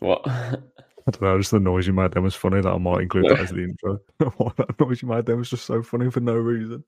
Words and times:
What? 0.00 0.22
I 1.08 1.12
don't 1.12 1.22
know, 1.22 1.38
just 1.38 1.52
the 1.52 1.60
noise 1.60 1.86
you 1.86 1.92
made 1.92 2.12
then 2.12 2.24
was 2.24 2.34
funny. 2.34 2.60
That 2.60 2.72
I 2.72 2.78
might 2.78 3.02
include 3.02 3.30
that 3.30 3.38
as 3.38 3.50
the 3.50 3.62
intro. 3.62 4.00
What, 4.38 4.56
that 4.56 4.80
noise 4.80 5.02
you 5.02 5.08
made 5.08 5.26
then 5.26 5.38
was 5.38 5.50
just 5.50 5.64
so 5.64 5.82
funny 5.82 6.10
for 6.10 6.20
no 6.20 6.34
reason. 6.34 6.82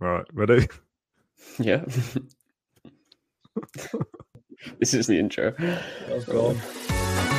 right, 0.00 0.24
ready? 0.32 0.66
yeah. 1.58 1.84
this 4.78 4.94
is 4.94 5.06
the 5.06 5.18
intro. 5.18 5.52
Oh, 6.08 7.32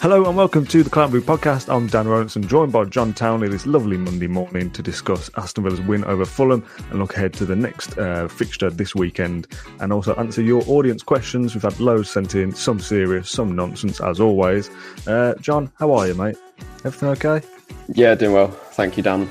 Hello 0.00 0.24
and 0.26 0.36
welcome 0.36 0.64
to 0.64 0.84
the 0.84 0.90
Claret 0.90 1.10
Blue 1.10 1.20
Podcast. 1.20 1.68
I'm 1.74 1.88
Dan 1.88 2.06
Rolinson, 2.06 2.46
joined 2.46 2.70
by 2.70 2.84
John 2.84 3.12
Townley 3.12 3.48
this 3.48 3.66
lovely 3.66 3.96
Monday 3.96 4.28
morning 4.28 4.70
to 4.70 4.80
discuss 4.80 5.28
Aston 5.36 5.64
Villa's 5.64 5.80
win 5.80 6.04
over 6.04 6.24
Fulham 6.24 6.64
and 6.90 7.00
look 7.00 7.16
ahead 7.16 7.32
to 7.34 7.44
the 7.44 7.56
next 7.56 7.98
uh, 7.98 8.28
fixture 8.28 8.70
this 8.70 8.94
weekend 8.94 9.48
and 9.80 9.92
also 9.92 10.14
answer 10.14 10.40
your 10.40 10.62
audience 10.68 11.02
questions. 11.02 11.52
We've 11.52 11.64
had 11.64 11.80
loads 11.80 12.10
sent 12.10 12.36
in, 12.36 12.54
some 12.54 12.78
serious, 12.78 13.28
some 13.28 13.56
nonsense 13.56 14.00
as 14.00 14.20
always. 14.20 14.70
Uh, 15.08 15.34
John, 15.40 15.72
how 15.80 15.92
are 15.94 16.06
you, 16.06 16.14
mate? 16.14 16.36
Everything 16.84 17.08
okay? 17.08 17.44
Yeah, 17.88 18.14
doing 18.14 18.34
well. 18.34 18.52
Thank 18.52 18.96
you, 18.96 19.02
Dan. 19.02 19.28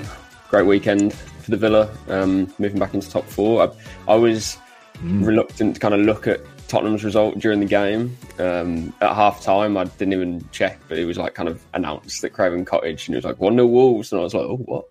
Great 0.50 0.66
weekend 0.66 1.14
for 1.14 1.50
the 1.50 1.56
Villa. 1.56 1.88
Um, 2.08 2.52
moving 2.58 2.78
back 2.78 2.92
into 2.92 3.08
top 3.08 3.24
four. 3.24 3.62
I, 3.62 4.12
I 4.12 4.16
was 4.16 4.58
reluctant 5.02 5.76
to 5.76 5.80
kind 5.80 5.94
of 5.94 6.00
look 6.00 6.26
at 6.26 6.40
Tottenham's 6.68 7.02
result 7.02 7.38
during 7.38 7.60
the 7.60 7.66
game. 7.66 8.16
Um, 8.38 8.92
at 9.00 9.14
half 9.14 9.42
time, 9.42 9.76
I 9.76 9.84
didn't 9.84 10.12
even 10.12 10.46
check, 10.52 10.78
but 10.86 10.98
it 10.98 11.06
was 11.06 11.16
like 11.16 11.34
kind 11.34 11.48
of 11.48 11.64
announced 11.72 12.20
that 12.22 12.30
Craven 12.30 12.64
Cottage, 12.64 13.08
and 13.08 13.14
it 13.14 13.18
was 13.18 13.24
like 13.24 13.40
1 13.40 13.54
0 13.54 13.66
Wolves. 13.66 14.12
And 14.12 14.20
I 14.20 14.24
was 14.24 14.34
like, 14.34 14.44
oh, 14.44 14.56
what? 14.56 14.84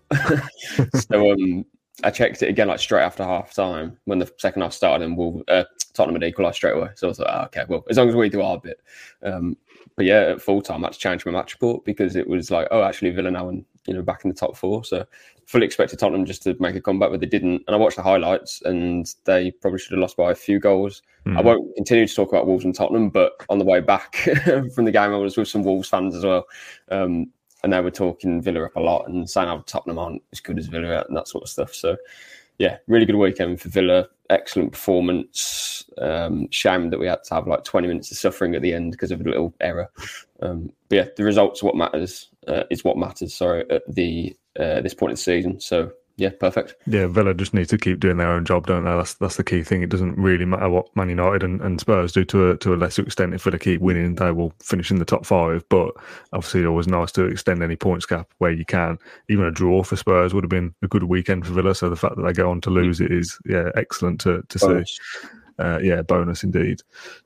so 1.09 1.31
um, 1.31 1.65
I 2.03 2.09
checked 2.09 2.41
it 2.41 2.49
again, 2.49 2.67
like 2.67 2.79
straight 2.79 3.03
after 3.03 3.23
half 3.23 3.53
time 3.53 3.97
when 4.05 4.17
the 4.19 4.31
second 4.38 4.63
half 4.63 4.73
started, 4.73 5.05
and 5.05 5.15
Wolves, 5.15 5.43
uh, 5.47 5.65
Tottenham 5.93 6.19
had 6.19 6.27
equalised 6.27 6.55
straight 6.55 6.75
away. 6.75 6.89
So 6.95 7.07
I 7.07 7.09
was 7.09 7.19
like, 7.19 7.29
ah, 7.29 7.45
okay, 7.45 7.63
well, 7.69 7.85
as 7.89 7.97
long 7.97 8.09
as 8.09 8.15
we 8.15 8.27
do 8.27 8.41
our 8.41 8.59
bit. 8.59 8.81
Um, 9.21 9.55
but 9.95 10.05
yeah, 10.05 10.21
at 10.21 10.41
full 10.41 10.61
time, 10.61 10.83
I 10.83 10.88
had 10.88 10.94
to 10.94 10.99
change 10.99 11.25
my 11.25 11.31
match 11.31 11.53
report 11.53 11.85
because 11.85 12.15
it 12.15 12.27
was 12.27 12.49
like, 12.51 12.67
oh, 12.71 12.83
actually, 12.83 13.11
Villa 13.11 13.29
and 13.29 13.65
you 13.87 13.93
know 13.93 14.01
back 14.01 14.23
in 14.23 14.29
the 14.29 14.35
top 14.35 14.55
four. 14.55 14.83
So 14.83 15.05
fully 15.45 15.65
expected 15.65 15.97
Tottenham 15.97 16.25
just 16.25 16.43
to 16.43 16.55
make 16.59 16.75
a 16.75 16.81
comeback, 16.81 17.09
but 17.09 17.21
they 17.21 17.25
didn't. 17.25 17.63
And 17.67 17.75
I 17.75 17.77
watched 17.77 17.95
the 17.95 18.03
highlights, 18.03 18.61
and 18.63 19.13
they 19.25 19.51
probably 19.51 19.79
should 19.79 19.93
have 19.93 20.01
lost 20.01 20.17
by 20.17 20.31
a 20.31 20.35
few 20.35 20.59
goals. 20.59 21.01
I 21.35 21.41
won't 21.41 21.75
continue 21.75 22.07
to 22.07 22.15
talk 22.15 22.29
about 22.29 22.47
Wolves 22.47 22.63
and 22.63 22.73
Tottenham, 22.73 23.09
but 23.09 23.33
on 23.49 23.57
the 23.57 23.65
way 23.65 23.81
back 23.81 24.15
from 24.73 24.85
the 24.85 24.91
game, 24.91 25.13
I 25.13 25.17
was 25.17 25.35
with 25.35 25.49
some 25.49 25.63
Wolves 25.63 25.89
fans 25.89 26.15
as 26.15 26.23
well. 26.23 26.45
Um, 26.89 27.31
and 27.63 27.73
they 27.73 27.81
were 27.81 27.91
talking 27.91 28.41
Villa 28.41 28.65
up 28.65 28.75
a 28.75 28.79
lot 28.79 29.09
and 29.09 29.29
saying 29.29 29.47
how 29.47 29.57
Tottenham 29.65 29.99
aren't 29.99 30.23
as 30.31 30.39
good 30.39 30.57
as 30.57 30.67
Villa 30.67 31.03
and 31.07 31.17
that 31.17 31.27
sort 31.27 31.43
of 31.43 31.49
stuff. 31.49 31.73
So, 31.73 31.97
yeah, 32.59 32.77
really 32.87 33.05
good 33.05 33.15
weekend 33.15 33.59
for 33.59 33.69
Villa. 33.69 34.07
Excellent 34.29 34.71
performance. 34.71 35.83
Um, 35.97 36.47
shame 36.51 36.89
that 36.91 36.99
we 36.99 37.07
had 37.07 37.23
to 37.25 37.33
have 37.33 37.47
like 37.47 37.63
20 37.63 37.87
minutes 37.87 38.11
of 38.11 38.17
suffering 38.17 38.55
at 38.55 38.61
the 38.61 38.73
end 38.73 38.91
because 38.91 39.11
of 39.11 39.19
a 39.19 39.23
little 39.23 39.53
error. 39.59 39.89
Um, 40.41 40.71
but 40.87 40.95
yeah, 40.95 41.07
the 41.17 41.23
results 41.23 41.61
are 41.61 41.65
what 41.65 41.75
matters. 41.75 42.29
Uh, 42.47 42.63
is 42.69 42.83
what 42.83 42.97
matters. 42.97 43.33
Sorry, 43.33 43.69
at 43.69 43.83
the 43.87 44.35
uh, 44.57 44.81
this 44.81 44.93
point 44.93 45.11
in 45.11 45.15
the 45.15 45.21
season. 45.21 45.59
So 45.59 45.91
yeah, 46.17 46.31
perfect. 46.39 46.75
Yeah, 46.87 47.05
Villa 47.05 47.35
just 47.35 47.53
need 47.53 47.69
to 47.69 47.77
keep 47.77 47.99
doing 47.99 48.17
their 48.17 48.31
own 48.31 48.43
job, 48.43 48.65
don't 48.65 48.85
they? 48.85 48.89
That's 48.89 49.13
that's 49.15 49.35
the 49.35 49.43
key 49.43 49.61
thing. 49.63 49.83
It 49.83 49.89
doesn't 49.89 50.17
really 50.17 50.45
matter 50.45 50.67
what 50.67 50.93
Man 50.95 51.09
United 51.09 51.43
and, 51.43 51.61
and 51.61 51.79
Spurs 51.79 52.11
do 52.11 52.25
to 52.25 52.51
a 52.51 52.57
to 52.57 52.73
a 52.73 52.75
lesser 52.75 53.03
extent. 53.03 53.35
If 53.35 53.43
Villa 53.43 53.59
keep 53.59 53.81
winning, 53.81 54.15
they 54.15 54.31
will 54.31 54.51
finish 54.59 54.89
in 54.89 54.97
the 54.97 55.05
top 55.05 55.27
five. 55.27 55.63
But 55.69 55.91
obviously, 56.33 56.61
it's 56.61 56.67
always 56.67 56.87
nice 56.87 57.11
to 57.13 57.25
extend 57.25 57.61
any 57.61 57.75
points 57.75 58.07
gap 58.07 58.33
where 58.39 58.51
you 58.51 58.65
can. 58.65 58.97
Even 59.29 59.45
a 59.45 59.51
draw 59.51 59.83
for 59.83 59.95
Spurs 59.95 60.33
would 60.33 60.43
have 60.43 60.49
been 60.49 60.73
a 60.81 60.87
good 60.87 61.03
weekend 61.03 61.45
for 61.45 61.53
Villa. 61.53 61.75
So 61.75 61.87
the 61.87 61.95
fact 61.95 62.15
that 62.15 62.23
they 62.23 62.33
go 62.33 62.49
on 62.49 62.61
to 62.61 62.71
lose 62.71 62.99
it 62.99 63.11
is 63.11 63.37
yeah 63.45 63.69
excellent 63.75 64.19
to 64.21 64.41
to 64.49 64.57
see. 64.59 64.83
Uh, 65.59 65.79
yeah, 65.81 66.01
bonus 66.03 66.44
indeed. 66.44 66.81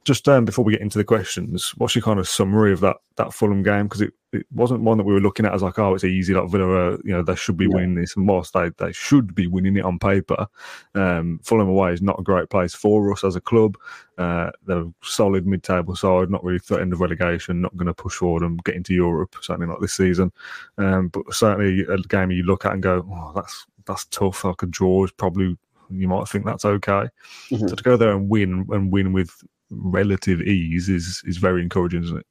Just 0.06 0.28
um, 0.30 0.46
before 0.46 0.64
we 0.64 0.72
get 0.72 0.82
into 0.82 0.98
the 0.98 1.04
questions, 1.04 1.74
what's 1.78 1.96
your 1.96 2.02
kind 2.02 2.20
of 2.20 2.30
summary 2.30 2.72
of 2.72 2.80
that 2.80 2.98
that 3.18 3.34
Fulham 3.34 3.62
game? 3.62 3.84
Because 3.86 4.02
it, 4.02 4.14
it 4.32 4.46
wasn't 4.52 4.82
one 4.84 4.98
that 4.98 5.04
we 5.04 5.14
were 5.14 5.20
looking 5.20 5.46
at 5.46 5.54
as 5.54 5.62
like, 5.62 5.78
oh, 5.78 5.94
it's 5.94 6.06
easy. 6.06 6.34
Like 6.34 6.50
Villa, 6.50 6.92
you 7.04 7.12
know, 7.12 7.24
they 7.24 7.36
should 7.36 7.58
be 7.58 7.68
winning 7.68 7.96
this, 7.96 8.16
and 8.16 8.26
whilst 8.28 8.54
they 8.54 8.70
they 8.78 8.94
should 8.94 9.36
be 9.36 9.48
winning 9.48 9.76
it 9.76 9.84
on 9.84 10.00
paper, 10.00 10.48
um, 10.96 11.40
Fulham 11.44 11.68
away 11.68 11.92
is 11.92 12.02
not 12.02 12.20
a 12.20 12.24
great 12.24 12.50
place 12.50 12.74
for 12.74 13.12
us 13.12 13.26
as 13.26 13.36
a 13.36 13.42
club. 13.42 13.78
Uh, 14.18 14.52
they're 14.66 14.80
a 14.84 14.94
solid 15.04 15.46
mid-table 15.46 15.96
side, 15.96 16.30
not 16.30 16.44
really 16.44 16.60
threatened 16.60 16.94
of 16.94 17.02
relegation, 17.02 17.60
not 17.60 17.76
going 17.76 17.88
to 17.88 17.94
push 17.94 18.16
forward 18.16 18.44
and 18.44 18.64
get 18.64 18.76
into 18.76 18.94
Europe, 18.94 19.36
certainly 19.42 19.68
not 19.68 19.82
this 19.82 19.94
season. 19.94 20.32
Um, 20.78 21.10
but 21.10 21.34
certainly 21.34 21.82
a 21.82 21.98
game 21.98 22.32
you 22.32 22.44
look 22.44 22.66
at 22.66 22.74
and 22.74 22.84
go, 22.84 23.06
oh, 23.12 23.34
that's 23.36 23.66
that's 23.86 24.06
tough. 24.06 24.46
Like 24.46 24.64
a 24.64 24.68
draw 24.68 25.04
is 25.04 25.12
probably 25.12 25.58
you 25.92 26.08
might 26.08 26.28
think 26.28 26.46
that's 26.46 26.66
okay. 26.66 27.10
Mhm. 27.50 27.70
So 27.70 27.76
to 27.76 27.84
go 27.84 27.98
there 27.98 28.12
and 28.12 28.30
win 28.30 28.66
and 28.70 28.92
win 28.92 29.14
with 29.14 29.32
relative 29.70 30.42
ease 30.42 30.90
is 30.90 31.22
is 31.26 31.38
very 31.38 31.62
encouraging, 31.62 32.04
isn't 32.04 32.18
it? 32.18 32.26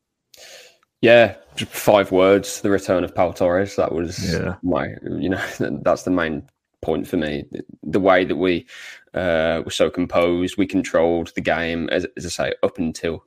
Yeah, 1.03 1.37
just 1.57 1.71
five 1.73 2.13
words. 2.13 2.61
The 2.61 2.71
return 2.71 3.05
of 3.05 3.15
Pau 3.15 3.33
Torres. 3.33 3.77
That 3.77 3.93
was 3.93 4.33
Yeah. 4.33 4.57
my, 4.63 4.89
you 5.03 5.31
know, 5.31 5.43
that's 5.83 6.03
the 6.03 6.11
main 6.11 6.43
point 6.83 7.07
for 7.09 7.17
me. 7.17 7.45
The 7.83 8.01
way 8.01 8.25
that 8.25 8.37
we 8.37 8.67
uh, 9.15 9.63
were 9.65 9.71
so 9.71 9.89
composed, 9.91 10.57
we 10.59 10.67
controlled 10.67 11.33
the 11.35 11.41
game, 11.41 11.89
as, 11.89 12.07
as 12.17 12.27
I 12.27 12.29
say, 12.29 12.55
up 12.63 12.79
until 12.79 13.25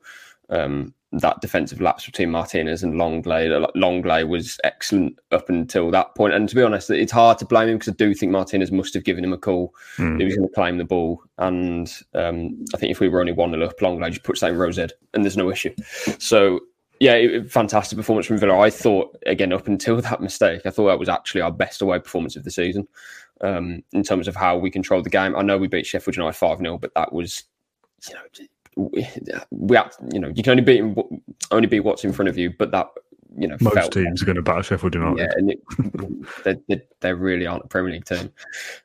um, 0.50 0.94
that 1.20 1.42
defensive 1.42 1.80
lapse 1.80 2.06
between 2.06 2.32
Martinez 2.32 2.84
and 2.84 2.96
Lenglet. 2.96 3.72
Lenglet 3.76 4.28
was 4.28 4.60
excellent 4.64 5.20
up 5.32 5.48
until 5.48 5.92
that 5.92 6.16
point. 6.16 6.34
And 6.34 6.50
to 6.50 6.56
be 6.56 6.64
honest, 6.64 6.90
it's 6.90 7.12
hard 7.12 7.38
to 7.38 7.46
blame 7.46 7.70
him 7.70 7.78
because 7.78 7.94
I 7.94 7.96
do 7.96 8.14
think 8.16 8.32
Martinez 8.32 8.72
must 8.72 8.94
have 8.96 9.04
given 9.04 9.24
him 9.24 9.34
a 9.34 9.38
call. 9.38 9.74
Hmm. 9.96 10.18
He 10.18 10.26
was 10.26 10.36
going 10.36 10.48
to 10.48 10.54
claim 10.54 10.78
the 10.78 10.86
ball. 10.86 11.22
And 11.38 11.92
um, 12.16 12.66
I 12.74 12.78
think 12.78 12.92
if 12.92 13.00
we 13.00 13.10
were 13.10 13.20
only 13.20 13.32
1 13.32 13.52
0 13.52 13.64
up, 13.64 13.78
Lenglet 13.80 14.10
just 14.10 14.24
puts 14.24 14.42
that 14.42 14.52
in 14.52 14.58
Row 14.58 14.72
Z 14.72 14.88
and 15.14 15.24
there's 15.24 15.38
no 15.38 15.52
issue. 15.52 15.74
So, 16.18 16.62
yeah, 17.00 17.14
it- 17.14 17.52
fantastic 17.52 17.98
performance 17.98 18.26
from 18.26 18.40
Villa. 18.40 18.58
I 18.60 18.72
thought, 18.72 19.16
again, 19.28 19.54
up 19.54 19.68
until 19.68 20.02
that 20.02 20.22
mistake, 20.22 20.62
I 20.66 20.72
thought 20.72 20.88
that 20.88 21.00
was 21.00 21.10
actually 21.10 21.42
our 21.42 21.52
best 21.52 21.82
away 21.82 22.00
performance 22.00 22.36
of 22.36 22.44
the 22.44 22.52
season 22.52 22.88
um, 23.42 23.84
in 23.92 24.02
terms 24.04 24.28
of 24.28 24.36
how 24.36 24.58
we 24.58 24.72
controlled 24.72 25.06
the 25.06 25.12
game. 25.12 25.36
I 25.36 25.44
know 25.44 25.60
we 25.60 25.68
beat 25.68 25.86
Sheffield 25.86 26.16
United 26.16 26.38
5 26.38 26.58
0, 26.58 26.80
but 26.80 26.94
that 26.96 27.14
was, 27.14 27.44
you 28.10 28.16
know, 28.16 28.22
we, 28.76 29.76
had, 29.76 29.92
you 30.12 30.20
know, 30.20 30.32
you 30.36 30.44
can 30.44 30.52
only 30.52 30.64
beat 30.64 30.84
only 31.52 31.68
beat 31.68 31.82
what's 31.82 32.04
in 32.04 32.14
front 32.14 32.30
of 32.30 32.38
you, 32.38 32.54
but 32.58 32.72
that 32.72 32.88
you 33.38 33.48
know, 33.48 33.58
Most 33.62 33.92
teams 33.92 34.22
are 34.22 34.26
going 34.26 34.36
to 34.36 34.42
batter 34.42 34.64
Sheffield 34.64 34.94
United. 34.94 35.18
yeah, 35.18 35.32
and 35.36 35.52
it, 35.52 36.44
they, 36.44 36.56
they, 36.70 36.82
they 37.00 37.14
really 37.14 37.48
aren't 37.48 37.66
a 37.66 37.68
Premier 37.68 37.94
League 37.94 38.06
team. 38.06 38.32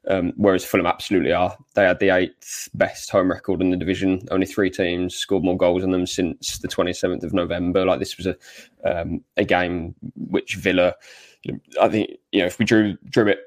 Um, 0.09 0.33
whereas 0.37 0.65
Fulham 0.65 0.87
absolutely 0.87 1.33
are. 1.33 1.57
They 1.75 1.85
had 1.85 1.99
the 1.99 2.11
eighth 2.11 2.69
best 2.75 3.11
home 3.11 3.31
record 3.31 3.61
in 3.61 3.71
the 3.71 3.77
division. 3.77 4.23
Only 4.31 4.47
three 4.47 4.71
teams 4.71 5.15
scored 5.15 5.45
more 5.45 5.57
goals 5.57 5.83
than 5.83 5.91
them 5.91 6.07
since 6.07 6.59
the 6.59 6.69
27th 6.69 7.25
of 7.25 7.35
November. 7.35 7.85
Like 7.85 7.99
this 7.99 8.17
was 8.17 8.27
a 8.27 8.37
um, 8.85 9.23
a 9.37 9.45
game 9.45 9.95
which 10.17 10.57
Villa, 10.57 10.95
you 11.43 11.53
know, 11.53 11.61
I 11.83 11.89
think, 11.89 12.11
you 12.33 12.41
know, 12.41 12.47
if 12.47 12.59
we 12.59 12.65
drew 12.65 12.97
drew 13.11 13.29
it, 13.29 13.41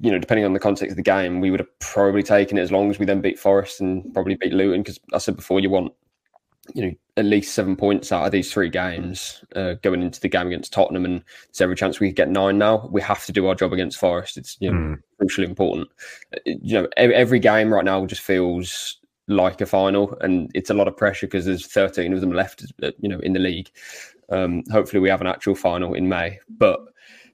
you 0.00 0.10
know, 0.10 0.18
depending 0.18 0.44
on 0.44 0.52
the 0.52 0.58
context 0.60 0.92
of 0.92 0.96
the 0.96 1.02
game, 1.02 1.40
we 1.40 1.50
would 1.50 1.60
have 1.60 1.78
probably 1.80 2.22
taken 2.22 2.56
it 2.58 2.62
as 2.62 2.72
long 2.72 2.90
as 2.90 2.98
we 2.98 3.06
then 3.06 3.20
beat 3.20 3.38
Forest 3.38 3.80
and 3.80 4.12
probably 4.14 4.34
beat 4.36 4.52
Luton. 4.52 4.82
Because 4.82 4.98
I 5.12 5.18
said 5.18 5.36
before, 5.36 5.60
you 5.60 5.70
want 5.70 5.92
you 6.74 6.82
know 6.86 6.92
at 7.16 7.24
least 7.24 7.54
seven 7.54 7.74
points 7.74 8.12
out 8.12 8.24
of 8.24 8.32
these 8.32 8.52
three 8.52 8.68
games 8.68 9.42
uh, 9.56 9.74
going 9.82 10.02
into 10.02 10.20
the 10.20 10.28
game 10.28 10.46
against 10.46 10.72
Tottenham, 10.72 11.04
and 11.04 11.22
there's 11.48 11.60
every 11.60 11.76
chance 11.76 12.00
we 12.00 12.08
could 12.08 12.16
get 12.16 12.28
nine. 12.30 12.58
Now 12.58 12.88
we 12.92 13.02
have 13.02 13.24
to 13.26 13.32
do 13.32 13.46
our 13.46 13.54
job 13.54 13.72
against 13.72 13.98
Forest. 13.98 14.36
It's 14.38 14.56
you 14.60 14.70
know 14.70 14.78
Mm. 14.78 15.02
crucially 15.20 15.44
important. 15.48 15.88
Uh, 16.34 16.38
You 16.46 16.74
know 16.82 16.88
every, 16.96 17.14
every 17.14 17.38
game 17.38 17.72
right 17.72 17.84
now 17.84 18.06
just 18.06 18.22
feels 18.22 18.98
like 19.28 19.60
a 19.60 19.66
final, 19.66 20.16
and 20.22 20.50
it's 20.54 20.70
a 20.70 20.74
lot 20.74 20.88
of 20.88 20.96
pressure 20.96 21.26
because 21.26 21.44
there's 21.44 21.66
13 21.66 22.12
of 22.12 22.20
them 22.20 22.32
left. 22.32 22.64
uh, 22.82 22.92
You 22.98 23.08
know 23.08 23.18
in 23.20 23.32
the 23.34 23.40
league. 23.40 23.70
Um, 24.30 24.62
hopefully 24.70 25.00
we 25.00 25.10
have 25.10 25.20
an 25.20 25.26
actual 25.26 25.54
final 25.54 25.92
in 25.94 26.08
May, 26.08 26.38
but. 26.48 26.80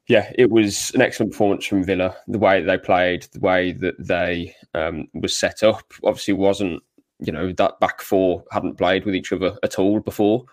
Yeah, 0.09 0.31
it 0.37 0.51
was 0.51 0.93
an 0.95 1.01
excellent 1.01 1.33
performance 1.33 1.67
from 1.67 1.83
Villa. 1.83 2.17
The 2.29 2.39
way 2.39 2.63
they 2.63 2.79
played, 2.79 3.25
the 3.33 3.41
way 3.41 3.73
that 3.73 3.95
they 3.99 4.55
um, 4.75 5.09
was 5.15 5.37
set 5.37 5.63
up, 5.63 5.93
obviously 6.05 6.35
wasn't 6.35 6.83
you 7.19 7.33
know 7.33 7.51
that 7.51 7.81
back 7.81 8.03
four 8.03 8.45
hadn't 8.53 8.77
played 8.77 9.07
with 9.07 9.15
each 9.15 9.33
other 9.33 9.57
at 9.63 9.79
all 9.79 10.01
before. 10.01 10.45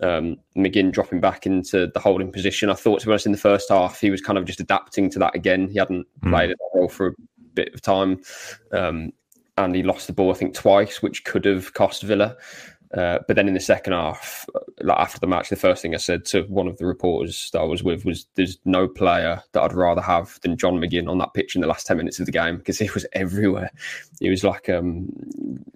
Um, 0.00 0.36
McGinn 0.56 0.92
dropping 0.92 1.20
back 1.20 1.46
into 1.46 1.86
the 1.86 2.00
holding 2.00 2.30
position. 2.30 2.68
I 2.70 2.74
thought, 2.74 3.00
to 3.00 3.06
be 3.06 3.12
honest, 3.12 3.26
in 3.26 3.32
the 3.32 3.38
first 3.38 3.70
half, 3.70 4.00
he 4.00 4.10
was 4.10 4.20
kind 4.20 4.36
of 4.38 4.44
just 4.44 4.60
adapting 4.60 5.08
to 5.10 5.18
that 5.20 5.34
again. 5.34 5.68
He 5.68 5.78
hadn't 5.78 6.06
Mm. 6.22 6.30
played 6.30 6.50
at 6.50 6.58
that 6.58 6.78
role 6.78 6.88
for 6.88 7.08
a 7.08 7.12
bit 7.54 7.72
of 7.74 7.80
time, 7.80 8.20
um, 8.72 9.12
and 9.58 9.74
he 9.74 9.82
lost 9.82 10.06
the 10.06 10.12
ball, 10.12 10.30
I 10.30 10.34
think, 10.34 10.54
twice, 10.54 11.02
which 11.02 11.24
could 11.24 11.44
have 11.44 11.72
cost 11.74 12.02
Villa. 12.02 12.36
Uh, 12.94 13.18
but 13.26 13.36
then 13.36 13.48
in 13.48 13.54
the 13.54 13.60
second 13.60 13.94
half, 13.94 14.46
like 14.82 14.98
after 14.98 15.18
the 15.18 15.26
match, 15.26 15.48
the 15.48 15.56
first 15.56 15.80
thing 15.80 15.94
I 15.94 15.98
said 15.98 16.26
to 16.26 16.42
one 16.42 16.68
of 16.68 16.76
the 16.76 16.84
reporters 16.84 17.50
that 17.52 17.60
I 17.60 17.64
was 17.64 17.82
with 17.82 18.04
was, 18.04 18.26
"There's 18.34 18.58
no 18.66 18.86
player 18.86 19.42
that 19.52 19.62
I'd 19.62 19.72
rather 19.72 20.02
have 20.02 20.38
than 20.42 20.58
John 20.58 20.78
McGinn 20.78 21.08
on 21.08 21.18
that 21.18 21.32
pitch 21.32 21.54
in 21.54 21.62
the 21.62 21.66
last 21.66 21.86
ten 21.86 21.96
minutes 21.96 22.20
of 22.20 22.26
the 22.26 22.32
game 22.32 22.58
because 22.58 22.78
he 22.78 22.90
was 22.92 23.06
everywhere. 23.14 23.70
He 24.20 24.28
was 24.28 24.44
like, 24.44 24.68
um, 24.68 25.08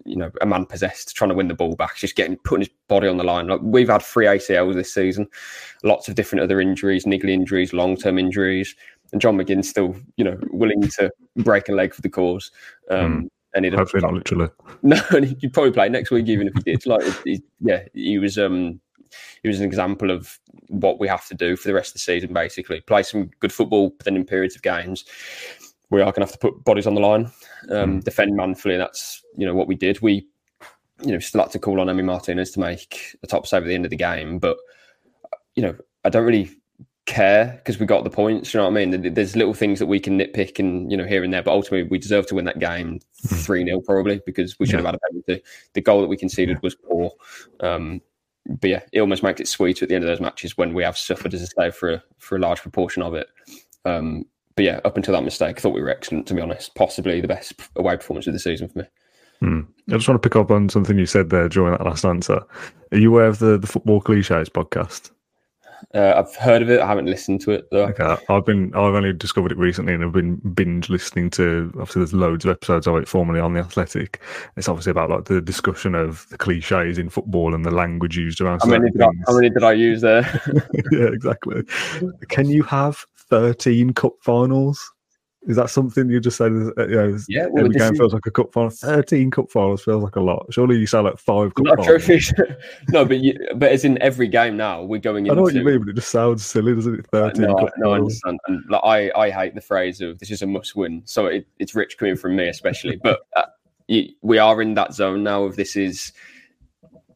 you 0.05 0.17
know, 0.17 0.31
a 0.43 0.47
man 0.47 0.67
possessed, 0.67 1.17
trying 1.17 1.31
to 1.31 1.35
win 1.35 1.49
the 1.49 1.55
ball 1.55 1.75
back, 1.75 1.97
just 1.97 2.17
getting 2.17 2.37
putting 2.37 2.67
his 2.67 2.75
body 2.89 3.09
on 3.09 3.17
the 3.17 3.25
line. 3.25 3.49
Like 3.49 3.61
we've 3.63 3.89
had 3.89 4.03
three 4.03 4.27
ACLs 4.27 4.75
this 4.75 4.93
season, 4.93 5.27
lots 5.85 6.09
of 6.09 6.17
different 6.17 6.43
other 6.43 6.61
injuries, 6.61 7.07
niggly 7.07 7.31
injuries, 7.31 7.73
long 7.73 7.97
term 7.97 8.19
injuries, 8.19 8.77
and 9.13 9.21
John 9.21 9.39
McGinn's 9.39 9.71
still, 9.71 9.97
you 10.17 10.25
know, 10.25 10.39
willing 10.51 10.83
to 10.83 11.11
break 11.37 11.69
a 11.69 11.73
leg 11.73 11.95
for 11.95 12.03
the 12.03 12.11
cause. 12.11 12.51
Um, 12.91 13.31
And 13.57 13.65
he'd 13.65 13.75
Hopefully 13.75 14.03
not 14.03 14.13
literally. 14.15 14.49
no, 14.83 15.01
and 15.11 15.25
he'd 15.25 15.53
probably 15.53 15.73
play 15.73 15.89
next 15.89 16.11
week 16.13 16.29
even 16.29 16.47
if 16.49 16.55
he 16.55 16.61
did. 16.73 16.87
Like, 16.87 17.03
it- 17.03 17.21
it- 17.25 17.43
yeah, 17.61 17.83
he 17.95 18.19
was 18.19 18.39
um, 18.39 18.81
he 19.43 19.49
was 19.49 19.59
an 19.59 19.67
example 19.67 20.11
of 20.11 20.39
what 20.69 21.01
we 21.01 21.09
have 21.09 21.27
to 21.29 21.35
do 21.35 21.57
for 21.57 21.69
the 21.69 21.75
rest 21.75 21.91
of 21.91 21.95
the 21.95 21.99
season. 22.01 22.33
Basically, 22.33 22.81
play 22.83 23.03
some 23.03 23.31
good 23.41 23.53
football, 23.53 23.91
but 23.91 24.05
then 24.05 24.15
in 24.17 24.25
periods 24.25 24.55
of 24.57 24.63
games, 24.63 25.05
we 25.91 26.01
are 26.01 26.13
going 26.13 26.15
to 26.15 26.21
have 26.33 26.33
to 26.33 26.39
put 26.39 26.65
bodies 26.65 26.87
on 26.87 26.95
the 26.95 27.01
line, 27.01 27.31
um, 27.71 28.01
defend 28.01 28.37
manfully. 28.37 28.75
And 28.75 28.83
that's 28.83 29.23
you 29.37 29.47
know 29.47 29.55
what 29.55 29.69
we 29.69 29.75
did. 29.75 30.01
We 30.03 30.27
you 31.03 31.13
know 31.13 31.19
still 31.19 31.41
had 31.43 31.51
to 31.53 31.59
call 31.59 31.81
on 31.81 31.87
Emi 31.87 32.05
Martinez 32.05 32.51
to 32.53 32.61
make 32.61 33.17
a 33.23 33.27
top 33.27 33.47
save 33.47 33.63
at 33.63 33.67
the 33.69 33.75
end 33.75 33.85
of 33.87 33.91
the 33.91 33.97
game, 33.97 34.39
but 34.39 34.59
you 35.55 35.63
know 35.63 35.75
I 36.05 36.11
don't 36.11 36.27
really 36.27 36.51
care 37.07 37.55
because 37.57 37.79
we 37.79 37.87
got 37.87 38.05
the 38.05 38.11
points. 38.11 38.53
You 38.53 38.59
know 38.59 38.65
what 38.69 38.79
I 38.79 38.85
mean? 38.85 39.15
There's 39.15 39.37
little 39.37 39.55
things 39.55 39.79
that 39.79 39.87
we 39.87 40.01
can 40.01 40.19
nitpick 40.19 40.59
and 40.59 40.91
you 40.91 40.97
know 40.97 41.07
here 41.07 41.25
and 41.25 41.33
there, 41.33 41.43
but 41.43 41.53
ultimately 41.53 41.85
we 41.85 41.99
deserve 41.99 42.27
to 42.27 42.35
win 42.35 42.45
that 42.45 42.59
game 42.59 43.01
three 43.27 43.65
0 43.65 43.81
probably 43.81 44.21
because 44.27 44.59
we 44.59 44.67
should 44.67 44.77
have 44.77 44.85
had 44.85 44.97
a 44.97 44.99
penalty. 45.11 45.43
The 45.73 45.81
goal 45.81 46.01
that 46.03 46.09
we 46.09 46.17
conceded 46.17 46.63
was 46.63 46.75
poor. 46.75 47.13
Um, 47.61 48.03
but 48.49 48.71
yeah, 48.71 48.83
it 48.93 49.01
almost 49.01 49.23
makes 49.23 49.41
it 49.41 49.49
sweeter 49.49 49.85
at 49.85 49.89
the 49.89 49.95
end 49.95 50.05
of 50.05 50.09
those 50.09 50.21
matches 50.21 50.57
when 50.57 50.75
we 50.75 50.85
have 50.85 50.97
suffered, 50.97 51.35
as 51.35 51.43
I 51.59 51.65
say, 51.65 51.71
for 51.71 51.95
a, 51.95 52.03
for 52.19 52.37
a 52.37 52.41
large 52.41 52.63
proportion 52.63 53.03
of 53.03 53.15
it. 53.15 53.27
Um, 53.85 54.25
but 54.55 54.65
yeah, 54.65 54.81
up 54.85 54.97
until 54.97 55.15
that 55.15 55.25
mistake, 55.25 55.59
I 55.59 55.61
thought 55.61 55.75
we 55.75 55.83
were 55.83 55.91
excellent. 55.91 56.27
To 56.29 56.35
be 56.35 56.41
honest, 56.41 56.75
possibly 56.75 57.21
the 57.21 57.29
best 57.29 57.55
away 57.77 57.97
performance 57.97 58.27
of 58.27 58.33
the 58.33 58.39
season 58.39 58.69
for 58.69 58.81
me. 58.81 58.85
Hmm. 59.41 59.61
I 59.91 59.97
just 59.97 60.09
want 60.09 60.23
to 60.23 60.29
pick 60.29 60.37
up 60.37 60.51
on 60.51 60.69
something 60.69 60.99
you 60.99 61.07
said 61.07 61.31
there 61.31 61.49
during 61.49 61.73
that 61.73 61.85
last 61.85 62.05
answer. 62.05 62.41
Are 62.93 62.99
you 62.99 63.11
aware 63.13 63.27
of 63.27 63.39
the, 63.39 63.59
the 63.59 63.67
Football 63.67 64.01
Cliches 64.01 64.49
podcast? 64.49 65.11
Uh, 65.95 66.15
I've 66.17 66.35
heard 66.37 66.63
of 66.63 66.71
it. 66.71 66.81
I 66.81 66.87
haven't 66.87 67.07
listened 67.07 67.41
to 67.43 67.53
it 67.53 67.69
though. 67.71 67.87
Okay, 67.87 68.17
I've 68.29 68.45
been 68.45 68.75
I've 68.75 68.95
only 68.95 69.13
discovered 69.13 69.53
it 69.53 69.59
recently 69.59 69.95
and 69.95 70.05
I've 70.05 70.13
been 70.13 70.37
binge 70.37 70.89
listening 70.89 71.31
to 71.31 71.71
obviously 71.75 72.01
there's 72.01 72.15
loads 72.15 72.45
of 72.45 72.51
episodes 72.51 72.87
of 72.87 72.97
it 72.97 73.09
formerly 73.09 73.41
on 73.41 73.55
the 73.55 73.61
Athletic. 73.61 74.21
It's 74.57 74.69
obviously 74.69 74.91
about 74.91 75.11
like 75.11 75.25
the 75.25 75.41
discussion 75.41 75.95
of 75.95 76.27
the 76.31 76.39
cliches 76.39 76.99
in 76.99 77.09
football 77.09 77.55
and 77.55 77.65
the 77.65 77.71
language 77.71 78.17
used 78.17 78.41
around 78.41 78.61
How 78.63 78.69
many, 78.69 78.91
did 78.91 79.03
I, 79.03 79.09
how 79.27 79.35
many 79.35 79.51
did 79.51 79.65
I 79.65 79.73
use 79.73 80.01
there? 80.01 80.23
yeah, 80.93 81.07
exactly. 81.07 81.63
Can 82.29 82.49
you 82.49 82.63
have 82.65 83.05
13 83.31 83.93
cup 83.93 84.13
finals? 84.21 84.93
Is 85.47 85.57
that 85.57 85.71
something 85.71 86.11
you 86.11 86.19
just 86.21 86.37
said? 86.37 86.51
uh, 86.53 86.87
You 86.89 86.97
know, 86.97 87.19
Yeah, 87.29 87.47
well, 87.47 87.65
every 87.65 87.79
game 87.79 87.93
is- 87.93 87.99
feels 87.99 88.13
like 88.13 88.27
a 88.27 88.31
cup 88.31 88.53
final. 88.53 88.71
13 88.71 89.31
cup 89.31 89.51
finals 89.51 89.85
feels 89.85 90.03
like 90.03 90.17
a 90.17 90.21
lot. 90.21 90.47
Surely 90.51 90.77
you 90.77 90.87
say 90.87 90.99
like 90.99 91.19
five 91.19 91.55
cup 91.55 91.67
Not 91.67 91.85
trophies. 91.85 92.33
no, 92.89 93.05
but 93.05 93.19
you, 93.19 93.35
but 93.55 93.71
as 93.71 93.85
in 93.85 94.01
every 94.03 94.27
game 94.27 94.57
now, 94.57 94.83
we're 94.83 94.99
going 95.01 95.27
Into... 95.27 95.33
I 95.33 95.37
know 95.37 95.43
what 95.43 95.55
you 95.55 95.63
mean, 95.65 95.79
but 95.79 95.89
it 95.89 95.95
just 95.95 96.11
sounds 96.11 96.45
silly, 96.45 96.75
doesn't 96.75 96.99
it? 96.99 97.07
13 97.13 97.43
No, 97.43 97.55
cup 97.55 97.73
no, 97.79 97.93
I 97.93 97.99
understand. 97.99 98.41
And 98.49 98.65
like, 98.69 98.81
I, 98.83 99.11
I 99.17 99.31
hate 99.31 99.55
the 99.55 99.61
phrase 99.61 100.01
of 100.01 100.19
this 100.19 100.31
is 100.33 100.43
a 100.43 100.47
must 100.47 100.75
win. 100.75 101.03
So 101.05 101.27
it, 101.27 101.47
it's 101.59 101.75
rich 101.77 101.97
coming 101.97 102.17
from 102.17 102.35
me, 102.37 102.49
especially. 102.49 102.97
But 103.03 103.21
uh, 103.37 103.45
you, 103.87 104.09
we 104.23 104.39
are 104.39 104.61
in 104.61 104.75
that 104.75 104.95
zone 104.95 105.23
now 105.23 105.45
of 105.45 105.55
this 105.55 105.77
is, 105.77 106.13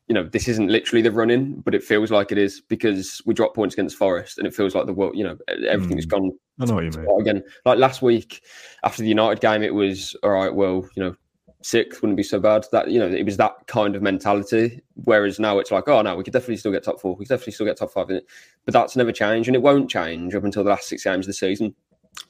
you 0.06 0.14
know, 0.14 0.22
this 0.24 0.46
isn't 0.46 0.68
literally 0.68 1.02
the 1.02 1.10
running, 1.10 1.54
but 1.64 1.74
it 1.74 1.82
feels 1.82 2.10
like 2.12 2.30
it 2.30 2.38
is 2.38 2.60
because 2.60 3.20
we 3.26 3.34
dropped 3.34 3.56
points 3.56 3.74
against 3.74 3.96
Forest 3.96 4.38
and 4.38 4.46
it 4.46 4.54
feels 4.54 4.74
like 4.74 4.86
the 4.86 4.92
world, 4.92 5.16
you 5.16 5.24
know, 5.24 5.36
everything's 5.68 6.06
Mm. 6.06 6.10
gone 6.10 6.30
I 6.60 6.66
know 6.66 6.74
what 6.74 6.84
you 6.84 6.90
mean. 6.90 7.20
Again, 7.20 7.42
like 7.64 7.78
last 7.78 8.02
week 8.02 8.42
after 8.84 9.02
the 9.02 9.08
United 9.08 9.40
game, 9.40 9.62
it 9.62 9.74
was 9.74 10.14
all 10.22 10.30
right. 10.30 10.54
Well, 10.54 10.88
you 10.94 11.02
know, 11.02 11.16
sixth 11.62 12.02
wouldn't 12.02 12.16
be 12.16 12.22
so 12.22 12.38
bad. 12.38 12.66
That 12.72 12.90
you 12.90 12.98
know, 12.98 13.08
it 13.08 13.24
was 13.24 13.38
that 13.38 13.66
kind 13.66 13.96
of 13.96 14.02
mentality. 14.02 14.82
Whereas 15.04 15.40
now 15.40 15.58
it's 15.58 15.70
like, 15.70 15.88
oh 15.88 16.02
no, 16.02 16.14
we 16.16 16.24
could 16.24 16.32
definitely 16.34 16.58
still 16.58 16.72
get 16.72 16.84
top 16.84 17.00
four. 17.00 17.16
We 17.16 17.24
could 17.24 17.30
definitely 17.30 17.54
still 17.54 17.66
get 17.66 17.78
top 17.78 17.92
five. 17.92 18.08
But 18.08 18.24
that's 18.66 18.96
never 18.96 19.12
changed, 19.12 19.48
and 19.48 19.56
it 19.56 19.62
won't 19.62 19.90
change 19.90 20.34
up 20.34 20.44
until 20.44 20.62
the 20.62 20.70
last 20.70 20.88
six 20.88 21.04
games 21.04 21.24
of 21.24 21.28
the 21.28 21.34
season, 21.34 21.74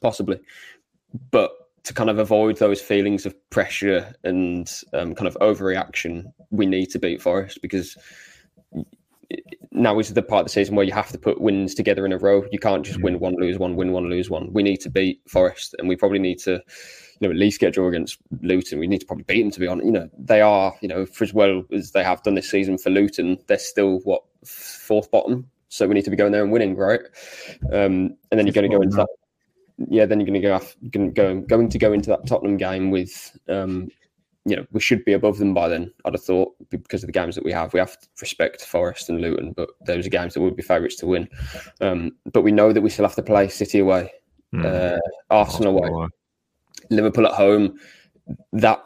possibly. 0.01 0.39
But 1.31 1.51
to 1.83 1.93
kind 1.93 2.09
of 2.09 2.19
avoid 2.19 2.57
those 2.57 2.79
feelings 2.79 3.25
of 3.25 3.35
pressure 3.49 4.13
and 4.23 4.71
um, 4.93 5.15
kind 5.15 5.27
of 5.27 5.35
overreaction, 5.41 6.25
we 6.51 6.65
need 6.65 6.87
to 6.91 6.99
beat 6.99 7.21
Forest 7.21 7.59
because 7.61 7.97
now 9.71 9.99
is 9.99 10.13
the 10.13 10.21
part 10.21 10.41
of 10.41 10.45
the 10.47 10.51
season 10.51 10.75
where 10.75 10.85
you 10.85 10.91
have 10.91 11.11
to 11.11 11.17
put 11.17 11.39
wins 11.39 11.73
together 11.73 12.05
in 12.05 12.11
a 12.11 12.17
row. 12.17 12.43
You 12.51 12.59
can't 12.59 12.85
just 12.85 13.01
win 13.01 13.19
one, 13.19 13.35
lose 13.35 13.57
one, 13.57 13.75
win 13.75 13.91
one, 13.91 14.09
lose 14.09 14.29
one. 14.29 14.51
We 14.51 14.63
need 14.63 14.77
to 14.81 14.89
beat 14.89 15.21
Forest, 15.27 15.75
and 15.79 15.87
we 15.87 15.95
probably 15.95 16.19
need 16.19 16.39
to, 16.39 16.51
you 16.51 17.27
know, 17.27 17.29
at 17.29 17.37
least 17.37 17.59
get 17.59 17.69
a 17.69 17.71
draw 17.71 17.87
against 17.87 18.17
Luton. 18.41 18.79
We 18.79 18.87
need 18.87 18.99
to 18.99 19.05
probably 19.05 19.23
beat 19.23 19.41
them. 19.41 19.51
To 19.51 19.59
be 19.59 19.67
honest, 19.67 19.85
you 19.85 19.91
know, 19.91 20.09
they 20.17 20.41
are, 20.41 20.75
you 20.81 20.87
know, 20.87 21.05
for 21.05 21.23
as 21.23 21.33
well 21.33 21.63
as 21.71 21.91
they 21.91 22.03
have 22.03 22.21
done 22.23 22.35
this 22.35 22.49
season 22.49 22.77
for 22.77 22.89
Luton, 22.89 23.37
they're 23.47 23.57
still 23.57 23.99
what 23.99 24.23
fourth 24.45 25.09
bottom. 25.09 25.49
So 25.69 25.87
we 25.87 25.93
need 25.93 26.03
to 26.03 26.09
be 26.09 26.17
going 26.17 26.33
there 26.33 26.43
and 26.43 26.51
winning, 26.51 26.75
right? 26.75 26.99
Um, 27.71 28.17
and 28.29 28.37
then 28.37 28.45
you're 28.45 28.53
going 28.53 28.69
to 28.69 28.75
go 28.75 28.81
into 28.81 28.97
that. 28.97 29.07
Yeah, 29.87 30.05
then 30.05 30.19
you're 30.19 30.27
going 30.27 30.41
to 30.41 30.47
go, 30.47 30.53
off, 30.53 30.75
going, 30.91 31.13
go 31.13 31.39
going 31.39 31.69
to 31.69 31.79
go 31.79 31.93
into 31.93 32.09
that 32.09 32.27
Tottenham 32.27 32.57
game 32.57 32.91
with 32.91 33.35
um, 33.47 33.87
you 34.45 34.55
know, 34.55 34.65
we 34.71 34.79
should 34.79 35.05
be 35.05 35.13
above 35.13 35.37
them 35.37 35.53
by 35.53 35.67
then, 35.67 35.91
I'd 36.03 36.13
have 36.13 36.23
thought, 36.23 36.55
because 36.69 37.03
of 37.03 37.07
the 37.07 37.13
games 37.13 37.35
that 37.35 37.45
we 37.45 37.51
have. 37.51 37.73
We 37.73 37.79
have 37.79 37.99
to 37.99 38.07
respect 38.19 38.65
Forest 38.65 39.09
and 39.09 39.21
Luton, 39.21 39.53
but 39.53 39.69
those 39.85 40.07
are 40.07 40.09
games 40.09 40.33
that 40.33 40.41
would 40.41 40.55
be 40.55 40.63
favourites 40.63 40.95
to 40.97 41.07
win. 41.07 41.29
Um, 41.79 42.13
but 42.33 42.41
we 42.41 42.51
know 42.51 42.73
that 42.73 42.81
we 42.81 42.89
still 42.89 43.05
have 43.05 43.15
to 43.15 43.23
play 43.23 43.47
City 43.49 43.79
away, 43.79 44.11
Mm. 44.53 44.65
uh, 44.65 44.99
Arsenal 45.29 45.77
away, 45.77 46.07
Liverpool 46.89 47.25
at 47.25 47.33
home. 47.33 47.79
That 48.51 48.83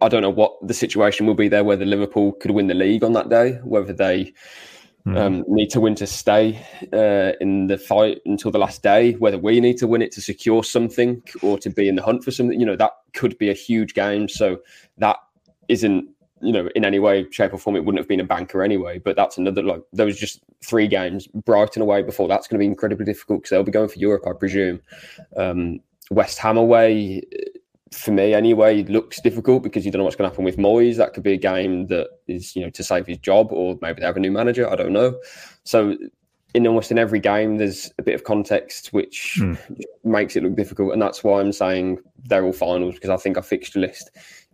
I 0.00 0.08
don't 0.08 0.22
know 0.22 0.30
what 0.30 0.56
the 0.66 0.74
situation 0.74 1.26
will 1.26 1.34
be 1.34 1.48
there, 1.48 1.64
whether 1.64 1.84
Liverpool 1.84 2.32
could 2.32 2.50
win 2.50 2.66
the 2.66 2.74
league 2.74 3.02
on 3.02 3.12
that 3.14 3.28
day, 3.28 3.58
whether 3.64 3.92
they 3.92 4.32
Mm. 5.06 5.18
um, 5.18 5.44
need 5.48 5.68
to 5.70 5.80
win 5.80 5.96
to 5.96 6.06
stay 6.06 6.64
uh, 6.92 7.32
in 7.40 7.66
the 7.66 7.76
fight 7.76 8.20
until 8.24 8.52
the 8.52 8.58
last 8.58 8.84
day, 8.84 9.14
whether 9.14 9.36
we 9.36 9.58
need 9.58 9.76
to 9.78 9.88
win 9.88 10.00
it 10.00 10.12
to 10.12 10.20
secure 10.20 10.62
something 10.62 11.20
or 11.42 11.58
to 11.58 11.70
be 11.70 11.88
in 11.88 11.96
the 11.96 12.02
hunt 12.02 12.22
for 12.22 12.30
something. 12.30 12.58
You 12.58 12.66
know, 12.66 12.76
that 12.76 12.92
could 13.12 13.36
be 13.36 13.50
a 13.50 13.54
huge 13.54 13.94
game. 13.94 14.28
So 14.28 14.60
that 14.98 15.16
isn't, 15.68 16.08
you 16.40 16.52
know, 16.52 16.68
in 16.76 16.84
any 16.84 17.00
way, 17.00 17.26
shape, 17.30 17.52
or 17.52 17.58
form, 17.58 17.74
it 17.74 17.84
wouldn't 17.84 17.98
have 17.98 18.08
been 18.08 18.20
a 18.20 18.24
banker 18.24 18.62
anyway. 18.62 18.98
But 18.98 19.16
that's 19.16 19.38
another, 19.38 19.62
like, 19.62 19.82
those 19.92 20.16
just 20.16 20.40
three 20.64 20.86
games. 20.86 21.26
Brighton 21.26 21.82
away 21.82 22.02
before 22.02 22.28
that's 22.28 22.46
going 22.46 22.58
to 22.58 22.62
be 22.62 22.66
incredibly 22.66 23.04
difficult 23.04 23.40
because 23.40 23.50
they'll 23.50 23.64
be 23.64 23.72
going 23.72 23.88
for 23.88 23.98
Europe, 23.98 24.24
I 24.28 24.34
presume. 24.34 24.80
Um, 25.36 25.80
West 26.12 26.38
Ham 26.38 26.56
away, 26.56 27.22
for 27.92 28.10
me 28.10 28.34
anyway, 28.34 28.82
looks 28.84 29.20
difficult 29.20 29.62
because 29.62 29.84
you 29.84 29.92
don't 29.92 29.98
know 30.00 30.04
what's 30.04 30.16
going 30.16 30.28
to 30.28 30.32
happen 30.32 30.44
with 30.44 30.56
Moyes. 30.56 30.96
That 30.96 31.12
could 31.14 31.22
be 31.22 31.32
a 31.34 31.38
game 31.38 31.86
that 31.88 32.08
is, 32.26 32.56
you 32.56 32.62
know, 32.62 32.70
to 32.70 32.82
save 32.84 33.06
his 33.06 33.18
job, 33.18 33.52
or 33.52 33.78
maybe 33.82 34.00
they 34.00 34.06
have 34.06 34.16
a 34.16 34.20
new 34.20 34.32
manager. 34.32 34.68
I 34.70 34.76
don't 34.76 34.92
know. 34.92 35.18
So 35.64 35.96
in 36.54 36.66
almost 36.66 36.90
in 36.90 36.98
every 36.98 37.20
game, 37.20 37.56
there's 37.58 37.90
a 37.98 38.02
bit 38.02 38.14
of 38.14 38.24
context 38.24 38.92
which 38.92 39.36
Mm. 39.40 39.58
makes 40.04 40.36
it 40.36 40.42
look 40.42 40.54
difficult, 40.56 40.92
and 40.92 41.00
that's 41.00 41.24
why 41.24 41.40
I'm 41.40 41.52
saying 41.52 41.98
they're 42.24 42.44
all 42.44 42.52
finals 42.52 42.94
because 42.94 43.10
I 43.10 43.16
think 43.16 43.36
our 43.36 43.42
fixture 43.42 43.80
list 43.80 44.10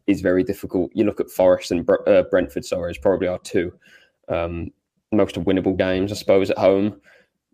is 0.06 0.20
very 0.20 0.42
difficult. 0.44 0.90
You 0.94 1.04
look 1.04 1.20
at 1.20 1.30
Forest 1.30 1.70
and 1.70 1.88
uh, 2.06 2.22
Brentford, 2.30 2.64
sorry, 2.64 2.92
is 2.92 2.98
probably 2.98 3.28
our 3.28 3.38
two 3.40 3.72
um, 4.28 4.70
most 5.12 5.36
winnable 5.36 5.76
games, 5.76 6.12
I 6.12 6.14
suppose, 6.14 6.50
at 6.50 6.58
home. 6.58 7.00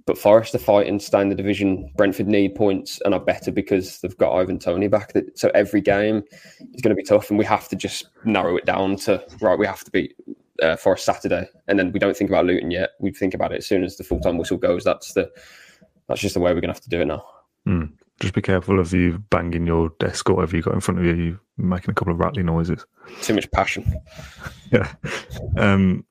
But 0.06 0.18
Forest 0.18 0.54
are 0.54 0.58
fighting, 0.58 1.00
stay 1.00 1.22
in 1.22 1.30
the 1.30 1.34
division. 1.34 1.90
Brentford 1.96 2.28
need 2.28 2.54
points 2.54 3.00
and 3.04 3.14
are 3.14 3.20
better 3.20 3.50
because 3.50 4.00
they've 4.00 4.16
got 4.18 4.34
Ivan 4.34 4.58
Toney 4.58 4.88
back. 4.88 5.12
So 5.34 5.50
every 5.54 5.80
game 5.80 6.22
is 6.74 6.82
going 6.82 6.94
to 6.94 7.00
be 7.00 7.02
tough, 7.02 7.30
and 7.30 7.38
we 7.38 7.44
have 7.46 7.68
to 7.68 7.76
just 7.76 8.08
narrow 8.24 8.56
it 8.56 8.66
down 8.66 8.96
to 8.96 9.24
right. 9.40 9.58
We 9.58 9.66
have 9.66 9.82
to 9.84 9.90
beat 9.90 10.14
uh, 10.62 10.76
Forest 10.76 11.06
Saturday, 11.06 11.48
and 11.68 11.78
then 11.78 11.90
we 11.92 11.98
don't 11.98 12.16
think 12.16 12.28
about 12.28 12.44
Luton 12.44 12.70
yet. 12.70 12.90
We 13.00 13.12
think 13.12 13.32
about 13.32 13.52
it 13.52 13.58
as 13.58 13.66
soon 13.66 13.82
as 13.82 13.96
the 13.96 14.04
full 14.04 14.20
time 14.20 14.36
whistle 14.36 14.58
goes. 14.58 14.84
That's 14.84 15.14
the 15.14 15.30
that's 16.08 16.20
just 16.20 16.34
the 16.34 16.40
way 16.40 16.52
we're 16.52 16.60
going 16.60 16.72
to 16.72 16.74
have 16.74 16.82
to 16.82 16.90
do 16.90 17.00
it 17.00 17.06
now. 17.06 17.24
Mm. 17.66 17.92
Just 18.20 18.34
be 18.34 18.42
careful 18.42 18.78
of 18.78 18.92
you 18.92 19.18
banging 19.30 19.66
your 19.66 19.88
desk 19.98 20.28
or 20.30 20.34
whatever 20.36 20.56
you 20.56 20.62
got 20.62 20.74
in 20.74 20.80
front 20.80 21.00
of 21.00 21.06
you. 21.06 21.14
You 21.14 21.40
making 21.56 21.90
a 21.90 21.94
couple 21.94 22.12
of 22.12 22.20
rattly 22.20 22.42
noises. 22.42 22.84
Too 23.22 23.34
much 23.34 23.50
passion. 23.50 23.92
Yeah. 24.72 24.92
Um, 25.56 26.04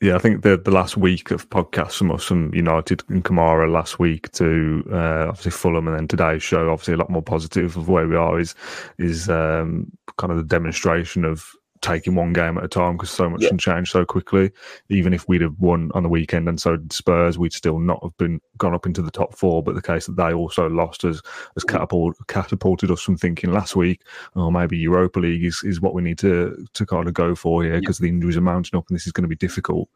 yeah, 0.00 0.14
I 0.14 0.18
think 0.18 0.42
the 0.42 0.56
the 0.56 0.70
last 0.70 0.96
week 0.96 1.30
of 1.32 1.48
podcasts 1.50 1.98
from 1.98 2.12
us 2.12 2.24
from 2.24 2.54
United 2.54 3.02
and 3.08 3.24
Kamara 3.24 3.70
last 3.70 3.98
week 3.98 4.30
to 4.32 4.84
uh, 4.92 5.26
obviously 5.28 5.50
Fulham 5.50 5.88
and 5.88 5.96
then 5.96 6.06
today's 6.08 6.42
show, 6.42 6.70
obviously 6.70 6.94
a 6.94 6.98
lot 6.98 7.10
more 7.10 7.22
positive 7.22 7.76
of 7.76 7.88
where 7.88 8.06
we 8.06 8.14
are 8.14 8.38
is 8.38 8.54
is 8.98 9.28
um, 9.28 9.90
kind 10.16 10.30
of 10.30 10.36
the 10.38 10.44
demonstration 10.44 11.24
of 11.24 11.52
taking 11.80 12.14
one 12.14 12.32
game 12.32 12.58
at 12.58 12.64
a 12.64 12.68
time 12.68 12.96
because 12.96 13.10
so 13.10 13.28
much 13.28 13.42
Yeah. 13.42 13.48
can 13.48 13.58
change 13.58 13.90
so 13.90 14.04
quickly. 14.04 14.50
Even 14.88 15.12
if 15.12 15.28
we'd 15.28 15.42
have 15.42 15.58
won 15.58 15.90
on 15.94 16.02
the 16.02 16.08
weekend 16.08 16.48
and 16.48 16.60
so 16.60 16.76
did 16.76 16.92
Spurs, 16.92 17.38
we'd 17.38 17.52
still 17.52 17.78
not 17.78 18.02
have 18.02 18.16
been 18.16 18.40
gone 18.56 18.74
up 18.74 18.86
into 18.86 19.02
the 19.02 19.10
top 19.10 19.34
four. 19.34 19.62
But 19.62 19.74
the 19.74 19.82
case 19.82 20.06
that 20.06 20.16
they 20.16 20.32
also 20.32 20.68
lost 20.68 21.02
has 21.02 21.22
has 21.54 21.64
mm. 21.64 21.68
catapult, 21.68 22.16
catapulted 22.26 22.90
us 22.90 23.00
from 23.00 23.16
thinking 23.16 23.52
last 23.52 23.76
week, 23.76 24.02
oh, 24.36 24.50
maybe 24.50 24.76
Europa 24.76 25.20
League 25.20 25.44
is, 25.44 25.62
is 25.64 25.80
what 25.80 25.94
we 25.94 26.02
need 26.02 26.18
to 26.18 26.66
to 26.74 26.86
kind 26.86 27.08
of 27.08 27.14
go 27.14 27.34
for 27.34 27.62
here 27.62 27.80
because 27.80 27.98
the 27.98 28.08
injuries 28.08 28.36
are 28.36 28.42
mounting 28.42 28.76
up 28.78 28.88
and 28.88 28.96
this 28.96 29.06
is 29.06 29.12
going 29.12 29.22
to 29.22 29.28
be 29.28 29.36
difficult. 29.36 29.88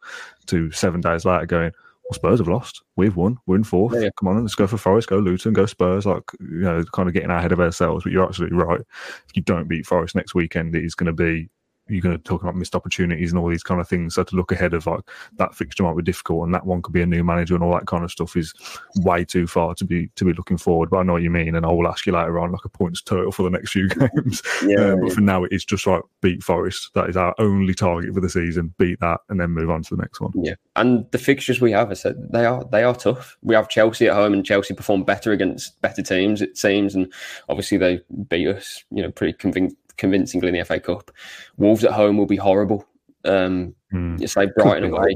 To 0.47 0.71
seven 0.71 1.01
days 1.01 1.25
later 1.25 1.47
going. 1.47 1.73
Well, 2.05 2.15
Spurs 2.15 2.41
have 2.41 2.49
lost. 2.49 2.83
We've 2.97 3.15
won. 3.15 3.39
We're 3.47 3.57
in 3.57 3.65
fourth. 3.65 3.95
Yeah, 3.95 4.01
yeah. 4.01 4.09
Come 4.19 4.29
on, 4.29 4.43
let's 4.43 4.57
go 4.57 4.67
for 4.67 4.77
Forest. 4.77 5.09
Go 5.09 5.19
Luton. 5.19 5.53
Go 5.53 5.67
Spurs. 5.67 6.05
Like 6.05 6.25
you 6.41 6.63
know, 6.63 6.83
kind 6.93 7.09
of 7.09 7.15
getting 7.15 7.31
ahead 7.31 7.53
of 7.53 7.61
ourselves. 7.61 8.03
But 8.03 8.13
you're 8.13 8.25
absolutely 8.27 8.59
right. 8.59 8.81
If 8.81 9.37
you 9.37 9.43
don't 9.43 9.69
beat 9.69 9.87
Forest 9.87 10.17
next 10.17 10.35
weekend, 10.35 10.75
it 10.75 10.85
is 10.85 10.97
going 10.97 11.07
to 11.07 11.13
be 11.13 11.49
you're 11.89 12.01
going 12.01 12.17
to 12.17 12.23
talk 12.23 12.43
about 12.43 12.55
missed 12.57 12.75
opportunities 12.77 13.31
and 13.33 13.39
all 13.39 13.49
these 13.49 13.63
kind 13.63 13.81
of 13.81 13.89
things. 13.89 14.15
So 14.15 14.23
to 14.25 14.37
look 14.37 14.53
ahead 14.53 14.73
of 14.75 14.87
like 14.87 15.01
that 15.39 15.55
fixture 15.55 15.83
might 15.83 15.97
be 15.97 16.03
difficult, 16.03 16.45
and 16.45 16.55
that 16.55 16.65
one 16.67 16.81
could 16.83 16.93
be 16.93 17.03
a 17.03 17.07
new 17.07 17.25
manager 17.25 17.55
and 17.55 17.63
all 17.65 17.73
that 17.75 17.87
kind 17.87 18.05
of 18.05 18.11
stuff 18.11 18.37
is 18.37 18.55
way 18.99 19.25
too 19.25 19.47
far 19.47 19.75
to 19.75 19.85
be 19.85 20.09
to 20.17 20.25
be 20.25 20.33
looking 20.33 20.57
forward. 20.59 20.91
But 20.91 20.99
I 20.99 21.03
know 21.03 21.15
what 21.15 21.23
you 21.23 21.31
mean, 21.31 21.55
and 21.55 21.67
I 21.67 21.71
will 21.71 21.89
ask 21.89 22.07
you 22.07 22.13
later 22.13 22.39
on 22.39 22.53
like 22.53 22.65
a 22.65 22.69
points 22.69 23.03
total 23.03 23.33
for 23.33 23.43
the 23.43 23.51
next 23.51 23.73
few 23.73 23.89
games. 23.89 24.43
Yeah, 24.65 24.93
Um, 24.93 25.01
but 25.01 25.09
yeah. 25.09 25.15
for 25.15 25.21
now, 25.21 25.45
it 25.45 25.53
is 25.53 25.65
just 25.65 25.87
like 25.87 26.03
beat 26.21 26.43
Forest. 26.43 26.91
That 26.95 27.09
is 27.11 27.17
our 27.17 27.35
only 27.39 27.75
target 27.75 28.15
for 28.15 28.21
the 28.21 28.29
season. 28.29 28.73
Beat 28.79 29.01
that, 29.01 29.21
and 29.29 29.41
then 29.41 29.51
move 29.51 29.71
on 29.71 29.83
to 29.83 29.97
the 29.97 30.01
next 30.03 30.21
one. 30.21 30.33
Yeah, 30.37 30.55
and 30.77 31.05
the 31.11 31.19
fixtures 31.19 31.61
we 31.61 31.73
have, 31.73 31.91
I 31.91 31.95
said 31.95 32.17
they 32.33 32.45
are 32.47 32.65
they 32.71 32.85
are 32.85 32.95
tough. 32.95 33.37
We 33.43 33.55
have 33.55 33.69
Chelsea 33.69 34.09
at 34.09 34.15
home, 34.15 34.33
and 34.33 34.47
Chelsea 34.47 34.75
perform 34.75 35.03
better 35.05 35.33
against 35.33 35.81
better 35.83 36.03
teams, 36.03 36.41
it 36.41 36.57
seems, 36.57 36.95
and 36.95 37.13
obviously 37.49 37.77
they 37.79 38.01
beat 38.29 38.47
us, 38.49 38.85
you 38.91 39.03
know, 39.03 39.11
pretty 39.11 39.33
convin- 39.35 39.77
convincingly 40.03 40.49
in 40.49 40.55
the 40.55 40.65
FA 40.65 40.81
Cup. 40.81 41.13
Wolves 41.57 41.85
at 41.85 41.93
home 41.93 42.19
will 42.19 42.27
be 42.27 42.37
horrible. 42.37 42.85
Um, 43.25 43.75
Mm. 43.93 44.21
you 44.21 44.27
say 44.27 44.47
Brighton 44.57 44.91
away. 44.93 45.15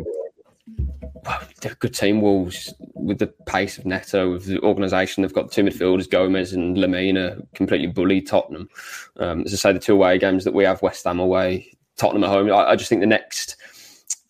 Well, 1.25 1.41
they're 1.61 1.73
a 1.73 1.77
good 1.77 1.95
team, 1.95 2.21
Wolves, 2.21 2.73
with 2.95 3.19
the 3.19 3.29
pace 3.47 3.79
of 3.79 3.87
Neto, 3.87 4.33
with 4.33 4.45
the 4.45 4.61
organisation. 4.61 5.23
They've 5.23 5.33
got 5.33 5.51
two 5.51 5.65
midfielders, 5.65 6.09
Gomes 6.09 6.53
and 6.53 6.77
Lemina, 6.77 7.43
completely 7.55 7.89
bullied 7.89 8.27
Tottenham. 8.29 8.69
Um, 9.17 9.43
as 9.45 9.53
I 9.55 9.57
say, 9.57 9.73
the 9.73 9.79
two 9.81 9.95
away 9.95 10.19
games 10.19 10.45
that 10.45 10.55
we 10.55 10.63
have, 10.65 10.83
West 10.83 11.05
Ham 11.05 11.19
away, 11.19 11.73
Tottenham 11.97 12.23
at 12.25 12.31
home. 12.31 12.53
I, 12.53 12.71
I 12.73 12.77
just 12.77 12.89
think 12.91 13.01
the 13.01 13.07
next, 13.07 13.57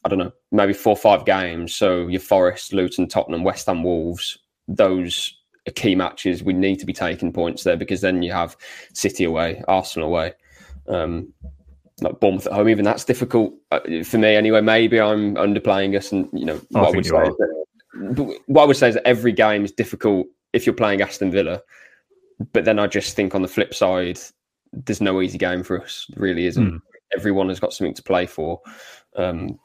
I 0.05 0.09
don't 0.09 0.21
know, 0.21 0.33
maybe 0.53 0.73
four 0.73 0.93
or 0.93 0.97
five 0.97 1.27
games. 1.27 1.75
So 1.75 2.07
your 2.07 2.21
Forest, 2.21 2.73
Luton, 2.73 3.09
Tottenham, 3.09 3.45
West 3.45 3.67
Ham, 3.67 3.83
Wolves, 3.83 4.39
those 4.69 5.37
are 5.69 5.73
key 5.73 5.95
matches. 5.97 6.43
We 6.45 6.53
need 6.55 6.79
to 6.79 6.87
be 6.87 6.93
taking 6.95 7.33
points 7.33 7.65
there 7.65 7.77
because 7.77 8.01
then 8.01 8.23
you 8.23 8.33
have 8.33 8.57
City 8.95 9.25
away, 9.25 9.63
Arsenal 9.69 10.09
away. 10.09 10.33
Um, 10.89 11.33
like 12.03 12.21
Bournemouth 12.21 12.47
at 12.47 12.53
home, 12.53 12.69
even 12.69 12.85
that's 12.85 13.05
difficult 13.05 13.55
uh, 13.71 13.81
for 14.05 14.19
me 14.19 14.35
anyway. 14.35 14.61
Maybe 14.61 15.01
I'm 15.01 15.35
underplaying 15.37 15.97
us, 15.97 16.13
and 16.13 16.29
you 16.33 16.45
know 16.45 16.61
I 16.75 16.81
what 16.81 16.89
I, 16.89 16.97
would 16.97 17.07
say. 17.07 17.23
Is 17.23 17.37
that, 17.37 18.41
what 18.47 18.63
I 18.63 18.67
would 18.67 18.77
say 18.77 18.89
is 18.89 18.95
that 18.97 19.07
every 19.07 19.33
game 19.33 19.65
is 19.65 19.73
difficult 19.73 20.27
if 20.53 20.67
you're 20.67 20.75
playing 20.75 21.01
Aston 21.01 21.31
Villa. 21.31 21.63
But 22.53 22.67
then 22.67 22.79
I 22.79 22.87
just 22.87 23.17
think 23.17 23.35
on 23.35 23.41
the 23.41 23.49
flip 23.49 23.73
side, 23.73 24.19
there's 24.73 25.01
no 25.01 25.23
easy 25.23 25.39
game 25.39 25.63
for 25.63 25.83
us. 25.83 26.07
There 26.11 26.23
really 26.23 26.47
isn't. 26.47 26.71
Mm. 26.71 26.81
Everyone 27.17 27.49
has 27.49 27.61
got 27.61 27.73
something 27.73 27.95
to 27.95 28.03
play 28.03 28.27
for. 28.27 28.61
Um, 29.17 29.59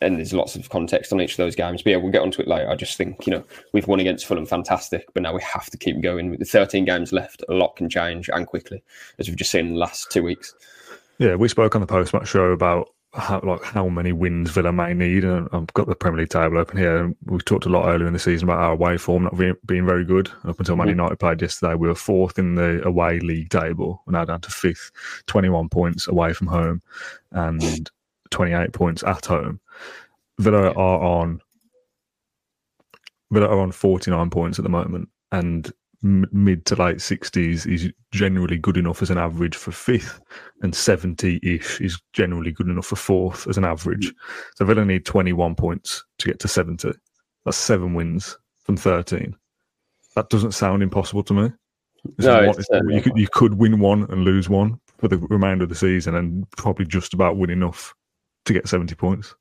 and 0.00 0.16
there's 0.16 0.32
lots 0.32 0.54
of 0.56 0.68
context 0.70 1.12
on 1.12 1.20
each 1.20 1.32
of 1.32 1.36
those 1.38 1.56
games. 1.56 1.82
But 1.82 1.90
yeah, 1.90 1.96
we'll 1.96 2.12
get 2.12 2.22
onto 2.22 2.40
it 2.40 2.48
later. 2.48 2.70
I 2.70 2.76
just 2.76 2.96
think, 2.96 3.26
you 3.26 3.32
know, 3.32 3.44
we've 3.72 3.86
won 3.88 4.00
against 4.00 4.26
Fulham, 4.26 4.46
fantastic, 4.46 5.06
but 5.12 5.22
now 5.22 5.34
we 5.34 5.42
have 5.42 5.66
to 5.66 5.76
keep 5.76 6.00
going. 6.00 6.30
With 6.30 6.38
the 6.38 6.44
13 6.44 6.84
games 6.84 7.12
left, 7.12 7.42
a 7.48 7.54
lot 7.54 7.76
can 7.76 7.88
change 7.88 8.30
and 8.32 8.46
quickly, 8.46 8.82
as 9.18 9.28
we've 9.28 9.36
just 9.36 9.50
seen 9.50 9.66
in 9.66 9.72
the 9.74 9.78
last 9.80 10.10
two 10.10 10.22
weeks. 10.22 10.54
Yeah, 11.18 11.34
we 11.34 11.48
spoke 11.48 11.74
on 11.74 11.80
the 11.80 11.86
post 11.86 12.12
match 12.14 12.28
show 12.28 12.52
about 12.52 12.88
how 13.14 13.40
like 13.42 13.62
how 13.62 13.88
many 13.88 14.12
wins 14.12 14.50
Villa 14.50 14.70
may 14.70 14.92
need, 14.92 15.24
and 15.24 15.48
I've 15.52 15.72
got 15.72 15.88
the 15.88 15.96
Premier 15.96 16.20
League 16.20 16.28
table 16.28 16.58
open 16.58 16.76
here. 16.76 16.98
And 16.98 17.16
we 17.24 17.38
talked 17.38 17.66
a 17.66 17.70
lot 17.70 17.88
earlier 17.88 18.06
in 18.06 18.12
the 18.12 18.18
season 18.18 18.48
about 18.48 18.60
our 18.60 18.72
away 18.72 18.98
form 18.98 19.24
not 19.24 19.36
being, 19.36 19.56
being 19.66 19.86
very 19.86 20.04
good. 20.04 20.30
Up 20.44 20.58
until 20.58 20.76
Man 20.76 20.88
Mhm. 20.88 20.90
United 20.90 21.18
played 21.18 21.40
yesterday, 21.40 21.74
we 21.74 21.88
were 21.88 21.94
fourth 21.94 22.38
in 22.38 22.54
the 22.54 22.86
away 22.86 23.18
league 23.18 23.48
table. 23.48 24.02
We're 24.06 24.12
now 24.12 24.26
down 24.26 24.42
to 24.42 24.50
fifth, 24.50 24.92
twenty-one 25.26 25.70
points 25.70 26.06
away 26.06 26.34
from 26.34 26.48
home, 26.48 26.82
and 27.32 27.90
twenty-eight 28.30 28.72
points 28.72 29.02
at 29.02 29.26
home. 29.26 29.58
Villa 30.38 30.70
are 30.72 31.00
on 31.02 31.40
Villa 33.30 33.46
are 33.46 33.60
on 33.60 33.72
forty-nine 33.72 34.30
points 34.30 34.58
at 34.58 34.62
the 34.62 34.68
moment, 34.70 35.08
and 35.32 35.70
m- 36.02 36.26
mid 36.32 36.64
to 36.66 36.76
late 36.76 37.00
sixties 37.00 37.66
is 37.66 37.90
generally 38.12 38.56
good 38.56 38.76
enough 38.76 39.02
as 39.02 39.10
an 39.10 39.18
average 39.18 39.56
for 39.56 39.72
fifth, 39.72 40.20
and 40.62 40.74
seventy 40.74 41.38
ish 41.42 41.80
is 41.80 42.00
generally 42.12 42.52
good 42.52 42.68
enough 42.68 42.86
for 42.86 42.96
fourth 42.96 43.46
as 43.48 43.58
an 43.58 43.64
average. 43.64 44.12
So 44.56 44.64
Villa 44.64 44.84
need 44.84 45.04
twenty 45.04 45.32
one 45.32 45.54
points 45.54 46.04
to 46.18 46.26
get 46.28 46.38
to 46.40 46.48
seventy. 46.48 46.92
That's 47.44 47.56
seven 47.56 47.94
wins 47.94 48.38
from 48.64 48.76
thirteen. 48.76 49.36
That 50.14 50.30
doesn't 50.30 50.52
sound 50.52 50.82
impossible 50.82 51.22
to 51.24 51.34
me. 51.34 51.52
No, 52.18 52.46
one- 52.46 52.48
it's 52.58 52.68
certainly 52.68 52.94
you 52.94 53.02
could 53.02 53.18
you 53.18 53.28
could 53.32 53.54
win 53.54 53.78
one 53.80 54.04
and 54.10 54.24
lose 54.24 54.48
one 54.48 54.80
for 54.98 55.08
the 55.08 55.18
remainder 55.18 55.64
of 55.64 55.68
the 55.68 55.74
season, 55.74 56.14
and 56.14 56.50
probably 56.52 56.86
just 56.86 57.12
about 57.12 57.36
win 57.36 57.50
enough 57.50 57.94
to 58.46 58.52
get 58.52 58.68
seventy 58.68 58.94
points. 58.94 59.34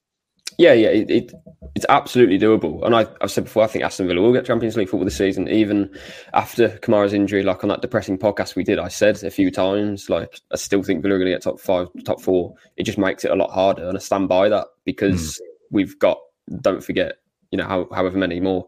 Yeah, 0.58 0.74
yeah, 0.74 0.90
it, 0.90 1.12
it 1.12 1.34
it's 1.76 1.86
absolutely 1.90 2.40
doable. 2.40 2.84
And 2.84 2.96
I, 2.96 3.06
I've 3.22 3.30
said 3.30 3.44
before, 3.44 3.64
I 3.64 3.68
think 3.68 3.84
Aston 3.84 4.08
Villa 4.08 4.22
will 4.22 4.34
get 4.34 4.46
Champions 4.46 4.76
League 4.76 4.90
football 4.90 5.06
this 5.06 5.18
season, 5.18 5.48
even 5.48 5.96
after 6.34 6.70
Kamara's 6.70 7.14
injury. 7.14 7.44
Like 7.44 7.64
on 7.64 7.70
that 7.70 7.82
depressing 7.82 8.18
podcast 8.18 8.56
we 8.56 8.64
did, 8.64 8.80
I 8.80 8.88
said 8.88 9.24
a 9.24 9.30
few 9.30 9.52
times, 9.52 10.10
like 10.10 10.42
I 10.52 10.56
still 10.56 10.82
think 10.82 11.04
Villa 11.04 11.14
are 11.14 11.20
going 11.20 11.28
to 11.28 11.36
get 11.36 11.44
top 11.44 11.60
five, 11.60 11.90
top 12.06 12.20
four. 12.22 12.56
It 12.76 12.84
just 12.84 12.98
makes 12.98 13.24
it 13.24 13.30
a 13.30 13.36
lot 13.36 13.52
harder, 13.52 13.88
and 13.88 13.96
I 13.96 14.00
stand 14.00 14.30
by 14.30 14.50
that 14.50 14.68
because 14.84 15.40
we've 15.70 15.98
got. 16.00 16.18
Don't 16.62 16.84
forget, 16.84 17.18
you 17.52 17.58
know, 17.58 17.68
how, 17.68 17.88
however 17.94 18.18
many 18.18 18.40
more 18.40 18.66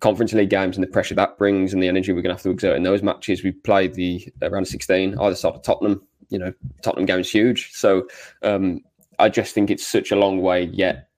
Conference 0.00 0.32
League 0.32 0.50
games 0.50 0.76
and 0.76 0.82
the 0.82 0.90
pressure 0.90 1.14
that 1.14 1.38
brings, 1.38 1.72
and 1.72 1.82
the 1.82 1.88
energy 1.88 2.12
we're 2.12 2.20
going 2.20 2.34
to 2.34 2.34
have 2.34 2.42
to 2.42 2.50
exert 2.50 2.76
in 2.76 2.82
those 2.82 3.02
matches. 3.02 3.42
We 3.42 3.52
played 3.52 3.94
the 3.94 4.28
round 4.42 4.66
of 4.66 4.68
sixteen 4.68 5.18
either 5.18 5.36
side 5.36 5.54
of 5.54 5.62
Tottenham. 5.62 6.02
You 6.28 6.40
know, 6.40 6.52
Tottenham 6.82 7.06
game 7.06 7.20
is 7.20 7.30
huge, 7.30 7.72
so 7.72 8.06
um, 8.42 8.80
I 9.18 9.30
just 9.30 9.54
think 9.54 9.70
it's 9.70 9.86
such 9.86 10.10
a 10.10 10.16
long 10.16 10.42
way 10.42 10.64
yet 10.64 11.08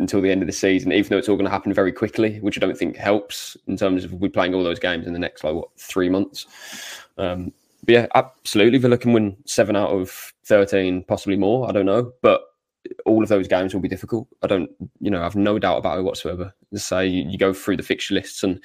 until 0.00 0.20
the 0.20 0.30
end 0.30 0.42
of 0.42 0.46
the 0.46 0.52
season, 0.52 0.92
even 0.92 1.10
though 1.10 1.18
it's 1.18 1.28
all 1.28 1.36
going 1.36 1.44
to 1.44 1.50
happen 1.50 1.72
very 1.72 1.92
quickly, 1.92 2.40
which 2.40 2.58
I 2.58 2.60
don't 2.60 2.76
think 2.76 2.96
helps 2.96 3.56
in 3.66 3.76
terms 3.76 4.04
of 4.04 4.12
we 4.14 4.28
playing 4.28 4.54
all 4.54 4.64
those 4.64 4.80
games 4.80 5.06
in 5.06 5.12
the 5.12 5.18
next 5.18 5.44
like 5.44 5.54
what 5.54 5.68
three 5.78 6.08
months. 6.08 6.46
Um, 7.18 7.52
but 7.84 7.92
yeah, 7.92 8.06
absolutely, 8.14 8.78
Villa 8.78 8.98
can 8.98 9.12
win 9.12 9.36
seven 9.44 9.76
out 9.76 9.90
of 9.90 10.32
thirteen, 10.44 11.04
possibly 11.04 11.36
more. 11.36 11.68
I 11.68 11.72
don't 11.72 11.86
know, 11.86 12.12
but 12.22 12.42
all 13.04 13.22
of 13.22 13.28
those 13.28 13.46
games 13.46 13.74
will 13.74 13.80
be 13.80 13.88
difficult. 13.88 14.26
I 14.42 14.46
don't, 14.46 14.70
you 15.00 15.10
know, 15.10 15.20
I 15.20 15.24
have 15.24 15.36
no 15.36 15.58
doubt 15.58 15.78
about 15.78 15.98
it 15.98 16.02
whatsoever. 16.02 16.52
Let's 16.72 16.84
say 16.84 17.06
you, 17.06 17.28
you 17.28 17.38
go 17.38 17.52
through 17.52 17.76
the 17.76 17.82
fixture 17.82 18.14
lists, 18.14 18.42
and 18.42 18.62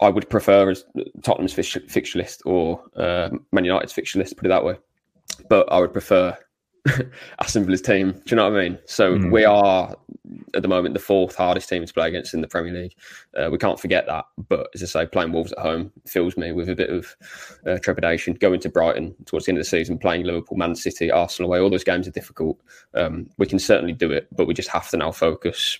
I 0.00 0.08
would 0.08 0.28
prefer 0.28 0.70
as 0.70 0.84
Tottenham's 1.22 1.52
fixture, 1.52 1.80
fixture 1.88 2.18
list 2.18 2.42
or 2.44 2.82
uh, 2.96 3.30
Man 3.52 3.64
United's 3.64 3.92
fixture 3.92 4.18
list, 4.18 4.36
put 4.36 4.46
it 4.46 4.50
that 4.50 4.64
way. 4.64 4.76
But 5.48 5.70
I 5.72 5.78
would 5.78 5.92
prefer 5.92 6.36
Aston 7.40 7.64
Villa's 7.64 7.80
team. 7.80 8.12
Do 8.12 8.20
you 8.26 8.36
know 8.36 8.50
what 8.50 8.58
I 8.60 8.68
mean? 8.68 8.78
So 8.84 9.14
Mhm. 9.16 9.32
we 9.32 9.44
are 9.44 9.96
at 10.54 10.62
the 10.62 10.68
moment 10.68 10.92
the 10.94 11.00
fourth 11.00 11.34
hardest 11.34 11.68
team 11.68 11.84
to 11.84 11.92
play 11.92 12.08
against 12.08 12.34
in 12.34 12.40
the 12.40 12.46
Premier 12.48 12.72
League. 12.72 12.94
Uh, 13.36 13.48
we 13.50 13.58
can't 13.58 13.80
forget 13.80 14.06
that. 14.06 14.26
But 14.48 14.68
as 14.74 14.82
I 14.82 14.86
say, 14.86 15.06
playing 15.06 15.32
Wolves 15.32 15.52
at 15.52 15.58
home 15.58 15.92
fills 16.06 16.36
me 16.36 16.52
with 16.52 16.68
a 16.68 16.74
bit 16.74 16.90
of 16.90 17.16
uh, 17.66 17.78
trepidation. 17.78 18.34
Going 18.34 18.60
to 18.60 18.68
Brighton 18.68 19.14
towards 19.24 19.46
the 19.46 19.52
end 19.52 19.58
of 19.58 19.64
the 19.64 19.68
season, 19.70 19.98
playing 19.98 20.24
Liverpool, 20.24 20.58
Man 20.58 20.74
City, 20.74 21.10
Arsenal 21.10 21.50
away, 21.50 21.60
all 21.60 21.70
those 21.70 21.84
games 21.84 22.06
are 22.06 22.10
difficult. 22.12 22.60
Um, 22.94 23.30
we 23.38 23.46
can 23.46 23.58
certainly 23.58 23.92
do 23.94 24.10
it, 24.12 24.28
but 24.36 24.46
we 24.46 24.54
just 24.54 24.68
have 24.68 24.88
to 24.90 24.96
now 24.98 25.10
focus 25.12 25.78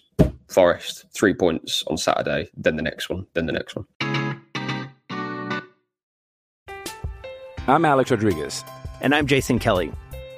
Forest, 0.49 1.07
three 1.13 1.35
points 1.35 1.83
on 1.87 1.97
Saturday, 1.97 2.49
then 2.57 2.77
the 2.77 2.83
next 2.83 3.09
one, 3.11 3.27
then 3.35 3.47
the 3.47 3.53
next 3.53 3.77
one. 3.77 3.87
I'm 7.67 7.85
Alex 7.85 8.11
Rodriguez. 8.11 8.63
And 9.01 9.15
I'm 9.15 9.27
Jason 9.27 9.59
Kelly. 9.59 9.91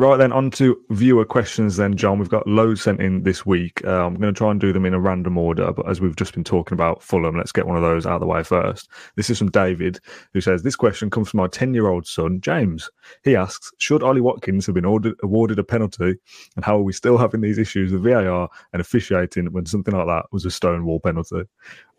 Right 0.00 0.16
then, 0.16 0.32
on 0.32 0.50
to 0.52 0.80
viewer 0.88 1.26
questions. 1.26 1.76
Then, 1.76 1.94
John, 1.94 2.18
we've 2.18 2.30
got 2.30 2.46
loads 2.46 2.80
sent 2.80 3.02
in 3.02 3.22
this 3.22 3.44
week. 3.44 3.82
Uh, 3.84 4.06
I'm 4.06 4.14
going 4.14 4.32
to 4.32 4.38
try 4.38 4.50
and 4.50 4.58
do 4.58 4.72
them 4.72 4.86
in 4.86 4.94
a 4.94 4.98
random 4.98 5.36
order, 5.36 5.74
but 5.74 5.86
as 5.90 6.00
we've 6.00 6.16
just 6.16 6.32
been 6.32 6.42
talking 6.42 6.72
about 6.72 7.02
Fulham, 7.02 7.36
let's 7.36 7.52
get 7.52 7.66
one 7.66 7.76
of 7.76 7.82
those 7.82 8.06
out 8.06 8.14
of 8.14 8.20
the 8.20 8.26
way 8.26 8.42
first. 8.42 8.88
This 9.16 9.28
is 9.28 9.36
from 9.36 9.50
David, 9.50 10.00
who 10.32 10.40
says 10.40 10.62
this 10.62 10.74
question 10.74 11.10
comes 11.10 11.28
from 11.28 11.36
my 11.36 11.48
10 11.48 11.74
year 11.74 11.88
old 11.88 12.06
son 12.06 12.40
James. 12.40 12.88
He 13.24 13.36
asks, 13.36 13.72
should 13.76 14.02
Ollie 14.02 14.22
Watkins 14.22 14.64
have 14.64 14.74
been 14.74 14.86
ordered, 14.86 15.16
awarded 15.22 15.58
a 15.58 15.64
penalty, 15.64 16.14
and 16.56 16.64
how 16.64 16.78
are 16.78 16.82
we 16.82 16.94
still 16.94 17.18
having 17.18 17.42
these 17.42 17.58
issues 17.58 17.92
with 17.92 18.02
VAR 18.02 18.48
and 18.72 18.80
officiating 18.80 19.52
when 19.52 19.66
something 19.66 19.94
like 19.94 20.06
that 20.06 20.32
was 20.32 20.46
a 20.46 20.50
stonewall 20.50 21.00
penalty? 21.00 21.42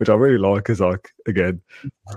Which 0.02 0.10
I 0.10 0.16
really 0.16 0.40
like 0.40 0.68
Is 0.72 0.80
like 0.80 1.14
again 1.28 1.62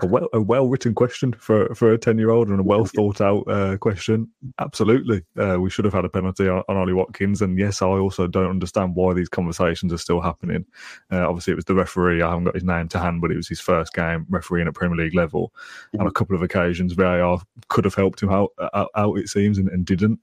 a 0.01 0.07
well 0.07 0.31
a 0.33 0.41
well 0.41 0.69
written 0.69 0.95
question 0.95 1.35
for 1.35 1.75
for 1.75 1.93
a 1.93 1.99
10 1.99 2.17
year 2.17 2.31
old 2.31 2.49
and 2.49 2.59
a 2.59 2.63
well 2.63 2.87
thought 2.87 3.21
out 3.21 3.45
uh, 3.47 3.77
question. 3.77 4.27
Absolutely, 4.59 5.23
uh, 5.39 5.61
we 5.61 5.69
should 5.69 5.85
have 5.85 5.93
had 5.93 6.07
a 6.07 6.09
penalty 6.09 6.49
on, 6.49 6.63
on 6.71 6.79
Ollie 6.79 6.95
Watkins. 6.95 7.43
And 7.43 7.59
yes, 7.59 7.83
I 7.83 7.89
also 7.89 8.27
don't 8.27 8.49
understand 8.49 8.95
why 8.95 9.13
these 9.13 9.29
conversations 9.29 9.93
are 9.93 9.99
still 9.99 10.23
happening. 10.23 10.65
Uh, 11.13 11.29
obviously, 11.29 11.53
it 11.53 11.57
was 11.57 11.67
the 11.67 11.75
referee. 11.75 12.23
I 12.23 12.31
haven't 12.31 12.45
got 12.45 12.55
his 12.55 12.65
name 12.65 12.89
to 12.89 12.99
hand, 12.99 13.21
but 13.21 13.31
it 13.31 13.37
was 13.37 13.49
his 13.49 13.61
first 13.61 13.93
game 13.93 14.25
refereeing 14.31 14.67
at 14.67 14.73
Premier 14.73 14.97
League 14.97 15.15
level. 15.15 15.53
On 16.01 16.07
a 16.07 16.11
couple 16.11 16.35
of 16.35 16.43
occasions, 16.43 16.95
VAR 16.95 17.43
could 17.69 17.85
have 17.85 17.95
helped 17.95 18.23
him 18.23 18.31
out, 18.31 18.53
out, 18.73 18.89
out 18.97 19.19
it 19.19 19.29
seems, 19.29 19.59
and, 19.59 19.69
and 19.69 19.85
didn't. 19.85 20.19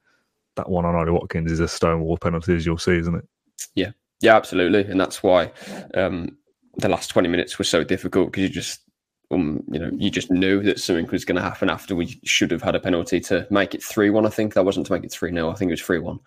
That 0.56 0.68
one 0.68 0.86
on 0.86 0.96
Ollie 0.96 1.12
Watkins 1.12 1.52
is 1.52 1.60
a 1.60 1.68
stonewall 1.68 2.18
penalty, 2.18 2.56
as 2.56 2.66
you'll 2.66 2.80
see, 2.80 2.98
isn't 2.98 3.14
it? 3.14 3.28
Yeah, 3.76 3.92
yeah, 4.20 4.36
absolutely, 4.36 4.82
and 4.82 5.00
that's 5.00 5.22
why 5.22 5.52
um, 5.94 6.38
the 6.78 6.90
last 6.90 7.10
twenty 7.10 7.30
minutes 7.30 7.58
were 7.58 7.66
so 7.66 7.84
difficult 7.84 8.32
because 8.32 8.44
you 8.44 8.50
just, 8.50 8.82
um, 9.32 9.64
you 9.72 9.80
know, 9.80 9.92
you 9.94 10.10
just 10.10 10.32
knew 10.32 10.62
that 10.64 10.80
something 10.80 11.08
was 11.08 11.26
going 11.26 11.36
to 11.36 11.42
happen 11.42 11.70
after 11.70 11.96
we 11.96 12.20
should 12.24 12.52
have 12.52 12.62
had 12.62 12.76
a 12.76 12.80
penalty 12.80 13.20
to 13.22 13.48
make 13.50 13.76
it 13.76 13.84
three 13.84 14.10
one. 14.10 14.26
I 14.26 14.30
think 14.30 14.54
that 14.54 14.66
wasn't 14.66 14.86
to 14.88 14.94
make 14.94 15.04
it 15.04 15.12
three 15.12 15.32
0 15.32 15.50
I 15.50 15.56
think 15.56 15.70
it 15.70 15.74
was 15.74 15.82
three 15.82 16.00
one. 16.00 16.20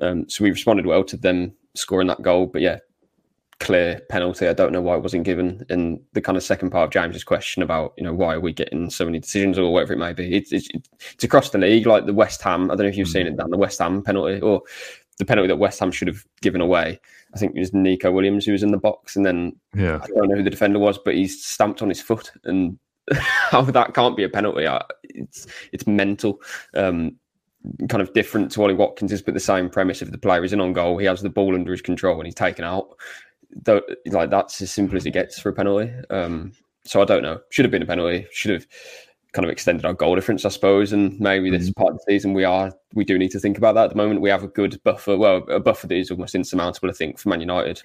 Um, 0.00 0.28
so 0.28 0.44
we 0.44 0.50
responded 0.50 0.86
well 0.86 1.04
to 1.04 1.16
them 1.16 1.52
scoring 1.74 2.08
that 2.08 2.22
goal, 2.22 2.46
but 2.46 2.62
yeah, 2.62 2.78
clear 3.62 4.00
penalty. 4.08 4.48
I 4.48 4.52
don't 4.54 4.72
know 4.72 4.80
why 4.80 4.96
it 4.96 5.02
wasn't 5.02 5.24
given. 5.24 5.64
And 5.70 6.00
the 6.14 6.20
kind 6.20 6.36
of 6.36 6.42
second 6.42 6.70
part 6.70 6.84
of 6.84 6.90
James's 6.90 7.22
question 7.24 7.62
about, 7.62 7.94
you 7.96 8.02
know, 8.02 8.12
why 8.12 8.34
are 8.34 8.40
we 8.40 8.52
getting 8.52 8.90
so 8.90 9.04
many 9.04 9.20
decisions 9.20 9.58
or 9.58 9.72
whatever 9.72 9.92
it 9.92 9.98
may 9.98 10.12
be, 10.12 10.34
it's, 10.34 10.52
it's, 10.52 10.68
it's 11.14 11.24
across 11.24 11.50
the 11.50 11.58
league, 11.58 11.86
like 11.86 12.06
the 12.06 12.12
West 12.12 12.42
Ham. 12.42 12.64
I 12.64 12.74
don't 12.74 12.84
know 12.84 12.88
if 12.88 12.96
you've 12.96 13.08
seen 13.08 13.26
it, 13.26 13.36
Dan, 13.36 13.50
the 13.50 13.56
West 13.56 13.78
Ham 13.78 14.02
penalty 14.02 14.40
or 14.40 14.62
the 15.18 15.24
penalty 15.24 15.48
that 15.48 15.56
West 15.56 15.78
Ham 15.78 15.92
should 15.92 16.08
have 16.08 16.24
given 16.40 16.60
away. 16.60 17.00
I 17.34 17.38
think 17.38 17.54
it 17.56 17.60
was 17.60 17.72
Nico 17.72 18.10
Williams 18.10 18.44
who 18.44 18.52
was 18.52 18.62
in 18.62 18.72
the 18.72 18.78
box. 18.78 19.16
And 19.16 19.24
then 19.24 19.56
Yeah. 19.74 20.00
I 20.02 20.06
don't 20.06 20.28
know 20.28 20.36
who 20.36 20.42
the 20.42 20.50
defender 20.50 20.78
was, 20.78 20.98
but 20.98 21.14
he's 21.14 21.44
stamped 21.44 21.82
on 21.82 21.88
his 21.88 22.00
foot. 22.00 22.30
And 22.44 22.78
how 23.12 23.62
that 23.62 23.94
can't 23.94 24.16
be 24.16 24.24
a 24.24 24.28
penalty, 24.28 24.66
I- 24.66 24.84
it's, 25.04 25.46
it's 25.72 25.86
mental. 25.86 26.40
Um, 26.74 27.16
kind 27.88 28.02
of 28.02 28.12
different 28.12 28.50
to 28.52 28.62
Ollie 28.62 28.74
Watkins 28.74 29.12
is, 29.12 29.22
but 29.22 29.34
the 29.34 29.40
same 29.40 29.70
premise. 29.70 30.02
If 30.02 30.10
the 30.10 30.18
player 30.18 30.42
is 30.44 30.52
in 30.52 30.60
on 30.60 30.72
goal, 30.72 30.98
he 30.98 31.06
has 31.06 31.22
the 31.22 31.30
ball 31.30 31.54
under 31.54 31.70
his 31.72 31.80
control 31.82 32.16
and 32.18 32.26
he's 32.26 32.34
taken 32.34 32.64
out. 32.64 32.88
Though, 33.64 33.82
like 34.06 34.30
that's 34.30 34.60
as 34.62 34.72
simple 34.72 34.96
as 34.96 35.06
it 35.06 35.10
gets 35.12 35.38
for 35.38 35.50
a 35.50 35.52
penalty. 35.52 35.92
Um, 36.10 36.52
so 36.84 37.00
I 37.00 37.04
don't 37.04 37.22
know. 37.22 37.38
Should 37.50 37.64
have 37.64 37.70
been 37.72 37.82
a 37.82 37.86
penalty. 37.86 38.26
Should 38.32 38.50
have 38.52 38.66
kind 39.32 39.44
of 39.44 39.50
extended 39.50 39.84
our 39.84 39.94
goal 39.94 40.14
difference, 40.14 40.44
I 40.44 40.50
suppose. 40.50 40.92
And 40.92 41.18
maybe 41.18 41.50
this 41.50 41.70
part 41.70 41.92
of 41.92 41.98
the 41.98 42.12
season 42.12 42.34
we 42.34 42.44
are 42.44 42.72
we 42.94 43.04
do 43.04 43.18
need 43.18 43.30
to 43.32 43.40
think 43.40 43.58
about 43.58 43.74
that. 43.74 43.84
At 43.84 43.90
the 43.90 43.96
moment, 43.96 44.20
we 44.20 44.30
have 44.30 44.44
a 44.44 44.48
good 44.48 44.80
buffer. 44.84 45.16
Well, 45.16 45.38
a 45.48 45.60
buffer 45.60 45.86
that 45.86 45.96
is 45.96 46.10
almost 46.10 46.34
insurmountable. 46.34 46.90
I 46.90 46.92
think 46.92 47.18
for 47.18 47.28
Man 47.28 47.40
United. 47.40 47.82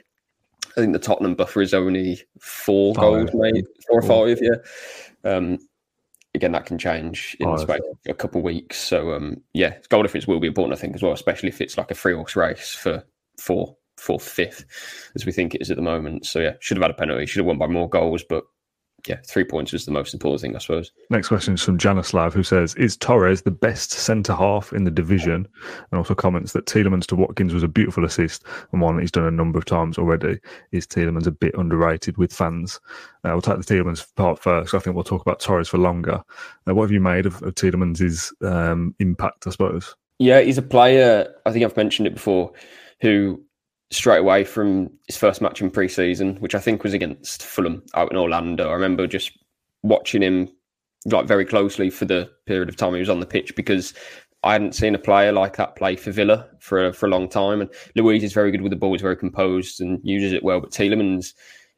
I 0.75 0.81
think 0.81 0.93
the 0.93 0.99
Tottenham 0.99 1.33
buffer 1.33 1.62
is 1.62 1.73
only 1.73 2.21
four 2.39 2.93
Five. 2.93 3.01
goals, 3.01 3.29
maybe 3.33 3.63
four 3.88 3.99
or 3.99 4.01
five. 4.03 4.39
Yeah. 4.41 4.57
Um, 5.23 5.57
again, 6.36 6.51
that 6.51 6.65
can 6.65 6.77
change 6.77 7.36
in 7.39 7.49
the 7.49 7.57
space 7.57 7.81
a 8.07 8.13
couple 8.13 8.39
of 8.39 8.45
weeks. 8.45 8.77
So 8.77 9.13
um, 9.13 9.41
yeah, 9.53 9.77
goal 9.89 10.03
difference 10.03 10.27
will 10.27 10.39
be 10.39 10.47
important, 10.47 10.77
I 10.77 10.81
think, 10.81 10.95
as 10.95 11.01
well, 11.01 11.13
especially 11.13 11.49
if 11.49 11.62
it's 11.62 11.77
like 11.77 11.91
a 11.91 11.95
three 11.95 12.13
horse 12.13 12.36
race 12.36 12.73
for 12.73 13.03
four, 13.39 13.75
fourth, 13.97 14.27
fifth, 14.27 14.65
as 15.15 15.25
we 15.25 15.31
think 15.31 15.55
it 15.55 15.62
is 15.62 15.71
at 15.71 15.77
the 15.77 15.83
moment. 15.83 16.25
So 16.25 16.39
yeah, 16.39 16.53
should 16.60 16.77
have 16.77 16.83
had 16.83 16.91
a 16.91 16.93
penalty, 16.93 17.25
should 17.25 17.39
have 17.39 17.47
won 17.47 17.57
by 17.57 17.67
more 17.67 17.89
goals, 17.89 18.23
but 18.27 18.43
yeah, 19.07 19.17
three 19.25 19.43
points 19.43 19.71
was 19.71 19.85
the 19.85 19.91
most 19.91 20.13
important 20.13 20.41
thing, 20.41 20.55
I 20.55 20.59
suppose. 20.59 20.91
Next 21.09 21.29
question 21.29 21.53
is 21.53 21.63
from 21.63 21.77
Janislav, 21.77 22.33
who 22.33 22.43
says, 22.43 22.75
Is 22.75 22.97
Torres 22.97 23.41
the 23.41 23.51
best 23.51 23.91
centre 23.91 24.35
half 24.35 24.73
in 24.73 24.83
the 24.83 24.91
division? 24.91 25.47
And 25.91 25.97
also 25.97 26.15
comments 26.15 26.53
that 26.53 26.65
Tielemans 26.65 27.05
to 27.07 27.15
Watkins 27.15 27.53
was 27.53 27.63
a 27.63 27.67
beautiful 27.67 28.05
assist 28.05 28.43
and 28.71 28.81
one 28.81 28.95
that 28.95 29.01
he's 29.01 29.11
done 29.11 29.25
a 29.25 29.31
number 29.31 29.57
of 29.57 29.65
times 29.65 29.97
already. 29.97 30.39
Is 30.71 30.87
Tielemans 30.87 31.27
a 31.27 31.31
bit 31.31 31.55
underrated 31.57 32.17
with 32.17 32.33
fans? 32.33 32.79
Uh, 33.23 33.29
we'll 33.29 33.41
take 33.41 33.57
the 33.57 33.75
Tielemans 33.75 34.05
part 34.15 34.39
first. 34.39 34.73
I 34.73 34.79
think 34.79 34.95
we'll 34.95 35.03
talk 35.03 35.21
about 35.21 35.39
Torres 35.39 35.69
for 35.69 35.77
longer. 35.77 36.21
Uh, 36.67 36.75
what 36.75 36.83
have 36.83 36.91
you 36.91 37.01
made 37.01 37.25
of, 37.25 37.41
of 37.43 37.55
Tielemans' 37.55 38.31
um, 38.43 38.95
impact, 38.99 39.47
I 39.47 39.51
suppose? 39.51 39.95
Yeah, 40.19 40.41
he's 40.41 40.57
a 40.57 40.63
player. 40.63 41.33
I 41.45 41.51
think 41.51 41.63
I've 41.63 41.77
mentioned 41.77 42.07
it 42.07 42.15
before. 42.15 42.51
Who 43.01 43.43
straight 43.91 44.19
away 44.19 44.43
from 44.43 44.89
his 45.08 45.17
first 45.17 45.41
match 45.41 45.62
in 45.62 45.71
pre-season, 45.71 46.36
which 46.38 46.56
I 46.56 46.60
think 46.60 46.84
was 46.84 46.93
against 46.93 47.43
Fulham 47.43 47.84
out 47.95 48.12
in 48.12 48.17
Orlando. 48.17 48.69
I 48.69 48.73
remember 48.73 49.08
just 49.08 49.32
watching 49.84 50.21
him 50.21 50.50
like 51.06 51.28
very 51.28 51.45
closely 51.45 51.89
for 51.89 52.06
the 52.06 52.30
period 52.45 52.69
of 52.69 52.76
time 52.76 52.93
he 52.93 53.00
was 53.00 53.10
on 53.10 53.19
the 53.19 53.26
pitch 53.26 53.56
because 53.56 53.93
I 54.43 54.54
hadn't 54.54 54.76
seen 54.76 54.93
a 54.93 55.00
player 55.00 55.32
like 55.32 55.56
that 55.58 55.76
play 55.76 55.95
for 55.95 56.12
Villa 56.12 56.47
for 56.60 56.88
a, 56.88 56.93
for 56.93 57.06
a 57.06 57.10
long 57.10 57.30
time. 57.30 57.62
And 57.62 57.69
Luiz 57.95 58.23
is 58.23 58.34
very 58.34 58.52
good 58.52 58.62
with 58.62 58.71
the 58.71 58.78
ball; 58.78 58.93
he's 58.93 59.02
very 59.02 59.17
composed 59.17 59.82
and 59.82 60.00
uses 60.04 60.34
it 60.34 60.43
well. 60.43 60.60
But 60.60 60.71
Tielemans, 60.71 61.34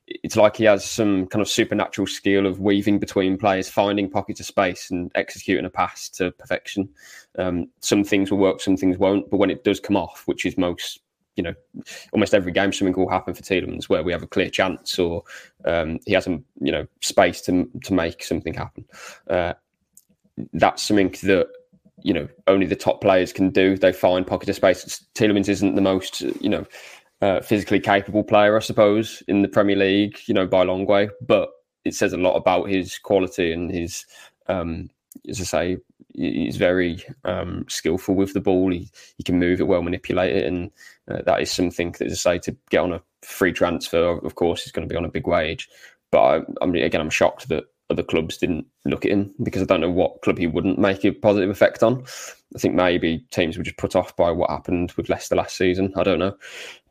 it's 0.07 0.35
like 0.35 0.57
he 0.57 0.65
has 0.65 0.83
some 0.83 1.27
kind 1.27 1.41
of 1.41 1.47
supernatural 1.47 2.07
skill 2.07 2.45
of 2.45 2.59
weaving 2.59 2.99
between 2.99 3.37
players, 3.37 3.69
finding 3.69 4.09
pockets 4.09 4.39
of 4.39 4.45
space, 4.45 4.91
and 4.91 5.11
executing 5.15 5.65
a 5.65 5.69
pass 5.69 6.09
to 6.09 6.31
perfection. 6.31 6.89
Um, 7.37 7.67
some 7.81 8.03
things 8.03 8.29
will 8.29 8.39
work, 8.39 8.59
some 8.61 8.77
things 8.77 8.97
won't. 8.97 9.29
But 9.29 9.37
when 9.37 9.51
it 9.51 9.63
does 9.63 9.79
come 9.79 9.95
off, 9.95 10.23
which 10.25 10.45
is 10.45 10.57
most 10.57 10.99
you 11.39 11.43
know, 11.43 11.53
almost 12.11 12.33
every 12.33 12.51
game 12.51 12.73
something 12.73 12.93
will 12.93 13.09
happen 13.09 13.33
for 13.33 13.41
Tielemans 13.41 13.87
where 13.87 14.03
we 14.03 14.11
have 14.11 14.21
a 14.21 14.27
clear 14.27 14.49
chance 14.49 14.99
or 14.99 15.23
um, 15.63 15.97
he 16.05 16.11
has 16.11 16.27
not 16.27 16.41
you 16.59 16.69
know 16.69 16.85
space 16.99 17.39
to 17.43 17.65
to 17.81 17.93
make 17.93 18.25
something 18.25 18.53
happen. 18.53 18.83
Uh, 19.29 19.53
that's 20.51 20.83
something 20.83 21.11
that 21.23 21.47
you 22.03 22.13
know 22.13 22.27
only 22.47 22.65
the 22.65 22.75
top 22.75 22.99
players 22.99 23.31
can 23.31 23.51
do. 23.51 23.77
They 23.77 23.93
find 23.93 24.27
pocket 24.27 24.49
of 24.49 24.55
space. 24.57 25.05
Tielemans 25.15 25.47
isn't 25.47 25.75
the 25.75 25.81
most 25.81 26.19
you 26.19 26.49
know 26.49 26.65
uh, 27.21 27.39
physically 27.39 27.79
capable 27.79 28.25
player, 28.25 28.57
I 28.57 28.59
suppose, 28.59 29.23
in 29.29 29.41
the 29.41 29.47
Premier 29.47 29.77
League, 29.77 30.17
you 30.25 30.33
know, 30.33 30.45
by 30.45 30.63
a 30.63 30.65
long 30.65 30.85
way. 30.85 31.09
But 31.25 31.51
it 31.85 31.95
says 31.95 32.11
a 32.11 32.17
lot 32.17 32.35
about 32.35 32.65
his 32.65 32.97
quality 32.97 33.53
and 33.53 33.71
his, 33.71 34.05
um, 34.47 34.89
as 35.29 35.39
I 35.39 35.45
say, 35.45 35.77
he's 36.19 36.57
very 36.57 37.03
um, 37.23 37.65
skillful 37.69 38.15
with 38.15 38.33
the 38.33 38.41
ball. 38.41 38.71
He, 38.71 38.89
he 39.17 39.23
can 39.23 39.39
move 39.39 39.59
it 39.59 39.67
well, 39.67 39.81
manipulate 39.81 40.35
it, 40.35 40.45
and 40.45 40.71
uh, 41.09 41.21
that 41.25 41.41
is 41.41 41.51
something 41.51 41.93
that, 41.93 42.07
as 42.07 42.25
I 42.25 42.35
say, 42.35 42.39
to 42.39 42.57
get 42.69 42.81
on 42.81 42.93
a 42.93 43.01
free 43.21 43.53
transfer, 43.53 44.17
of 44.19 44.35
course, 44.35 44.63
he's 44.63 44.71
going 44.71 44.87
to 44.87 44.91
be 44.91 44.97
on 44.97 45.05
a 45.05 45.09
big 45.09 45.27
wage. 45.27 45.69
But 46.11 46.21
I, 46.21 46.41
I 46.61 46.65
mean, 46.65 46.83
again, 46.83 47.01
I'm 47.01 47.09
shocked 47.09 47.49
that 47.49 47.65
other 47.89 48.03
clubs 48.03 48.37
didn't 48.37 48.67
look 48.85 49.05
at 49.05 49.11
him 49.11 49.33
because 49.41 49.61
I 49.61 49.65
don't 49.65 49.81
know 49.81 49.89
what 49.89 50.21
club 50.21 50.37
he 50.37 50.47
wouldn't 50.47 50.77
make 50.77 51.03
a 51.05 51.11
positive 51.11 51.49
effect 51.49 51.81
on. 51.81 52.03
I 52.55 52.59
think 52.59 52.75
maybe 52.75 53.25
teams 53.31 53.57
were 53.57 53.63
just 53.63 53.77
put 53.77 53.95
off 53.95 54.15
by 54.15 54.31
what 54.31 54.49
happened 54.49 54.91
with 54.93 55.09
Leicester 55.09 55.35
last 55.35 55.57
season. 55.57 55.93
I 55.95 56.03
don't 56.03 56.19
know. 56.19 56.35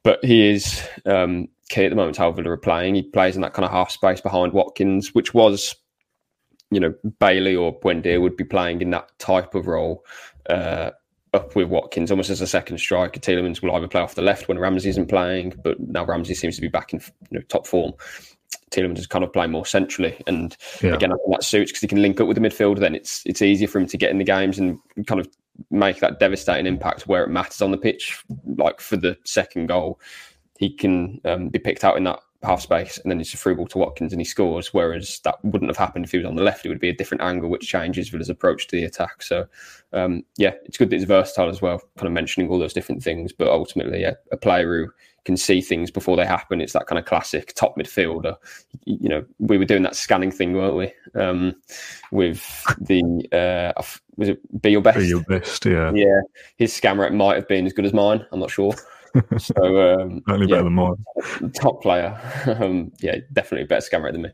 But 0.03 0.25
he 0.25 0.49
is 0.51 0.83
um, 1.07 1.49
key 1.69 1.85
at 1.85 1.91
the 1.91 1.97
moment 1.97 2.17
how 2.17 2.33
Villa 2.33 2.51
are 2.51 2.57
playing. 2.57 2.95
He 2.95 3.03
plays 3.03 3.37
in 3.37 3.43
that 3.43 3.55
kind 3.55 3.64
of 3.64 3.71
half 3.71 3.91
space 3.91 4.21
behind 4.21 4.53
Watkins, 4.53 5.14
which 5.14 5.35
was, 5.35 5.75
you 6.71 6.81
know, 6.81 6.95
Bailey 7.19 7.57
or 7.57 7.79
Buendia 7.79 8.21
would 8.21 8.37
be 8.37 8.45
playing 8.45 8.81
in 8.81 8.91
that 8.91 9.11
type 9.19 9.55
of 9.55 9.67
role 9.67 10.05
uh, 10.51 10.91
up 11.35 11.55
with 11.57 11.69
Watkins, 11.69 12.11
almost 12.11 12.31
as 12.31 12.41
a 12.41 12.47
second 12.47 12.79
striker. 12.79 13.21
Tielemans 13.21 13.63
will 13.63 13.75
either 13.75 13.89
play 13.89 14.01
off 14.01 14.15
the 14.15 14.23
left 14.23 14.49
when 14.49 14.59
Ramsey 14.59 14.89
isn't 14.91 15.09
playing, 15.09 15.55
but 15.63 15.79
now 15.81 16.05
Ramsey 16.05 16.35
seems 16.35 16.57
to 16.57 16.61
be 16.61 16.69
back 16.69 16.93
in 16.93 17.01
you 17.31 17.39
know, 17.39 17.45
top 17.49 17.67
form. 17.67 17.93
Tielemans 18.71 18.99
is 18.99 19.07
kind 19.07 19.25
of 19.25 19.33
playing 19.33 19.51
more 19.51 19.67
centrally, 19.67 20.21
and 20.27 20.57
yeah. 20.83 20.95
again, 20.95 21.13
I 21.13 21.17
think 21.17 21.31
that 21.31 21.45
suits 21.45 21.71
because 21.71 21.83
he 21.83 21.89
can 21.89 22.03
link 22.03 22.21
up 22.21 22.27
with 22.27 22.37
the 22.37 22.47
midfield. 22.47 22.79
Then 22.79 22.95
it's 22.95 23.23
it's 23.25 23.43
easier 23.43 23.69
for 23.69 23.79
him 23.79 23.87
to 23.87 23.97
get 23.97 24.11
in 24.11 24.19
the 24.19 24.25
games 24.25 24.59
and 24.59 24.79
kind 25.07 25.21
of 25.21 25.29
make 25.71 26.01
that 26.01 26.21
devastating 26.21 26.67
impact 26.67 27.07
where 27.07 27.25
it 27.25 27.31
matters 27.31 27.63
on 27.63 27.71
the 27.71 27.79
pitch. 27.79 28.23
Like 28.57 28.81
for 28.81 28.97
the 28.97 29.17
second 29.25 29.67
goal, 29.67 30.01
he 30.59 30.71
can 30.71 31.21
um, 31.25 31.49
be 31.49 31.59
picked 31.59 31.85
out 31.85 31.97
in 31.97 32.05
that 32.05 32.21
half 32.42 32.61
space, 32.61 32.98
and 32.98 33.11
then 33.11 33.20
it's 33.20 33.35
a 33.35 33.37
through 33.37 33.57
ball 33.57 33.66
to 33.66 33.79
Watkins 33.79 34.12
and 34.12 34.20
he 34.20 34.24
scores. 34.24 34.72
Whereas 34.72 35.20
that 35.24 35.42
wouldn't 35.44 35.70
have 35.70 35.77
happened 35.77 36.05
if 36.05 36.12
he 36.12 36.18
was 36.18 36.27
on 36.27 36.37
the 36.37 36.42
left; 36.42 36.64
it 36.64 36.68
would 36.68 36.81
be 36.81 36.88
a 36.88 36.96
different 36.96 37.22
angle, 37.22 37.51
which 37.51 37.68
changes 37.68 38.09
Villa's 38.09 38.31
approach 38.31 38.68
to 38.68 38.77
the 38.77 38.85
attack. 38.85 39.22
So, 39.22 39.46
um, 39.92 40.24
yeah, 40.37 40.53
it's 40.64 40.77
good 40.77 40.90
that 40.90 40.96
he's 40.96 41.05
versatile 41.05 41.48
as 41.48 41.61
well. 41.61 41.79
Kind 41.96 42.07
of 42.07 42.12
mentioning 42.12 42.48
all 42.48 42.59
those 42.59 42.72
different 42.72 43.03
things, 43.03 43.33
but 43.33 43.48
ultimately, 43.48 44.03
yeah, 44.03 44.14
a 44.31 44.37
player 44.37 44.85
who 44.85 44.92
can 45.24 45.37
see 45.37 45.61
things 45.61 45.90
before 45.90 46.16
they 46.16 46.24
happen. 46.24 46.61
It's 46.61 46.72
that 46.72 46.87
kind 46.87 46.98
of 46.98 47.05
classic 47.05 47.53
top 47.55 47.77
midfielder. 47.77 48.35
You 48.85 49.09
know, 49.09 49.24
we 49.38 49.59
were 49.59 49.64
doing 49.64 49.83
that 49.83 49.96
scanning 49.96 50.31
thing, 50.31 50.55
weren't 50.55 50.77
we? 50.77 51.20
Um, 51.20 51.55
with 52.12 52.42
the 52.81 53.03
uh, 53.33 53.83
was 54.16 54.29
it 54.29 54.62
be 54.62 54.70
your 54.70 54.81
best? 54.81 54.98
Be 54.98 55.07
your 55.07 55.24
best, 55.24 55.66
yeah. 55.66 55.92
Yeah, 55.92 56.20
his 56.57 56.72
scan 56.72 56.98
rate 56.98 57.12
might 57.12 57.37
have 57.37 57.48
been 57.48 57.66
as 57.66 57.72
good 57.72 57.85
as 57.85 57.92
mine. 57.92 58.24
I'm 58.33 58.40
not 58.40 58.51
sure. 58.51 58.74
so 59.38 60.01
um, 60.01 60.23
only 60.29 60.47
yeah, 60.47 60.57
better 60.57 60.64
than 60.64 60.75
mine. 60.75 61.05
Top 61.55 61.83
player, 61.83 62.18
um, 62.61 62.92
yeah, 63.01 63.16
definitely 63.33 63.66
better 63.66 64.01
rate 64.01 64.12
than 64.12 64.23
me. 64.23 64.31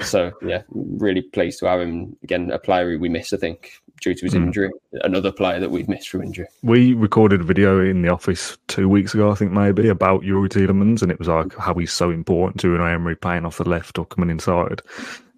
So 0.00 0.32
yeah, 0.42 0.62
really 0.70 1.22
pleased 1.22 1.60
to 1.60 1.66
have 1.66 1.80
him 1.80 2.16
again. 2.22 2.50
A 2.50 2.58
player 2.58 2.98
we 2.98 3.08
missed, 3.08 3.32
I 3.32 3.36
think, 3.36 3.72
due 4.00 4.14
to 4.14 4.24
his 4.24 4.34
mm. 4.34 4.46
injury. 4.46 4.70
Another 5.02 5.32
player 5.32 5.60
that 5.60 5.70
we've 5.70 5.88
missed 5.88 6.08
from 6.08 6.22
injury. 6.22 6.46
We 6.62 6.94
recorded 6.94 7.40
a 7.40 7.44
video 7.44 7.80
in 7.80 8.02
the 8.02 8.12
office 8.12 8.56
two 8.68 8.88
weeks 8.88 9.14
ago, 9.14 9.30
I 9.30 9.34
think 9.34 9.52
maybe, 9.52 9.88
about 9.88 10.22
Youri 10.22 10.48
Tielemans, 10.48 11.02
and 11.02 11.10
it 11.10 11.18
was 11.18 11.28
like 11.28 11.56
how 11.56 11.74
he's 11.74 11.92
so 11.92 12.10
important 12.10 12.60
to 12.60 12.74
an 12.74 12.80
Emery 12.80 13.16
playing 13.16 13.44
off 13.44 13.58
the 13.58 13.68
left 13.68 13.98
or 13.98 14.06
coming 14.06 14.30
inside. 14.30 14.82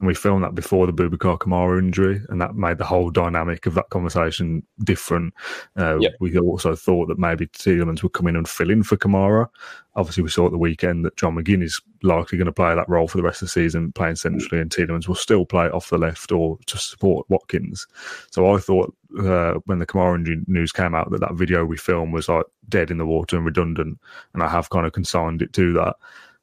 And 0.01 0.07
we 0.07 0.15
filmed 0.15 0.43
that 0.45 0.55
before 0.55 0.87
the 0.87 0.95
Boubacar 0.95 1.39
Kamara 1.39 1.79
injury, 1.79 2.23
and 2.31 2.41
that 2.41 2.55
made 2.55 2.79
the 2.79 2.87
whole 2.87 3.11
dynamic 3.11 3.67
of 3.67 3.75
that 3.75 3.91
conversation 3.91 4.63
different. 4.83 5.35
Uh. 5.77 5.99
We 6.21 6.37
also 6.39 6.75
thought 6.75 7.09
that 7.09 7.19
maybe 7.19 7.47
Tielemans 7.49 8.03
would 8.03 8.15
come 8.15 8.27
in 8.27 8.37
and 8.37 8.49
fill 8.49 8.71
in 8.71 8.83
for 8.83 8.97
Kamara. 8.97 9.49
Obviously, 9.97 10.23
we 10.23 10.31
saw 10.31 10.47
at 10.47 10.53
the 10.53 10.59
weekend 10.59 11.05
that 11.05 11.17
John 11.17 11.35
McGinn 11.35 11.63
is 11.63 11.81
likely 12.03 12.39
going 12.39 12.47
to 12.47 12.53
play 12.53 12.75
that 12.75 12.89
role 12.89 13.09
for 13.09 13.19
the 13.19 13.23
rest 13.23 13.43
of 13.43 13.47
the 13.47 13.53
season, 13.53 13.93
playing 13.93 14.17
centrally, 14.17 14.63
and 14.63 14.71
Tielemans 14.71 15.07
will 15.07 15.15
still 15.15 15.45
play 15.45 15.69
off 15.69 15.91
the 15.91 15.99
left 15.99 16.33
or 16.33 16.59
to 16.67 16.79
support 16.79 17.29
Watkins. 17.29 17.87
So 18.31 18.55
I 18.55 18.59
thought 18.59 18.95
uh, 19.19 19.55
when 19.67 19.81
the 19.81 19.87
Kamara 19.87 20.17
injury 20.17 20.39
news 20.47 20.73
came 20.73 20.95
out 20.95 21.11
that 21.11 21.21
that 21.21 21.35
video 21.35 21.65
we 21.67 21.77
filmed 21.77 22.15
was 22.15 22.29
like 22.29 22.47
dead 22.69 22.91
in 22.91 22.99
the 22.99 23.07
water 23.07 23.37
and 23.37 23.45
redundant, 23.45 23.99
and 24.33 24.43
I 24.43 24.49
have 24.49 24.71
kind 24.71 24.87
of 24.87 24.93
consigned 24.93 25.43
it 25.43 25.53
to 25.55 25.75
that. 25.75 25.97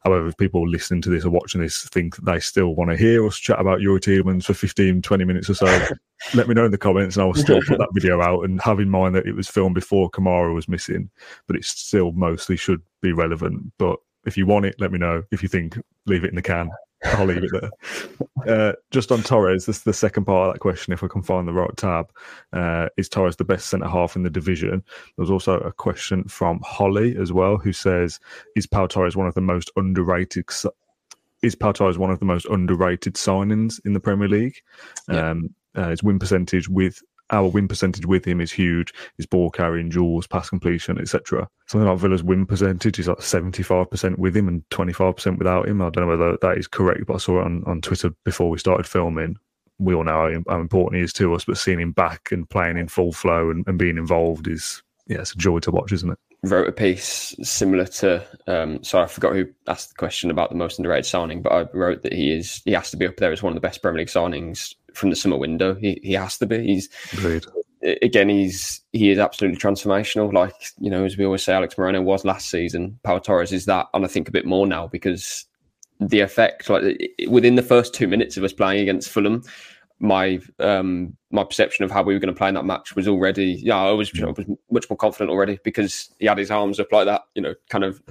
However, 0.08 0.28
if 0.30 0.38
people 0.38 0.65
listening 0.65 1.02
to 1.02 1.10
this 1.10 1.26
or 1.26 1.32
watching 1.32 1.60
this 1.60 1.84
think 1.89 2.15
that 2.15 2.24
they 2.24 2.39
still 2.39 2.76
want 2.76 2.89
to 2.91 2.96
hear 2.96 3.28
us 3.28 3.38
chat 3.38 3.60
about 3.60 3.80
Youri 3.80 4.00
Tielemans 4.00 4.46
for 4.46 4.54
15, 4.54 5.02
20 5.02 5.26
minutes 5.26 5.50
or 5.50 5.54
so, 5.54 5.65
let 6.34 6.48
me 6.48 6.54
know 6.54 6.63
in 6.63 6.72
the 6.72 6.78
comments 6.78 7.17
and 7.17 7.26
I'll 7.26 7.34
still 7.34 7.60
put 7.67 7.78
that 7.78 7.89
video 7.93 8.22
out. 8.22 8.46
And 8.46 8.62
have 8.62 8.80
in 8.80 8.89
mind 8.89 9.15
that 9.15 9.28
it 9.28 9.36
was 9.36 9.50
filmed 9.50 9.76
before 9.76 10.10
Kamara 10.10 10.56
was 10.56 10.70
missing, 10.70 11.10
but 11.46 11.58
it 11.58 11.65
still 11.65 12.13
mostly 12.13 12.56
should 12.56 12.82
be 13.02 13.12
relevant. 13.12 13.74
But 13.78 14.00
if 14.26 14.38
you 14.38 14.46
want 14.46 14.65
it, 14.65 14.80
let 14.80 14.93
me 14.93 14.98
know. 14.98 15.24
If 15.32 15.43
you 15.43 15.50
think, 15.50 15.78
leave 16.06 16.24
it 16.24 16.30
in 16.30 16.38
the 16.38 16.41
can. 16.41 16.70
I'll 17.03 17.25
leave 17.25 17.43
it 17.43 17.51
there. 17.51 18.69
Uh, 18.69 18.73
just 18.91 19.12
on 19.12 19.21
Torres, 19.21 19.65
this 19.65 19.77
is 19.77 19.83
the 19.83 19.93
second 19.93 20.25
part 20.25 20.49
of 20.49 20.53
that 20.53 20.60
question. 20.60 20.93
If 20.93 21.03
I 21.03 21.07
can 21.07 21.21
find 21.21 21.47
the 21.47 21.53
right 21.53 21.75
tab, 21.77 22.12
uh, 22.53 22.89
is 22.97 23.07
Torres 23.07 23.36
the 23.36 23.43
best 23.43 23.69
centre 23.69 23.88
half 23.88 24.15
in 24.15 24.23
the 24.23 24.29
division? 24.29 24.83
There's 25.15 25.29
also 25.29 25.60
a 25.60 25.71
question 25.71 26.23
from 26.25 26.60
Holly 26.63 27.15
as 27.17 27.31
well, 27.31 27.57
who 27.57 27.71
says, 27.71 28.19
"Is 28.55 28.65
Pau 28.65 28.88
Torres 28.88 29.15
one 29.15 29.27
of 29.27 29.36
the 29.36 29.41
most 29.41 29.71
underrated?" 29.75 30.45
Is 31.43 31.55
Pau 31.55 31.71
Torres 31.71 31.99
one 31.99 32.10
of 32.10 32.19
the 32.19 32.25
most 32.25 32.47
underrated 32.47 33.13
signings 33.13 33.79
in 33.86 33.93
the 33.93 33.99
Premier 33.99 34.27
League? 34.27 34.62
Yeah. 35.07 35.29
Um, 35.29 35.53
uh, 35.75 35.89
his 35.89 36.01
win 36.01 36.17
percentage 36.17 36.67
with 36.67 37.01
our 37.29 37.47
win 37.47 37.67
percentage 37.67 38.05
with 38.05 38.25
him 38.25 38.39
is 38.39 38.51
huge. 38.51 38.93
His 39.17 39.25
ball 39.25 39.49
carrying, 39.49 39.89
duels, 39.89 40.27
pass 40.27 40.49
completion, 40.49 40.99
etc. 40.99 41.47
Something 41.67 41.87
like 41.87 41.99
Villa's 41.99 42.23
win 42.23 42.45
percentage 42.45 42.99
is 42.99 43.07
like 43.07 43.21
seventy 43.21 43.63
five 43.63 43.89
percent 43.89 44.19
with 44.19 44.35
him 44.35 44.47
and 44.47 44.67
twenty 44.69 44.93
five 44.93 45.15
percent 45.15 45.37
without 45.37 45.67
him. 45.67 45.81
I 45.81 45.89
don't 45.89 46.05
know 46.05 46.17
whether 46.17 46.37
that 46.41 46.57
is 46.57 46.67
correct, 46.67 47.05
but 47.05 47.15
I 47.15 47.17
saw 47.17 47.41
it 47.41 47.45
on, 47.45 47.63
on 47.65 47.81
Twitter 47.81 48.11
before 48.23 48.49
we 48.49 48.57
started 48.57 48.87
filming. 48.87 49.37
We 49.79 49.93
all 49.93 50.03
know 50.03 50.43
how, 50.47 50.59
important 50.59 50.97
he 50.97 51.03
is 51.03 51.13
to 51.13 51.35
us, 51.35 51.45
but 51.45 51.57
seeing 51.57 51.79
him 51.79 51.91
back 51.91 52.31
and 52.31 52.49
playing 52.49 52.77
in 52.77 52.87
full 52.87 53.13
flow 53.13 53.51
and, 53.51 53.63
and 53.67 53.77
being 53.77 53.97
involved 53.97 54.47
is 54.47 54.81
yeah, 55.07 55.19
it's 55.19 55.33
a 55.33 55.37
joy 55.37 55.59
to 55.59 55.71
watch, 55.71 55.91
isn't 55.91 56.11
it? 56.11 56.17
Wrote 56.43 56.67
a 56.67 56.71
piece 56.71 57.35
similar 57.41 57.85
to 57.85 58.23
um, 58.47 58.83
sorry, 58.83 59.05
I 59.05 59.07
forgot 59.07 59.33
who 59.33 59.47
asked 59.67 59.89
the 59.89 59.95
question 59.95 60.29
about 60.29 60.49
the 60.49 60.55
most 60.55 60.77
underrated 60.77 61.05
signing, 61.05 61.41
but 61.41 61.51
I 61.51 61.65
wrote 61.73 62.03
that 62.03 62.13
he 62.13 62.31
is 62.31 62.61
he 62.63 62.71
has 62.71 62.91
to 62.91 62.97
be 62.97 63.07
up 63.07 63.17
there 63.17 63.31
as 63.31 63.41
one 63.41 63.51
of 63.51 63.55
the 63.55 63.67
best 63.67 63.81
Premier 63.81 63.99
League 63.99 64.07
signings 64.07 64.75
from 64.97 65.10
the 65.10 65.15
summer 65.15 65.38
window. 65.38 65.75
He 65.75 65.99
he 66.03 66.13
has 66.13 66.38
to 66.39 66.45
be. 66.45 66.63
He's 66.63 66.89
Agreed. 67.13 67.45
again. 68.01 68.29
He's 68.29 68.81
he 68.91 69.12
is 69.12 69.19
absolutely 69.19 69.60
transformational. 69.60 70.33
Like 70.33 70.55
you 70.79 70.89
know, 70.89 71.05
as 71.05 71.17
we 71.17 71.25
always 71.25 71.43
say, 71.43 71.53
Alex 71.53 71.77
Moreno 71.77 72.01
was 72.01 72.25
last 72.25 72.49
season. 72.49 72.99
Pau 73.03 73.19
Torres 73.19 73.53
is 73.53 73.65
that, 73.65 73.88
and 73.93 74.03
I 74.03 74.07
think 74.07 74.27
a 74.27 74.31
bit 74.31 74.45
more 74.45 74.67
now 74.67 74.88
because 74.88 75.45
the 75.99 76.19
effect, 76.19 76.69
like 76.69 77.12
within 77.27 77.55
the 77.55 77.63
first 77.63 77.93
two 77.93 78.07
minutes 78.07 78.38
of 78.38 78.43
us 78.43 78.53
playing 78.53 78.81
against 78.81 79.10
Fulham, 79.10 79.43
my 79.99 80.39
um 80.60 81.15
my 81.31 81.43
perception 81.43 81.83
of 81.83 81.91
how 81.91 82.03
we 82.03 82.13
were 82.13 82.19
going 82.19 82.33
to 82.33 82.38
play 82.38 82.47
in 82.47 82.53
that 82.53 82.65
match 82.65 82.95
was 82.95 83.07
already 83.07 83.60
yeah 83.63 83.77
I 83.77 83.91
was, 83.91 84.13
you 84.13 84.21
know, 84.21 84.33
was 84.38 84.45
much 84.69 84.89
more 84.89 84.97
confident 84.97 85.31
already 85.31 85.60
because 85.63 86.10
he 86.19 86.27
had 86.27 86.38
his 86.38 86.51
arms 86.51 86.79
up 86.79 86.91
like 86.91 87.05
that 87.05 87.23
you 87.33 87.41
know 87.41 87.55
kind 87.69 87.83
of 87.83 88.01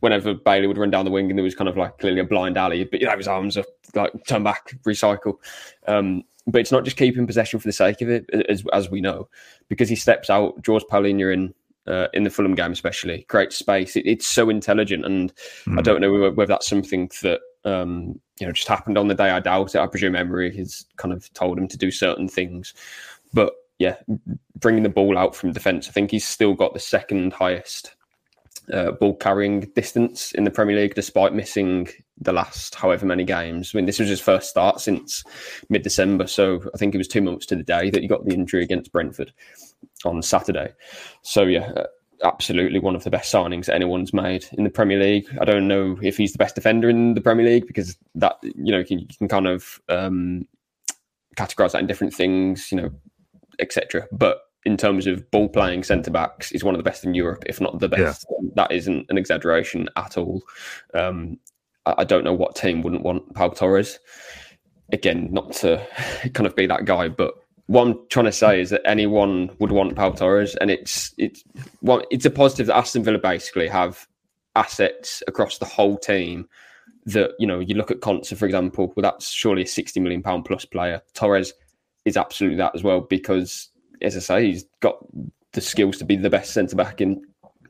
whenever 0.00 0.34
Bailey 0.34 0.66
would 0.66 0.76
run 0.76 0.90
down 0.90 1.06
the 1.06 1.10
wing 1.10 1.30
and 1.30 1.38
there 1.38 1.44
was 1.44 1.54
kind 1.54 1.68
of 1.68 1.76
like 1.76 1.98
clearly 1.98 2.20
a 2.20 2.24
blind 2.24 2.58
alley 2.58 2.84
but 2.84 3.00
you 3.00 3.06
know 3.06 3.16
his 3.16 3.28
arms 3.28 3.56
up 3.56 3.66
like 3.94 4.12
turn 4.26 4.42
back 4.42 4.76
recycle. 4.84 5.34
Um 5.86 6.22
but 6.46 6.60
it's 6.60 6.72
not 6.72 6.84
just 6.84 6.96
keeping 6.96 7.26
possession 7.26 7.60
for 7.60 7.68
the 7.68 7.72
sake 7.72 8.00
of 8.02 8.10
it 8.10 8.28
as 8.48 8.64
as 8.72 8.90
we 8.90 9.00
know 9.00 9.28
because 9.68 9.88
he 9.88 9.96
steps 9.96 10.28
out 10.28 10.60
draws 10.60 10.84
Palhinha 10.84 11.32
in 11.32 11.54
uh, 11.86 12.06
in 12.12 12.22
the 12.22 12.30
Fulham 12.30 12.54
game 12.54 12.70
especially 12.70 13.22
creates 13.24 13.56
space. 13.56 13.96
It, 13.96 14.06
it's 14.06 14.26
so 14.26 14.48
intelligent 14.48 15.04
and 15.04 15.32
mm. 15.66 15.78
I 15.78 15.82
don't 15.82 16.00
know 16.00 16.30
whether 16.30 16.46
that's 16.46 16.68
something 16.68 17.10
that 17.22 17.40
um, 17.64 18.20
you 18.38 18.46
know 18.46 18.52
just 18.52 18.68
happened 18.68 18.98
on 18.98 19.08
the 19.08 19.14
day. 19.14 19.30
I 19.30 19.40
doubt 19.40 19.74
it. 19.74 19.80
I 19.80 19.86
presume 19.86 20.16
Emery 20.16 20.56
has 20.56 20.86
kind 20.96 21.12
of 21.12 21.32
told 21.34 21.58
him 21.58 21.68
to 21.68 21.78
do 21.78 21.90
certain 21.90 22.28
things, 22.28 22.74
but 23.32 23.54
yeah, 23.78 23.96
bringing 24.58 24.82
the 24.82 24.88
ball 24.88 25.18
out 25.18 25.34
from 25.34 25.52
defence. 25.52 25.88
I 25.88 25.92
think 25.92 26.10
he's 26.10 26.26
still 26.26 26.54
got 26.54 26.72
the 26.72 26.80
second 26.80 27.32
highest 27.32 27.96
uh, 28.72 28.92
ball 28.92 29.16
carrying 29.16 29.60
distance 29.74 30.32
in 30.32 30.44
the 30.44 30.50
Premier 30.50 30.76
League, 30.76 30.94
despite 30.94 31.34
missing 31.34 31.88
the 32.20 32.32
last 32.32 32.74
however 32.74 33.06
many 33.06 33.24
games. 33.24 33.72
I 33.74 33.78
mean, 33.78 33.86
this 33.86 33.98
was 33.98 34.08
his 34.08 34.20
first 34.20 34.50
start 34.50 34.80
since 34.80 35.24
mid 35.68 35.82
December, 35.82 36.26
so 36.26 36.62
I 36.74 36.78
think 36.78 36.94
it 36.94 36.98
was 36.98 37.08
two 37.08 37.22
months 37.22 37.46
to 37.46 37.56
the 37.56 37.64
day 37.64 37.90
that 37.90 38.02
he 38.02 38.08
got 38.08 38.24
the 38.24 38.34
injury 38.34 38.62
against 38.62 38.92
Brentford 38.92 39.32
on 40.04 40.22
Saturday. 40.22 40.72
So 41.22 41.42
yeah, 41.42 41.72
absolutely 42.22 42.78
one 42.78 42.94
of 42.94 43.04
the 43.04 43.10
best 43.10 43.32
signings 43.32 43.66
that 43.66 43.74
anyone's 43.74 44.12
made 44.12 44.46
in 44.52 44.64
the 44.64 44.70
Premier 44.70 44.98
League. 44.98 45.26
I 45.40 45.44
don't 45.44 45.68
know 45.68 45.98
if 46.02 46.16
he's 46.16 46.32
the 46.32 46.38
best 46.38 46.54
defender 46.54 46.88
in 46.88 47.14
the 47.14 47.20
Premier 47.20 47.46
League 47.46 47.66
because 47.66 47.96
that 48.14 48.36
you 48.42 48.72
know 48.72 48.78
you 48.78 48.84
can, 48.84 48.98
you 49.00 49.06
can 49.18 49.28
kind 49.28 49.46
of 49.46 49.80
um, 49.88 50.46
categorize 51.36 51.72
that 51.72 51.80
in 51.80 51.86
different 51.86 52.14
things, 52.14 52.70
you 52.70 52.80
know, 52.80 52.90
etc. 53.58 54.06
But 54.12 54.40
in 54.64 54.76
terms 54.76 55.06
of 55.06 55.28
ball 55.30 55.48
playing 55.48 55.82
centre 55.82 56.10
backs, 56.10 56.50
he's 56.50 56.64
one 56.64 56.74
of 56.74 56.78
the 56.78 56.88
best 56.88 57.04
in 57.04 57.14
Europe, 57.14 57.44
if 57.46 57.60
not 57.60 57.78
the 57.80 57.88
best. 57.88 58.26
Yeah. 58.30 58.48
That 58.54 58.72
isn't 58.72 59.06
an 59.08 59.18
exaggeration 59.18 59.88
at 59.96 60.16
all. 60.16 60.42
Um, 60.94 61.38
I, 61.86 61.94
I, 61.98 62.04
don't 62.04 62.24
know 62.24 62.32
what 62.32 62.54
team 62.54 62.82
wouldn't 62.82 63.02
want 63.02 63.34
Pau 63.34 63.48
Torres. 63.48 63.98
Again, 64.92 65.28
not 65.32 65.52
to 65.54 65.84
kind 66.34 66.46
of 66.46 66.54
be 66.54 66.66
that 66.66 66.84
guy, 66.84 67.08
but 67.08 67.34
what 67.66 67.86
I'm 67.86 67.98
trying 68.08 68.26
to 68.26 68.32
say 68.32 68.60
is 68.60 68.70
that 68.70 68.82
anyone 68.84 69.50
would 69.58 69.72
want 69.72 69.96
Pau 69.96 70.10
Torres, 70.10 70.54
and 70.56 70.70
it's 70.70 71.14
it's 71.18 71.44
well, 71.80 72.02
it's 72.10 72.24
a 72.24 72.30
positive 72.30 72.66
that 72.66 72.76
Aston 72.76 73.04
Villa 73.04 73.18
basically 73.18 73.68
have 73.68 74.06
assets 74.54 75.22
across 75.26 75.58
the 75.58 75.64
whole 75.64 75.96
team 75.96 76.48
that 77.06 77.32
you 77.38 77.46
know 77.46 77.58
you 77.60 77.74
look 77.74 77.90
at 77.90 78.00
Konsa 78.00 78.36
for 78.36 78.44
example 78.44 78.92
well 78.94 79.02
that's 79.02 79.30
surely 79.30 79.62
a 79.62 79.66
60 79.66 80.00
million 80.00 80.22
pound 80.22 80.44
plus 80.44 80.64
player. 80.64 81.00
Torres 81.14 81.52
is 82.04 82.16
absolutely 82.16 82.58
that 82.58 82.74
as 82.74 82.82
well 82.82 83.00
because 83.00 83.70
as 84.02 84.16
I 84.16 84.20
say 84.20 84.46
he's 84.46 84.64
got 84.80 84.98
the 85.52 85.60
skills 85.60 85.98
to 85.98 86.04
be 86.04 86.16
the 86.16 86.30
best 86.30 86.52
centre 86.52 86.76
back 86.76 87.00
in 87.00 87.22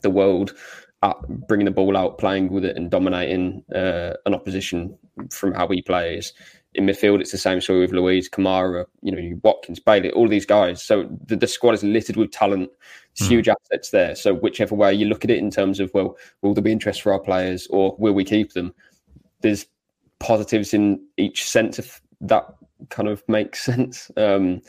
the 0.03 0.11
world 0.11 0.55
at 1.03 1.17
bringing 1.49 1.65
the 1.65 1.71
ball 1.71 1.97
out 1.97 2.19
playing 2.19 2.51
with 2.51 2.65
it 2.65 2.77
and 2.77 2.91
dominating 2.91 3.65
uh, 3.75 4.13
an 4.27 4.35
opposition 4.35 4.97
from 5.31 5.53
how 5.53 5.69
he 5.69 5.83
plays 5.83 6.33
in 6.75 6.87
midfield 6.87 7.21
it's 7.21 7.33
the 7.33 7.39
same 7.39 7.61
story 7.61 7.81
with 7.81 7.93
Luiz, 7.93 8.29
Kamara 8.29 8.87
you 9.03 9.13
know 9.13 9.41
Watkins 9.43 9.81
Bailey 9.81 10.11
all 10.13 10.29
these 10.29 10.47
guys. 10.47 10.83
So 10.83 11.09
the, 11.27 11.37
the 11.37 11.47
squad 11.47 11.75
is 11.75 11.85
littered 11.85 12.17
with 12.17 12.31
talent 12.31 12.71
it's 13.13 13.29
huge 13.29 13.49
assets 13.49 13.91
there. 13.91 14.15
So 14.15 14.35
whichever 14.35 14.75
way 14.75 14.95
you 14.95 15.07
look 15.07 15.25
at 15.25 15.31
it 15.31 15.39
in 15.39 15.51
terms 15.51 15.81
of 15.81 15.91
well 15.93 16.17
will 16.41 16.55
there 16.55 16.63
be 16.63 16.73
interest 16.73 17.03
for 17.03 17.13
our 17.13 17.21
players 17.21 17.67
or 17.69 17.95
will 17.99 18.15
we 18.15 18.25
keep 18.25 18.53
them? 18.53 18.75
There's 19.43 19.67
positives 20.19 20.73
in 20.73 21.05
each 21.17 21.45
sense 21.45 21.79
if 21.79 22.01
that 22.23 22.47
kind 22.89 23.09
of 23.09 23.23
makes 23.29 23.61
sense. 23.65 24.11
Um, 24.17 24.63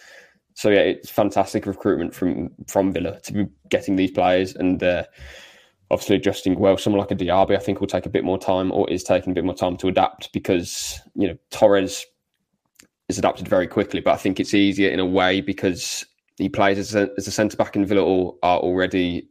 so 0.56 0.70
yeah, 0.70 0.82
it's 0.82 1.10
fantastic 1.10 1.66
recruitment 1.66 2.14
from 2.14 2.52
from 2.68 2.92
Villa 2.92 3.20
to 3.22 3.34
be 3.34 3.48
getting 3.70 3.96
these 3.96 4.12
players 4.12 4.56
and 4.56 4.84
uh, 4.84 5.04
obviously 5.94 6.16
adjusting 6.16 6.60
well. 6.60 6.78
Someone 6.78 7.00
like 7.00 7.12
a 7.12 7.16
Diaby, 7.16 7.56
I 7.56 7.60
think, 7.60 7.80
will 7.80 7.88
take 7.88 8.06
a 8.06 8.10
bit 8.10 8.24
more 8.24 8.38
time 8.38 8.72
or 8.72 8.90
is 8.90 9.04
taking 9.04 9.32
a 9.32 9.34
bit 9.36 9.46
more 9.46 9.56
time 9.56 9.78
to 9.78 9.88
adapt 9.88 10.34
because 10.34 11.00
you 11.16 11.28
know 11.28 11.38
Torres 11.52 12.06
is 13.10 13.18
adapted 13.18 13.48
very 13.48 13.68
quickly, 13.68 14.02
but 14.02 14.14
I 14.14 14.18
think 14.18 14.40
it's 14.40 14.54
easier 14.54 14.90
in 14.90 15.00
a 15.00 15.06
way 15.06 15.42
because 15.42 16.06
he 16.38 16.50
plays 16.50 16.78
as 16.78 16.96
a, 16.96 17.10
as 17.18 17.28
a 17.28 17.32
centre 17.32 17.58
back 17.58 17.76
and 17.76 17.88
Villa 17.88 18.02
are 18.44 18.60
already 18.60 19.30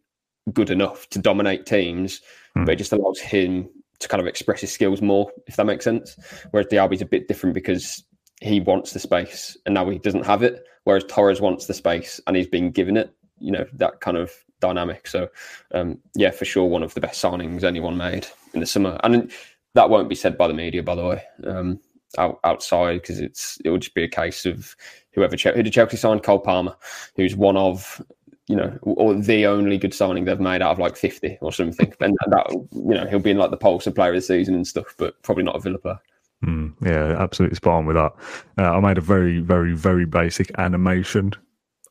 good 0.52 0.70
enough 0.70 1.08
to 1.10 1.18
dominate 1.18 1.66
teams, 1.66 2.20
hmm. 2.54 2.64
but 2.64 2.72
it 2.72 2.76
just 2.76 2.92
allows 2.92 3.18
him 3.18 3.68
to 3.98 4.08
kind 4.08 4.20
of 4.20 4.26
express 4.26 4.60
his 4.60 4.72
skills 4.72 5.00
more, 5.00 5.30
if 5.46 5.56
that 5.56 5.66
makes 5.66 5.84
sense. 5.84 6.16
Whereas 6.50 6.66
Diaby's 6.66 7.02
a 7.02 7.06
bit 7.06 7.28
different 7.28 7.54
because 7.54 8.02
he 8.40 8.60
wants 8.60 8.92
the 8.92 8.98
space 8.98 9.56
and 9.64 9.74
now 9.74 9.88
he 9.88 9.98
doesn't 9.98 10.26
have 10.26 10.42
it. 10.42 10.64
Whereas 10.84 11.04
Torres 11.04 11.40
wants 11.40 11.66
the 11.66 11.74
space 11.74 12.20
and 12.26 12.36
he's 12.36 12.48
been 12.48 12.70
given 12.70 12.96
it. 12.96 13.14
You 13.38 13.52
know 13.52 13.66
that 13.74 14.00
kind 14.00 14.16
of 14.16 14.32
dynamic. 14.62 15.06
So 15.06 15.28
um, 15.72 15.98
yeah, 16.14 16.30
for 16.30 16.46
sure, 16.46 16.64
one 16.64 16.82
of 16.82 16.94
the 16.94 17.00
best 17.00 17.22
signings 17.22 17.64
anyone 17.64 17.98
made 17.98 18.26
in 18.54 18.60
the 18.60 18.66
summer, 18.66 18.98
and 19.04 19.30
that 19.74 19.90
won't 19.90 20.08
be 20.08 20.14
said 20.14 20.38
by 20.38 20.48
the 20.48 20.54
media, 20.54 20.82
by 20.82 20.94
the 20.94 21.04
way. 21.04 21.22
Um, 21.44 21.80
out, 22.18 22.40
outside 22.44 23.00
because 23.00 23.20
it's 23.20 23.58
it 23.64 23.70
would 23.70 23.82
just 23.82 23.94
be 23.94 24.04
a 24.04 24.08
case 24.08 24.44
of 24.46 24.74
whoever 25.12 25.36
who 25.36 25.62
did 25.62 25.72
Chelsea 25.72 25.96
sign 25.96 26.20
Cole 26.20 26.40
Palmer, 26.40 26.76
who's 27.16 27.36
one 27.36 27.56
of 27.56 28.00
you 28.48 28.56
know, 28.56 28.76
or 28.82 29.14
the 29.14 29.46
only 29.46 29.78
good 29.78 29.94
signing 29.94 30.24
they've 30.24 30.40
made 30.40 30.62
out 30.62 30.72
of 30.72 30.78
like 30.78 30.96
50 30.96 31.38
or 31.40 31.52
something. 31.52 31.92
And 32.00 32.16
that, 32.26 32.50
you 32.72 32.94
know, 32.94 33.06
he'll 33.06 33.20
be 33.20 33.30
in 33.30 33.38
like 33.38 33.50
the 33.50 33.56
pulse 33.56 33.86
of 33.86 33.94
player 33.94 34.10
of 34.10 34.16
the 34.16 34.20
season 34.20 34.54
and 34.54 34.66
stuff, 34.66 34.94
but 34.98 35.22
probably 35.22 35.44
not 35.44 35.56
a 35.56 35.60
Villa 35.60 35.78
player. 35.78 36.00
Mm, 36.44 36.74
yeah, 36.84 37.16
absolutely 37.22 37.54
spot 37.54 37.74
on 37.74 37.86
with 37.86 37.96
that. 37.96 38.12
Uh, 38.58 38.72
I 38.72 38.80
made 38.80 38.98
a 38.98 39.00
very, 39.00 39.38
very, 39.38 39.74
very 39.74 40.04
basic 40.04 40.50
animation 40.58 41.34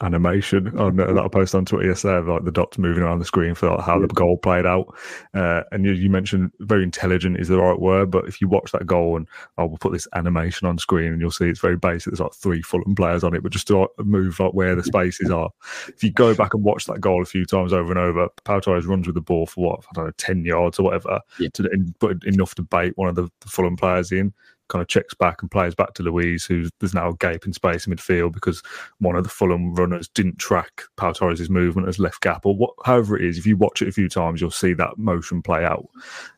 animation 0.01 0.77
on 0.77 0.95
that 0.97 1.17
I 1.17 1.27
posted 1.27 1.57
on 1.57 1.65
Twitter 1.65 1.87
yesterday 1.87 2.17
of 2.17 2.27
like 2.27 2.43
the 2.43 2.51
dots 2.51 2.77
moving 2.77 3.03
around 3.03 3.19
the 3.19 3.25
screen 3.25 3.55
for 3.55 3.69
like, 3.69 3.85
how 3.85 3.99
the 3.99 4.07
goal 4.07 4.37
played 4.37 4.65
out. 4.65 4.93
Uh, 5.33 5.61
and 5.71 5.85
you, 5.85 5.91
you, 5.91 6.09
mentioned 6.09 6.51
very 6.59 6.83
intelligent 6.83 7.39
is 7.39 7.47
the 7.47 7.57
right 7.57 7.79
word, 7.79 8.11
but 8.11 8.27
if 8.27 8.41
you 8.41 8.47
watch 8.47 8.71
that 8.71 8.85
goal 8.85 9.15
and 9.15 9.27
I 9.57 9.63
will 9.63 9.77
put 9.77 9.93
this 9.93 10.07
animation 10.15 10.67
on 10.67 10.77
screen 10.77 11.13
and 11.13 11.21
you'll 11.21 11.31
see 11.31 11.49
it's 11.49 11.59
very 11.59 11.77
basic. 11.77 12.11
There's 12.11 12.19
like 12.19 12.33
three 12.33 12.61
Fulham 12.61 12.95
players 12.95 13.23
on 13.23 13.35
it, 13.35 13.43
but 13.43 13.51
just 13.51 13.67
to 13.67 13.87
move 13.99 14.39
like 14.39 14.53
where 14.53 14.75
the 14.75 14.83
spaces 14.83 15.29
are. 15.29 15.49
If 15.87 16.03
you 16.03 16.11
go 16.11 16.35
back 16.35 16.53
and 16.53 16.63
watch 16.63 16.85
that 16.85 17.01
goal 17.01 17.21
a 17.21 17.25
few 17.25 17.45
times 17.45 17.73
over 17.73 17.91
and 17.91 17.99
over, 17.99 18.27
Pau 18.43 18.59
Torres 18.59 18.85
runs 18.85 19.07
with 19.07 19.15
the 19.15 19.21
ball 19.21 19.45
for 19.45 19.71
what 19.71 19.79
I 19.79 19.93
don't 19.93 20.05
know, 20.05 20.11
ten 20.17 20.43
yards 20.45 20.79
or 20.79 20.83
whatever, 20.83 21.21
yeah. 21.39 21.49
to 21.53 21.69
but 21.99 22.23
enough 22.25 22.55
to 22.55 22.63
bait 22.63 22.93
one 22.95 23.09
of 23.09 23.15
the, 23.15 23.29
the 23.41 23.49
Fulham 23.49 23.77
players 23.77 24.11
in 24.11 24.33
kind 24.71 24.81
of 24.81 24.87
checks 24.87 25.13
back 25.13 25.41
and 25.41 25.51
plays 25.51 25.75
back 25.75 25.93
to 25.93 26.03
Luiz, 26.03 26.45
who's 26.45 26.71
there's 26.79 26.93
now 26.93 27.09
a 27.09 27.15
gaping 27.17 27.53
space 27.53 27.85
in 27.85 27.93
midfield 27.93 28.31
because 28.31 28.63
one 28.99 29.15
of 29.15 29.23
the 29.23 29.29
Fulham 29.29 29.75
runners 29.75 30.07
didn't 30.07 30.39
track 30.39 30.83
Pau 30.95 31.11
Torres' 31.11 31.49
movement 31.49 31.89
as 31.89 31.99
left 31.99 32.21
gap 32.21 32.45
or 32.45 32.55
what, 32.55 32.71
however 32.85 33.17
it 33.17 33.25
is. 33.25 33.37
If 33.37 33.45
you 33.45 33.57
watch 33.57 33.81
it 33.81 33.89
a 33.89 33.91
few 33.91 34.07
times, 34.07 34.39
you'll 34.39 34.49
see 34.49 34.73
that 34.73 34.97
motion 34.97 35.41
play 35.41 35.65
out, 35.65 35.87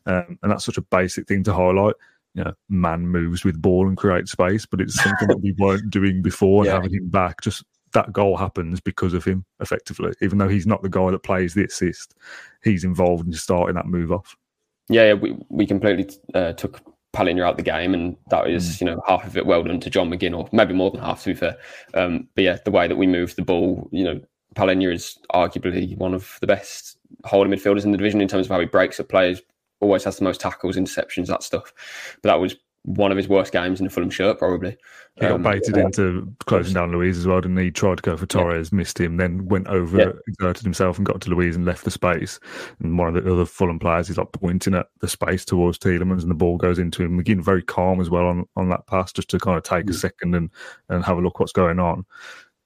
um, 0.06 0.38
and 0.42 0.50
that's 0.50 0.64
such 0.64 0.78
a 0.78 0.82
basic 0.82 1.28
thing 1.28 1.44
to 1.44 1.54
highlight. 1.54 1.94
You 2.34 2.42
know, 2.42 2.54
man 2.68 3.06
moves 3.06 3.44
with 3.44 3.62
ball 3.62 3.86
and 3.86 3.96
creates 3.96 4.32
space, 4.32 4.66
but 4.66 4.80
it's 4.80 5.00
something 5.00 5.28
that 5.28 5.40
we 5.40 5.52
weren't 5.58 5.90
doing 5.90 6.20
before. 6.20 6.64
And 6.64 6.72
having 6.72 6.92
him 6.92 7.08
back, 7.08 7.40
just 7.40 7.62
that 7.92 8.12
goal 8.12 8.36
happens 8.36 8.80
because 8.80 9.14
of 9.14 9.24
him, 9.24 9.44
effectively. 9.60 10.12
Even 10.20 10.38
though 10.38 10.48
he's 10.48 10.66
not 10.66 10.82
the 10.82 10.88
guy 10.88 11.12
that 11.12 11.22
plays 11.22 11.54
the 11.54 11.64
assist, 11.64 12.16
he's 12.64 12.82
involved 12.82 13.26
in 13.26 13.32
starting 13.32 13.76
that 13.76 13.86
move 13.86 14.10
off. 14.10 14.36
Yeah, 14.88 15.12
we 15.14 15.36
we 15.48 15.64
completely 15.64 16.10
uh, 16.34 16.52
took 16.54 16.93
Palhinha 17.14 17.42
out 17.42 17.56
the 17.56 17.62
game, 17.62 17.94
and 17.94 18.16
that 18.30 18.48
is 18.48 18.76
mm. 18.76 18.80
you 18.80 18.86
know 18.86 19.02
half 19.06 19.26
of 19.26 19.36
it 19.36 19.46
well 19.46 19.62
done 19.62 19.80
to 19.80 19.90
John 19.90 20.10
McGinn, 20.10 20.36
or 20.36 20.48
maybe 20.52 20.74
more 20.74 20.90
than 20.90 21.00
half 21.00 21.22
to 21.22 21.30
be 21.30 21.34
fair. 21.34 21.56
Um, 21.94 22.28
but 22.34 22.44
yeah, 22.44 22.58
the 22.64 22.70
way 22.70 22.86
that 22.88 22.96
we 22.96 23.06
move 23.06 23.36
the 23.36 23.42
ball, 23.42 23.88
you 23.92 24.04
know, 24.04 24.20
Palhinha 24.54 24.92
is 24.92 25.18
arguably 25.32 25.96
one 25.96 26.14
of 26.14 26.38
the 26.40 26.46
best 26.46 26.98
holding 27.24 27.52
midfielders 27.52 27.84
in 27.84 27.92
the 27.92 27.98
division 27.98 28.20
in 28.20 28.28
terms 28.28 28.46
of 28.46 28.50
how 28.50 28.60
he 28.60 28.66
breaks 28.66 29.00
up 29.00 29.08
players. 29.08 29.40
Always 29.80 30.04
has 30.04 30.18
the 30.18 30.24
most 30.24 30.40
tackles, 30.40 30.76
interceptions, 30.76 31.26
that 31.26 31.42
stuff. 31.42 31.72
But 32.22 32.30
that 32.30 32.40
was 32.40 32.56
one 32.84 33.10
of 33.10 33.16
his 33.16 33.28
worst 33.28 33.52
games 33.52 33.80
in 33.80 33.86
a 33.86 33.90
Fulham 33.90 34.10
shirt, 34.10 34.38
probably. 34.38 34.76
He 35.14 35.22
got 35.22 35.32
um, 35.32 35.42
baited 35.42 35.76
yeah. 35.76 35.84
into 35.84 36.30
closing 36.44 36.74
down 36.74 36.92
Luiz 36.92 37.16
as 37.16 37.26
well, 37.26 37.40
didn't 37.40 37.56
he? 37.56 37.70
Tried 37.70 37.96
to 37.96 38.02
go 38.02 38.16
for 38.16 38.26
Torres, 38.26 38.70
yeah. 38.72 38.76
missed 38.76 39.00
him, 39.00 39.16
then 39.16 39.46
went 39.46 39.68
over, 39.68 39.98
yeah. 39.98 40.12
exerted 40.28 40.64
himself 40.64 40.98
and 40.98 41.06
got 41.06 41.20
to 41.22 41.30
Luiz 41.30 41.56
and 41.56 41.64
left 41.64 41.84
the 41.84 41.90
space. 41.90 42.38
And 42.80 42.98
one 42.98 43.08
of 43.08 43.22
the 43.22 43.32
other 43.32 43.46
Fulham 43.46 43.78
players 43.78 44.10
is 44.10 44.18
like 44.18 44.32
pointing 44.32 44.74
at 44.74 44.86
the 45.00 45.08
space 45.08 45.44
towards 45.44 45.78
Tielemans 45.78 46.22
and 46.22 46.30
the 46.30 46.34
ball 46.34 46.58
goes 46.58 46.78
into 46.78 47.02
him. 47.02 47.18
Again, 47.18 47.40
very 47.40 47.62
calm 47.62 48.00
as 48.00 48.10
well 48.10 48.26
on, 48.26 48.44
on 48.56 48.68
that 48.68 48.86
pass, 48.86 49.12
just 49.12 49.30
to 49.30 49.38
kind 49.38 49.56
of 49.56 49.62
take 49.62 49.86
mm. 49.86 49.90
a 49.90 49.94
second 49.94 50.34
and, 50.34 50.50
and 50.90 51.04
have 51.04 51.16
a 51.16 51.20
look 51.22 51.40
what's 51.40 51.52
going 51.52 51.78
on. 51.78 52.04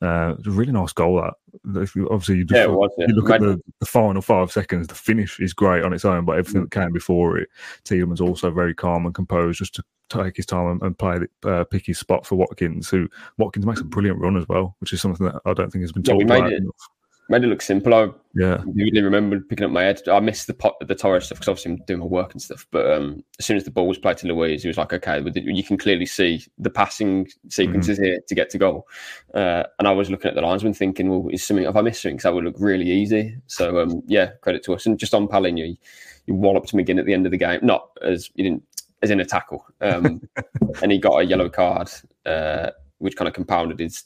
Uh, 0.00 0.34
a 0.46 0.50
really 0.50 0.72
nice 0.72 0.92
goal. 0.92 1.22
That 1.64 1.94
you, 1.94 2.08
obviously 2.10 2.38
you, 2.38 2.44
just, 2.44 2.56
yeah, 2.56 2.66
was, 2.66 2.90
yeah. 2.98 3.06
you 3.08 3.14
look 3.14 3.30
at 3.30 3.40
the, 3.40 3.60
the, 3.80 3.86
final 3.86 4.22
five 4.22 4.50
seconds, 4.50 4.86
the 4.86 4.94
finish 4.94 5.38
is 5.40 5.52
great 5.52 5.84
on 5.84 5.92
its 5.92 6.04
own, 6.04 6.24
but 6.24 6.38
everything 6.38 6.62
that 6.62 6.70
came 6.70 6.92
before 6.92 7.36
it, 7.36 7.48
Tielemans 7.84 8.20
also 8.20 8.50
very 8.50 8.74
calm 8.74 9.06
and 9.06 9.14
composed, 9.14 9.58
just 9.58 9.74
to 9.74 9.84
take 10.08 10.36
his 10.36 10.46
time 10.46 10.66
and, 10.66 10.82
and 10.82 10.98
play 10.98 11.18
uh, 11.44 11.64
pick 11.64 11.86
his 11.86 11.98
spot 11.98 12.26
for 12.26 12.36
Watkins. 12.36 12.88
Who 12.88 13.08
Watkins 13.38 13.66
makes 13.66 13.80
a 13.80 13.84
brilliant 13.84 14.20
run 14.20 14.36
as 14.36 14.46
well, 14.48 14.76
which 14.80 14.92
is 14.92 15.00
something 15.00 15.26
that 15.26 15.40
I 15.44 15.54
don't 15.54 15.70
think 15.70 15.82
has 15.82 15.92
been 15.92 16.02
talked 16.02 16.24
yeah, 16.26 16.36
about 16.36 16.52
it, 16.52 16.58
enough 16.58 16.88
made 17.28 17.44
it 17.44 17.48
look 17.48 17.60
simple. 17.60 17.94
I 17.94 18.08
yeah. 18.34 18.62
really 18.66 19.02
remember 19.02 19.38
picking 19.40 19.66
up 19.66 19.70
my 19.70 19.82
head. 19.82 20.00
I 20.08 20.20
missed 20.20 20.46
the 20.46 20.54
pot, 20.54 20.74
the 20.80 20.94
Torres 20.94 21.26
stuff 21.26 21.38
because 21.38 21.48
obviously 21.48 21.72
I'm 21.72 21.84
doing 21.86 22.00
my 22.00 22.06
work 22.06 22.32
and 22.32 22.40
stuff. 22.40 22.66
But 22.70 22.90
um, 22.90 23.22
as 23.38 23.44
soon 23.44 23.56
as 23.56 23.64
the 23.64 23.70
ball 23.70 23.86
was 23.86 23.98
played 23.98 24.16
to 24.18 24.26
Luiz, 24.26 24.62
he 24.62 24.68
was 24.68 24.78
like, 24.78 24.92
okay, 24.92 25.22
you 25.34 25.62
can 25.62 25.76
clearly 25.76 26.06
see 26.06 26.44
the 26.56 26.70
passing 26.70 27.28
sequences 27.48 27.98
mm-hmm. 27.98 28.06
here 28.06 28.20
to 28.26 28.34
get 28.34 28.50
to 28.50 28.58
goal. 28.58 28.88
Uh, 29.34 29.64
and 29.78 29.86
I 29.86 29.92
was 29.92 30.10
looking 30.10 30.30
at 30.30 30.34
the 30.34 30.42
linesman 30.42 30.74
thinking, 30.74 31.10
well, 31.10 31.28
is 31.30 31.44
something, 31.44 31.66
have 31.66 31.76
I 31.76 31.82
missed 31.82 32.02
something? 32.02 32.16
Because 32.16 32.24
that 32.24 32.34
would 32.34 32.44
look 32.44 32.56
really 32.58 32.90
easy. 32.90 33.36
So 33.46 33.80
um, 33.80 34.02
yeah, 34.06 34.30
credit 34.40 34.64
to 34.64 34.74
us. 34.74 34.86
And 34.86 34.98
just 34.98 35.14
on 35.14 35.28
Palhinha, 35.28 35.68
you, 35.68 35.76
you 36.26 36.34
walloped 36.34 36.72
him 36.72 36.78
again 36.78 36.98
at 36.98 37.04
the 37.04 37.14
end 37.14 37.26
of 37.26 37.32
the 37.32 37.38
game. 37.38 37.60
Not 37.62 37.90
as, 38.02 38.30
you 38.34 38.44
didn't, 38.44 38.62
as 39.02 39.10
in 39.10 39.20
a 39.20 39.24
tackle. 39.24 39.64
Um, 39.80 40.20
and 40.82 40.92
he 40.92 40.98
got 40.98 41.18
a 41.18 41.24
yellow 41.24 41.48
card, 41.48 41.90
uh, 42.26 42.70
which 42.98 43.16
kind 43.16 43.28
of 43.28 43.34
compounded 43.34 43.78
his 43.78 44.04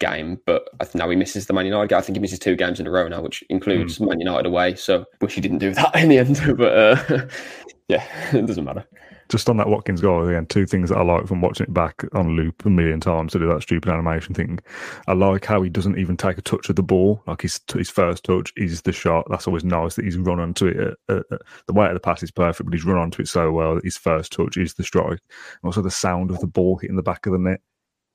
game, 0.00 0.40
but 0.46 0.68
I 0.80 0.84
think 0.84 0.96
now 0.96 1.08
he 1.08 1.16
misses 1.16 1.46
the 1.46 1.52
Man 1.52 1.66
United 1.66 1.88
game. 1.88 1.98
I 1.98 2.00
think 2.00 2.16
he 2.16 2.20
misses 2.20 2.38
two 2.38 2.56
games 2.56 2.80
in 2.80 2.86
a 2.86 2.90
row 2.90 3.06
now, 3.06 3.22
which 3.22 3.44
includes 3.48 3.98
mm. 3.98 4.08
Man 4.08 4.18
United 4.18 4.46
away. 4.46 4.74
So 4.74 5.04
wish 5.20 5.34
he 5.34 5.40
didn't 5.40 5.58
do 5.58 5.72
that 5.74 5.94
in 5.94 6.08
the 6.08 6.18
end, 6.18 6.40
but 6.56 6.76
uh, 6.76 7.26
yeah, 7.88 8.04
it 8.32 8.46
doesn't 8.46 8.64
matter. 8.64 8.84
Just 9.30 9.48
on 9.48 9.56
that 9.58 9.68
Watkins 9.68 10.00
goal 10.00 10.26
again, 10.26 10.44
two 10.46 10.66
things 10.66 10.90
that 10.90 10.98
I 10.98 11.02
like 11.02 11.26
from 11.26 11.40
watching 11.40 11.64
it 11.64 11.72
back 11.72 12.04
on 12.14 12.36
loop 12.36 12.66
a 12.66 12.70
million 12.70 13.00
times 13.00 13.32
to 13.32 13.38
do 13.38 13.46
that 13.46 13.62
stupid 13.62 13.90
animation 13.90 14.34
thing. 14.34 14.58
I 15.06 15.12
like 15.12 15.44
how 15.44 15.62
he 15.62 15.70
doesn't 15.70 15.98
even 15.98 16.16
take 16.16 16.36
a 16.36 16.42
touch 16.42 16.68
of 16.68 16.76
the 16.76 16.82
ball. 16.82 17.22
Like 17.26 17.42
his 17.42 17.60
his 17.72 17.88
first 17.88 18.24
touch 18.24 18.52
is 18.56 18.82
the 18.82 18.92
shot. 18.92 19.26
That's 19.30 19.46
always 19.46 19.64
nice 19.64 19.94
that 19.94 20.04
he's 20.04 20.18
run 20.18 20.40
onto 20.40 20.66
it. 20.66 20.98
Uh, 21.08 21.12
uh, 21.12 21.22
uh, 21.30 21.38
the 21.66 21.72
weight 21.72 21.88
of 21.88 21.94
the 21.94 22.00
pass 22.00 22.22
is 22.22 22.30
perfect, 22.30 22.68
but 22.68 22.74
he's 22.74 22.84
run 22.84 22.98
onto 22.98 23.22
it 23.22 23.28
so 23.28 23.52
well 23.52 23.76
that 23.76 23.84
his 23.84 23.96
first 23.96 24.32
touch 24.32 24.56
is 24.56 24.74
the 24.74 24.84
strike. 24.84 25.10
And 25.10 25.64
also 25.64 25.80
the 25.80 25.90
sound 25.90 26.30
of 26.30 26.40
the 26.40 26.46
ball 26.46 26.76
hitting 26.76 26.96
the 26.96 27.02
back 27.02 27.26
of 27.26 27.32
the 27.32 27.38
net 27.38 27.60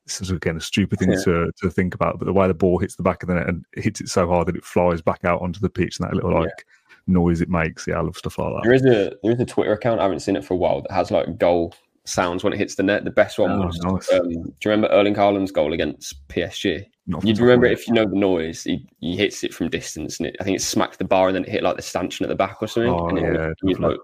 this 0.06 0.21
is 0.21 0.32
again 0.32 0.58
a 0.58 0.62
stupid 0.62 0.99
thing 0.99 1.12
yeah. 1.12 1.23
to, 1.23 1.51
to 1.62 1.69
think 1.69 1.95
about, 1.95 2.19
but 2.19 2.25
the 2.25 2.34
way 2.34 2.47
the 2.47 2.54
ball 2.54 2.78
hits 2.78 2.95
the 2.95 3.04
back 3.04 3.23
of 3.23 3.28
the 3.28 3.36
net 3.36 3.49
and 3.49 3.65
hits 3.73 4.01
it 4.01 4.08
so 4.08 4.28
hard 4.28 4.47
that 4.47 4.56
it 4.56 4.63
flies 4.63 5.01
back 5.01 5.25
out 5.25 5.41
onto 5.41 5.60
the 5.60 5.69
pitch 5.69 5.99
and 5.99 6.08
that 6.08 6.13
little 6.13 6.34
like 6.34 6.45
yeah. 6.45 6.85
Noise 7.07 7.41
it 7.41 7.49
makes, 7.49 7.87
yeah, 7.87 7.97
I 7.97 8.01
love 8.01 8.17
stuff 8.17 8.37
like 8.37 8.53
that. 8.53 8.63
There 8.63 8.73
is 8.73 8.85
a 8.85 9.13
there 9.23 9.31
is 9.31 9.39
a 9.39 9.45
Twitter 9.45 9.73
account 9.73 9.99
I 9.99 10.03
haven't 10.03 10.19
seen 10.19 10.35
it 10.35 10.45
for 10.45 10.53
a 10.53 10.57
while 10.57 10.81
that 10.81 10.91
has 10.91 11.11
like 11.11 11.37
goal 11.37 11.73
sounds 12.05 12.43
when 12.43 12.53
it 12.53 12.57
hits 12.57 12.75
the 12.75 12.83
net. 12.83 13.03
The 13.03 13.11
best 13.11 13.37
one 13.37 13.51
oh, 13.51 13.65
was 13.65 13.79
nice. 13.79 14.11
um, 14.11 14.29
do 14.29 14.37
you 14.37 14.71
remember 14.71 14.87
Erling 14.87 15.15
Haaland's 15.15 15.51
goal 15.51 15.73
against 15.73 16.27
PSG? 16.27 16.85
You'd 17.23 17.39
remember 17.39 17.67
it 17.67 17.73
if 17.73 17.87
you 17.87 17.93
know 17.93 18.05
the 18.05 18.15
noise. 18.15 18.63
He, 18.63 18.87
he 18.99 19.15
hits 19.15 19.43
it 19.43 19.53
from 19.53 19.69
distance, 19.69 20.19
and 20.19 20.27
it, 20.27 20.35
I 20.39 20.43
think 20.43 20.57
it 20.57 20.61
smacked 20.61 20.97
the 20.97 21.05
bar, 21.05 21.27
and 21.27 21.35
then 21.35 21.43
it 21.43 21.49
hit 21.49 21.63
like 21.63 21.75
the 21.75 21.83
stanchion 21.83 22.25
at 22.25 22.29
the 22.29 22.35
back 22.35 22.57
or 22.61 22.67
something. 22.67 22.91
Oh, 22.91 23.09
and 23.09 23.19
yeah, 23.19 23.49
it, 23.49 23.57
it, 23.61 23.79
like, 23.79 23.97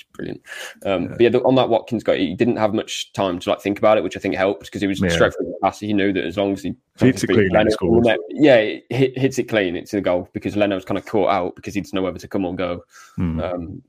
it's 0.00 0.16
brilliant. 0.16 0.42
Um, 0.84 1.02
yeah. 1.02 1.08
But 1.08 1.20
yeah, 1.20 1.28
the, 1.30 1.42
on 1.42 1.54
that 1.56 1.68
Watkins 1.68 2.02
guy, 2.02 2.16
he 2.16 2.34
didn't 2.34 2.56
have 2.56 2.74
much 2.74 3.12
time 3.12 3.38
to 3.38 3.50
like 3.50 3.60
think 3.60 3.78
about 3.78 3.98
it, 3.98 4.04
which 4.04 4.16
I 4.16 4.20
think 4.20 4.34
helped 4.34 4.64
because 4.66 4.80
he 4.80 4.86
was 4.86 5.00
yeah. 5.00 5.08
straight 5.08 5.34
from 5.34 5.46
the 5.46 5.58
pass. 5.62 5.80
He 5.80 5.92
knew 5.92 6.12
that 6.12 6.24
as 6.24 6.36
long 6.36 6.52
as 6.52 6.62
he 6.62 6.74
hits 6.98 7.24
it 7.24 7.28
clean, 7.28 7.50
Leno, 7.50 8.16
yeah, 8.30 8.76
hit, 8.90 9.18
hits 9.18 9.38
it 9.38 9.44
clean, 9.44 9.76
it's 9.76 9.94
a 9.94 10.00
goal 10.00 10.28
because 10.32 10.56
Leno 10.56 10.74
was 10.74 10.84
kind 10.84 10.98
of 10.98 11.06
caught 11.06 11.30
out 11.30 11.56
because 11.56 11.74
he 11.74 11.80
didn't 11.80 11.94
know 11.94 12.02
whether 12.02 12.18
to 12.18 12.28
come 12.28 12.44
or 12.44 12.54
go. 12.54 12.84
Mm. 13.18 13.42
Um, 13.42 13.82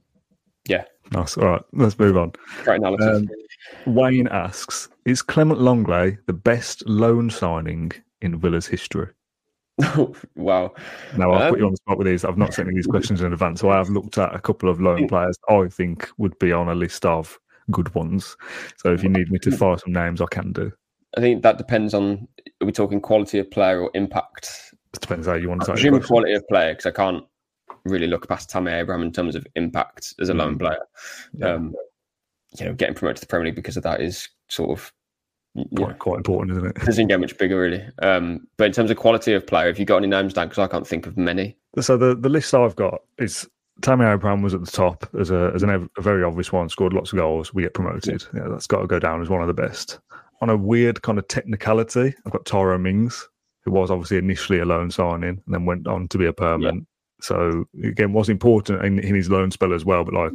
Yeah. 0.68 0.86
Nice. 1.12 1.38
All 1.38 1.48
right, 1.48 1.62
let's 1.74 1.98
move 2.00 2.16
on. 2.16 2.32
Great 2.64 2.78
analysis. 2.78 3.28
Um, 3.86 3.94
Wayne 3.94 4.28
asks 4.28 4.88
Is 5.06 5.22
Clement 5.22 5.60
Lenglet 5.60 6.18
the 6.26 6.34
best 6.34 6.88
loan 6.88 7.30
signing 7.30 7.92
in 8.22 8.40
Villa's 8.40 8.68
history? 8.68 9.08
wow. 10.36 10.74
Now, 11.18 11.32
I'll 11.32 11.44
Um, 11.44 11.50
put 11.52 11.60
you 11.60 11.66
on 11.66 11.72
the 11.72 11.78
spot 11.78 11.98
with 11.98 12.08
these. 12.08 12.24
I've 12.26 12.38
not 12.38 12.54
sent 12.54 12.70
you 12.70 12.76
these 12.76 12.88
questions 12.96 13.22
in 13.22 13.32
advance, 13.34 13.62
so 13.62 13.70
I 13.70 13.78
have 13.78 13.90
looked 13.90 14.18
at 14.18 14.34
a 14.36 14.40
couple 14.40 14.70
of 14.70 14.80
loan 14.82 15.08
players 15.08 15.38
I 15.50 15.68
think 15.68 16.10
would 16.18 16.38
be 16.40 16.52
on 16.52 16.70
a 16.70 16.76
list 16.76 17.06
of 17.06 17.40
good 17.72 17.94
ones. 17.96 18.36
So 18.78 18.94
if 18.94 19.04
you 19.04 19.10
need 19.10 19.32
me 19.32 19.40
to 19.40 19.52
fire 19.52 19.78
some 19.78 19.94
names, 19.94 20.22
I 20.22 20.26
can 20.30 20.52
do. 20.52 20.72
I 21.18 21.22
think 21.22 21.42
that 21.44 21.58
depends 21.58 21.94
on 21.94 22.28
are 22.62 22.66
we 22.66 22.72
talking 22.72 23.02
quality 23.02 23.40
of 23.40 23.50
player 23.52 23.82
or 23.82 23.92
impact? 23.94 24.74
It 24.94 25.02
depends 25.02 25.28
how 25.28 25.34
you 25.36 25.50
want 25.50 25.62
to 25.62 25.68
take 25.68 25.76
presume 25.76 26.02
quality 26.02 26.34
of 26.34 26.48
player 26.48 26.74
because 26.74 26.86
I 26.86 26.92
can't 26.92 27.24
really 27.86 28.08
look 28.08 28.28
past 28.28 28.50
Tammy 28.50 28.72
Abraham 28.72 29.04
in 29.04 29.12
terms 29.12 29.36
of 29.36 29.46
impact 29.56 30.14
as 30.20 30.30
a 30.30 30.34
loan 30.34 30.56
Mm. 30.56 30.60
player. 30.60 30.80
Um, 31.44 31.74
you 32.60 32.66
know, 32.66 32.74
getting 32.74 32.96
promoted 32.96 33.18
to 33.18 33.22
the 33.22 33.28
Premier 33.28 33.46
League 33.48 33.56
because 33.56 33.78
of 33.78 33.84
that 33.84 34.02
is 34.02 34.28
sort 34.50 34.78
of 34.78 34.92
you 35.54 35.66
know, 35.72 35.86
Quite, 35.86 36.00
quite 36.00 36.18
important, 36.18 36.58
isn't 36.58 36.66
it? 36.70 36.86
doesn't 36.86 37.08
get 37.08 37.20
much 37.20 37.38
bigger 37.38 37.60
really. 37.60 37.84
Um, 38.02 38.48
but 38.58 38.66
in 38.66 38.72
terms 38.72 38.92
of 38.92 38.98
quality 38.98 39.34
of 39.34 39.46
player, 39.46 39.68
have 39.68 39.80
you 39.80 39.86
got 39.86 39.98
any 39.98 40.08
names 40.08 40.34
down, 40.34 40.48
because 40.48 40.60
I 40.60 40.68
can't 40.68 40.88
think 40.88 41.08
of 41.08 41.18
many. 41.18 41.58
So 41.80 41.98
the, 41.98 42.16
the 42.16 42.30
list 42.30 42.54
I've 42.54 42.76
got 42.76 43.02
is 43.18 43.48
Tammy 43.82 44.06
Abraham 44.06 44.42
was 44.42 44.54
at 44.54 44.64
the 44.64 44.72
top 44.72 45.08
as 45.20 45.32
a 45.32 45.52
as 45.56 45.64
an, 45.64 45.90
a 45.98 46.02
very 46.02 46.24
obvious 46.24 46.52
one, 46.52 46.70
scored 46.70 46.94
lots 46.94 47.12
of 47.14 47.18
goals. 47.18 47.54
We 47.54 47.64
get 47.64 47.74
promoted. 47.74 48.24
Yeah, 48.34 48.48
that's 48.50 48.68
got 48.68 48.82
to 48.82 48.88
go 48.88 49.00
down 49.00 49.22
as 49.22 49.30
one 49.30 49.42
of 49.42 49.48
the 49.48 49.54
best. 49.54 50.00
On 50.42 50.50
a 50.50 50.58
weird 50.58 51.02
kind 51.02 51.18
of 51.18 51.28
technicality, 51.28 52.14
I've 52.26 52.32
got 52.32 52.46
Tyrone 52.46 52.84
Mings, 52.84 53.28
who 53.64 53.72
was 53.72 53.92
obviously 53.92 54.18
initially 54.18 54.60
a 54.60 54.66
loan 54.66 54.90
signing 54.92 55.42
and 55.46 55.54
then 55.54 55.66
went 55.66 55.88
on 55.88 56.08
to 56.10 56.18
be 56.18 56.26
a 56.26 56.34
permanent. 56.34 56.88
So 57.22 57.66
again, 57.84 58.14
was 58.14 58.30
important 58.30 58.84
in, 58.86 59.00
in 59.00 59.16
his 59.16 59.30
loan 59.30 59.52
spell 59.52 59.74
as 59.74 59.86
well. 59.86 60.04
But 60.04 60.14
like 60.14 60.34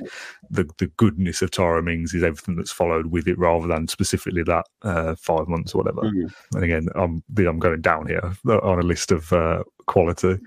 the 0.51 0.69
the 0.79 0.87
goodness 0.97 1.43
of 1.43 1.51
Tyrone 1.51 1.85
Mings 1.85 2.15
is 2.15 2.23
everything 2.23 2.57
that's 2.57 2.73
followed 2.73 3.07
with 3.07 3.27
it, 3.29 3.39
rather 3.39 3.67
than 3.67 3.89
specifically 3.89 4.43
that 4.45 4.65
uh, 4.83 5.15
five 5.17 5.49
months 5.49 5.75
or 5.75 5.79
whatever. 5.83 6.03
Mhm. 6.03 6.33
And 6.55 6.65
again, 6.65 6.89
I'm 6.95 7.23
I'm 7.39 7.59
going 7.59 7.81
down 7.83 8.07
here 8.07 8.33
on 8.49 8.79
a 8.79 8.83
list 8.83 9.13
of 9.13 9.33
uh, 9.33 9.63
quality. 9.87 10.39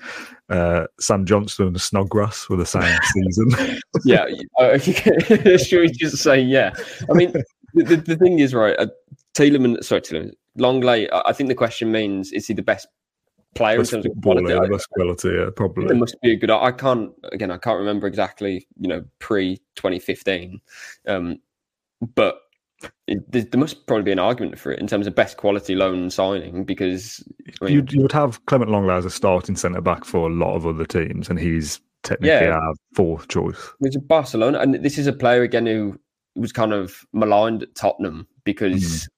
Uh, 0.49 0.85
Sam 0.99 1.25
Johnstone 1.25 1.67
and 1.67 1.81
Snodgrass 1.81 2.49
were 2.49 2.57
the 2.57 2.65
same 2.65 2.97
season. 3.13 3.79
yeah, 4.05 4.25
I- 4.59 4.77
should 5.57 5.81
we 5.81 5.89
just 5.91 6.17
say 6.17 6.39
yeah? 6.39 6.71
I 7.09 7.13
mean, 7.13 7.31
the, 7.73 7.83
the, 7.83 7.95
the 7.97 8.15
thing 8.17 8.39
is, 8.39 8.53
right? 8.53 8.75
Uh, 8.79 8.87
Tielemans, 9.35 9.83
sorry, 9.83 10.01
Tielemans, 10.01 10.33
Lenglet. 10.57 11.07
I 11.13 11.21
I 11.27 11.33
think 11.33 11.49
the 11.49 11.55
question 11.55 11.91
means 11.91 12.31
is 12.31 12.47
he 12.47 12.53
the 12.53 12.63
best 12.63 12.87
player 13.55 13.79
in 13.79 13.85
terms 13.85 14.05
of 14.05 14.11
quality? 14.21 14.69
Best 14.69 14.89
quality, 14.91 15.29
yeah, 15.29 15.49
probably. 15.55 15.87
There 15.87 15.97
must 15.97 16.19
be 16.21 16.33
a 16.33 16.35
good. 16.35 16.51
I 16.51 16.71
can't 16.71 17.11
again. 17.31 17.51
I 17.51 17.57
can't 17.57 17.79
remember 17.79 18.07
exactly. 18.07 18.67
You 18.79 18.87
know, 18.87 19.05
pre 19.19 19.61
twenty 19.75 19.99
fifteen, 19.99 20.61
um, 21.07 21.39
but 22.15 22.41
it, 23.07 23.29
there 23.31 23.43
there 23.43 23.59
must 23.59 23.85
probably 23.87 24.03
be 24.03 24.11
an 24.11 24.19
argument 24.19 24.57
for 24.57 24.71
it 24.71 24.79
in 24.79 24.87
terms 24.87 25.07
of 25.07 25.15
best 25.15 25.37
quality 25.37 25.75
loan 25.75 26.09
signing 26.09 26.63
because 26.63 27.23
I 27.61 27.65
mean, 27.65 27.73
You'd, 27.73 27.93
you 27.93 28.01
would 28.01 28.11
have 28.11 28.45
Clement 28.45 28.71
Lenglet 28.71 28.97
as 28.97 29.05
a 29.05 29.09
starting 29.09 29.55
centre 29.55 29.81
back 29.81 30.05
for 30.05 30.29
a 30.29 30.33
lot 30.33 30.55
of 30.55 30.65
other 30.65 30.85
teams, 30.85 31.29
and 31.29 31.39
he's 31.39 31.81
technically 32.03 32.29
Yeah. 32.29 32.59
our 32.59 32.73
fourth 32.95 33.27
choice. 33.27 33.73
A 33.83 33.99
Barcelona, 33.99 34.59
and 34.59 34.75
this 34.75 34.97
is 34.97 35.07
a 35.07 35.13
player 35.13 35.43
again 35.43 35.65
who 35.65 35.99
was 36.35 36.53
kind 36.53 36.73
of 36.73 37.05
maligned 37.13 37.63
at 37.63 37.75
Tottenham 37.75 38.27
because, 38.45 39.09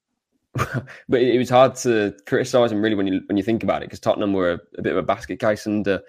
but 1.07 1.21
it 1.21 1.37
was 1.37 1.49
hard 1.49 1.75
to 1.75 2.13
criticise 2.25 2.71
him 2.71 2.81
really 2.81 2.95
when 2.95 3.07
you 3.07 3.21
when 3.27 3.37
you 3.37 3.43
think 3.43 3.63
about 3.63 3.81
it 3.81 3.85
because 3.85 3.99
Tottenham 3.99 4.33
were 4.33 4.51
a, 4.51 4.59
a 4.77 4.81
bit 4.81 4.91
of 4.91 4.97
a 4.97 5.03
basket 5.03 5.39
case 5.39 5.65
under 5.65 6.01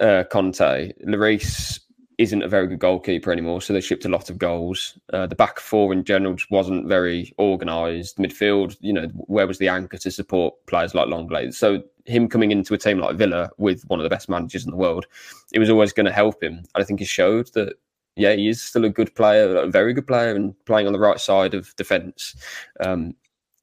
uh, 0.00 0.24
Conte. 0.30 0.92
Lloris 1.06 1.80
isn't 2.18 2.42
a 2.42 2.48
very 2.48 2.66
good 2.66 2.78
goalkeeper 2.78 3.32
anymore, 3.32 3.60
so 3.60 3.72
they 3.72 3.80
shipped 3.80 4.04
a 4.04 4.08
lot 4.08 4.30
of 4.30 4.38
goals. 4.38 4.98
Uh, 5.12 5.26
the 5.26 5.34
back 5.34 5.58
four 5.58 5.92
in 5.92 6.04
general 6.04 6.34
just 6.34 6.50
wasn't 6.50 6.86
very 6.86 7.32
organised. 7.38 8.18
Midfield, 8.18 8.76
you 8.80 8.92
know, 8.92 9.06
where 9.14 9.46
was 9.46 9.58
the 9.58 9.68
anchor 9.68 9.98
to 9.98 10.10
support 10.10 10.54
players 10.66 10.94
like 10.94 11.08
Lenglet? 11.08 11.54
So 11.54 11.82
him 12.04 12.28
coming 12.28 12.50
into 12.50 12.74
a 12.74 12.78
team 12.78 12.98
like 12.98 13.16
Villa 13.16 13.50
with 13.58 13.82
one 13.88 13.98
of 13.98 14.04
the 14.04 14.10
best 14.10 14.28
managers 14.28 14.64
in 14.64 14.70
the 14.70 14.76
world, 14.76 15.06
it 15.52 15.58
was 15.58 15.70
always 15.70 15.92
going 15.92 16.06
to 16.06 16.12
help 16.12 16.42
him. 16.42 16.58
And 16.58 16.82
I 16.82 16.84
think 16.84 17.00
he 17.00 17.06
showed 17.06 17.52
that, 17.54 17.74
yeah, 18.16 18.34
he 18.34 18.48
is 18.48 18.62
still 18.62 18.84
a 18.84 18.90
good 18.90 19.14
player, 19.14 19.56
a 19.56 19.66
very 19.66 19.92
good 19.92 20.06
player, 20.06 20.36
and 20.36 20.54
playing 20.66 20.86
on 20.86 20.92
the 20.92 21.00
right 21.00 21.18
side 21.18 21.54
of 21.54 21.74
defence. 21.76 22.36
Um, 22.80 23.14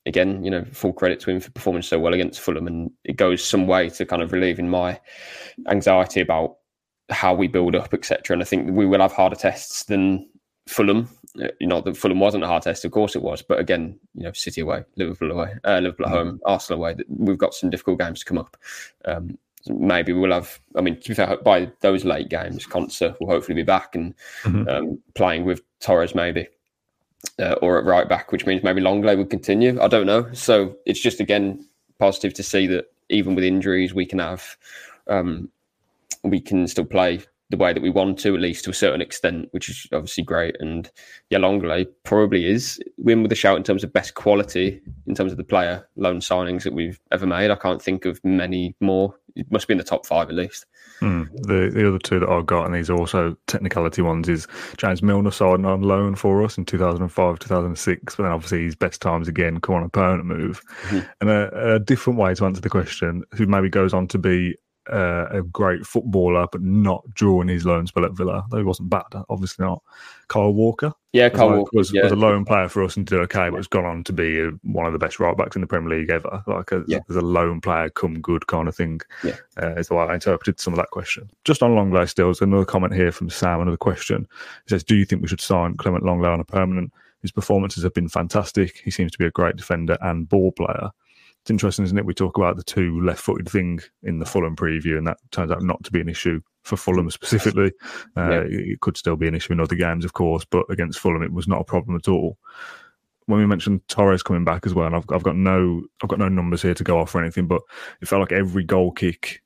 again, 0.05 0.43
you 0.43 0.49
know, 0.49 0.63
full 0.71 0.93
credit 0.93 1.19
to 1.21 1.31
him 1.31 1.39
for 1.39 1.51
performing 1.51 1.81
so 1.81 1.99
well 1.99 2.13
against 2.13 2.39
Fulham, 2.39 2.67
and 2.67 2.91
it 3.03 3.17
goes 3.17 3.43
some 3.43 3.67
way 3.67 3.89
to 3.89 4.05
kind 4.05 4.21
of 4.21 4.31
relieving 4.31 4.69
my 4.69 4.99
anxiety 5.69 6.21
about 6.21 6.57
how 7.09 7.33
we 7.33 7.47
build 7.47 7.75
up, 7.75 7.93
etc. 7.93 8.33
And 8.33 8.41
I 8.41 8.45
think 8.45 8.71
we 8.71 8.85
will 8.85 9.01
have 9.01 9.11
harder 9.11 9.35
tests 9.35 9.83
than 9.85 10.27
Fulham. 10.67 11.09
Uh, 11.41 11.47
You 11.59 11.67
know, 11.67 11.81
that 11.81 11.97
Fulham 11.97 12.19
wasn't 12.19 12.43
a 12.43 12.47
hard 12.47 12.63
test, 12.63 12.85
of 12.85 12.91
course 12.91 13.15
it 13.15 13.21
was, 13.21 13.41
but 13.41 13.59
again, 13.59 13.99
you 14.15 14.23
know, 14.23 14.31
City 14.33 14.61
away, 14.61 14.83
Liverpool 14.95 15.31
away, 15.31 15.55
uh, 15.63 15.79
Liverpool 15.79 16.07
at 16.07 16.11
home, 16.13 16.39
Arsenal 16.45 16.79
away. 16.79 16.95
We've 17.07 17.37
got 17.37 17.53
some 17.53 17.69
difficult 17.69 17.99
games 17.99 18.19
to 18.19 18.25
come 18.25 18.37
up. 18.37 18.57
Um, 19.05 19.37
maybe 19.67 20.11
we'll 20.13 20.31
have. 20.33 20.59
I 20.75 20.81
mean, 20.81 20.99
to 20.99 21.09
be 21.09 21.13
fair, 21.15 21.37
by 21.37 21.71
those 21.81 22.03
late 22.03 22.29
games, 22.29 22.65
Konsa 22.65 23.15
will 23.19 23.27
hopefully 23.27 23.55
be 23.55 23.63
back 23.63 23.95
and 23.95 24.13
um, 24.69 24.99
playing 25.13 25.45
with 25.45 25.61
Torres 25.79 26.15
maybe. 26.15 26.47
Uh, 27.39 27.53
or 27.61 27.77
at 27.77 27.85
right 27.85 28.09
back, 28.09 28.31
which 28.31 28.45
means 28.45 28.63
maybe 28.63 28.81
Lenglet 28.81 29.17
would 29.17 29.29
continue. 29.29 29.79
I 29.79 29.87
don't 29.87 30.07
know. 30.07 30.31
So 30.33 30.75
it's 30.85 30.99
just 30.99 31.19
again 31.19 31.67
positive 31.99 32.33
to 32.33 32.43
see 32.43 32.65
that 32.67 32.85
even 33.09 33.35
with 33.35 33.43
injuries, 33.43 33.93
we 33.93 34.05
can 34.05 34.19
have 34.19 34.57
um, 35.07 35.49
we 36.23 36.39
can 36.39 36.67
still 36.67 36.85
play 36.85 37.21
the 37.51 37.57
way 37.57 37.73
that 37.73 37.83
we 37.83 37.89
want 37.89 38.17
to, 38.19 38.33
at 38.33 38.41
least 38.41 38.63
to 38.63 38.71
a 38.71 38.73
certain 38.73 39.01
extent, 39.01 39.49
which 39.51 39.69
is 39.69 39.85
obviously 39.91 40.23
great. 40.23 40.55
And 40.59 40.89
yeah, 41.29 41.37
Lenglet 41.37 41.87
probably 42.03 42.47
is 42.47 42.79
win 42.97 43.21
with 43.21 43.31
a 43.31 43.35
shout 43.35 43.57
in 43.57 43.63
terms 43.63 43.83
of 43.83 43.93
best 43.93 44.15
quality, 44.15 44.81
in 45.05 45.13
terms 45.13 45.31
of 45.31 45.37
the 45.37 45.43
player 45.43 45.87
loan 45.97 46.19
signings 46.19 46.63
that 46.63 46.73
we've 46.73 46.99
ever 47.11 47.27
made. 47.27 47.51
I 47.51 47.55
can't 47.55 47.81
think 47.81 48.05
of 48.05 48.19
many 48.23 48.75
more. 48.79 49.15
It 49.35 49.51
must 49.51 49.67
be 49.67 49.73
in 49.73 49.77
the 49.77 49.83
top 49.83 50.05
five 50.05 50.29
at 50.29 50.35
least. 50.35 50.65
Mm. 51.01 51.29
The 51.33 51.71
the 51.73 51.87
other 51.87 51.99
two 51.99 52.19
that 52.19 52.29
I've 52.29 52.45
got, 52.45 52.65
and 52.65 52.75
these 52.75 52.89
are 52.89 52.97
also 52.97 53.35
technicality 53.47 54.01
ones, 54.01 54.29
is 54.29 54.47
James 54.77 55.03
Milner 55.03 55.31
signed 55.31 55.65
on 55.65 55.81
loan 55.81 56.15
for 56.15 56.43
us 56.43 56.57
in 56.57 56.65
2005, 56.65 57.39
2006, 57.39 58.15
but 58.15 58.23
then 58.23 58.31
obviously 58.31 58.63
his 58.63 58.75
best 58.75 59.01
times 59.01 59.27
again 59.27 59.59
come 59.59 59.75
on 59.75 59.83
a 59.83 59.89
permanent 59.89 60.25
move. 60.25 60.61
And 61.19 61.29
a, 61.29 61.75
a 61.75 61.79
different 61.79 62.19
way 62.19 62.33
to 62.35 62.45
answer 62.45 62.61
the 62.61 62.69
question, 62.69 63.23
who 63.33 63.45
maybe 63.45 63.69
goes 63.69 63.93
on 63.93 64.07
to 64.09 64.17
be 64.17 64.55
uh, 64.91 65.27
a 65.31 65.41
great 65.41 65.85
footballer, 65.85 66.47
but 66.51 66.61
not 66.61 67.03
during 67.15 67.47
his 67.47 67.65
loan 67.65 67.87
spell 67.87 68.05
at 68.05 68.13
Villa, 68.13 68.45
though 68.49 68.57
he 68.57 68.63
wasn't 68.63 68.89
bad, 68.89 69.03
obviously 69.29 69.65
not. 69.65 69.81
Kyle 70.27 70.53
Walker. 70.53 70.93
Yeah, 71.13 71.27
was 71.29 71.37
Kyle 71.37 71.47
like- 71.47 71.57
Walker, 71.57 71.69
was, 71.73 71.93
yeah. 71.93 72.03
was 72.03 72.11
a 72.11 72.15
loan 72.15 72.45
player 72.45 72.69
for 72.69 72.83
us 72.83 72.95
and 72.95 73.05
did 73.05 73.19
okay, 73.21 73.49
but 73.49 73.57
has 73.57 73.67
gone 73.67 73.85
on 73.85 74.03
to 74.05 74.13
be 74.13 74.41
uh 74.41 74.51
one 74.63 74.85
of 74.85 74.93
the 74.93 74.99
best 74.99 75.19
right 75.19 75.35
backs 75.35 75.55
in 75.55 75.61
the 75.61 75.67
Premier 75.67 75.97
League 75.99 76.09
ever. 76.09 76.43
Like 76.47 76.71
a, 76.71 76.83
Yeah. 76.87 76.99
as 77.09 77.15
a 77.15 77.21
lone 77.21 77.59
player, 77.61 77.89
come 77.89 78.19
good 78.21 78.47
kind 78.47 78.67
of 78.67 78.75
thing. 78.75 79.01
Yeah. 79.23 79.35
Uh, 79.61 79.75
is 79.75 79.87
the 79.89 79.95
way 79.95 80.03
I 80.05 80.13
interpreted 80.13 80.59
some 80.59 80.73
of 80.73 80.77
that 80.77 80.89
question. 80.91 81.29
Just 81.43 81.61
on 81.63 81.71
Lenglet 81.75 82.09
still, 82.09 82.27
there's 82.27 82.41
another 82.41 82.65
comment 82.65 82.93
here 82.93 83.11
from 83.11 83.29
Sam, 83.29 83.59
another 83.61 83.77
question. 83.77 84.27
He 84.65 84.69
says, 84.69 84.83
Do 84.83 84.95
you 84.95 85.05
think 85.05 85.21
we 85.21 85.27
should 85.27 85.41
sign 85.41 85.75
Clement 85.77 86.03
Lenglet 86.05 86.31
on 86.33 86.39
a 86.39 86.45
permanent? 86.45 86.93
His 87.21 87.31
performances 87.31 87.83
have 87.83 87.93
been 87.93 88.07
fantastic. 88.09 88.81
He 88.83 88.89
seems 88.89 89.11
to 89.11 89.17
be 89.19 89.25
a 89.25 89.31
great 89.31 89.55
defender 89.55 89.97
and 90.01 90.27
ball 90.27 90.51
player. 90.53 90.89
It's 91.43 91.49
interesting, 91.49 91.85
isn't 91.85 91.97
it? 91.97 92.05
We 92.05 92.13
talk 92.13 92.37
about 92.37 92.55
the 92.57 92.63
two 92.63 93.01
left 93.01 93.19
footed 93.19 93.49
thing 93.49 93.79
in 94.03 94.19
the 94.19 94.25
Fulham 94.25 94.55
preview, 94.55 94.97
and 94.97 95.07
that 95.07 95.17
turns 95.31 95.51
out 95.51 95.63
not 95.63 95.83
to 95.83 95.91
be 95.91 95.99
an 95.99 96.09
issue 96.09 96.39
for 96.63 96.77
Fulham 96.77 97.09
specifically. 97.11 97.71
Uh, 98.15 98.29
Yeah. 98.29 98.43
It 98.47 98.81
could 98.81 98.97
still 98.97 99.15
be 99.15 99.27
an 99.27 99.35
issue 99.35 99.53
in 99.53 99.59
other 99.59 99.75
games, 99.75 100.05
of 100.05 100.13
course, 100.13 100.45
but 100.45 100.65
against 100.69 100.99
Fulham, 100.99 101.23
it 101.23 101.33
was 101.33 101.47
not 101.47 101.61
a 101.61 101.65
problem 101.65 101.95
at 101.95 102.07
all. 102.07 102.37
When 103.25 103.39
we 103.39 103.45
mentioned 103.45 103.87
Torres 103.87 104.23
coming 104.23 104.43
back 104.43 104.65
as 104.65 104.73
well, 104.73 104.85
and 104.87 104.95
I've, 104.95 105.05
I've 105.11 105.23
got 105.23 105.35
no 105.35 105.81
I've 106.03 106.09
got 106.09 106.19
no 106.19 106.27
numbers 106.29 106.61
here 106.61 106.73
to 106.73 106.83
go 106.83 106.99
off 106.99 107.15
or 107.15 107.21
anything, 107.21 107.47
but 107.47 107.61
it 108.01 108.07
felt 108.07 108.19
like 108.19 108.31
every 108.31 108.63
goal 108.63 108.91
kick 108.91 109.41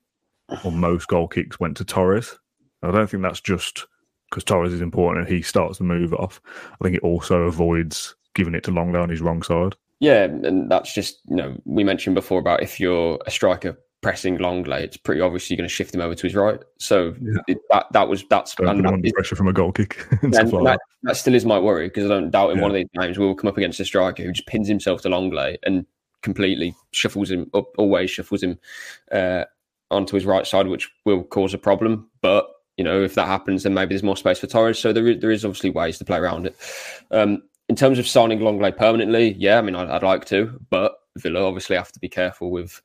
or 0.64 0.72
most 0.72 1.08
goal 1.08 1.28
kicks 1.28 1.60
went 1.60 1.76
to 1.78 1.84
Torres. 1.84 2.38
I 2.82 2.90
don't 2.90 3.08
think 3.08 3.22
that's 3.22 3.40
just 3.40 3.86
because 4.30 4.44
Torres 4.44 4.72
is 4.72 4.80
important 4.80 5.26
and 5.26 5.34
he 5.34 5.40
starts 5.42 5.78
the 5.78 5.84
move 5.84 6.12
off. 6.14 6.40
I 6.80 6.84
think 6.84 6.96
it 6.96 7.02
also 7.02 7.42
avoids 7.42 8.16
giving 8.34 8.54
it 8.54 8.64
to 8.64 8.70
Lenglet 8.70 9.02
on 9.02 9.08
his 9.08 9.20
wrong 9.20 9.42
side. 9.42 9.76
Yeah, 10.00 10.24
and 10.24 10.70
that's 10.70 10.94
just 10.94 11.20
you 11.28 11.36
know 11.36 11.56
we 11.64 11.84
mentioned 11.84 12.14
before 12.14 12.38
about 12.38 12.62
if 12.62 12.78
you're 12.78 13.18
a 13.26 13.30
striker 13.30 13.78
pressing 14.02 14.38
Lenglet, 14.38 14.82
it's 14.82 14.96
pretty 14.96 15.20
obvious 15.20 15.50
you're 15.50 15.56
going 15.56 15.68
to 15.68 15.74
shift 15.74 15.94
him 15.94 16.00
over 16.00 16.14
to 16.14 16.22
his 16.26 16.34
right. 16.34 16.60
So 16.78 17.14
it, 17.48 17.58
that 17.70 17.86
that 17.92 18.08
was 18.08 18.24
that's 18.28 18.54
and 18.58 18.84
that 18.84 19.12
pressure 19.14 19.36
from 19.36 19.48
a 19.48 19.52
goal 19.52 19.72
kick 19.72 20.06
and 20.22 20.34
and 20.34 20.52
like 20.52 20.64
that, 20.64 20.80
that. 21.02 21.16
still 21.16 21.34
is 21.34 21.44
my 21.44 21.58
worry 21.58 21.88
because 21.88 22.04
I 22.04 22.08
don't 22.08 22.30
doubt 22.30 22.50
in 22.50 22.58
Yeah. 22.58 22.62
one 22.62 22.70
of 22.70 22.74
these 22.76 22.86
games 22.98 23.18
we 23.18 23.26
will 23.26 23.34
come 23.34 23.48
up 23.48 23.56
against 23.56 23.80
a 23.80 23.84
striker 23.84 24.22
who 24.22 24.32
just 24.32 24.46
pins 24.46 24.68
himself 24.68 25.02
to 25.02 25.08
Lenglet 25.08 25.58
and 25.64 25.86
completely 26.22 26.74
shuffles 26.92 27.30
him 27.30 27.50
up, 27.54 27.72
always 27.78 28.10
shuffles 28.10 28.42
him 28.42 28.58
uh, 29.12 29.44
onto 29.90 30.14
his 30.14 30.26
right 30.26 30.46
side, 30.46 30.66
which 30.66 30.90
will 31.04 31.24
cause 31.24 31.54
a 31.54 31.58
problem. 31.58 32.08
But 32.20 32.48
you 32.76 32.84
know, 32.84 33.02
if 33.02 33.14
that 33.14 33.26
happens, 33.26 33.62
then 33.62 33.72
maybe 33.74 33.90
there's 33.94 34.02
more 34.02 34.16
space 34.16 34.38
for 34.38 34.46
Torres. 34.46 34.78
So 34.78 34.92
there 34.92 35.06
is, 35.06 35.20
there 35.20 35.30
is 35.30 35.44
obviously 35.44 35.70
ways 35.70 35.96
to 35.98 36.04
play 36.04 36.18
around 36.18 36.46
it. 36.46 36.56
Um, 37.10 37.42
in 37.68 37.76
terms 37.76 37.98
of 37.98 38.06
signing 38.06 38.40
Lenglet 38.40 38.76
permanently, 38.76 39.34
yeah, 39.34 39.58
I 39.58 39.62
mean, 39.62 39.74
I'd, 39.74 39.88
I'd 39.88 40.02
like 40.02 40.24
to, 40.26 40.58
but 40.70 40.96
Villa 41.16 41.44
obviously 41.44 41.76
have 41.76 41.92
to 41.92 42.00
be 42.00 42.08
careful 42.08 42.50
with 42.50 42.80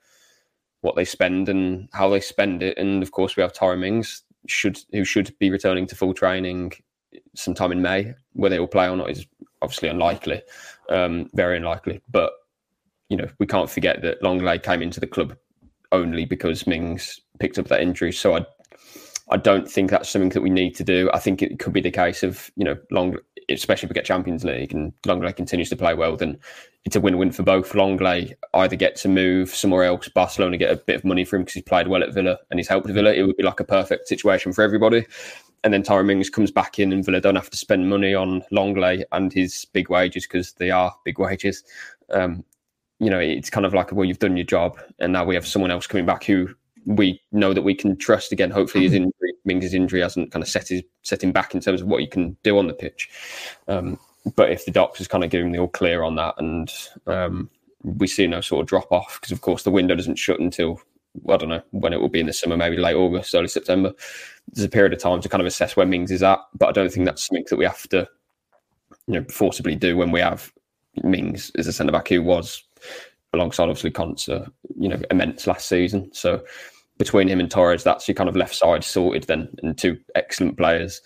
what 0.81 0.95
they 0.95 1.05
spend 1.05 1.49
and 1.49 1.87
how 1.93 2.09
they 2.09 2.19
spend 2.19 2.63
it. 2.63 2.77
And 2.77 3.03
of 3.03 3.11
course, 3.11 3.35
we 3.35 3.41
have 3.41 3.53
Tyrone 3.53 3.81
Mings 3.81 4.23
should 4.47 4.79
who 4.91 5.03
should 5.05 5.37
be 5.37 5.51
returning 5.51 5.85
to 5.87 5.95
full 5.95 6.13
training 6.13 6.73
sometime 7.35 7.71
in 7.71 7.81
May. 7.81 8.13
Whether 8.33 8.55
he'll 8.55 8.67
play 8.67 8.89
or 8.89 8.95
not 8.95 9.11
is 9.11 9.25
obviously 9.61 9.89
unlikely, 9.89 10.41
um, 10.89 11.29
very 11.33 11.57
unlikely. 11.57 12.01
But 12.09 12.33
you 13.09 13.17
know, 13.17 13.27
we 13.39 13.45
can't 13.45 13.69
forget 13.69 14.01
that 14.01 14.21
Lenglet 14.23 14.63
came 14.63 14.81
into 14.81 14.99
the 14.99 15.07
club 15.07 15.35
only 15.91 16.25
because 16.25 16.65
Mings 16.65 17.19
picked 17.39 17.59
up 17.59 17.67
that 17.67 17.81
injury. 17.81 18.13
So 18.13 18.37
I, 18.37 18.45
I 19.29 19.37
don't 19.37 19.69
think 19.69 19.89
that's 19.91 20.09
something 20.09 20.29
that 20.29 20.41
we 20.41 20.49
need 20.49 20.75
to 20.75 20.83
do. 20.83 21.09
I 21.13 21.19
think 21.19 21.41
it 21.41 21.59
could 21.59 21.73
be 21.73 21.81
the 21.81 21.91
case 21.91 22.23
of 22.23 22.49
you 22.55 22.65
know 22.65 22.77
Long, 22.89 23.17
especially 23.49 23.87
if 23.87 23.89
we 23.89 23.93
get 23.93 24.05
Champions 24.05 24.43
League 24.43 24.73
and 24.73 24.93
Lenglet 25.03 25.35
continues 25.35 25.69
to 25.69 25.75
play 25.75 25.93
well, 25.93 26.15
then 26.15 26.37
it's 26.85 26.95
a 26.95 26.99
win-win 27.01 27.31
for 27.31 27.43
both. 27.43 27.73
Lenglet 27.73 28.33
either 28.53 28.75
get 28.75 28.95
to 28.97 29.07
move 29.07 29.49
somewhere 29.49 29.83
else, 29.83 30.07
Barcelona 30.09 30.57
get 30.57 30.71
a 30.71 30.77
bit 30.77 30.97
of 30.97 31.05
money 31.05 31.25
for 31.25 31.35
him 31.35 31.43
because 31.43 31.55
he's 31.55 31.63
played 31.63 31.87
well 31.87 32.03
at 32.03 32.13
Villa 32.13 32.37
and 32.49 32.59
he's 32.59 32.67
helped 32.67 32.89
Villa. 32.89 33.13
It 33.13 33.23
would 33.23 33.37
be 33.37 33.43
like 33.43 33.59
a 33.59 33.65
perfect 33.65 34.07
situation 34.07 34.53
for 34.53 34.63
everybody. 34.63 35.05
And 35.63 35.73
then 35.73 35.83
Tyrone 35.83 36.07
Mings 36.07 36.29
comes 36.29 36.49
back 36.51 36.79
in 36.79 36.91
and 36.91 37.05
Villa 37.05 37.21
don't 37.21 37.35
have 37.35 37.51
to 37.51 37.57
spend 37.57 37.89
money 37.89 38.15
on 38.15 38.41
Lenglet 38.51 39.03
and 39.11 39.31
his 39.31 39.65
big 39.73 39.89
wages 39.89 40.25
because 40.25 40.53
they 40.53 40.71
are 40.71 40.95
big 41.05 41.19
wages. 41.19 41.63
Um, 42.09 42.43
you 42.99 43.09
know, 43.09 43.19
it's 43.19 43.49
kind 43.49 43.65
of 43.65 43.73
like, 43.73 43.91
well, 43.91 44.05
you've 44.05 44.19
done 44.19 44.37
your 44.37 44.45
job, 44.45 44.79
and 44.99 45.11
now 45.11 45.25
we 45.25 45.33
have 45.33 45.47
someone 45.47 45.71
else 45.71 45.87
coming 45.87 46.05
back 46.05 46.23
who 46.23 46.49
we 46.85 47.21
know 47.31 47.53
that 47.53 47.61
we 47.61 47.75
can 47.75 47.97
trust 47.97 48.31
again. 48.31 48.51
Hopefully, 48.51 48.85
his 48.85 48.93
injury, 48.93 49.33
Mings' 49.45 49.73
injury, 49.73 50.01
hasn't 50.01 50.31
kind 50.31 50.43
of 50.43 50.49
set 50.49 50.69
his 50.69 50.83
set 51.03 51.23
him 51.23 51.31
back 51.31 51.53
in 51.53 51.61
terms 51.61 51.81
of 51.81 51.87
what 51.87 52.01
he 52.01 52.07
can 52.07 52.35
do 52.43 52.57
on 52.57 52.67
the 52.67 52.73
pitch. 52.73 53.09
Um, 53.67 53.99
but 54.35 54.51
if 54.51 54.65
the 54.65 54.71
doctors 54.71 55.07
kind 55.07 55.23
of 55.23 55.29
give 55.29 55.43
him 55.43 55.51
the 55.51 55.59
all 55.59 55.67
clear 55.67 56.03
on 56.03 56.15
that, 56.15 56.35
and 56.37 56.71
um, 57.07 57.49
we 57.83 58.07
see 58.07 58.27
no 58.27 58.41
sort 58.41 58.61
of 58.61 58.67
drop 58.67 58.91
off, 58.91 59.19
because 59.19 59.31
of 59.31 59.41
course 59.41 59.63
the 59.63 59.71
window 59.71 59.95
doesn't 59.95 60.17
shut 60.17 60.39
until 60.39 60.79
I 61.29 61.37
don't 61.37 61.49
know 61.49 61.61
when 61.71 61.93
it 61.93 61.99
will 61.99 62.09
be 62.09 62.19
in 62.19 62.27
the 62.27 62.33
summer, 62.33 62.57
maybe 62.57 62.77
late 62.77 62.95
August, 62.95 63.35
early 63.35 63.47
September. 63.47 63.93
There's 64.53 64.65
a 64.65 64.69
period 64.69 64.93
of 64.93 64.99
time 64.99 65.21
to 65.21 65.29
kind 65.29 65.41
of 65.41 65.47
assess 65.47 65.75
where 65.75 65.85
Mings 65.85 66.11
is 66.11 66.23
at, 66.23 66.39
but 66.53 66.69
I 66.69 66.71
don't 66.71 66.91
think 66.91 67.05
that's 67.05 67.27
something 67.27 67.45
that 67.49 67.57
we 67.57 67.65
have 67.65 67.87
to, 67.89 68.07
you 69.07 69.19
know, 69.19 69.25
forcibly 69.25 69.75
do 69.75 69.97
when 69.97 70.11
we 70.11 70.21
have 70.21 70.51
Mings 71.03 71.51
as 71.57 71.67
a 71.67 71.73
centre 71.73 71.91
back 71.91 72.07
who 72.07 72.21
was 72.21 72.63
alongside 73.33 73.63
obviously 73.63 73.91
Konsa, 73.91 74.51
you 74.77 74.89
know, 74.89 75.01
immense 75.09 75.47
last 75.47 75.67
season. 75.67 76.09
So 76.13 76.43
between 77.01 77.27
him 77.27 77.39
and 77.39 77.49
Torres, 77.49 77.83
that's 77.83 78.07
your 78.07 78.13
kind 78.13 78.29
of 78.29 78.35
left 78.35 78.53
side 78.53 78.83
sorted 78.83 79.23
then, 79.23 79.49
and 79.63 79.75
two 79.75 79.97
excellent 80.13 80.55
players 80.55 81.01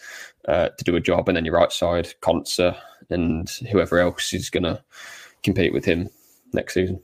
uh, 0.46 0.68
to 0.78 0.84
do 0.84 0.98
a 0.98 1.00
job. 1.00 1.30
And 1.30 1.38
then 1.38 1.46
your 1.46 1.54
right 1.54 1.72
side, 1.72 2.14
Konsa, 2.22 2.76
and 3.10 3.50
whoever 3.72 3.98
else 4.00 4.34
is 4.34 4.50
going 4.50 4.64
to 4.64 4.84
compete 5.42 5.72
with 5.72 5.86
him 5.86 6.10
next 6.52 6.74
season. 6.74 7.02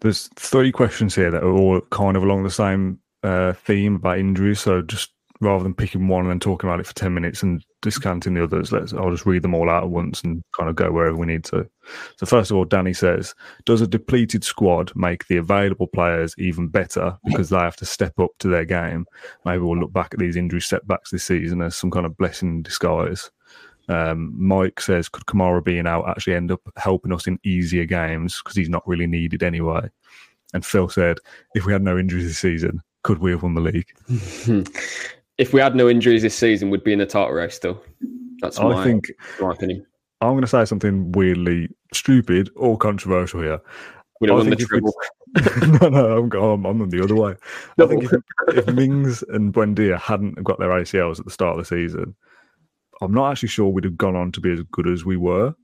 There's 0.00 0.28
three 0.36 0.70
questions 0.70 1.16
here 1.16 1.32
that 1.32 1.42
are 1.42 1.52
all 1.52 1.80
kind 1.90 2.16
of 2.16 2.22
along 2.22 2.44
the 2.44 2.50
same 2.50 3.00
uh, 3.24 3.54
theme 3.54 3.96
about 3.96 4.20
injuries. 4.20 4.60
So 4.60 4.80
just 4.80 5.10
rather 5.42 5.64
than 5.64 5.74
picking 5.74 6.06
one 6.06 6.22
and 6.22 6.30
then 6.30 6.40
talking 6.40 6.70
about 6.70 6.78
it 6.78 6.86
for 6.86 6.94
10 6.94 7.12
minutes 7.12 7.42
and 7.42 7.64
discounting 7.82 8.34
the 8.34 8.44
others, 8.44 8.70
let's 8.70 8.92
I'll 8.92 9.10
just 9.10 9.26
read 9.26 9.42
them 9.42 9.54
all 9.54 9.68
out 9.68 9.82
at 9.82 9.90
once 9.90 10.22
and 10.22 10.42
kind 10.56 10.70
of 10.70 10.76
go 10.76 10.92
wherever 10.92 11.16
we 11.16 11.26
need 11.26 11.44
to. 11.44 11.68
So 12.16 12.26
first 12.26 12.50
of 12.50 12.56
all, 12.56 12.64
Danny 12.64 12.92
says, 12.92 13.34
does 13.64 13.80
a 13.80 13.86
depleted 13.86 14.44
squad 14.44 14.92
make 14.94 15.26
the 15.26 15.38
available 15.38 15.88
players 15.88 16.34
even 16.38 16.68
better 16.68 17.18
because 17.24 17.50
they 17.50 17.58
have 17.58 17.76
to 17.76 17.84
step 17.84 18.18
up 18.20 18.30
to 18.38 18.48
their 18.48 18.64
game? 18.64 19.04
Maybe 19.44 19.58
we'll 19.58 19.78
look 19.78 19.92
back 19.92 20.14
at 20.14 20.20
these 20.20 20.36
injury 20.36 20.60
setbacks 20.60 21.10
this 21.10 21.24
season 21.24 21.60
as 21.60 21.74
some 21.74 21.90
kind 21.90 22.06
of 22.06 22.16
blessing 22.16 22.48
in 22.48 22.62
disguise. 22.62 23.30
Um, 23.88 24.32
Mike 24.38 24.80
says, 24.80 25.08
could 25.08 25.26
Kamara 25.26 25.62
being 25.62 25.88
out 25.88 26.08
actually 26.08 26.34
end 26.34 26.52
up 26.52 26.60
helping 26.76 27.12
us 27.12 27.26
in 27.26 27.40
easier 27.42 27.84
games 27.84 28.40
because 28.42 28.56
he's 28.56 28.68
not 28.68 28.86
really 28.86 29.08
needed 29.08 29.42
anyway? 29.42 29.88
And 30.54 30.64
Phil 30.64 30.88
said, 30.88 31.18
if 31.56 31.66
we 31.66 31.72
had 31.72 31.82
no 31.82 31.98
injuries 31.98 32.26
this 32.26 32.38
season, 32.38 32.80
could 33.02 33.18
we 33.18 33.32
have 33.32 33.42
won 33.42 33.54
the 33.54 33.60
league? 33.60 33.88
if 35.42 35.52
we 35.52 35.60
had 35.60 35.74
no 35.74 35.88
injuries 35.88 36.22
this 36.22 36.36
season, 36.36 36.70
we'd 36.70 36.84
be 36.84 36.92
in 36.92 37.00
the 37.00 37.06
title 37.06 37.32
race 37.32 37.56
still. 37.56 37.82
That's 38.40 38.60
I 38.60 38.62
my, 38.62 38.84
think 38.84 39.10
my 39.40 39.52
opinion. 39.52 39.84
I'm 40.20 40.30
going 40.30 40.42
to 40.42 40.46
say 40.46 40.64
something 40.64 41.10
weirdly 41.12 41.68
stupid 41.92 42.48
or 42.54 42.78
controversial 42.78 43.42
here. 43.42 43.60
We'd 44.20 44.30
have 44.30 44.38
I 44.38 44.42
won 44.42 44.50
the 44.50 44.68
we- 44.70 44.80
no, 45.80 45.88
no, 45.88 46.18
I'm, 46.18 46.28
going, 46.28 46.64
I'm 46.64 46.80
on 46.80 46.90
the 46.90 47.02
other 47.02 47.16
way. 47.16 47.34
I 47.80 47.86
think 47.86 48.04
if, 48.04 48.12
if 48.48 48.66
Mings 48.68 49.24
and 49.30 49.52
Buendia 49.52 49.98
hadn't 49.98 50.44
got 50.44 50.60
their 50.60 50.68
ACLs 50.68 51.18
at 51.18 51.24
the 51.24 51.30
start 51.32 51.58
of 51.58 51.64
the 51.64 51.64
season, 51.64 52.14
I'm 53.00 53.12
not 53.12 53.32
actually 53.32 53.48
sure 53.48 53.68
we'd 53.68 53.84
have 53.84 53.96
gone 53.96 54.14
on 54.14 54.30
to 54.32 54.40
be 54.40 54.52
as 54.52 54.60
good 54.70 54.86
as 54.86 55.04
we 55.04 55.16
were. 55.16 55.56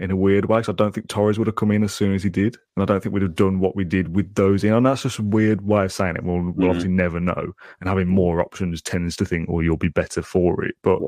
In 0.00 0.12
a 0.12 0.16
weird 0.16 0.44
way, 0.44 0.62
so 0.62 0.72
I 0.72 0.76
don't 0.76 0.94
think 0.94 1.08
Torres 1.08 1.38
would 1.38 1.48
have 1.48 1.56
come 1.56 1.72
in 1.72 1.82
as 1.82 1.92
soon 1.92 2.14
as 2.14 2.22
he 2.22 2.30
did, 2.30 2.56
and 2.76 2.82
I 2.82 2.84
don't 2.84 3.02
think 3.02 3.12
we'd 3.12 3.22
have 3.22 3.34
done 3.34 3.58
what 3.58 3.74
we 3.74 3.82
did 3.82 4.14
with 4.14 4.32
those 4.36 4.62
in. 4.62 4.72
And 4.72 4.86
that's 4.86 5.02
just 5.02 5.18
a 5.18 5.22
weird 5.22 5.66
way 5.66 5.86
of 5.86 5.92
saying 5.92 6.14
it. 6.14 6.22
We'll, 6.22 6.36
we'll 6.36 6.52
Mhm. 6.52 6.68
obviously 6.68 6.90
never 6.92 7.18
know, 7.18 7.52
and 7.80 7.88
having 7.88 8.06
more 8.06 8.40
options 8.40 8.80
tends 8.80 9.16
to 9.16 9.24
think, 9.24 9.48
"Oh, 9.50 9.58
you'll 9.58 9.76
be 9.76 9.88
better 9.88 10.22
for 10.22 10.64
it." 10.64 10.76
But 10.82 11.00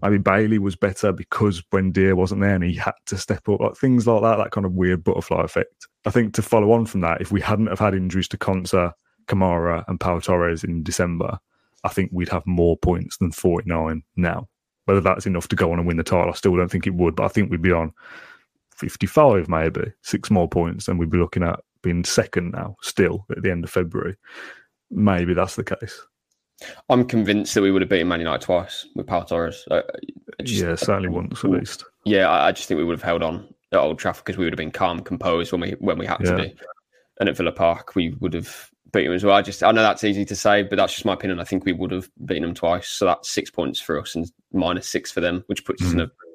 maybe 0.00 0.18
Bailey 0.18 0.60
was 0.60 0.76
better 0.76 1.10
because 1.10 1.60
Buendia 1.60 2.14
wasn't 2.14 2.40
there, 2.40 2.54
and 2.54 2.62
he 2.62 2.74
had 2.74 2.94
to 3.06 3.18
step 3.18 3.48
up. 3.48 3.58
Like 3.58 3.74
things 3.74 4.06
like 4.06 4.22
that, 4.22 4.36
that 4.36 4.52
kind 4.52 4.64
of 4.64 4.74
weird 4.74 5.02
butterfly 5.02 5.42
effect. 5.42 5.88
I 6.04 6.10
think 6.10 6.32
to 6.34 6.42
follow 6.42 6.70
on 6.70 6.86
from 6.86 7.00
that, 7.00 7.20
if 7.20 7.32
we 7.32 7.40
hadn't 7.40 7.66
have 7.66 7.80
had 7.80 7.94
injuries 7.96 8.28
to 8.28 8.36
Konsa, 8.38 8.92
Kamara, 9.26 9.82
and 9.88 9.98
Pau 9.98 10.20
Torres 10.20 10.62
in 10.62 10.84
December, 10.84 11.40
I 11.82 11.88
think 11.88 12.10
we'd 12.12 12.28
have 12.28 12.46
more 12.46 12.76
points 12.76 13.16
than 13.16 13.32
49 13.32 14.04
now. 14.14 14.48
Whether 14.84 15.00
that's 15.00 15.26
enough 15.26 15.48
to 15.48 15.56
go 15.56 15.72
on 15.72 15.78
and 15.80 15.88
win 15.88 15.96
the 15.96 16.04
title, 16.04 16.30
I 16.30 16.34
still 16.34 16.54
don't 16.54 16.70
think 16.70 16.86
it 16.86 16.94
would, 16.94 17.16
but 17.16 17.24
I 17.24 17.28
think 17.28 17.50
we'd 17.50 17.60
be 17.60 17.72
on 17.72 17.92
55 18.76 19.48
maybe, 19.48 19.92
six 20.02 20.30
more 20.30 20.48
points, 20.48 20.88
and 20.88 20.98
we'd 20.98 21.10
be 21.10 21.18
looking 21.18 21.42
at 21.42 21.60
being 21.82 22.04
second 22.04 22.52
now, 22.52 22.76
still 22.82 23.26
at 23.30 23.42
the 23.42 23.50
end 23.50 23.64
of 23.64 23.70
February. 23.70 24.16
Maybe 24.90 25.34
that's 25.34 25.56
the 25.56 25.64
case. 25.64 26.00
I'm 26.88 27.04
convinced 27.04 27.54
that 27.54 27.62
we 27.62 27.70
would 27.70 27.82
have 27.82 27.88
beaten 27.88 28.08
Man 28.08 28.20
United 28.20 28.42
twice 28.42 28.86
with 28.94 29.06
Pau 29.06 29.20
Torres. 29.20 29.64
I- 29.70 29.82
I 30.38 30.42
just- 30.42 30.62
yeah, 30.62 30.74
certainly 30.74 31.08
once 31.08 31.44
at 31.44 31.50
least. 31.50 31.84
Yeah, 32.04 32.28
I, 32.28 32.48
I 32.48 32.52
just 32.52 32.68
think 32.68 32.78
we 32.78 32.84
would 32.84 32.96
have 32.96 33.02
held 33.02 33.22
on 33.22 33.52
at 33.72 33.78
Old 33.78 33.98
Trafford 33.98 34.24
because 34.24 34.38
we 34.38 34.44
would 34.44 34.52
have 34.52 34.58
been 34.58 34.70
calm, 34.70 35.00
composed 35.00 35.52
when 35.52 35.60
we 35.60 35.72
when 35.80 35.98
we 35.98 36.06
had 36.06 36.20
Yeah. 36.20 36.30
to 36.32 36.36
be, 36.36 36.56
and 37.20 37.28
at 37.28 37.36
Villa 37.36 37.52
Park 37.52 37.94
we 37.94 38.10
would 38.20 38.32
have 38.34 38.70
beaten 38.92 39.10
them 39.10 39.16
as 39.16 39.24
well. 39.24 39.36
I 39.36 39.42
just 39.42 39.62
I 39.62 39.72
know 39.72 39.82
that's 39.82 40.04
easy 40.04 40.24
to 40.24 40.36
say, 40.36 40.62
but 40.62 40.76
that's 40.76 40.92
just 40.92 41.04
my 41.04 41.14
opinion. 41.14 41.40
I 41.40 41.44
think 41.44 41.64
we 41.64 41.72
would 41.72 41.90
have 41.90 42.08
beaten 42.24 42.42
them 42.42 42.54
twice, 42.54 42.88
so 42.88 43.04
that's 43.04 43.30
six 43.30 43.50
points 43.50 43.80
for 43.80 44.00
us 44.00 44.14
and 44.14 44.30
minus 44.52 44.88
six 44.88 45.10
for 45.10 45.20
them, 45.20 45.42
which 45.46 45.64
puts 45.64 45.82
us 45.82 45.92
in 45.92 45.98
mm-hmm. 45.98 46.06
a 46.06 46.25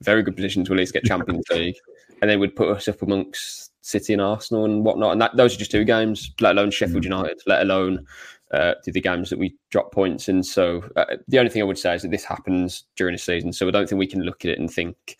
very 0.00 0.22
good 0.22 0.36
position 0.36 0.64
to 0.64 0.72
at 0.72 0.78
least 0.78 0.92
get 0.92 1.04
Champions 1.04 1.48
League, 1.50 1.76
and 2.20 2.30
then 2.30 2.40
would 2.40 2.56
put 2.56 2.68
us 2.68 2.88
up 2.88 3.02
amongst 3.02 3.72
City 3.82 4.12
and 4.12 4.22
Arsenal 4.22 4.64
and 4.64 4.84
whatnot. 4.84 5.12
And 5.12 5.20
that 5.20 5.36
those 5.36 5.54
are 5.54 5.58
just 5.58 5.70
two 5.70 5.84
games, 5.84 6.32
let 6.40 6.52
alone 6.52 6.70
Sheffield 6.70 7.04
United, 7.04 7.40
let 7.46 7.62
alone 7.62 8.06
uh, 8.52 8.74
the 8.84 8.92
the 8.92 9.00
games 9.00 9.30
that 9.30 9.38
we 9.38 9.54
drop 9.70 9.92
points 9.92 10.28
in. 10.28 10.42
So 10.42 10.82
uh, 10.96 11.16
the 11.28 11.38
only 11.38 11.50
thing 11.50 11.62
I 11.62 11.66
would 11.66 11.78
say 11.78 11.94
is 11.94 12.02
that 12.02 12.10
this 12.10 12.24
happens 12.24 12.84
during 12.96 13.14
a 13.14 13.18
season, 13.18 13.52
so 13.52 13.68
I 13.68 13.70
don't 13.70 13.88
think 13.88 13.98
we 13.98 14.06
can 14.06 14.22
look 14.22 14.44
at 14.44 14.50
it 14.50 14.58
and 14.58 14.70
think, 14.70 15.16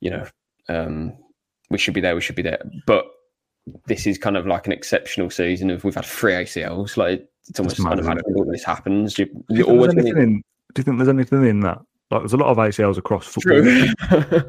you 0.00 0.10
know, 0.10 0.26
um, 0.68 1.16
we 1.70 1.78
should 1.78 1.94
be 1.94 2.00
there, 2.00 2.14
we 2.14 2.20
should 2.20 2.36
be 2.36 2.42
there. 2.42 2.62
But 2.86 3.06
this 3.86 4.06
is 4.06 4.18
kind 4.18 4.36
of 4.36 4.46
like 4.46 4.66
an 4.66 4.72
exceptional 4.72 5.30
season 5.30 5.70
of 5.70 5.84
we've 5.84 5.94
had 5.94 6.04
three 6.04 6.32
ACLs. 6.32 6.96
Like 6.96 7.28
it's 7.48 7.58
almost 7.58 7.80
mad, 7.80 7.98
it? 7.98 8.00
unimaginable 8.00 8.44
that 8.44 8.52
this 8.52 8.64
happens. 8.64 9.18
You, 9.18 9.26
Do 9.26 9.32
you, 9.32 9.44
you 9.50 9.64
think 9.64 9.68
always 9.68 9.92
anything 9.94 10.22
in, 10.22 10.42
do 10.74 10.80
you 10.80 10.84
think 10.84 10.96
there's 10.98 11.08
anything 11.08 11.46
in 11.46 11.60
that? 11.60 11.80
Like, 12.10 12.22
there's 12.22 12.32
a 12.32 12.36
lot 12.38 12.48
of 12.50 12.56
ACLs 12.56 12.96
across 12.96 13.26
football. 13.26 13.62
True. 13.62 14.40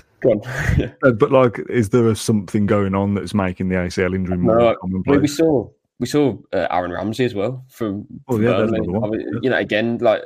Go 0.20 0.32
on. 0.32 0.40
Yeah. 0.78 0.92
But 1.18 1.32
like, 1.32 1.58
is 1.70 1.88
there 1.88 2.14
something 2.14 2.66
going 2.66 2.94
on 2.94 3.14
that's 3.14 3.32
making 3.32 3.70
the 3.70 3.76
ACL 3.76 4.14
injury 4.14 4.36
more 4.36 4.76
No, 4.84 5.02
we, 5.06 5.18
we 5.18 5.26
saw 5.28 5.66
we 5.98 6.06
saw 6.06 6.36
uh, 6.52 6.66
Aaron 6.70 6.92
Ramsey 6.92 7.24
as 7.24 7.34
well 7.34 7.64
from, 7.68 8.06
Oh, 8.28 8.34
from 8.36 8.44
yeah, 8.44 8.50
Burnley. 8.52 8.80
one. 8.88 9.04
I 9.04 9.16
mean, 9.16 9.38
You 9.42 9.50
know, 9.50 9.56
again, 9.58 9.98
like 9.98 10.22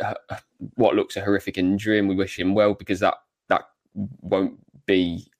what 0.74 0.94
looks 0.94 1.16
a 1.16 1.20
horrific 1.20 1.58
injury, 1.58 1.98
and 1.98 2.08
we 2.08 2.14
wish 2.14 2.38
him 2.38 2.54
well 2.54 2.74
because 2.74 3.00
that 3.00 3.14
that 3.48 3.62
won't 3.94 4.58
be. 4.86 5.30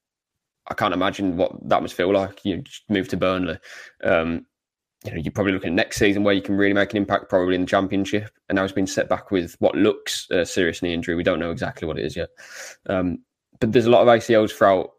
I 0.67 0.73
can't 0.73 0.93
imagine 0.93 1.37
what 1.37 1.51
that 1.69 1.81
must 1.81 1.93
feel 1.93 2.11
like. 2.13 2.43
You 2.43 2.57
just 2.61 2.89
move 2.89 3.07
to 3.09 3.17
Burnley. 3.17 3.59
Um, 4.03 4.45
you 5.05 5.13
know, 5.13 5.21
you're 5.21 5.31
probably 5.31 5.53
looking 5.53 5.69
at 5.69 5.75
next 5.75 5.97
season 5.97 6.23
where 6.23 6.33
you 6.33 6.41
can 6.41 6.55
really 6.55 6.73
make 6.73 6.91
an 6.91 6.97
impact, 6.97 7.29
probably 7.29 7.55
in 7.55 7.61
the 7.61 7.67
championship. 7.67 8.29
And 8.49 8.55
now 8.55 8.63
it's 8.63 8.73
been 8.73 8.87
set 8.87 9.09
back 9.09 9.31
with 9.31 9.55
what 9.59 9.75
looks 9.75 10.27
a 10.31 10.45
serious 10.45 10.81
knee 10.81 10.93
injury. 10.93 11.15
We 11.15 11.23
don't 11.23 11.39
know 11.39 11.51
exactly 11.51 11.87
what 11.87 11.97
it 11.97 12.05
is 12.05 12.15
yet. 12.15 12.29
Um, 12.87 13.19
but 13.59 13.71
there's 13.71 13.85
a 13.85 13.89
lot 13.89 14.01
of 14.01 14.07
ACLs 14.07 14.51
throughout 14.51 14.91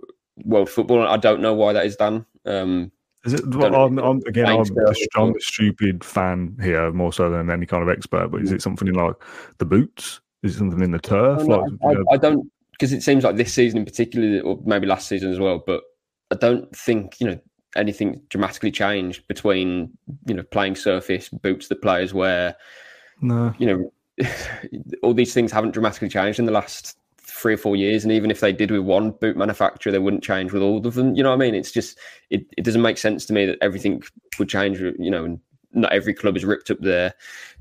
world 0.44 0.70
football. 0.70 1.00
and 1.00 1.09
I 1.09 1.16
don't 1.16 1.40
know 1.40 1.54
why 1.54 1.72
that 1.72 1.86
is, 1.86 1.96
done. 1.96 2.26
Um, 2.44 2.92
Is 3.24 3.34
it? 3.34 3.46
Well. 3.54 3.74
I'm, 3.74 3.98
I'm, 3.98 4.20
again, 4.26 4.46
I'm 4.46 4.61
a, 4.61 4.64
Bill. 4.64 5.34
Stupid 5.38 6.04
fan 6.04 6.57
here 6.62 6.92
more 6.92 7.12
so 7.12 7.30
than 7.30 7.50
any 7.50 7.66
kind 7.66 7.82
of 7.82 7.88
expert. 7.88 8.28
But 8.28 8.42
is 8.42 8.52
it 8.52 8.62
something 8.62 8.88
in 8.88 8.94
like 8.94 9.14
the 9.59 9.66
boots? 9.66 10.20
Is 10.42 10.54
it 10.54 10.59
something 10.59 10.82
in 10.82 10.92
the 10.92 10.98
turf? 10.98 11.42
Like, 11.44 11.61
I, 11.61 11.90
you 11.90 11.98
know, 11.98 12.04
I 12.12 12.16
don't 12.16 12.50
because 12.72 12.92
it 12.92 13.02
seems 13.02 13.24
like 13.24 13.36
this 13.36 13.52
season 13.52 13.78
in 13.78 13.84
particular, 13.84 14.40
or 14.40 14.61
maybe 14.64 14.86
last 14.86 15.09
season 15.09 15.32
as 15.32 15.38
well. 15.38 15.62
But 15.66 15.82
I 16.30 16.36
don't 16.36 16.74
think 16.76 17.20
you 17.20 17.26
know 17.28 17.40
anything 17.77 18.20
dramatically 18.29 18.70
changed 18.70 19.27
between 19.29 19.97
you 20.27 20.35
know 20.35 20.43
playing 20.43 20.77
surface 20.77 21.29
boots 21.29 21.68
that 21.68 21.83
players 21.83 22.14
wear. 22.14 22.57
no. 23.20 23.55
You 23.59 23.66
know, 23.66 24.29
all 25.03 25.14
these 25.14 25.35
things 25.35 25.53
haven't 25.53 25.72
dramatically 25.72 26.09
changed 26.09 26.39
in 26.39 26.47
the 26.47 26.53
last 26.53 26.97
three 27.18 27.55
or 27.55 27.59
four 27.59 27.77
years. 27.77 28.03
And 28.03 28.12
even 28.12 28.31
if 28.31 28.41
they 28.41 28.53
did 28.53 28.70
with 28.70 28.81
one 28.81 29.11
boot 29.11 29.37
manufacturer, 29.37 29.93
they 29.93 29.99
wouldn't 29.99 30.24
change 30.24 30.53
with 30.53 30.62
all 30.62 30.85
of 30.87 30.95
them. 30.95 31.14
You 31.14 31.22
know 31.22 31.31
what 31.31 31.37
I 31.37 31.45
mean? 31.45 31.55
It's 31.55 31.72
just 31.72 31.99
it, 32.31 32.47
it 32.57 32.64
doesn't 32.64 32.83
make 32.83 32.99
sense 32.99 33.27
to 33.27 33.33
me 33.33 33.47
that 33.47 33.59
everything 33.61 34.03
would 34.39 34.49
change. 34.49 34.81
You 34.81 35.11
know, 35.11 35.24
and 35.24 35.41
not 35.72 35.93
every 35.93 36.14
club 36.14 36.35
has 36.35 36.45
ripped 36.45 36.70
up 36.70 36.81
their 36.81 37.14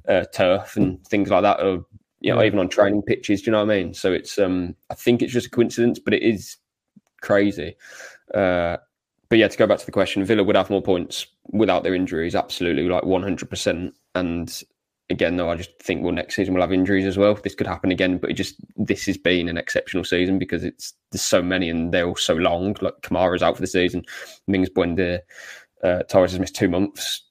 uh, 0.07 0.25
turf 0.33 0.77
and 0.77 1.05
things 1.07 1.29
like 1.29 1.43
that, 1.43 1.59
or 1.59 1.85
you 2.21 2.33
know, 2.33 2.41
even 2.41 2.59
on 2.59 2.69
training 2.69 3.01
pitches. 3.03 3.41
Do 3.41 3.47
you 3.47 3.51
know 3.51 3.65
what 3.65 3.71
I 3.71 3.83
mean? 3.83 3.93
So 3.93 4.13
it's 4.13 4.39
um, 4.39 4.75
I 4.89 4.95
think 4.95 5.21
it's 5.21 5.33
just 5.33 5.47
a 5.47 5.51
coincidence, 5.51 5.99
but 5.99 6.13
it 6.13 6.23
is 6.23 6.57
crazy. 7.21 7.75
Uh, 8.33 8.77
but 9.29 9.37
yeah, 9.37 9.47
to 9.47 9.57
go 9.57 9.67
back 9.67 9.79
to 9.79 9.85
the 9.85 9.91
question, 9.91 10.23
Villa 10.23 10.43
would 10.43 10.55
have 10.55 10.69
more 10.69 10.81
points 10.81 11.27
without 11.51 11.83
their 11.83 11.95
injuries, 11.95 12.35
absolutely, 12.35 12.87
like 12.87 13.03
one 13.03 13.23
hundred 13.23 13.49
percent. 13.49 13.93
And 14.13 14.63
again, 15.09 15.37
though, 15.37 15.49
I 15.49 15.55
just 15.55 15.71
think 15.81 16.03
well, 16.03 16.13
next 16.13 16.35
season 16.35 16.53
we'll 16.53 16.63
have 16.63 16.73
injuries 16.73 17.05
as 17.05 17.17
well. 17.17 17.35
This 17.35 17.55
could 17.55 17.67
happen 17.67 17.91
again, 17.91 18.17
but 18.17 18.29
it 18.29 18.33
just 18.33 18.55
this 18.75 19.05
has 19.05 19.17
been 19.17 19.49
an 19.49 19.57
exceptional 19.57 20.03
season 20.03 20.39
because 20.39 20.63
it's 20.63 20.93
there's 21.11 21.21
so 21.21 21.41
many 21.41 21.69
and 21.69 21.93
they're 21.93 22.07
all 22.07 22.15
so 22.15 22.35
long. 22.35 22.75
Like 22.81 23.01
Kamara's 23.01 23.43
out 23.43 23.55
for 23.55 23.61
the 23.61 23.67
season, 23.67 24.03
Mings 24.47 24.69
Buendia, 24.69 25.19
uh, 25.83 26.03
Torres 26.03 26.31
has 26.31 26.39
missed 26.39 26.55
two 26.55 26.69
months, 26.69 27.23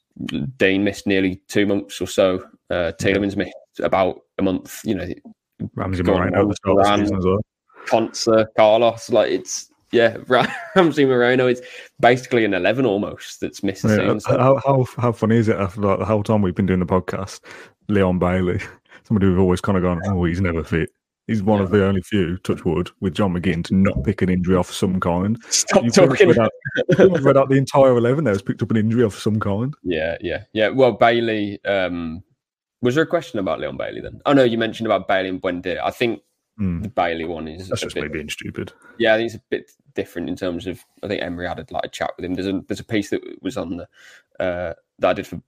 Digne 0.57 0.85
missed 0.85 1.07
nearly 1.07 1.43
two 1.49 1.67
months 1.67 2.01
or 2.01 2.07
so. 2.07 2.45
Uh, 2.71 2.93
Tielemans 3.01 3.37
missed 3.37 3.55
about 3.81 4.21
a 4.39 4.43
month. 4.43 4.81
You 4.85 4.95
know, 4.95 5.09
Ramsey 5.75 6.03
Moreno, 6.03 6.49
the 6.49 6.55
start 6.57 6.79
of 6.79 6.85
the 6.85 6.97
season 6.97 7.19
as 7.19 7.25
well. 7.25 7.41
Konsa, 7.87 8.47
Carlos, 8.57 9.11
like 9.11 9.31
it's 9.31 9.71
yeah, 9.93 10.17
Ramsey 10.77 11.05
Moreno 11.05 11.47
is 11.47 11.63
basically 12.01 12.45
an 12.45 12.55
eleven 12.55 12.87
almost 12.87 13.41
that's 13.41 13.63
missing. 13.63 13.91
Yeah, 13.91 14.19
how, 14.27 14.61
how 14.65 14.87
how 14.97 15.13
funny 15.13 15.37
is 15.37 15.49
it 15.49 15.57
after 15.57 15.81
like, 15.81 15.99
the 15.99 16.05
whole 16.05 16.23
time 16.23 16.43
we've 16.43 16.55
been 16.55 16.67
doing 16.67 16.81
the 16.81 16.87
podcast? 16.87 17.41
Leon 17.89 18.19
Bailey, 18.19 18.61
somebody 19.05 19.29
we've 19.29 19.39
always 19.39 19.61
kind 19.61 19.77
of 19.77 19.83
gone, 19.83 20.01
oh, 20.07 20.25
he's 20.25 20.41
never 20.41 20.65
fit. 20.65 20.91
He's 21.27 21.43
one 21.43 21.63
of 21.63 21.71
the 21.71 21.87
only 21.87 22.03
few, 22.03 22.37
touch 22.39 22.67
wood, 22.67 22.91
with 23.01 23.15
John 23.15 23.33
McGinn 23.33 23.65
to 23.65 23.75
not 23.75 24.05
pick 24.05 24.21
an 24.21 24.29
injury 24.29 24.57
off 24.57 24.71
some 24.71 25.01
kind. 25.01 25.43
Stop 25.49 25.85
You've 25.85 25.95
talking. 25.95 26.29
Read 26.29 26.39
out, 26.39 26.53
read 26.99 27.37
out 27.39 27.49
the 27.49 27.57
entire 27.57 27.97
eleven. 27.97 28.25
There 28.25 28.35
has 28.35 28.43
picked 28.43 28.63
up 28.63 28.71
an 28.71 28.77
injury 28.77 29.05
off 29.05 29.19
some 29.19 29.41
kind. 29.41 29.75
Yeah, 29.83 30.19
yeah, 30.21 30.45
yeah. 30.53 30.69
Well, 30.69 30.93
Bailey. 30.93 31.65
Um, 31.65 32.23
was 32.83 32.95
there 32.95 33.05
a 33.05 33.07
question 33.07 33.39
about 33.39 33.61
Leon 33.61 33.79
Bailey 33.79 34.03
then? 34.03 34.21
Oh 34.27 34.35
no, 34.35 34.45
you 34.45 34.59
mentioned 34.59 34.87
about 34.87 35.09
Bailey 35.09 35.31
and 35.31 35.41
Buendia. 35.41 35.81
I 35.83 35.91
think 35.91 36.21
the 36.57 36.89
Bailey 36.89 37.25
one 37.25 37.49
is 37.49 37.69
That's 37.69 37.83
a 37.83 37.87
just 37.87 37.95
bit, 37.95 38.05
me 38.05 38.09
being 38.09 38.29
stupid. 38.29 38.73
Yeah, 38.99 39.15
I 39.15 39.17
think 39.17 39.27
it's 39.27 39.37
a 39.37 39.43
bit 39.51 39.73
different 39.95 40.29
in 40.29 40.37
terms 40.37 40.67
of. 40.67 40.85
I 41.03 41.09
think 41.09 41.23
Emery 41.23 41.49
had 41.49 41.59
a, 41.59 41.67
like 41.71 41.85
a 41.85 41.89
chat 41.89 42.13
with 42.17 42.25
him. 42.25 42.35
There's 42.35 42.47
a 42.47 42.63
there's 42.69 42.81
a 42.81 42.85
piece 42.85 43.11
that 43.11 43.23
was 43.43 43.57
on 43.57 43.79
the 43.79 43.89
uh, 44.39 44.75
that 45.01 45.11
I 45.11 45.13
did 45.13 45.27
for 45.27 45.41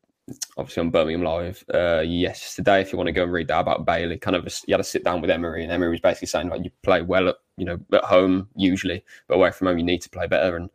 obviously 0.57 0.81
on 0.81 0.91
Birmingham 0.91 1.23
Live 1.23 1.65
uh, 1.73 2.01
yesterday. 2.01 2.81
If 2.81 2.93
you 2.93 2.99
want 2.99 3.07
to 3.07 3.13
go 3.13 3.23
and 3.23 3.33
read 3.33 3.49
that 3.49 3.61
about 3.61 3.87
Bailey, 3.87 4.19
kind 4.19 4.35
of 4.37 4.47
a, 4.47 4.51
you 4.67 4.75
had 4.75 4.79
to 4.79 4.85
sit 4.85 5.05
down 5.05 5.21
with 5.21 5.31
Emery, 5.31 5.63
and 5.63 5.73
Emery 5.73 5.91
was 5.91 6.01
basically 6.01 6.29
saying 6.29 6.49
like 6.49 6.65
you 6.65 6.71
play 6.83 7.03
well 7.03 7.29
at 7.29 7.37
you 7.57 7.65
know 7.65 7.79
at 7.93 8.05
home 8.05 8.49
usually, 8.57 9.05
but 9.29 9.37
away 9.37 9.51
from 9.53 9.69
home 9.69 9.79
you 9.79 9.85
need 9.85 10.03
to 10.03 10.11
play 10.11 10.27
better. 10.27 10.57
And 10.57 10.71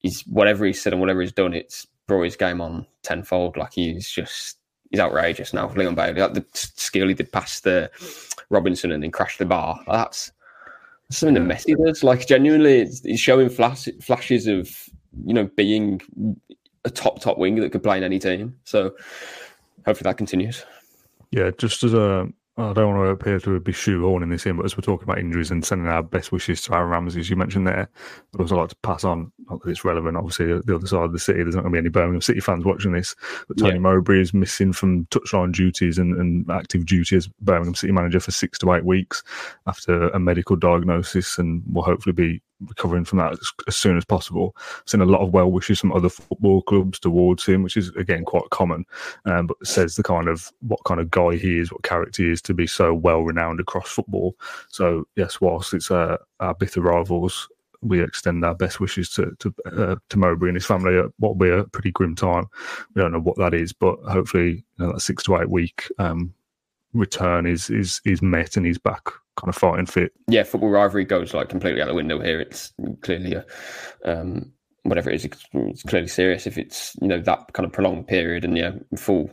he's 0.00 0.22
whatever 0.22 0.64
he's 0.64 0.82
said 0.82 0.92
and 0.92 1.00
whatever 1.00 1.20
he's 1.20 1.32
done, 1.32 1.54
it's 1.54 1.86
brought 2.06 2.24
his 2.24 2.36
game 2.36 2.60
on 2.60 2.86
tenfold. 3.02 3.56
Like 3.56 3.74
he's 3.74 4.08
just 4.08 4.57
he's 4.90 5.00
outrageous 5.00 5.52
now. 5.52 5.70
Leon 5.74 5.94
Bailey, 5.94 6.20
like 6.20 6.34
the 6.34 6.44
skill 6.54 7.08
he 7.08 7.14
did 7.14 7.32
past 7.32 7.64
the 7.64 7.90
Robinson 8.50 8.92
and 8.92 9.02
then 9.02 9.10
crashed 9.10 9.38
the 9.38 9.46
bar. 9.46 9.80
That's 9.86 10.32
that's 11.08 11.18
something 11.18 11.34
that 11.34 11.56
Messi 11.56 11.76
does. 11.76 12.04
Like 12.04 12.26
genuinely, 12.26 12.80
it's, 12.80 13.00
he's 13.00 13.20
showing 13.20 13.48
flash, 13.48 13.88
flashes 14.02 14.46
of 14.46 14.70
you 15.24 15.34
know 15.34 15.48
being 15.56 16.00
a 16.84 16.90
top 16.90 17.20
top 17.20 17.38
winger 17.38 17.62
that 17.62 17.72
could 17.72 17.82
play 17.82 17.96
in 17.96 18.04
any 18.04 18.18
team. 18.18 18.56
So 18.64 18.94
hopefully 19.84 20.08
that 20.08 20.18
continues. 20.18 20.64
Yeah, 21.30 21.50
just 21.58 21.84
as 21.84 21.92
a, 21.92 22.28
I 22.58 22.72
don't 22.72 22.96
want 22.96 23.06
to 23.06 23.10
appear 23.10 23.38
to 23.38 23.60
be 23.60 23.72
shoehorning 23.72 24.30
this 24.30 24.44
in, 24.44 24.56
but 24.56 24.64
as 24.64 24.76
we're 24.76 24.82
talking 24.82 25.04
about 25.04 25.20
injuries 25.20 25.52
and 25.52 25.64
sending 25.64 25.86
our 25.86 26.02
best 26.02 26.32
wishes 26.32 26.60
to 26.62 26.74
Aaron 26.74 26.90
Ramsey, 26.90 27.20
as 27.20 27.30
you 27.30 27.36
mentioned 27.36 27.68
there, 27.68 27.88
I'd 28.34 28.40
also 28.40 28.56
like 28.56 28.70
to 28.70 28.76
pass 28.82 29.04
on, 29.04 29.30
not 29.48 29.62
that 29.62 29.70
it's 29.70 29.84
relevant, 29.84 30.16
obviously, 30.16 30.46
the 30.46 30.74
other 30.74 30.86
side 30.88 31.04
of 31.04 31.12
the 31.12 31.20
city, 31.20 31.44
there's 31.44 31.54
not 31.54 31.62
going 31.62 31.72
to 31.72 31.76
be 31.76 31.78
any 31.78 31.88
Birmingham 31.88 32.20
City 32.20 32.40
fans 32.40 32.64
watching 32.64 32.90
this, 32.92 33.14
but 33.46 33.58
Tony 33.58 33.74
Yeah. 33.74 33.78
Mowbray 33.78 34.20
is 34.20 34.34
missing 34.34 34.72
from 34.72 35.06
touchline 35.06 35.52
duties 35.52 35.98
and, 35.98 36.18
and 36.18 36.50
active 36.50 36.84
duty 36.84 37.14
as 37.14 37.28
Birmingham 37.28 37.76
City 37.76 37.92
manager 37.92 38.18
for 38.18 38.32
six 38.32 38.58
to 38.58 38.72
eight 38.72 38.84
weeks 38.84 39.22
after 39.68 40.08
a 40.08 40.18
medical 40.18 40.56
diagnosis 40.56 41.38
and 41.38 41.62
will 41.72 41.84
hopefully 41.84 42.12
be 42.12 42.42
recovering 42.60 43.04
from 43.04 43.18
that 43.18 43.32
as, 43.32 43.52
as 43.66 43.76
soon 43.76 43.96
as 43.96 44.04
possible. 44.04 44.56
Seen 44.86 45.00
a 45.00 45.06
lot 45.06 45.20
of 45.20 45.32
well 45.32 45.50
wishes 45.50 45.80
from 45.80 45.92
other 45.92 46.08
football 46.08 46.62
clubs 46.62 46.98
towards 46.98 47.44
him, 47.44 47.62
which 47.62 47.76
is 47.76 47.88
again 47.90 48.24
quite 48.24 48.48
common, 48.50 48.84
um, 49.24 49.46
but 49.46 49.56
says 49.66 49.96
the 49.96 50.02
kind 50.02 50.28
of 50.28 50.52
what 50.60 50.82
kind 50.84 51.00
of 51.00 51.10
guy 51.10 51.36
he 51.36 51.58
is, 51.58 51.72
what 51.72 51.82
character 51.82 52.22
he 52.22 52.30
is 52.30 52.42
to 52.42 52.54
be 52.54 52.66
so 52.66 52.92
well 52.94 53.22
renowned 53.22 53.60
across 53.60 53.88
football. 53.90 54.36
So 54.68 55.06
yes, 55.16 55.40
whilst 55.40 55.74
it's 55.74 55.90
uh, 55.90 56.16
our 56.40 56.54
bitter 56.54 56.80
rivals, 56.80 57.48
we 57.80 58.02
extend 58.02 58.44
our 58.44 58.54
best 58.54 58.80
wishes 58.80 59.10
to 59.10 59.36
to, 59.38 59.54
uh, 59.66 59.96
to 60.08 60.18
Mowbray 60.18 60.48
and 60.48 60.56
his 60.56 60.66
family 60.66 60.98
at 60.98 61.06
what 61.18 61.36
will 61.36 61.46
be 61.46 61.50
a 61.50 61.64
pretty 61.64 61.92
grim 61.92 62.14
time. 62.14 62.46
We 62.94 63.02
don't 63.02 63.12
know 63.12 63.20
what 63.20 63.38
that 63.38 63.54
is, 63.54 63.72
but 63.72 63.98
hopefully 64.00 64.64
you 64.78 64.86
know, 64.86 64.92
that 64.92 65.00
six 65.00 65.24
to 65.24 65.36
eight 65.36 65.50
week 65.50 65.90
um, 65.98 66.34
return 66.92 67.46
is 67.46 67.70
is 67.70 68.00
is 68.04 68.22
met 68.22 68.56
and 68.56 68.66
he's 68.66 68.78
back 68.78 69.10
kind 69.38 69.48
of 69.48 69.56
fighting 69.56 69.86
fit. 69.86 70.12
Yeah, 70.28 70.42
football 70.42 70.70
rivalry 70.70 71.04
goes 71.04 71.34
like 71.34 71.48
completely 71.48 71.80
out 71.80 71.88
the 71.88 71.94
window 71.94 72.20
here. 72.20 72.40
It's 72.40 72.72
clearly 73.02 73.34
a 73.34 73.44
um, 74.04 74.52
whatever 74.82 75.10
it 75.10 75.16
is, 75.16 75.24
it's, 75.26 75.44
it's 75.52 75.82
clearly 75.82 76.08
serious 76.08 76.46
if 76.46 76.58
it's 76.58 76.96
you 77.00 77.08
know 77.08 77.20
that 77.20 77.52
kind 77.52 77.66
of 77.66 77.72
prolonged 77.72 78.06
period 78.08 78.44
and 78.44 78.56
yeah, 78.56 78.72
full 78.96 79.30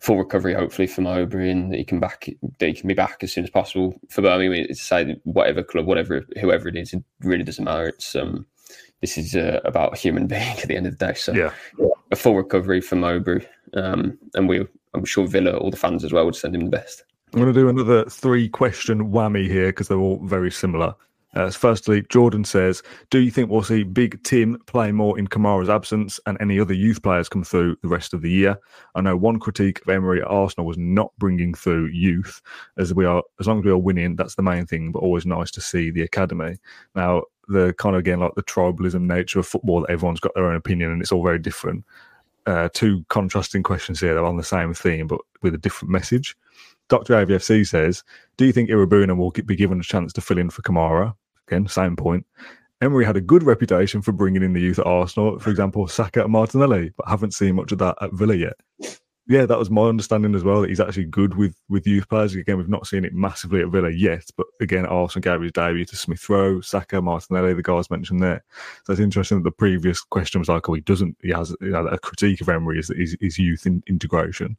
full 0.00 0.18
recovery 0.18 0.54
hopefully 0.54 0.86
for 0.86 1.02
Mowbray 1.02 1.50
and 1.50 1.72
that 1.72 1.78
he 1.78 1.84
can 1.84 2.00
back 2.00 2.28
that 2.58 2.66
he 2.66 2.74
can 2.74 2.88
be 2.88 2.94
back 2.94 3.18
as 3.22 3.32
soon 3.32 3.44
as 3.44 3.50
possible 3.50 3.98
for 4.10 4.22
Birmingham. 4.22 4.66
It's 4.68 4.80
to 4.80 4.86
say 4.86 5.16
whatever 5.24 5.62
club, 5.62 5.86
whatever 5.86 6.24
whoever 6.40 6.68
it 6.68 6.76
is, 6.76 6.92
it 6.92 7.02
really 7.20 7.44
doesn't 7.44 7.64
matter. 7.64 7.88
It's 7.88 8.14
um 8.14 8.46
this 9.00 9.18
is 9.18 9.36
uh, 9.36 9.60
about 9.64 9.92
a 9.92 9.96
human 9.96 10.26
being 10.26 10.58
at 10.58 10.68
the 10.68 10.76
end 10.76 10.86
of 10.86 10.98
the 10.98 11.06
day. 11.06 11.14
So 11.14 11.32
Yeah. 11.32 11.50
a 12.10 12.16
full 12.16 12.34
recovery 12.34 12.80
for 12.80 12.96
Mowbray, 12.96 13.44
um, 13.74 14.18
and 14.34 14.48
we 14.48 14.66
I'm 14.94 15.04
sure 15.04 15.26
Villa, 15.26 15.56
all 15.56 15.70
the 15.70 15.76
fans 15.76 16.04
as 16.04 16.12
well, 16.12 16.24
would 16.24 16.34
send 16.34 16.54
him 16.54 16.64
the 16.64 16.70
best. 16.70 17.04
I'm 17.32 17.40
going 17.40 17.52
to 17.52 17.60
do 17.60 17.68
another 17.68 18.04
three 18.06 18.48
question 18.48 19.10
whammy 19.10 19.48
here 19.48 19.66
because 19.66 19.88
they're 19.88 19.98
all 19.98 20.20
very 20.24 20.50
similar. 20.50 20.94
Uh, 21.34 21.50
firstly, 21.50 22.02
Jordan 22.08 22.44
says, 22.44 22.82
Do 23.10 23.18
you 23.18 23.30
think 23.30 23.50
we'll 23.50 23.62
see 23.62 23.82
Big 23.82 24.22
Tim 24.22 24.58
play 24.66 24.90
more 24.90 25.18
in 25.18 25.26
Kamara's 25.26 25.68
absence 25.68 26.18
and 26.24 26.38
any 26.40 26.58
other 26.58 26.72
youth 26.72 27.02
players 27.02 27.28
come 27.28 27.44
through 27.44 27.76
the 27.82 27.88
rest 27.88 28.14
of 28.14 28.22
the 28.22 28.30
year? 28.30 28.58
I 28.94 29.02
know 29.02 29.18
one 29.18 29.38
critique 29.38 29.82
of 29.82 29.88
Emery 29.90 30.22
at 30.22 30.28
Arsenal 30.28 30.66
was 30.66 30.78
not 30.78 31.12
bringing 31.18 31.52
through 31.52 31.88
youth, 31.88 32.40
as 32.78 32.94
we 32.94 33.04
are, 33.04 33.22
as 33.38 33.46
long 33.46 33.58
as 33.58 33.64
we 33.66 33.70
are 33.70 33.76
winning, 33.76 34.16
that's 34.16 34.36
the 34.36 34.42
main 34.42 34.64
thing, 34.64 34.92
but 34.92 35.00
always 35.00 35.26
nice 35.26 35.50
to 35.50 35.60
see 35.60 35.90
the 35.90 36.02
academy. 36.02 36.56
Now, 36.94 37.24
the 37.48 37.74
kind 37.74 37.96
of 37.96 38.00
again, 38.00 38.20
like 38.20 38.34
the 38.34 38.42
tribalism 38.42 39.02
nature 39.02 39.38
of 39.38 39.46
football, 39.46 39.82
that 39.82 39.90
everyone's 39.90 40.20
got 40.20 40.34
their 40.34 40.46
own 40.46 40.56
opinion 40.56 40.90
and 40.90 41.02
it's 41.02 41.12
all 41.12 41.22
very 41.22 41.38
different. 41.38 41.84
Uh, 42.46 42.70
two 42.72 43.04
contrasting 43.08 43.62
questions 43.62 44.00
here. 44.00 44.14
They're 44.14 44.24
on 44.24 44.38
the 44.38 44.42
same 44.44 44.72
theme, 44.72 45.06
but 45.06 45.20
with 45.42 45.54
a 45.54 45.58
different 45.58 45.90
message. 45.90 46.34
Dr. 46.88 47.14
AVFC 47.14 47.66
says, 47.66 48.04
Do 48.36 48.44
you 48.44 48.52
think 48.52 48.70
Iroegbunam 48.70 49.16
will 49.16 49.30
be 49.30 49.56
given 49.56 49.80
a 49.80 49.84
chance 49.84 50.12
to 50.14 50.20
fill 50.20 50.38
in 50.38 50.50
for 50.50 50.62
Kamara? 50.62 51.14
Again, 51.48 51.66
same 51.68 51.96
point. 51.96 52.26
Emery 52.80 53.04
had 53.04 53.16
a 53.16 53.22
good 53.22 53.42
reputation 53.42 54.02
for 54.02 54.12
bringing 54.12 54.42
in 54.42 54.52
the 54.52 54.60
youth 54.60 54.78
at 54.78 54.86
Arsenal, 54.86 55.38
for 55.38 55.50
example, 55.50 55.86
Saka 55.88 56.24
and 56.24 56.32
Martinelli, 56.32 56.92
but 56.96 57.08
haven't 57.08 57.32
seen 57.32 57.54
much 57.54 57.72
of 57.72 57.78
that 57.78 57.96
at 58.02 58.12
Villa 58.12 58.34
yet. 58.34 58.56
Yeah, 59.28 59.44
that 59.46 59.58
was 59.58 59.70
my 59.70 59.88
understanding 59.88 60.36
as 60.36 60.44
well, 60.44 60.60
that 60.60 60.68
he's 60.68 60.78
actually 60.78 61.06
good 61.06 61.34
with, 61.34 61.56
with 61.68 61.86
youth 61.86 62.08
players. 62.08 62.36
Again, 62.36 62.58
we've 62.58 62.68
not 62.68 62.86
seen 62.86 63.04
it 63.04 63.12
massively 63.12 63.60
at 63.60 63.70
Villa 63.70 63.90
yet, 63.90 64.26
but 64.36 64.46
again, 64.60 64.86
Arsenal 64.86 65.22
gave 65.22 65.42
his 65.42 65.50
debut 65.50 65.84
to 65.86 65.96
Smith 65.96 66.28
Rowe, 66.28 66.60
Saka, 66.60 67.02
Martinelli, 67.02 67.54
the 67.54 67.62
guys 67.62 67.90
mentioned 67.90 68.22
there. 68.22 68.44
So 68.84 68.92
it's 68.92 69.00
interesting 69.00 69.38
that 69.38 69.44
the 69.44 69.50
previous 69.50 70.00
question 70.02 70.38
was 70.40 70.48
like, 70.48 70.68
oh, 70.68 70.74
he 70.74 70.80
doesn't, 70.82 71.16
he 71.22 71.30
has 71.30 71.56
a 71.60 71.98
critique 72.02 72.40
of 72.40 72.48
Emery 72.48 72.78
is 72.78 72.88
that 72.88 72.98
his 72.98 73.38
youth 73.38 73.66
in, 73.66 73.82
integration. 73.88 74.56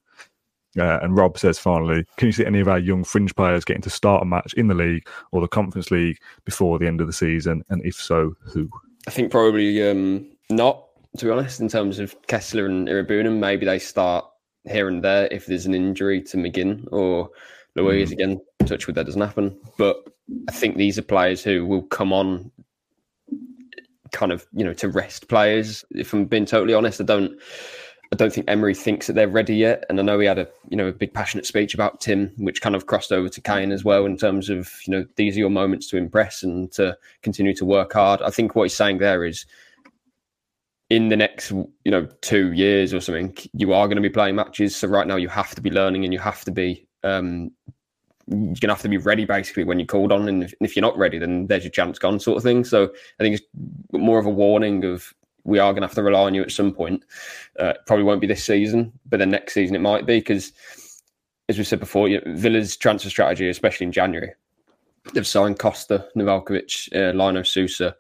Uh, 0.77 0.99
and 1.01 1.15
Rob 1.15 1.37
says 1.37 1.57
finally, 1.57 2.05
can 2.17 2.27
you 2.27 2.31
see 2.31 2.45
any 2.45 2.59
of 2.59 2.67
our 2.67 2.79
young 2.79 3.03
fringe 3.03 3.35
players 3.35 3.65
getting 3.65 3.81
to 3.83 3.89
start 3.89 4.21
a 4.21 4.25
match 4.25 4.53
in 4.53 4.67
the 4.67 4.75
league 4.75 5.07
or 5.31 5.41
the 5.41 5.47
Conference 5.47 5.91
League 5.91 6.19
before 6.45 6.79
the 6.79 6.87
end 6.87 7.01
of 7.01 7.07
the 7.07 7.13
season? 7.13 7.63
And 7.69 7.83
if 7.85 7.95
so, 7.95 8.35
who? 8.41 8.69
I 9.07 9.11
think 9.11 9.31
probably 9.31 9.89
um, 9.89 10.27
not, 10.49 10.85
to 11.17 11.25
be 11.25 11.31
honest, 11.31 11.59
in 11.59 11.67
terms 11.67 11.99
of 11.99 12.19
Kesler 12.23 12.65
and 12.65 12.87
Iroegbunam. 12.87 13.39
Maybe 13.39 13.65
they 13.65 13.79
start 13.79 14.25
here 14.65 14.87
and 14.87 15.03
there 15.03 15.27
if 15.31 15.45
there's 15.45 15.65
an 15.65 15.73
injury 15.73 16.21
to 16.21 16.37
McGinn 16.37 16.87
or 16.91 17.29
Luiz. 17.75 18.11
Again, 18.11 18.41
touch 18.65 18.87
with 18.87 18.95
that 18.95 19.05
doesn't 19.05 19.21
happen. 19.21 19.57
But 19.77 19.97
I 20.49 20.51
think 20.51 20.75
these 20.75 20.97
are 20.97 21.03
players 21.03 21.43
who 21.43 21.65
will 21.65 21.83
come 21.83 22.11
on 22.11 22.51
kind 24.11 24.31
of, 24.31 24.45
you 24.53 24.63
know, 24.63 24.73
to 24.73 24.89
rest 24.89 25.27
players. 25.27 25.85
If 25.91 26.13
I'm 26.13 26.25
being 26.25 26.45
totally 26.45 26.73
honest, 26.73 27.01
I 27.01 27.05
don't 27.05 27.39
I 28.11 28.15
don't 28.15 28.31
think 28.31 28.49
Emery 28.49 28.73
thinks 28.73 29.07
that 29.07 29.13
they're 29.13 29.27
ready 29.27 29.55
yet. 29.55 29.83
And 29.89 29.99
I 29.99 30.03
know 30.03 30.19
he 30.19 30.27
had 30.27 30.39
a 30.39 30.47
you 30.69 30.77
know 30.77 30.87
a 30.87 30.93
big 30.93 31.13
passionate 31.13 31.45
speech 31.45 31.73
about 31.73 32.01
Tim, 32.01 32.31
which 32.37 32.61
kind 32.61 32.75
of 32.75 32.85
crossed 32.85 33.11
over 33.11 33.29
to 33.29 33.41
Kaine 33.41 33.71
as 33.71 33.83
well 33.83 34.05
in 34.05 34.17
terms 34.17 34.49
of 34.49 34.71
you 34.85 34.91
know 34.91 35.05
these 35.15 35.35
are 35.35 35.39
your 35.39 35.49
moments 35.49 35.87
to 35.89 35.97
impress 35.97 36.43
and 36.43 36.71
to 36.73 36.97
continue 37.21 37.53
to 37.55 37.65
work 37.65 37.93
hard. 37.93 38.21
I 38.21 38.29
think 38.29 38.55
what 38.55 38.63
he's 38.63 38.75
saying 38.75 38.99
there 38.99 39.25
is 39.25 39.45
in 40.89 41.09
the 41.09 41.17
next 41.17 41.51
you 41.51 41.91
know 41.91 42.07
two 42.21 42.53
years 42.53 42.93
or 42.93 43.01
something, 43.01 43.35
you 43.53 43.73
are 43.73 43.87
going 43.87 43.97
to 43.97 44.01
be 44.01 44.09
playing 44.09 44.35
matches. 44.35 44.75
So 44.75 44.87
right 44.87 45.07
now 45.07 45.17
you 45.17 45.29
have 45.29 45.53
to 45.55 45.61
be 45.61 45.71
learning 45.71 46.03
and 46.03 46.13
you 46.13 46.19
have 46.19 46.43
to 46.45 46.51
be 46.51 46.87
um, 47.03 47.51
you're 48.27 48.55
gonna 48.59 48.73
have 48.73 48.81
to 48.81 48.89
be 48.89 48.97
ready 48.97 49.25
basically 49.25 49.63
when 49.63 49.79
you're 49.79 49.85
called 49.85 50.11
on. 50.11 50.27
And 50.27 50.43
if, 50.43 50.53
and 50.59 50.67
if 50.67 50.75
you're 50.75 50.81
not 50.81 50.97
ready, 50.97 51.17
then 51.17 51.47
there's 51.47 51.63
your 51.63 51.71
chance 51.71 51.97
gone, 51.99 52.19
sort 52.19 52.37
of 52.37 52.43
thing. 52.43 52.63
So 52.63 52.85
I 53.19 53.23
think 53.23 53.35
it's 53.35 53.45
more 53.91 54.19
of 54.19 54.25
a 54.25 54.31
warning 54.31 54.83
of 54.85 55.13
we 55.47 55.59
are 55.59 55.71
going 55.71 55.81
to 55.81 55.87
have 55.87 55.95
to 55.95 56.03
rely 56.03 56.23
on 56.23 56.35
you 56.35 56.43
at 56.43 56.51
some 56.51 56.73
point. 56.73 57.03
Uh, 57.57 57.73
probably 57.87 58.03
won't 58.03 58.21
be 58.21 58.27
this 58.27 58.43
season, 58.43 58.91
but 59.07 59.17
then 59.17 59.31
next 59.31 59.53
season 59.53 59.75
it 59.75 59.79
might 59.79 60.05
be 60.05 60.19
because, 60.19 60.51
as 61.49 61.57
we 61.57 61.63
said 61.63 61.79
before, 61.79 62.07
you 62.07 62.21
know, 62.21 62.35
Villa's 62.35 62.75
transfer 62.77 63.09
strategy, 63.09 63.49
especially 63.49 63.85
in 63.85 63.93
January, 63.93 64.33
they've 65.13 65.25
signed 65.25 65.57
Kosta, 65.57 66.05
Nedeljković, 66.15 66.93
uh, 66.93 67.13
Lino 67.17 67.43
Sousa, 67.43 67.95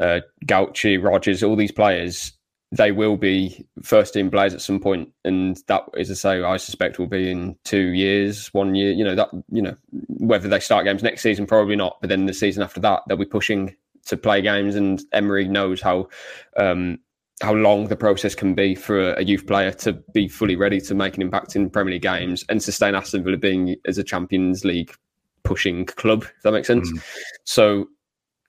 uh, 0.00 0.20
Gauci, 0.46 1.00
Rogers, 1.00 1.42
all 1.42 1.54
these 1.54 1.70
players. 1.70 2.32
They 2.72 2.92
will 2.92 3.16
be 3.16 3.66
first 3.82 4.14
team 4.14 4.30
players 4.30 4.54
at 4.54 4.62
some 4.62 4.80
point, 4.80 5.10
and 5.24 5.60
that 5.66 5.82
is 5.96 6.08
to 6.08 6.14
say, 6.14 6.40
I 6.42 6.56
suspect 6.56 6.98
will 6.98 7.08
be 7.08 7.30
in 7.30 7.56
two 7.64 7.88
years, 7.88 8.46
one 8.54 8.76
year. 8.76 8.92
You 8.92 9.04
know 9.04 9.16
that 9.16 9.28
you 9.50 9.60
know 9.60 9.76
whether 10.06 10.48
they 10.48 10.60
start 10.60 10.84
games 10.84 11.02
next 11.02 11.22
season, 11.22 11.46
probably 11.46 11.74
not. 11.74 11.98
But 12.00 12.10
then 12.10 12.26
the 12.26 12.32
season 12.32 12.62
after 12.62 12.78
that, 12.80 13.02
they'll 13.06 13.16
be 13.16 13.24
pushing 13.24 13.74
to 14.06 14.16
play 14.16 14.42
games, 14.42 14.74
and 14.74 15.02
Emery 15.12 15.48
knows 15.48 15.80
how 15.80 16.08
um, 16.56 16.98
how 17.42 17.54
long 17.54 17.88
the 17.88 17.96
process 17.96 18.34
can 18.34 18.54
be 18.54 18.74
for 18.74 19.14
a 19.14 19.24
youth 19.24 19.46
player 19.46 19.72
to 19.72 19.94
be 20.12 20.28
fully 20.28 20.56
ready 20.56 20.80
to 20.80 20.94
make 20.94 21.16
an 21.16 21.22
impact 21.22 21.56
in 21.56 21.70
Premier 21.70 21.94
League 21.94 22.02
games 22.02 22.44
and 22.48 22.62
sustain 22.62 22.94
Aston 22.94 23.24
Villa 23.24 23.38
being 23.38 23.76
as 23.86 23.98
a 23.98 24.04
Champions 24.04 24.64
League 24.64 24.94
pushing 25.42 25.86
club. 25.86 26.24
If 26.24 26.42
that 26.42 26.52
makes 26.52 26.66
sense. 26.66 26.90
Mm. 26.92 27.02
So, 27.44 27.88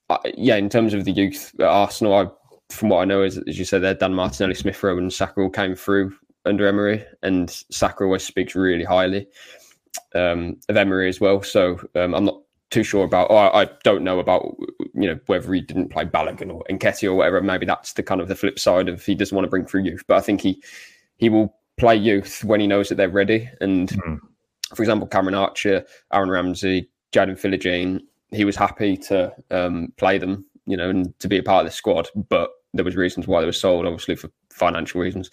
uh, 0.10 0.18
yeah, 0.36 0.58
in 0.58 0.70
terms 0.70 0.93
of 0.93 1.06
the 1.06 1.12
youth 1.14 1.54
at 1.60 1.68
Arsenal, 1.68 2.14
I, 2.14 2.28
from 2.70 2.89
what 2.89 3.02
I 3.02 3.06
know, 3.06 3.24
is 3.24 3.38
as 3.47 3.58
you 3.58 3.66
said, 3.66 3.82
there 3.82 3.93
Dan 3.93 4.14
Martinelli, 4.14 4.56
Smith 4.56 4.82
Rowe, 4.84 4.97
and 4.97 5.12
Saka 5.12 5.49
came 5.49 5.76
through 5.76 6.14
under 6.45 6.68
Emery, 6.68 7.06
and 7.24 7.49
Saka 7.72 8.04
always 8.04 8.24
speaks 8.24 8.56
really 8.56 8.84
highly 8.84 9.28
um, 10.16 10.58
of 10.68 10.76
Emery 10.76 11.08
as 11.08 11.22
well. 11.22 11.41
So 11.43 11.80
um, 11.95 12.14
I'm 12.14 12.26
not 12.26 12.41
too 12.72 12.84
sure 12.84 13.06
about. 13.06 13.30
Or 13.32 13.56
I, 13.56 13.70
don't 13.84 14.04
know 14.04 14.20
about 14.20 14.58
you 15.02 15.10
know 15.10 15.20
whether 15.26 15.54
he 15.54 15.62
didn't 15.62 15.89
play 15.89 16.06
Balogun 16.06 16.54
or 16.54 16.64
Nketiah 16.70 17.10
or 17.10 17.16
whatever. 17.16 17.41
Maybe 17.41 17.66
that's 17.66 17.93
the 17.93 18.04
kind 18.04 18.22
of 18.22 18.28
the 18.28 18.36
flip 18.36 18.60
side 18.60 18.89
of 18.89 19.04
he 19.04 19.16
doesn't 19.16 19.36
want 19.36 19.45
to 19.45 19.49
bring 19.49 19.66
through 19.66 19.84
youth. 19.84 20.04
But 20.08 20.18
I 20.18 20.22
think 20.22 20.41
he 20.41 20.62
he 21.18 21.30
will 21.30 21.56
play 21.78 21.95
youth 21.95 22.43
when 22.43 22.60
he 22.60 22.68
knows 22.68 22.89
that 22.89 22.95
they're 22.95 23.10
ready. 23.10 23.49
And 23.60 23.89
mm. 23.89 24.20
for 24.76 24.82
example, 24.84 25.08
Cameron 25.08 25.36
Archer, 25.36 25.86
Aaron 26.14 26.30
Ramsey, 26.30 26.89
Jaden 27.12 27.39
Philogene, 27.39 28.02
he 28.32 28.45
was 28.45 28.56
happy 28.56 28.97
to 28.97 29.34
um, 29.52 29.93
play 29.97 30.18
them, 30.18 30.45
you 30.66 30.78
know, 30.78 30.89
and 30.89 31.18
to 31.20 31.28
be 31.28 31.38
a 31.38 31.43
part 31.43 31.66
of 31.66 31.72
the 31.72 31.76
squad. 31.76 32.10
But 32.30 32.52
there 32.74 32.86
was 32.86 32.95
reasons 32.95 33.28
why 33.28 33.41
they 33.41 33.45
were 33.45 33.52
sold, 33.52 33.86
obviously 33.86 34.16
for 34.16 34.30
financial 34.49 35.02
reasons. 35.02 35.30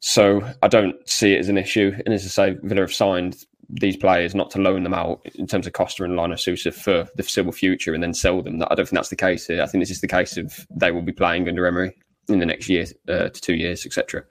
So 0.00 0.42
I 0.62 0.68
don't 0.68 0.96
see 1.08 1.34
it 1.34 1.40
as 1.40 1.48
an 1.48 1.58
issue. 1.58 1.92
And 2.04 2.14
as 2.14 2.24
I 2.24 2.28
say, 2.28 2.56
Villa 2.62 2.82
have 2.82 2.92
signed 2.94 3.44
these 3.70 3.96
players 3.96 4.34
not 4.34 4.50
to 4.50 4.60
loan 4.60 4.82
them 4.82 4.94
out 4.94 5.20
in 5.34 5.46
terms 5.46 5.66
of 5.66 5.72
Kosta 5.72 6.04
and 6.04 6.16
Lino 6.16 6.36
Sousa 6.36 6.72
for 6.72 7.06
the 7.16 7.22
foreseeable 7.22 7.52
future 7.52 7.92
and 7.94 8.02
then 8.02 8.14
sell 8.14 8.42
them. 8.42 8.62
I 8.62 8.74
don't 8.74 8.86
think 8.86 8.90
that's 8.96 9.10
the 9.10 9.16
case 9.16 9.46
here. 9.46 9.62
I 9.62 9.66
think 9.66 9.82
this 9.82 9.90
is 9.90 10.00
the 10.00 10.08
case 10.08 10.36
of 10.36 10.66
they 10.70 10.90
will 10.90 11.02
be 11.02 11.12
playing 11.12 11.48
under 11.48 11.66
Emery 11.66 11.94
in 12.28 12.38
the 12.38 12.46
next 12.46 12.68
year 12.68 12.86
uh, 13.08 13.28
to 13.28 13.40
two 13.40 13.54
years, 13.54 13.84
etc. 13.84 14.22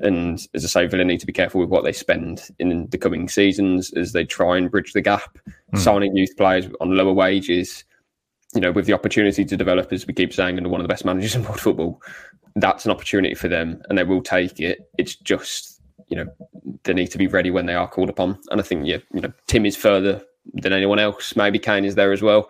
And 0.00 0.46
as 0.54 0.64
I 0.64 0.68
say, 0.68 0.86
Villa 0.86 1.04
need 1.04 1.20
to 1.20 1.26
be 1.26 1.32
careful 1.32 1.60
with 1.60 1.70
what 1.70 1.84
they 1.84 1.92
spend 1.92 2.42
in 2.58 2.88
the 2.90 2.98
coming 2.98 3.28
seasons 3.28 3.92
as 3.92 4.12
they 4.12 4.24
try 4.24 4.56
and 4.56 4.70
bridge 4.70 4.92
the 4.92 5.00
gap, 5.00 5.38
mm. 5.72 5.78
signing 5.78 6.16
youth 6.16 6.36
players 6.36 6.66
on 6.80 6.96
lower 6.96 7.12
wages. 7.12 7.84
You 8.54 8.62
know, 8.62 8.72
with 8.72 8.86
the 8.86 8.94
opportunity 8.94 9.44
to 9.44 9.56
develop, 9.58 9.92
as 9.92 10.06
we 10.06 10.14
keep 10.14 10.32
saying, 10.32 10.56
under 10.56 10.70
one 10.70 10.80
of 10.80 10.84
the 10.84 10.92
best 10.92 11.04
managers 11.04 11.34
in 11.34 11.42
world 11.44 11.60
football, 11.60 12.00
that's 12.56 12.86
an 12.86 12.90
opportunity 12.90 13.34
for 13.34 13.48
them, 13.48 13.82
and 13.88 13.98
they 13.98 14.04
will 14.04 14.22
take 14.22 14.58
it. 14.58 14.90
It's 14.96 15.16
just 15.16 15.77
you 16.06 16.16
know 16.16 16.26
they 16.84 16.94
need 16.94 17.08
to 17.08 17.18
be 17.18 17.26
ready 17.26 17.50
when 17.50 17.66
they 17.66 17.74
are 17.74 17.88
called 17.88 18.08
upon. 18.08 18.38
And 18.50 18.60
I 18.60 18.64
think 18.64 18.86
yeah, 18.86 18.98
you 19.12 19.20
know 19.20 19.32
Tim 19.46 19.66
is 19.66 19.76
further 19.76 20.22
than 20.54 20.72
anyone 20.72 20.98
else. 20.98 21.36
Maybe 21.36 21.58
Kaine 21.58 21.84
is 21.84 21.94
there 21.94 22.12
as 22.12 22.22
well, 22.22 22.48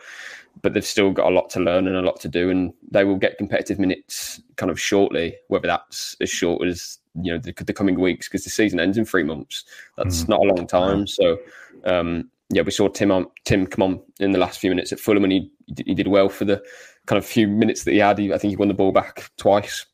but 0.63 0.75
they've 0.75 0.85
still 0.85 1.11
got 1.11 1.31
a 1.31 1.35
lot 1.35 1.51
to 1.51 1.61
learn 1.61 1.87
and 1.87 1.97
a 1.97 2.03
lot 2.03 2.21
to 2.21 2.29
do, 2.29 2.51
and 2.51 2.73
they 2.91 3.05
will 3.05 3.17
get 3.17 3.39
competitive 3.39 3.79
minutes 3.79 4.41
kind 4.57 4.71
of 4.71 4.81
shortly. 4.81 5.37
Whether 5.49 5.69
that's 5.69 6.17
as 6.21 6.31
short 6.31 6.67
as 6.67 6.99
you 7.21 7.33
know 7.33 7.39
the, 7.39 7.53
the 7.53 7.73
coming 7.73 7.99
weeks, 7.99 8.29
because 8.29 8.45
the 8.45 8.51
season 8.51 8.81
ends 8.81 8.99
in 8.99 9.05
three 9.05 9.25
months. 9.25 9.65
That's 9.97 10.25
mm. 10.25 10.29
not 10.29 10.41
a 10.41 10.55
long 10.55 10.67
time. 10.67 11.07
So. 11.07 11.39
Um, 11.85 12.31
yeah, 12.51 12.63
we 12.63 12.71
saw 12.71 12.89
Tim 12.89 13.11
on 13.11 13.27
Tim 13.45 13.67
come 13.67 13.83
on 13.83 14.03
in 14.21 14.33
the 14.33 14.39
last 14.39 14.59
few 14.59 14.71
minutes 14.71 14.91
at 14.91 14.99
Fulham, 14.99 15.25
and 15.25 15.33
he 15.33 15.53
he 15.85 15.95
did 15.95 16.09
well 16.09 16.31
for 16.31 16.47
the 16.47 16.63
kind 17.07 17.19
of 17.19 17.27
few 17.27 17.47
minutes 17.47 17.85
that 17.85 17.93
he 17.93 17.99
had. 17.99 18.19
He, 18.19 18.33
I 18.33 18.39
think 18.39 18.51
he 18.51 18.57
won 18.57 18.69
the 18.69 18.75
ball 18.75 18.91
back 18.91 19.31
twice, 19.37 19.85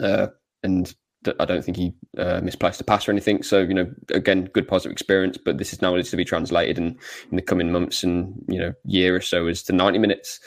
uh, 0.00 0.28
and 0.62 0.94
I 1.40 1.44
don't 1.44 1.64
think 1.64 1.76
he 1.76 1.94
uh, 2.18 2.40
misplaced 2.42 2.80
a 2.80 2.84
pass 2.84 3.08
or 3.08 3.12
anything. 3.12 3.42
So 3.42 3.60
you 3.60 3.74
know, 3.74 3.90
again, 4.10 4.44
good 4.52 4.68
positive 4.68 4.92
experience. 4.92 5.36
But 5.36 5.58
this 5.58 5.72
is 5.72 5.82
now 5.82 5.94
needs 5.94 6.10
to 6.10 6.16
be 6.16 6.24
translated 6.24 6.78
in 6.78 6.98
in 7.30 7.36
the 7.36 7.42
coming 7.42 7.72
months 7.72 8.02
and 8.02 8.44
you 8.48 8.58
know 8.58 8.72
year 8.84 9.14
or 9.14 9.20
so 9.20 9.46
as 9.46 9.62
to 9.64 9.72
ninety 9.72 9.98
minutes. 9.98 10.40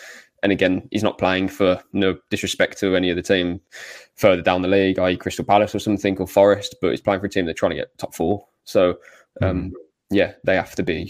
And 0.43 0.51
again, 0.51 0.88
he's 0.91 1.03
not 1.03 1.17
playing 1.17 1.49
for 1.49 1.82
no 1.93 2.15
disrespect 2.30 2.78
to 2.80 2.95
any 2.95 3.11
other 3.11 3.23
team 3.23 3.59
further 4.15 4.43
down 4.43 4.61
the 4.61 4.67
league, 4.67 4.99
i.e. 4.99 5.17
Crystal 5.17 5.43
Palace 5.43 5.73
or 5.73 5.80
something 5.80 6.15
or 6.19 6.28
Forest, 6.28 6.75
but 6.80 6.91
he's 6.91 7.01
playing 7.01 7.19
for 7.19 7.25
a 7.25 7.30
team 7.30 7.47
that's 7.47 7.59
trying 7.59 7.71
to 7.71 7.75
get 7.75 7.97
top 7.97 8.13
four. 8.13 8.45
So 8.63 8.99
um, 9.41 9.71
mm. 9.71 9.71
yeah, 10.11 10.34
they 10.43 10.55
have 10.55 10.75
to 10.75 10.84
be 10.84 11.05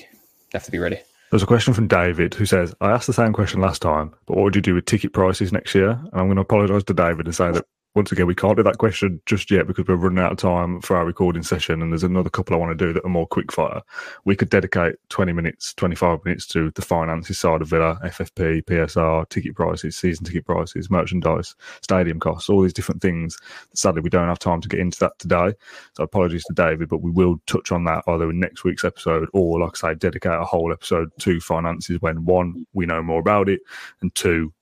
they 0.51 0.57
have 0.57 0.63
to 0.63 0.71
be 0.71 0.79
ready. 0.79 0.99
There's 1.29 1.43
a 1.43 1.47
question 1.47 1.73
from 1.73 1.87
David 1.87 2.33
who 2.33 2.45
says, 2.45 2.73
I 2.79 2.91
asked 2.91 3.07
the 3.07 3.13
same 3.13 3.33
question 3.33 3.59
last 3.59 3.81
time, 3.81 4.13
but 4.27 4.37
what 4.37 4.43
would 4.43 4.55
you 4.55 4.61
do 4.61 4.75
with 4.75 4.85
ticket 4.85 5.11
prices 5.11 5.51
next 5.51 5.75
year? 5.75 5.89
And 5.89 6.13
I'm 6.13 6.27
going 6.27 6.37
to 6.37 6.41
apologise 6.41 6.85
to 6.85 6.93
David 6.93 7.25
and 7.25 7.35
say 7.35 7.51
that 7.51 7.65
once 7.97 8.11
again, 8.11 8.27
we 8.27 8.35
can't 8.35 8.55
do 8.55 8.61
that 8.61 8.77
question 8.77 9.19
just 9.25 9.49
yet 9.49 9.65
because 9.65 9.87
we're 9.87 9.95
running 9.95 10.23
out 10.23 10.31
of 10.31 10.37
time 10.37 10.79
for 10.81 10.95
our 10.95 11.03
recording 11.03 11.41
session, 11.41 11.81
and 11.81 11.91
there's 11.91 12.03
another 12.03 12.29
couple 12.29 12.55
I 12.55 12.59
want 12.59 12.77
to 12.77 12.85
do 12.85 12.93
that 12.93 13.03
are 13.03 13.09
more 13.09 13.25
quick 13.25 13.51
fire. 13.51 13.81
We 14.23 14.35
could 14.35 14.51
dedicate 14.51 14.97
20 15.09 15.33
minutes, 15.33 15.73
25 15.73 16.23
minutes 16.23 16.45
to 16.49 16.69
the 16.75 16.83
finances 16.83 17.39
side 17.39 17.63
of 17.63 17.69
Villa, 17.69 17.99
FFP, 18.03 18.65
PSR, 18.65 19.27
ticket 19.29 19.55
prices, 19.55 19.97
season 19.97 20.25
ticket 20.25 20.45
prices, 20.45 20.91
merchandise, 20.91 21.55
stadium 21.81 22.19
costs, 22.19 22.51
all 22.51 22.61
these 22.61 22.71
different 22.71 23.01
things. 23.01 23.35
Sadly, 23.73 24.01
we 24.01 24.11
don't 24.11 24.27
have 24.27 24.37
time 24.37 24.61
to 24.61 24.69
get 24.69 24.79
into 24.79 24.99
that 24.99 25.17
today. 25.17 25.53
So 25.93 26.03
apologies 26.03 26.43
to 26.45 26.53
David, 26.53 26.89
but 26.89 27.01
we 27.01 27.09
will 27.09 27.41
touch 27.47 27.71
on 27.71 27.85
that 27.85 28.03
either 28.07 28.29
in 28.29 28.39
next 28.39 28.63
week's 28.63 28.85
episode 28.85 29.27
or, 29.33 29.59
like 29.59 29.71
I 29.83 29.93
say, 29.93 29.95
dedicate 29.95 30.39
a 30.39 30.45
whole 30.45 30.71
episode 30.71 31.09
to 31.21 31.39
finances 31.39 31.99
when 31.99 32.25
one, 32.25 32.67
we 32.73 32.85
know 32.85 33.01
more 33.01 33.21
about 33.21 33.49
it, 33.49 33.61
and 34.01 34.13
two, 34.13 34.53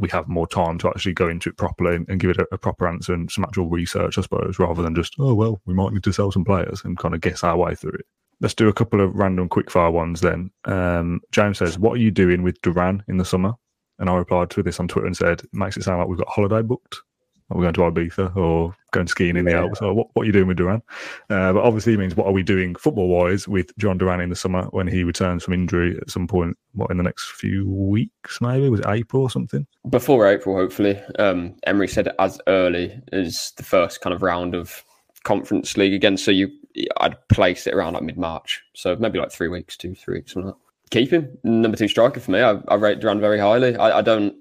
we 0.00 0.08
have 0.08 0.28
more 0.28 0.46
time 0.46 0.78
to 0.78 0.88
actually 0.88 1.12
go 1.12 1.28
into 1.28 1.50
it 1.50 1.56
properly 1.56 1.94
and, 1.94 2.08
and 2.08 2.18
give 2.18 2.30
it 2.30 2.38
a, 2.38 2.46
a, 2.52 2.58
proper 2.58 2.88
answer 2.88 3.12
and 3.12 3.30
some 3.30 3.44
actual 3.44 3.68
research, 3.68 4.16
I 4.16 4.22
suppose, 4.22 4.58
rather 4.58 4.82
than 4.82 4.94
just, 4.94 5.14
oh, 5.18 5.34
well, 5.34 5.60
we 5.66 5.74
might 5.74 5.92
need 5.92 6.02
to 6.04 6.12
sell 6.12 6.32
some 6.32 6.44
players 6.44 6.82
and 6.84 6.98
kind 6.98 7.14
of 7.14 7.20
guess 7.20 7.44
our 7.44 7.56
way 7.56 7.74
through 7.74 7.92
it. 7.92 8.06
Let's 8.40 8.54
do 8.54 8.68
a 8.68 8.72
couple 8.72 9.02
of 9.02 9.14
random 9.14 9.50
quickfire 9.50 9.92
ones 9.92 10.22
then. 10.22 10.50
Um, 10.64 11.20
James 11.30 11.58
says, 11.58 11.78
What 11.78 11.92
are 11.92 12.02
you 12.02 12.10
doing 12.10 12.42
with 12.42 12.60
Duran 12.62 13.04
in 13.06 13.18
the 13.18 13.24
summer? 13.24 13.52
And 13.98 14.08
I 14.08 14.14
replied 14.14 14.48
to 14.50 14.62
this 14.62 14.80
on 14.80 14.88
Twitter 14.88 15.06
and 15.06 15.16
said, 15.16 15.40
It 15.40 15.50
Makes 15.52 15.76
it 15.76 15.82
sound 15.82 15.98
like 15.98 16.08
we've 16.08 16.18
got 16.18 16.28
holiday 16.28 16.62
booked. 16.62 17.02
Are 17.50 17.58
we 17.58 17.62
going 17.62 17.74
to 17.74 17.80
Ibiza 17.80 18.36
or 18.36 18.74
going 18.92 19.08
skiing 19.08 19.36
in 19.36 19.44
the 19.44 19.54
Alps? 19.54 19.80
Or 19.80 19.92
what, 19.92 20.08
what 20.12 20.22
are 20.22 20.26
you 20.26 20.32
doing 20.32 20.46
with 20.46 20.56
Duran? 20.56 20.82
Uh, 21.28 21.52
but 21.52 21.62
obviously, 21.62 21.94
it 21.94 21.98
means 21.98 22.14
what 22.14 22.26
are 22.26 22.32
we 22.32 22.44
doing 22.44 22.76
football 22.76 23.08
wise 23.08 23.48
with 23.48 23.76
Jhon 23.76 23.98
Duran 23.98 24.20
in 24.20 24.30
the 24.30 24.36
summer 24.36 24.64
when 24.70 24.86
he 24.86 25.02
returns 25.02 25.42
from 25.42 25.54
injury 25.54 25.98
at 26.00 26.10
some 26.10 26.28
point? 26.28 26.56
What 26.74 26.90
in 26.90 26.96
the 26.96 27.02
next 27.02 27.30
few 27.32 27.68
weeks, 27.68 28.40
maybe? 28.40 28.68
Was 28.68 28.80
it 28.80 28.86
April 28.88 29.22
or 29.22 29.30
something? 29.30 29.66
Before 29.88 30.26
April, 30.28 30.54
hopefully. 30.54 31.00
Um, 31.18 31.56
Emery 31.64 31.88
said 31.88 32.14
as 32.18 32.40
early 32.46 33.00
as 33.12 33.52
the 33.56 33.64
first 33.64 34.00
kind 34.00 34.14
of 34.14 34.22
round 34.22 34.54
of 34.54 34.84
Conference 35.24 35.76
League 35.76 35.92
again. 35.92 36.16
So 36.16 36.30
you, 36.30 36.50
I'd 36.98 37.16
place 37.28 37.66
it 37.66 37.74
around 37.74 37.94
like 37.94 38.04
mid 38.04 38.16
March. 38.18 38.62
So 38.74 38.94
maybe 38.96 39.18
like 39.18 39.32
three 39.32 39.48
weeks, 39.48 39.76
two, 39.76 39.94
three 39.94 40.18
weeks, 40.18 40.32
something 40.32 40.46
like 40.48 40.54
that. 40.54 40.90
Keep 40.90 41.10
him 41.12 41.38
number 41.44 41.76
two 41.76 41.88
striker 41.88 42.20
for 42.20 42.30
me. 42.30 42.40
I, 42.40 42.58
I 42.68 42.74
rate 42.74 43.00
Duran 43.00 43.20
very 43.20 43.38
highly. 43.38 43.76
I, 43.76 43.98
I 43.98 44.02
don't 44.02 44.34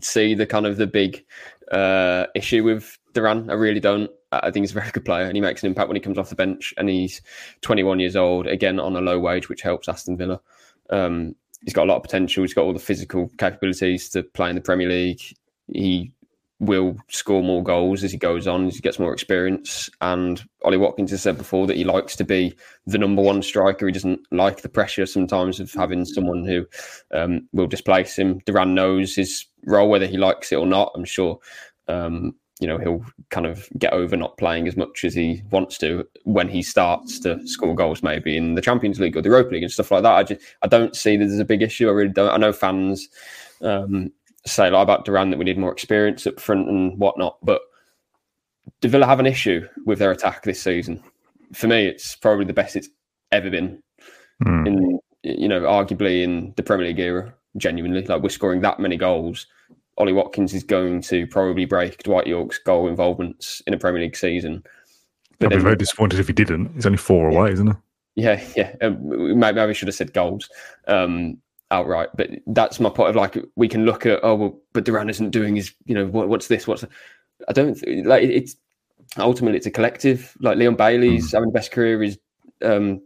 see 0.00 0.34
the 0.34 0.46
kind 0.46 0.66
of 0.66 0.76
the 0.76 0.86
big 0.86 1.24
uh, 1.72 2.26
issue 2.34 2.62
with 2.62 2.98
Duran. 3.14 3.50
I 3.50 3.54
really 3.54 3.80
don't. 3.80 4.10
I 4.30 4.50
think 4.50 4.62
he's 4.64 4.70
a 4.70 4.74
very 4.80 4.90
good 4.90 5.04
player 5.04 5.26
and 5.26 5.36
he 5.36 5.40
makes 5.40 5.62
an 5.62 5.68
impact 5.68 5.88
when 5.88 5.96
he 5.96 6.00
comes 6.00 6.18
off 6.18 6.30
the 6.30 6.34
bench. 6.34 6.72
And 6.78 6.88
he's 6.88 7.20
21 7.62 8.00
years 8.00 8.16
old, 8.16 8.46
again 8.46 8.80
on 8.80 8.96
a 8.96 9.00
low 9.00 9.18
wage, 9.18 9.48
which 9.48 9.62
helps 9.62 9.88
Aston 9.88 10.16
Villa. 10.16 10.40
Um, 10.90 11.34
he's 11.62 11.74
got 11.74 11.84
a 11.84 11.90
lot 11.90 11.96
of 11.96 12.02
potential. 12.02 12.42
He's 12.42 12.54
got 12.54 12.64
all 12.64 12.72
the 12.72 12.78
physical 12.78 13.30
capabilities 13.38 14.08
to 14.10 14.22
play 14.22 14.48
in 14.50 14.54
the 14.54 14.62
Premier 14.62 14.88
League. 14.88 15.20
He 15.72 16.12
will 16.62 16.96
score 17.08 17.42
more 17.42 17.62
goals 17.62 18.04
as 18.04 18.12
he 18.12 18.16
goes 18.16 18.46
on, 18.46 18.68
as 18.68 18.76
he 18.76 18.80
gets 18.80 19.00
more 19.00 19.12
experience. 19.12 19.90
And 20.00 20.42
Ollie 20.62 20.76
Watkins 20.76 21.10
has 21.10 21.20
said 21.20 21.36
before 21.36 21.66
that 21.66 21.76
he 21.76 21.82
likes 21.82 22.14
to 22.16 22.24
be 22.24 22.54
the 22.86 22.98
number 22.98 23.20
one 23.20 23.42
striker. 23.42 23.84
He 23.86 23.92
doesn't 23.92 24.20
like 24.30 24.62
the 24.62 24.68
pressure 24.68 25.04
sometimes 25.04 25.58
of 25.58 25.72
having 25.72 26.04
someone 26.04 26.44
who 26.44 26.64
um, 27.12 27.48
will 27.52 27.66
displace 27.66 28.16
him. 28.16 28.38
Duran 28.46 28.74
knows 28.74 29.16
his 29.16 29.44
role, 29.66 29.90
whether 29.90 30.06
he 30.06 30.16
likes 30.16 30.52
it 30.52 30.56
or 30.56 30.66
not. 30.66 30.92
I'm 30.94 31.04
sure. 31.04 31.40
Um, 31.88 32.36
you 32.60 32.68
know 32.68 32.78
he'll 32.78 33.04
kind 33.30 33.44
of 33.44 33.68
get 33.76 33.92
over 33.92 34.16
not 34.16 34.36
playing 34.36 34.68
as 34.68 34.76
much 34.76 35.04
as 35.04 35.14
he 35.14 35.42
wants 35.50 35.78
to 35.78 36.06
when 36.22 36.48
he 36.48 36.62
starts 36.62 37.18
to 37.20 37.44
score 37.44 37.74
goals, 37.74 38.04
maybe 38.04 38.36
in 38.36 38.54
the 38.54 38.60
Champions 38.60 39.00
League 39.00 39.16
or 39.16 39.22
the 39.22 39.30
Europa 39.30 39.52
League 39.54 39.64
and 39.64 39.72
stuff 39.72 39.90
like 39.90 40.04
that. 40.04 40.14
I 40.14 40.22
just 40.22 40.40
I 40.62 40.68
don't 40.68 40.94
see 40.94 41.16
that 41.16 41.26
there's 41.26 41.40
a 41.40 41.44
big 41.44 41.62
issue. 41.62 41.88
I 41.88 41.92
really 41.92 42.12
don't. 42.12 42.30
I 42.30 42.36
know 42.36 42.52
fans 42.52 43.08
um, 43.62 44.12
say 44.46 44.68
a 44.68 44.70
lot 44.70 44.82
about 44.82 45.04
Duran 45.04 45.30
that 45.30 45.38
we 45.38 45.44
need 45.44 45.58
more 45.58 45.72
experience 45.72 46.26
up 46.26 46.40
front 46.40 46.68
and 46.68 46.98
whatnot, 46.98 47.38
but 47.42 47.62
do 48.80 48.88
Villa 48.88 49.06
have 49.06 49.20
an 49.20 49.26
issue 49.26 49.66
with 49.86 49.98
their 49.98 50.10
attack 50.10 50.42
this 50.42 50.62
season? 50.62 51.02
For 51.52 51.66
me, 51.66 51.86
it's 51.86 52.16
probably 52.16 52.44
the 52.44 52.52
best 52.52 52.76
it's 52.76 52.88
ever 53.30 53.50
been. 53.50 53.82
Mm. 54.44 54.66
In 54.66 54.98
you 55.24 55.48
know, 55.48 55.60
arguably 55.60 56.22
in 56.22 56.52
the 56.56 56.62
Premier 56.64 56.86
League 56.86 56.98
era, 56.98 57.32
genuinely, 57.56 58.02
like 58.02 58.22
we're 58.22 58.28
scoring 58.28 58.60
that 58.62 58.80
many 58.80 58.96
goals 58.96 59.46
Ollie 59.98 60.12
Watkins 60.12 60.54
is 60.54 60.64
going 60.64 61.02
to 61.02 61.26
probably 61.26 61.64
break 61.64 62.02
Dwight 62.02 62.26
Yorke's 62.26 62.58
goal 62.58 62.88
involvements 62.88 63.62
in 63.66 63.74
a 63.74 63.78
Premier 63.78 64.02
League 64.02 64.16
season. 64.16 64.64
I'd 65.40 65.50
be 65.50 65.58
very 65.58 65.76
disappointed 65.76 66.20
if 66.20 66.28
he 66.28 66.32
didn't. 66.32 66.72
He's 66.74 66.86
only 66.86 66.98
four 66.98 67.28
away, 67.28 67.52
isn't 67.52 67.66
he? 67.66 67.72
Yeah, 68.14 68.42
yeah. 68.56 68.74
Um, 68.80 69.38
maybe 69.38 69.60
I 69.60 69.72
should 69.72 69.88
have 69.88 69.94
said 69.94 70.12
goals 70.12 70.48
um, 70.86 71.38
outright, 71.72 72.10
but 72.16 72.30
that's 72.46 72.78
my 72.78 72.90
point 72.90 73.10
of 73.10 73.16
like 73.16 73.36
we 73.56 73.68
can 73.68 73.84
look 73.84 74.06
at 74.06 74.20
oh 74.22 74.34
well, 74.34 74.60
but 74.72 74.84
Duran 74.84 75.10
isn't 75.10 75.30
doing 75.30 75.56
his 75.56 75.74
you 75.84 75.94
know 75.94 76.06
what, 76.06 76.28
what's 76.28 76.48
this? 76.48 76.66
What's 76.66 76.84
I 77.48 77.52
don't 77.52 77.74
th- 77.74 78.06
like 78.06 78.22
it's 78.22 78.56
ultimately 79.18 79.56
it's 79.56 79.66
a 79.66 79.70
collective. 79.70 80.36
Like 80.40 80.56
Leon 80.58 80.76
Bailey's 80.76 81.28
mm. 81.28 81.32
having 81.32 81.48
the 81.48 81.58
best 81.58 81.72
career 81.72 82.02
is 82.02 82.18
um, 82.62 83.00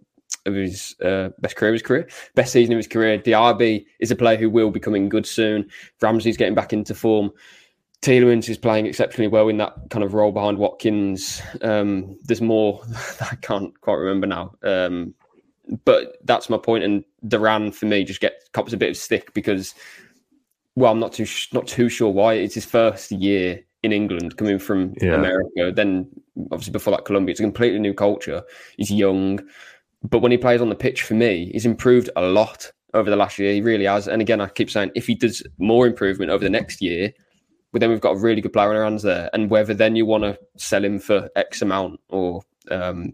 of 0.44 0.54
his 0.54 0.94
uh, 1.00 1.30
best 1.40 1.56
career 1.56 1.70
of 1.70 1.74
his 1.74 1.82
career, 1.82 2.08
best 2.34 2.52
season 2.52 2.72
of 2.72 2.78
his 2.78 2.88
career. 2.88 3.18
Diaby 3.18 3.86
is 4.00 4.10
a 4.10 4.16
player 4.16 4.36
who 4.36 4.50
will 4.50 4.70
be 4.70 4.80
coming 4.80 5.08
good 5.08 5.26
soon. 5.26 5.68
Ramsey's 6.00 6.36
getting 6.36 6.54
back 6.54 6.72
into 6.72 6.94
form. 6.94 7.30
Tielemans 8.02 8.48
is 8.48 8.58
playing 8.58 8.86
exceptionally 8.86 9.28
well 9.28 9.48
in 9.48 9.56
that 9.56 9.74
kind 9.90 10.04
of 10.04 10.14
role 10.14 10.30
behind 10.32 10.58
Watkins. 10.58 11.42
Um, 11.62 12.16
there's 12.24 12.42
more 12.42 12.82
I 13.20 13.36
can't 13.36 13.78
quite 13.80 13.96
remember 13.96 14.26
now. 14.26 14.54
Um, 14.62 15.14
but 15.84 16.16
that's 16.24 16.48
my 16.48 16.58
point. 16.58 16.84
And 16.84 17.04
Duran 17.26 17.72
for 17.72 17.86
me 17.86 18.04
just 18.04 18.20
gets 18.20 18.48
cops 18.52 18.72
a 18.72 18.76
bit 18.76 18.90
of 18.90 18.96
stick 18.96 19.34
because, 19.34 19.74
well, 20.74 20.92
I'm 20.92 21.00
not 21.00 21.12
too 21.12 21.26
not 21.52 21.66
too 21.66 21.88
sure 21.88 22.10
why. 22.10 22.34
It's 22.34 22.54
his 22.54 22.64
first 22.64 23.10
year 23.10 23.60
in 23.82 23.92
England, 23.92 24.36
coming 24.36 24.58
from 24.58 24.94
yeah. 25.00 25.14
America. 25.14 25.72
Then 25.74 26.08
obviously 26.50 26.72
before 26.72 26.92
that, 26.92 27.04
Colombia. 27.04 27.32
It's 27.32 27.40
a 27.40 27.44
completely 27.44 27.78
new 27.78 27.94
culture. 27.94 28.42
He's 28.76 28.90
young, 28.90 29.40
but 30.02 30.20
when 30.20 30.32
he 30.32 30.38
plays 30.38 30.60
on 30.60 30.68
the 30.68 30.74
pitch, 30.74 31.02
for 31.02 31.14
me, 31.14 31.50
he's 31.52 31.66
improved 31.66 32.10
a 32.16 32.22
lot 32.22 32.70
over 32.94 33.10
the 33.10 33.16
last 33.16 33.38
year. 33.38 33.52
He 33.52 33.60
really 33.60 33.84
has. 33.84 34.08
And 34.08 34.22
again, 34.22 34.40
I 34.40 34.48
keep 34.48 34.70
saying 34.70 34.92
if 34.94 35.06
he 35.06 35.14
does 35.14 35.42
more 35.58 35.86
improvement 35.86 36.30
over 36.30 36.42
the 36.42 36.50
next 36.50 36.80
year, 36.80 37.12
but 37.72 37.80
then 37.80 37.90
we've 37.90 38.00
got 38.00 38.16
a 38.16 38.18
really 38.18 38.40
good 38.40 38.52
player 38.52 38.70
in 38.70 38.76
our 38.76 38.84
hands 38.84 39.02
there. 39.02 39.28
And 39.32 39.50
whether 39.50 39.74
then 39.74 39.96
you 39.96 40.06
want 40.06 40.24
to 40.24 40.38
sell 40.56 40.84
him 40.84 40.98
for 40.98 41.28
X 41.36 41.62
amount 41.62 42.00
or 42.08 42.42
um, 42.70 43.12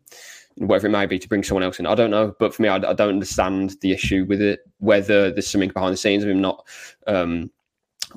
whatever 0.56 0.86
it 0.86 0.90
may 0.90 1.06
be 1.06 1.18
to 1.18 1.28
bring 1.28 1.42
someone 1.42 1.62
else 1.62 1.78
in, 1.78 1.86
I 1.86 1.94
don't 1.94 2.10
know. 2.10 2.34
But 2.38 2.54
for 2.54 2.62
me, 2.62 2.68
I, 2.68 2.76
I, 2.76 2.92
don't 2.92 3.08
understand 3.08 3.76
the 3.80 3.92
issue 3.92 4.24
with 4.28 4.40
it. 4.40 4.60
Whether 4.78 5.30
there's 5.30 5.50
something 5.50 5.70
behind 5.70 5.92
the 5.92 5.98
scenes 5.98 6.22
of 6.22 6.30
him 6.30 6.40
not 6.40 6.66
um, 7.06 7.50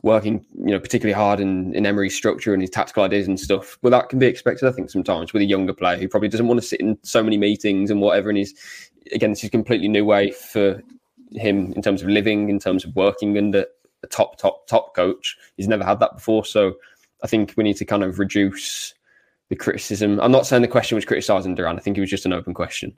working, 0.02 0.46
you 0.58 0.72
know, 0.72 0.80
particularly 0.80 1.14
hard 1.14 1.40
in, 1.40 1.74
in 1.74 1.86
Emery's 1.86 2.16
structure 2.16 2.54
and 2.54 2.62
his 2.62 2.70
tactical 2.70 3.04
ideas 3.04 3.28
and 3.28 3.40
stuff. 3.40 3.78
Well, 3.82 3.92
that 3.92 4.10
can 4.10 4.20
be 4.20 4.28
expected, 4.28 4.68
I 4.68 4.72
think, 4.72 4.90
sometimes 4.90 5.34
with 5.34 5.42
a 5.42 5.46
younger 5.46 5.74
player 5.74 5.98
who 5.98 6.08
probably 6.08 6.30
doesn't 6.30 6.48
want 6.48 6.60
to 6.62 6.68
sit 6.68 6.82
in 6.82 6.98
so 7.04 7.24
many 7.24 7.38
meetings 7.38 7.90
and 7.90 8.02
whatever. 8.02 8.30
And 8.30 8.38
he's 8.38 8.54
again, 9.14 9.32
this 9.32 9.40
is 9.40 9.48
a 9.48 9.52
completely 9.52 9.88
new 9.88 10.06
way 10.06 10.32
for 10.32 10.82
him 11.32 11.74
in 11.74 11.82
terms 11.82 12.02
of 12.02 12.10
living, 12.10 12.50
in 12.50 12.60
terms 12.60 12.86
of 12.86 12.96
working 12.96 13.38
under 13.38 13.66
a 14.04 14.08
top, 14.08 14.38
top, 14.38 14.68
top 14.68 14.96
coach. 14.96 15.38
He's 15.58 15.68
never 15.68 15.84
had 15.84 16.00
that 16.00 16.16
before. 16.16 16.46
So 16.46 16.76
I 17.24 17.28
think 17.28 17.54
we 17.58 17.64
need 17.64 17.78
to 17.78 17.86
kind 17.86 18.04
of 18.04 18.20
reduce 18.20 18.94
the 19.50 19.56
criticism. 19.56 20.20
I'm 20.20 20.32
not 20.32 20.48
saying 20.48 20.62
the 20.62 20.68
question 20.68 20.96
was 20.96 21.06
criticising 21.06 21.56
Duran. 21.56 21.78
I 21.78 21.82
think 21.82 21.98
it 21.98 22.02
was 22.02 22.10
just 22.10 22.26
an 22.26 22.34
open 22.34 22.54
question. 22.54 22.96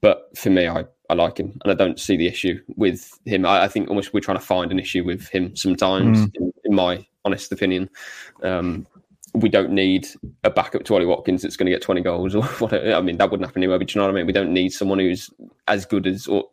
But 0.00 0.36
for 0.36 0.50
me, 0.50 0.68
I, 0.68 0.84
I 1.10 1.14
like 1.14 1.38
him 1.38 1.58
and 1.64 1.72
I 1.72 1.74
don't 1.74 1.98
see 1.98 2.16
the 2.16 2.26
issue 2.26 2.60
with 2.76 3.18
him. 3.24 3.44
I, 3.44 3.64
I 3.64 3.68
think 3.68 3.88
almost 3.88 4.14
we're 4.14 4.20
trying 4.20 4.38
to 4.38 4.44
find 4.44 4.70
an 4.70 4.78
issue 4.78 5.04
with 5.04 5.28
him 5.28 5.56
sometimes, 5.56 6.18
mm. 6.18 6.36
in, 6.36 6.52
in, 6.64 6.74
my 6.74 7.04
honest 7.24 7.50
opinion. 7.50 7.90
Um, 8.42 8.86
we 9.34 9.48
don't 9.48 9.72
need 9.72 10.08
a 10.44 10.50
backup 10.50 10.84
to 10.84 10.94
Ollie 10.94 11.06
Watkins 11.06 11.42
that's 11.42 11.56
going 11.56 11.66
to 11.66 11.72
get 11.72 11.82
20 11.82 12.00
goals 12.02 12.34
or 12.34 12.44
whatever. 12.58 12.94
I 12.94 13.00
mean, 13.00 13.18
that 13.18 13.30
wouldn't 13.30 13.46
happen 13.46 13.62
anyway, 13.62 13.78
but 13.78 13.94
you 13.94 13.98
know 13.98 14.06
what 14.06 14.12
I 14.12 14.14
mean? 14.14 14.26
We 14.26 14.32
don't 14.32 14.52
need 14.52 14.70
someone 14.70 15.00
who's 15.00 15.30
as 15.66 15.84
good 15.84 16.06
as 16.06 16.26
or 16.26 16.48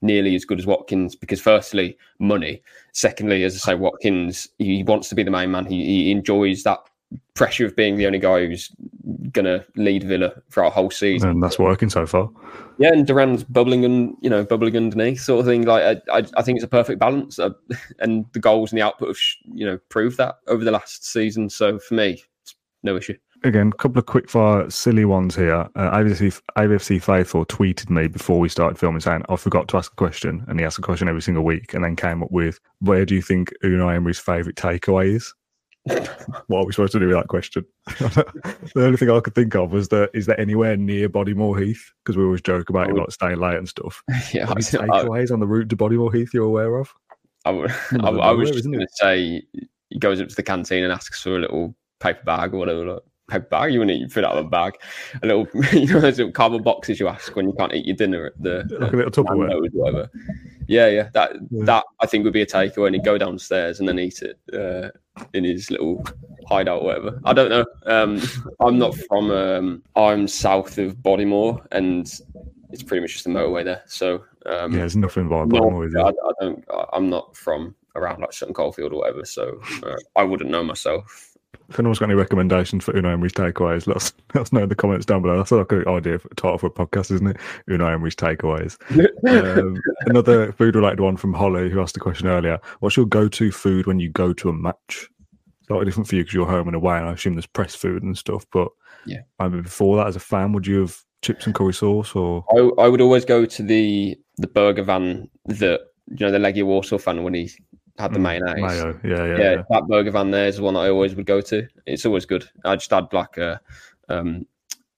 nearly 0.00 0.34
as 0.34 0.44
good 0.44 0.58
as 0.58 0.66
Watkins 0.66 1.14
because, 1.14 1.40
firstly, 1.40 1.98
money. 2.18 2.62
Secondly, 2.92 3.44
as 3.44 3.56
I 3.56 3.58
say, 3.58 3.74
Watkins, 3.74 4.48
he 4.58 4.82
wants 4.84 5.08
to 5.10 5.14
be 5.14 5.22
the 5.22 5.30
main 5.30 5.50
man. 5.50 5.66
He, 5.66 5.84
he 5.84 6.10
enjoys 6.10 6.62
that 6.62 6.80
pressure 7.34 7.66
of 7.66 7.76
being 7.76 7.96
the 7.96 8.06
only 8.06 8.18
guy 8.18 8.46
who's 8.46 8.70
going 9.32 9.44
to 9.44 9.64
lead 9.76 10.02
Villa 10.02 10.32
throughout 10.50 10.66
our 10.66 10.72
whole 10.72 10.90
season. 10.90 11.30
And 11.30 11.42
that's 11.42 11.58
working 11.58 11.90
so 11.90 12.06
far. 12.06 12.30
Yeah, 12.78 12.92
and 12.92 13.06
Duran's 13.06 13.44
bubbling 13.44 13.84
and 13.84 14.16
you 14.20 14.30
know 14.30 14.44
bubbling 14.44 14.76
underneath, 14.76 15.20
sort 15.20 15.40
of 15.40 15.46
thing. 15.46 15.64
Like 15.64 16.02
I, 16.10 16.18
I, 16.18 16.24
I 16.36 16.42
think 16.42 16.56
it's 16.56 16.64
a 16.64 16.68
perfect 16.68 16.98
balance, 16.98 17.38
uh, 17.38 17.50
and 18.00 18.26
the 18.32 18.40
goals 18.40 18.72
and 18.72 18.78
the 18.78 18.84
output 18.84 19.08
have 19.08 19.18
you 19.44 19.66
know 19.66 19.78
proved 19.88 20.18
that 20.18 20.36
over 20.46 20.64
the 20.64 20.70
last 20.70 21.06
season. 21.06 21.48
So 21.48 21.78
for 21.78 21.94
me, 21.94 22.22
it's 22.42 22.54
no 22.82 22.96
issue. 22.96 23.16
Again, 23.44 23.68
a 23.68 23.76
couple 23.76 23.98
of 23.98 24.06
quick 24.06 24.30
fire 24.30 24.68
silly 24.70 25.04
ones 25.04 25.36
here. 25.36 25.68
Uh, 25.76 25.90
AVFC, 25.90 26.40
AVFC 26.56 27.02
Faithful 27.02 27.44
tweeted 27.44 27.90
me 27.90 28.08
before 28.08 28.40
we 28.40 28.48
started 28.48 28.78
filming 28.78 29.00
saying, 29.00 29.24
I 29.28 29.36
forgot 29.36 29.68
to 29.68 29.76
ask 29.76 29.92
a 29.92 29.96
question. 29.96 30.44
And 30.48 30.58
he 30.58 30.64
asks 30.64 30.78
a 30.78 30.82
question 30.82 31.06
every 31.06 31.20
single 31.20 31.44
week 31.44 31.74
and 31.74 31.84
then 31.84 31.96
came 31.96 32.22
up 32.22 32.30
with, 32.30 32.58
Where 32.80 33.04
do 33.04 33.14
you 33.14 33.22
think 33.22 33.52
Unai 33.62 33.96
Emery's 33.96 34.18
favourite 34.18 34.56
takeaway 34.56 35.14
is? 35.14 35.34
what 36.48 36.60
are 36.60 36.66
we 36.66 36.72
supposed 36.72 36.92
to 36.92 36.98
do 36.98 37.06
with 37.06 37.16
that 37.16 37.28
question? 37.28 37.64
the 37.86 38.64
only 38.76 38.96
thing 38.96 39.10
I 39.10 39.20
could 39.20 39.34
think 39.34 39.54
of 39.54 39.72
was 39.72 39.88
that 39.88 40.10
is 40.14 40.26
there 40.26 40.40
anywhere 40.40 40.76
near 40.76 41.08
Bodymoor 41.08 41.62
Heath? 41.62 41.92
Because 42.04 42.16
we 42.16 42.24
always 42.24 42.40
joke 42.40 42.70
about 42.70 42.90
him 42.90 42.96
like 42.96 43.10
staying 43.12 43.38
late 43.38 43.58
and 43.58 43.68
stuff. 43.68 44.02
Yeah, 44.32 44.50
Any 44.50 44.62
takeaways 44.62 45.30
on 45.30 45.40
the 45.40 45.46
route 45.46 45.68
to 45.68 45.76
Bodymoor 45.76 46.12
Heath 46.12 46.34
you're 46.34 46.44
aware 46.44 46.78
of? 46.78 46.92
I, 47.44 47.50
would, 47.50 47.70
I, 48.00 48.08
I 48.08 48.32
was 48.32 48.50
just 48.50 48.64
going 48.64 48.80
to 48.80 48.88
say 48.94 49.42
he 49.90 49.98
goes 49.98 50.20
up 50.20 50.28
to 50.28 50.34
the 50.34 50.42
canteen 50.42 50.82
and 50.82 50.92
asks 50.92 51.22
for 51.22 51.36
a 51.36 51.40
little 51.40 51.76
paper 52.00 52.24
bag 52.24 52.52
or 52.52 52.58
whatever. 52.58 52.84
Like, 52.84 53.02
paper 53.28 53.46
bag, 53.48 53.72
you 53.72 53.78
want 53.78 53.90
to 53.90 54.08
fill 54.08 54.26
out 54.26 54.36
of 54.36 54.46
a 54.46 54.48
bag, 54.48 54.74
a 55.22 55.26
little, 55.26 55.46
you 55.72 55.86
know, 55.86 56.00
those 56.00 56.18
little 56.18 56.32
cardboard 56.32 56.64
boxes 56.64 56.98
you 56.98 57.06
ask 57.06 57.34
when 57.36 57.46
you 57.46 57.54
can't 57.56 57.72
eat 57.74 57.86
your 57.86 57.96
dinner 57.96 58.26
at 58.26 58.42
the 58.42 58.66
like 58.80 58.92
a 58.92 58.96
little 58.96 59.24
Tupperware, 59.24 59.70
whatever. 59.72 60.10
Yeah, 60.68 60.88
yeah, 60.88 61.08
that 61.12 61.32
yeah. 61.50 61.64
that 61.64 61.84
I 62.00 62.06
think 62.06 62.24
would 62.24 62.32
be 62.32 62.42
a 62.42 62.46
takeaway, 62.46 62.86
and 62.86 62.94
he'd 62.94 63.04
go 63.04 63.18
downstairs 63.18 63.78
and 63.78 63.88
then 63.88 63.98
eat 63.98 64.22
it 64.22 64.38
uh, 64.52 64.90
in 65.32 65.44
his 65.44 65.70
little 65.70 66.04
hideout, 66.48 66.82
whatever. 66.82 67.20
I 67.24 67.32
don't 67.32 67.50
know. 67.50 67.64
Um, 67.86 68.20
I'm 68.60 68.78
not 68.78 68.94
from. 68.94 69.30
Um, 69.30 69.82
I'm 69.94 70.26
south 70.28 70.78
of 70.78 70.96
Bodymoor, 70.96 71.66
and 71.72 72.10
it's 72.70 72.82
pretty 72.82 73.00
much 73.00 73.12
just 73.12 73.26
a 73.26 73.28
motorway 73.28 73.64
there. 73.64 73.82
So 73.86 74.24
um, 74.46 74.72
yeah, 74.72 74.80
there's 74.80 74.96
nothing 74.96 75.28
by 75.28 75.44
Bodymoor. 75.44 75.90
No, 75.92 76.04
I, 76.04 76.08
I, 76.08 76.32
don't. 76.40 76.64
I'm 76.92 77.08
not 77.08 77.36
from 77.36 77.74
around 77.94 78.20
like 78.20 78.32
Sutton 78.32 78.54
Coldfield 78.54 78.92
or 78.92 79.00
whatever, 79.00 79.24
so 79.24 79.60
uh, 79.84 79.96
I 80.16 80.24
wouldn't 80.24 80.50
know 80.50 80.64
myself. 80.64 81.35
If 81.68 81.78
anyone's 81.80 81.98
got 81.98 82.06
any 82.06 82.14
recommendations 82.14 82.84
for 82.84 82.92
Unai 82.92 83.12
Emery's 83.12 83.32
takeaways, 83.32 83.86
let 83.86 83.96
us, 83.96 84.12
let 84.34 84.42
us 84.42 84.52
know 84.52 84.62
in 84.62 84.68
the 84.68 84.76
comments 84.76 85.04
down 85.04 85.22
below. 85.22 85.36
That's 85.36 85.50
like 85.50 85.72
an 85.72 85.88
idea 85.88 86.18
for 86.18 86.28
a 86.30 86.34
title 86.34 86.58
for 86.58 86.66
a 86.66 86.70
podcast, 86.70 87.10
isn't 87.10 87.26
it? 87.26 87.36
Unai 87.68 87.94
Emery's 87.94 88.14
takeaways. 88.14 88.78
um, 89.58 89.76
another 90.06 90.52
food 90.52 90.76
related 90.76 91.00
one 91.00 91.16
from 91.16 91.34
Holly, 91.34 91.68
who 91.68 91.80
asked 91.80 91.94
the 91.94 92.00
question 92.00 92.28
earlier. 92.28 92.60
What's 92.80 92.96
your 92.96 93.06
go 93.06 93.28
to 93.28 93.50
food 93.50 93.86
when 93.86 93.98
you 93.98 94.10
go 94.10 94.32
to 94.34 94.48
a 94.48 94.52
match? 94.52 95.08
Slightly 95.66 95.86
different 95.86 96.08
for 96.08 96.14
you 96.14 96.22
because 96.22 96.34
you're 96.34 96.46
home 96.46 96.68
and 96.68 96.76
away, 96.76 96.98
and 96.98 97.08
I 97.08 97.12
assume 97.12 97.34
there's 97.34 97.46
press 97.46 97.74
food 97.74 98.04
and 98.04 98.16
stuff. 98.16 98.46
But 98.52 98.68
yeah, 99.04 99.22
maybe 99.40 99.62
before 99.62 99.96
that, 99.96 100.06
as 100.06 100.14
a 100.14 100.20
fan, 100.20 100.52
would 100.52 100.66
you 100.66 100.82
have 100.82 100.96
chips 101.22 101.46
and 101.46 101.54
curry 101.54 101.74
sauce 101.74 102.14
or? 102.14 102.44
I, 102.56 102.84
I 102.84 102.88
would 102.88 103.00
always 103.00 103.24
go 103.24 103.44
to 103.44 103.62
the 103.62 104.16
the 104.36 104.46
burger 104.46 104.84
van 104.84 105.28
that 105.46 105.80
you 106.06 106.24
know 106.24 106.30
the 106.30 106.38
leggy 106.38 106.62
Warsaw 106.62 106.98
fan 106.98 107.24
when 107.24 107.34
he 107.34 107.50
had 107.98 108.12
the 108.12 108.18
mm, 108.18 108.22
mayonnaise. 108.22 108.56
Mayo, 108.56 109.00
yeah, 109.04 109.10
yeah, 109.10 109.24
yeah, 109.26 109.50
yeah. 109.50 109.62
That 109.70 109.86
burger 109.88 110.10
van 110.10 110.30
there 110.30 110.48
is 110.48 110.56
the 110.56 110.62
one 110.62 110.76
I 110.76 110.88
always 110.88 111.14
would 111.14 111.26
go 111.26 111.40
to. 111.40 111.66
It's 111.86 112.06
always 112.06 112.26
good. 112.26 112.48
I 112.64 112.76
just 112.76 112.92
add 112.92 113.12
like 113.12 113.36
a. 113.36 113.60
Um, 114.08 114.46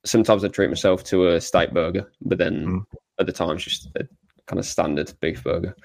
sometimes 0.04 0.44
I 0.44 0.48
treat 0.48 0.68
myself 0.68 1.04
to 1.04 1.28
a 1.28 1.40
steak 1.40 1.72
burger, 1.72 2.10
but 2.22 2.38
then 2.38 2.66
mm. 2.66 2.84
at 3.18 3.26
the 3.26 3.32
time 3.32 3.56
it's 3.56 3.64
just 3.64 3.88
a 3.96 4.06
kind 4.46 4.58
of 4.58 4.66
standard 4.66 5.12
beef 5.20 5.44
burger. 5.44 5.76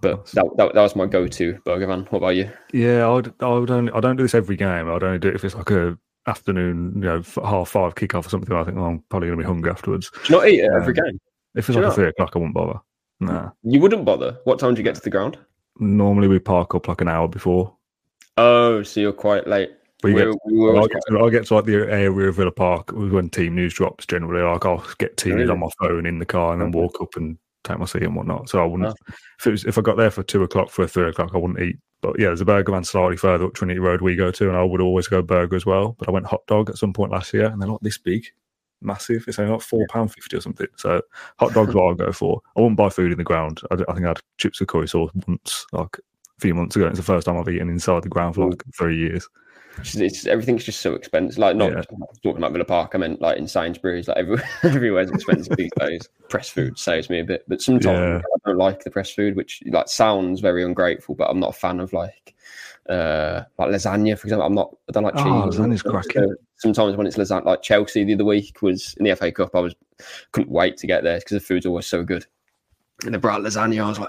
But 0.00 0.26
that, 0.32 0.44
that, 0.56 0.74
that 0.74 0.82
was 0.82 0.96
my 0.96 1.06
go-to 1.06 1.58
burger 1.64 1.86
van. 1.86 2.06
What 2.10 2.18
about 2.18 2.36
you? 2.36 2.50
Yeah, 2.72 3.06
I 3.06 3.12
would. 3.12 3.34
I 3.40 3.48
would 3.48 3.70
only. 3.70 3.92
I 3.92 4.00
don't 4.00 4.16
do 4.16 4.24
this 4.24 4.34
every 4.34 4.56
game. 4.56 4.90
I'd 4.90 5.02
only 5.02 5.18
do 5.18 5.28
it 5.28 5.34
if 5.34 5.44
it's 5.44 5.54
like 5.54 5.70
a 5.70 5.96
afternoon, 6.26 6.92
you 6.96 7.02
know, 7.02 7.22
half 7.44 7.70
five 7.70 7.94
kickoff 7.94 8.26
or 8.26 8.28
something. 8.28 8.54
I 8.54 8.64
think 8.64 8.78
oh, 8.78 8.84
I'm 8.84 9.04
probably 9.08 9.28
going 9.28 9.38
to 9.38 9.42
be 9.42 9.46
hungry 9.46 9.70
afterwards. 9.70 10.10
Do 10.10 10.32
you 10.32 10.38
not 10.38 10.48
eat 10.48 10.60
it 10.60 10.70
um, 10.70 10.80
every 10.80 10.94
game? 10.94 11.18
If 11.54 11.68
it's 11.68 11.76
like 11.76 11.84
a 11.84 11.92
three 11.92 12.08
o'clock, 12.08 12.32
I 12.34 12.38
wouldn't 12.38 12.54
bother. 12.54 12.80
Nah. 13.20 13.50
You 13.62 13.80
wouldn't 13.80 14.04
bother. 14.04 14.38
What 14.44 14.58
time 14.58 14.74
do 14.74 14.80
you 14.80 14.84
get 14.84 14.94
to 14.96 15.00
the 15.00 15.10
ground? 15.10 15.38
Normally 15.78 16.28
we 16.28 16.38
park 16.38 16.74
up 16.74 16.88
like 16.88 17.00
an 17.00 17.08
hour 17.08 17.28
before. 17.28 17.76
Oh, 18.36 18.82
so 18.82 19.00
you're 19.00 19.12
quite 19.12 19.46
late. 19.46 19.70
We 20.02 20.14
get, 20.14 20.28
we 20.46 20.68
I'll, 20.76 20.88
get 20.88 21.02
to, 21.08 21.18
I'll 21.18 21.30
get 21.30 21.46
to 21.46 21.54
like 21.54 21.64
the 21.64 21.88
area 21.88 22.28
of 22.28 22.34
Villa 22.34 22.50
Park 22.50 22.90
when 22.92 23.30
team 23.30 23.54
news 23.54 23.74
drops. 23.74 24.04
Generally, 24.04 24.42
like 24.42 24.66
I'll 24.66 24.84
get 24.98 25.16
team 25.16 25.36
news 25.36 25.50
on 25.50 25.60
my 25.60 25.68
phone 25.80 26.06
in 26.06 26.18
the 26.18 26.26
car 26.26 26.52
and 26.52 26.60
then 26.60 26.72
walk 26.72 27.00
up 27.00 27.14
and 27.14 27.38
take 27.62 27.78
my 27.78 27.86
seat 27.86 28.02
and 28.02 28.16
whatnot. 28.16 28.48
So 28.48 28.60
I 28.60 28.66
wouldn't. 28.66 28.90
Oh. 28.90 29.14
If 29.38 29.46
it 29.46 29.50
was, 29.50 29.64
if 29.64 29.78
I 29.78 29.80
got 29.80 29.96
there 29.96 30.10
for 30.10 30.24
two 30.24 30.42
o'clock 30.42 30.70
for 30.70 30.86
three 30.88 31.08
o'clock, 31.08 31.30
I 31.34 31.38
wouldn't 31.38 31.60
eat. 31.60 31.76
But 32.00 32.18
yeah, 32.18 32.26
there's 32.26 32.40
a 32.40 32.44
burger 32.44 32.72
man 32.72 32.82
slightly 32.82 33.16
further 33.16 33.44
up 33.44 33.54
Trinity 33.54 33.78
Road 33.78 34.00
we 34.00 34.16
go 34.16 34.32
to, 34.32 34.48
and 34.48 34.56
I 34.56 34.64
would 34.64 34.80
always 34.80 35.06
go 35.06 35.22
burger 35.22 35.54
as 35.54 35.66
well. 35.66 35.94
But 35.96 36.08
I 36.08 36.10
went 36.10 36.26
hot 36.26 36.44
dog 36.48 36.68
at 36.68 36.78
some 36.78 36.92
point 36.92 37.12
last 37.12 37.32
year, 37.32 37.46
and 37.46 37.62
they're 37.62 37.68
not 37.68 37.82
this 37.82 37.98
big, 37.98 38.26
massive. 38.84 39.24
It's 39.26 39.38
only 39.38 39.52
like 39.52 39.62
four 39.62 39.86
pound 39.88 40.12
fifty 40.12 40.36
or 40.36 40.40
something. 40.40 40.68
So 40.76 41.02
hot 41.38 41.52
dogs 41.52 41.74
what 41.74 41.84
I'll 41.84 41.94
go 41.94 42.12
for. 42.12 42.40
I 42.56 42.60
wouldn't 42.60 42.76
buy 42.76 42.88
food 42.88 43.12
in 43.12 43.18
the 43.18 43.24
ground. 43.24 43.60
I, 43.70 43.74
I 43.74 43.94
think 43.94 44.04
I 44.04 44.08
had 44.08 44.20
chips 44.38 44.60
with 44.60 44.68
curry 44.68 44.88
sauce 44.88 45.10
once, 45.26 45.66
like 45.72 45.98
a 45.98 46.40
few 46.40 46.54
months 46.54 46.76
ago. 46.76 46.86
It's 46.86 46.98
the 46.98 47.04
first 47.04 47.26
time 47.26 47.36
I've 47.36 47.48
eaten 47.48 47.68
inside 47.68 48.02
the 48.02 48.08
ground 48.08 48.34
for 48.34 48.50
like 48.50 48.62
three 48.76 48.98
years. 48.98 49.28
It's, 49.78 49.94
it's 49.96 50.26
everything's 50.26 50.64
just 50.64 50.80
so 50.80 50.94
expensive. 50.94 51.38
Like 51.38 51.56
not 51.56 51.72
yeah. 51.72 51.82
talking 52.22 52.38
about 52.38 52.52
Villa 52.52 52.64
Park, 52.64 52.92
I 52.94 52.98
meant 52.98 53.20
like 53.20 53.38
in 53.38 53.48
Sainsbury's. 53.48 54.08
Like 54.08 54.18
everywhere, 54.18 54.48
everywhere's 54.62 55.10
expensive 55.10 55.56
these 55.56 55.70
days. 55.78 56.08
Press 56.28 56.48
food 56.48 56.78
saves 56.78 57.08
me 57.08 57.20
a 57.20 57.24
bit, 57.24 57.44
but 57.48 57.62
sometimes 57.62 57.84
yeah. 57.86 58.18
I 58.18 58.50
don't 58.50 58.58
like 58.58 58.84
the 58.84 58.90
press 58.90 59.10
food, 59.12 59.36
which 59.36 59.62
like 59.66 59.88
sounds 59.88 60.40
very 60.40 60.62
ungrateful. 60.62 61.14
But 61.14 61.30
I'm 61.30 61.40
not 61.40 61.50
a 61.50 61.58
fan 61.58 61.80
of 61.80 61.92
like 61.92 62.34
uh, 62.88 63.42
like 63.58 63.70
lasagna, 63.70 64.18
for 64.18 64.26
example. 64.26 64.46
I'm 64.46 64.54
not, 64.54 64.76
I 64.88 64.92
don't 64.92 65.04
like 65.04 65.14
cheese. 65.14 65.24
Oh, 65.26 65.48
lasagna's 65.48 65.82
cracking. 65.82 66.22
So 66.22 66.34
sometimes 66.62 66.96
when 66.96 67.06
it's 67.06 67.16
lasagna, 67.16 67.44
like 67.44 67.62
Chelsea 67.62 68.04
the 68.04 68.14
other 68.14 68.24
week 68.24 68.62
was 68.62 68.94
in 68.98 69.04
the 69.04 69.14
FA 69.16 69.30
Cup, 69.32 69.54
I 69.54 69.60
was 69.60 69.74
couldn't 70.32 70.50
wait 70.50 70.76
to 70.78 70.86
get 70.86 71.02
there 71.02 71.18
because 71.18 71.34
the 71.34 71.40
food's 71.40 71.66
always 71.66 71.86
so 71.86 72.02
good. 72.02 72.24
And 73.04 73.12
they 73.14 73.18
brought 73.18 73.42
lasagna, 73.42 73.84
I 73.84 73.88
was 73.88 73.98
like, 73.98 74.08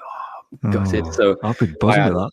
oh, 0.64 0.72
gutted. 0.72 1.06
Oh, 1.08 1.12
so 1.12 1.38
I'd 1.44 1.58
be 1.58 1.66
buzzing 1.80 2.04
had- 2.04 2.14
that. 2.14 2.32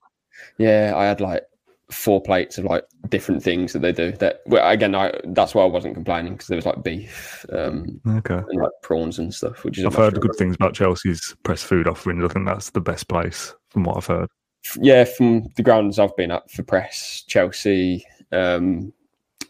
yeah, 0.58 0.92
I 0.96 1.04
had 1.06 1.20
like 1.20 1.44
four 1.90 2.22
plates 2.22 2.56
of 2.56 2.64
like 2.64 2.84
different 3.08 3.42
things 3.42 3.72
that 3.72 3.80
they 3.80 3.90
do. 3.92 4.12
That 4.12 4.42
well, 4.46 4.68
again, 4.70 4.94
I 4.94 5.12
that's 5.24 5.54
why 5.54 5.62
I 5.62 5.66
wasn't 5.66 5.94
complaining 5.94 6.34
because 6.34 6.46
there 6.48 6.56
was 6.56 6.66
like 6.66 6.82
beef 6.84 7.44
um, 7.52 8.00
Okay. 8.06 8.34
and 8.36 8.60
like 8.62 8.70
prawns 8.82 9.18
and 9.18 9.34
stuff. 9.34 9.64
Which 9.64 9.78
is 9.78 9.84
I've 9.84 9.94
heard 9.94 10.20
good 10.20 10.36
things 10.36 10.54
about 10.54 10.74
Chelsea's 10.74 11.34
press 11.42 11.62
food 11.62 11.88
offerings. 11.88 12.22
I 12.24 12.28
think 12.28 12.46
that's 12.46 12.70
the 12.70 12.80
best 12.80 13.08
place 13.08 13.54
from 13.70 13.84
what 13.84 13.96
I've 13.96 14.06
heard. 14.06 14.28
Yeah, 14.76 15.04
from 15.04 15.48
the 15.56 15.62
grounds 15.62 15.98
I've 15.98 16.14
been 16.16 16.30
at 16.30 16.50
for 16.50 16.62
press, 16.62 17.24
Chelsea, 17.26 18.04
um, 18.30 18.92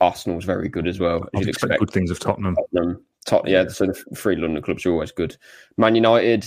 Arsenal's 0.00 0.44
very 0.44 0.68
good 0.68 0.86
as 0.86 0.98
well. 0.98 1.22
I'd 1.34 1.40
As 1.40 1.40
you'd 1.40 1.48
expect 1.50 1.72
expect. 1.72 1.80
good 1.80 1.90
things 1.90 2.10
of 2.10 2.18
Tottenham. 2.18 2.56
Tottenham, 2.56 3.02
Tot- 3.26 3.46
yeah, 3.48 3.68
so 3.68 3.86
the 3.86 3.94
three 4.16 4.36
London 4.36 4.62
clubs 4.62 4.86
are 4.86 4.92
always 4.92 5.12
good. 5.12 5.36
Man 5.76 5.94
United 5.94 6.46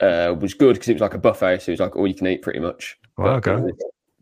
uh, 0.00 0.34
was 0.38 0.54
good 0.54 0.74
because 0.74 0.88
it 0.88 0.94
was 0.94 1.02
like 1.02 1.14
a 1.14 1.18
buffet, 1.18 1.60
so 1.60 1.70
it 1.70 1.74
was 1.74 1.80
like 1.80 1.96
all 1.96 2.06
you 2.06 2.14
can 2.14 2.26
eat 2.26 2.42
pretty 2.42 2.60
much. 2.60 2.98
Wow, 3.18 3.40
but, 3.40 3.48
okay. 3.48 3.72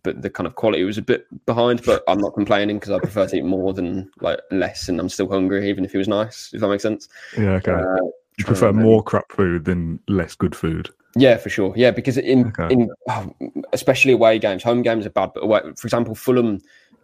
but 0.03 0.23
the 0.23 0.31
kind 0.31 0.47
of 0.47 0.57
quality 0.57 0.85
was 0.85 0.99
a 0.99 1.03
bit 1.03 1.27
behind. 1.47 1.83
But 1.85 2.03
I'm 2.09 2.19
not 2.19 2.35
complaining 2.35 2.79
because 2.79 2.93
I 2.93 2.99
prefer 2.99 3.27
to 3.29 3.37
eat 3.37 3.45
more 3.45 3.73
than 3.73 4.11
like 4.21 4.41
less, 4.51 4.89
and 4.89 4.99
I'm 5.01 5.09
still 5.09 5.29
hungry, 5.29 5.69
even 5.69 5.85
if 5.85 5.95
it 5.95 5.99
was 5.99 6.09
nice. 6.09 6.51
If 6.53 6.61
that 6.61 6.69
makes 6.69 6.83
sense. 6.83 7.09
Yeah, 7.39 7.53
okay. 7.53 7.73
Uh, 7.73 7.97
you 8.39 8.45
prefer 8.45 8.73
more 8.73 9.03
crap 9.03 9.31
food 9.31 9.65
than 9.65 10.01
less 10.09 10.35
good 10.35 10.57
food. 10.57 10.91
Yeah, 11.15 11.37
for 11.37 11.51
sure. 11.51 11.73
Yeah, 11.77 11.91
because 11.91 12.17
in 12.17 12.47
Okay. 12.59 12.73
in 12.73 12.91
oh, 13.09 13.31
especially 13.73 14.13
away 14.13 14.39
games, 14.39 14.63
home 14.63 14.83
games 14.83 15.07
are 15.07 15.11
bad. 15.11 15.33
But 15.35 15.45
away, 15.45 15.61
for 15.77 15.87
example, 15.87 16.15
Fulham, 16.15 16.61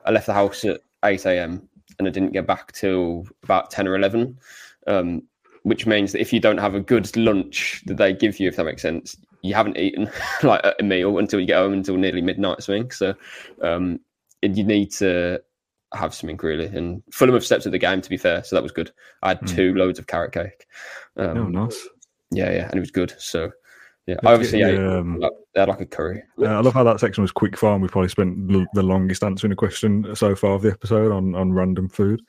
I 0.07 0.11
left 0.11 0.27
the 0.27 0.33
house 0.33 0.65
at 0.65 0.81
eight 1.05 1.25
a.m. 1.27 1.69
and 1.99 2.09
I 2.09 2.11
didn't 2.11 2.33
get 2.33 2.47
back 2.47 2.73
till 2.73 3.27
about 3.43 3.71
ten 3.71 3.87
or 3.89 3.95
eleven, 3.97 4.39
um, 4.87 5.23
which 5.63 5.87
means 5.87 6.13
that 6.13 6.21
if 6.21 6.33
you 6.33 6.41
don't 6.41 6.59
have 6.59 6.75
a 6.75 6.81
good 6.81 7.15
lunch 7.17 7.83
that 7.87 7.97
they 7.97 8.13
give 8.13 8.39
you, 8.41 8.49
if 8.49 8.57
that 8.57 8.65
makes 8.65 8.83
sense, 8.83 9.17
you 9.43 9.55
haven't 9.55 9.77
eaten 9.79 10.11
like 10.43 10.65
a 10.79 10.83
meal 10.83 11.19
until 11.19 11.41
you 11.41 11.47
get 11.47 11.59
home 11.59 11.73
until 11.73 11.97
nearly 11.97 12.23
midnight. 12.23 12.63
Something. 12.63 12.91
So 12.91 13.15
um, 13.63 14.01
you 14.43 14.65
need 14.65 14.91
to 14.93 15.41
have 15.95 16.15
something 16.15 16.37
really. 16.43 16.67
And 16.67 17.03
Fulham 17.13 17.35
have 17.35 17.45
stepped 17.45 17.67
at 17.67 17.73
the 17.73 17.79
game 17.79 18.01
to 18.01 18.11
be 18.11 18.17
fair, 18.17 18.45
so 18.45 18.57
that 18.57 18.63
was 18.63 18.73
good. 18.73 18.91
I 19.23 19.29
had 19.29 19.41
Mm. 19.41 19.55
two 19.57 19.75
loads 19.75 19.99
of 19.99 20.07
carrot 20.07 20.33
cake. 20.33 20.67
Um, 21.17 21.39
oh, 21.39 21.49
nice. 21.49 21.89
yeah, 22.31 22.51
yeah, 22.51 22.65
and 22.67 22.75
it 22.75 22.81
was 22.81 22.91
good. 22.91 23.15
So 23.19 23.51
yeah, 24.09 24.17
obviously 24.25 24.63
ate 24.63 24.79
um, 24.79 25.21
they 25.55 25.61
had 25.61 25.69
like 25.69 25.81
a 25.83 25.87
curry. 25.87 26.23
I 26.43 26.61
love 26.61 26.73
how 26.73 26.83
that 26.85 26.99
section 26.99 27.21
was 27.21 27.31
quick 27.31 27.57
fire. 27.59 27.75
and 27.75 27.83
We 27.83 27.89
probably 27.89 28.09
spent 28.09 28.51
l- 28.51 28.67
the 28.73 28.83
longest 28.83 29.23
answering 29.23 29.53
a 29.53 29.57
question 29.57 30.07
so 30.15 30.35
far 30.35 30.53
of 30.53 30.63
the 30.63 30.71
episode 30.71 31.13
on, 31.13 31.35
on 31.35 31.53
random 31.53 31.91
food. 31.91 32.23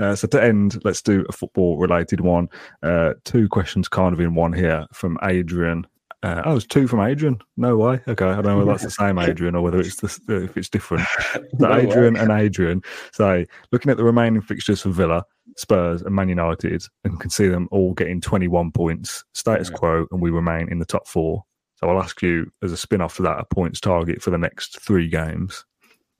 Uh, 0.00 0.16
so 0.16 0.26
to 0.26 0.42
end, 0.42 0.80
let's 0.84 1.00
do 1.02 1.24
a 1.28 1.32
football 1.32 1.78
related 1.78 2.20
one. 2.20 2.48
Uh, 2.82 3.14
two 3.24 3.48
questions 3.48 3.88
kind 3.88 4.12
of 4.12 4.18
in 4.18 4.34
one 4.34 4.52
here 4.52 4.86
from 4.92 5.18
Adrian. 5.22 5.86
Uh, 6.22 6.42
oh, 6.44 6.56
it's 6.56 6.66
two 6.66 6.86
from 6.86 7.00
Adrian. 7.00 7.40
No 7.56 7.78
way. 7.78 8.00
Okay, 8.06 8.26
I 8.26 8.34
don't 8.34 8.44
know 8.44 8.58
whether 8.58 8.72
that's 8.72 8.84
the 8.84 8.90
same 8.90 9.18
Adrian 9.18 9.54
or 9.54 9.62
whether 9.62 9.80
it's 9.80 9.96
the, 9.96 10.44
if 10.44 10.56
it's 10.56 10.68
different. 10.68 11.06
So 11.32 11.42
No 11.58 11.70
way. 11.70 11.86
Adrian 11.86 12.16
and 12.16 12.30
Adrian 12.30 12.82
say, 13.12 13.46
looking 13.72 13.90
at 13.90 13.96
the 13.96 14.04
remaining 14.04 14.42
fixtures 14.42 14.82
for 14.82 14.90
Villa, 14.90 15.24
Spurs, 15.56 16.02
and 16.02 16.14
Man 16.14 16.28
United, 16.28 16.82
and 17.04 17.18
can 17.20 17.30
see 17.30 17.48
them 17.48 17.68
all 17.70 17.94
getting 17.94 18.20
21 18.20 18.72
points, 18.72 19.24
status 19.34 19.70
quo, 19.70 20.06
and 20.10 20.20
we 20.20 20.30
remain 20.30 20.68
in 20.70 20.78
the 20.78 20.84
top 20.84 21.06
four. 21.06 21.44
So 21.76 21.88
I'll 21.88 22.02
ask 22.02 22.20
you, 22.20 22.50
as 22.62 22.72
a 22.72 22.76
spin 22.76 23.00
off 23.00 23.16
to 23.16 23.22
that, 23.22 23.40
a 23.40 23.44
points 23.44 23.80
target 23.80 24.22
for 24.22 24.30
the 24.30 24.38
next 24.38 24.80
three 24.80 25.08
games. 25.08 25.64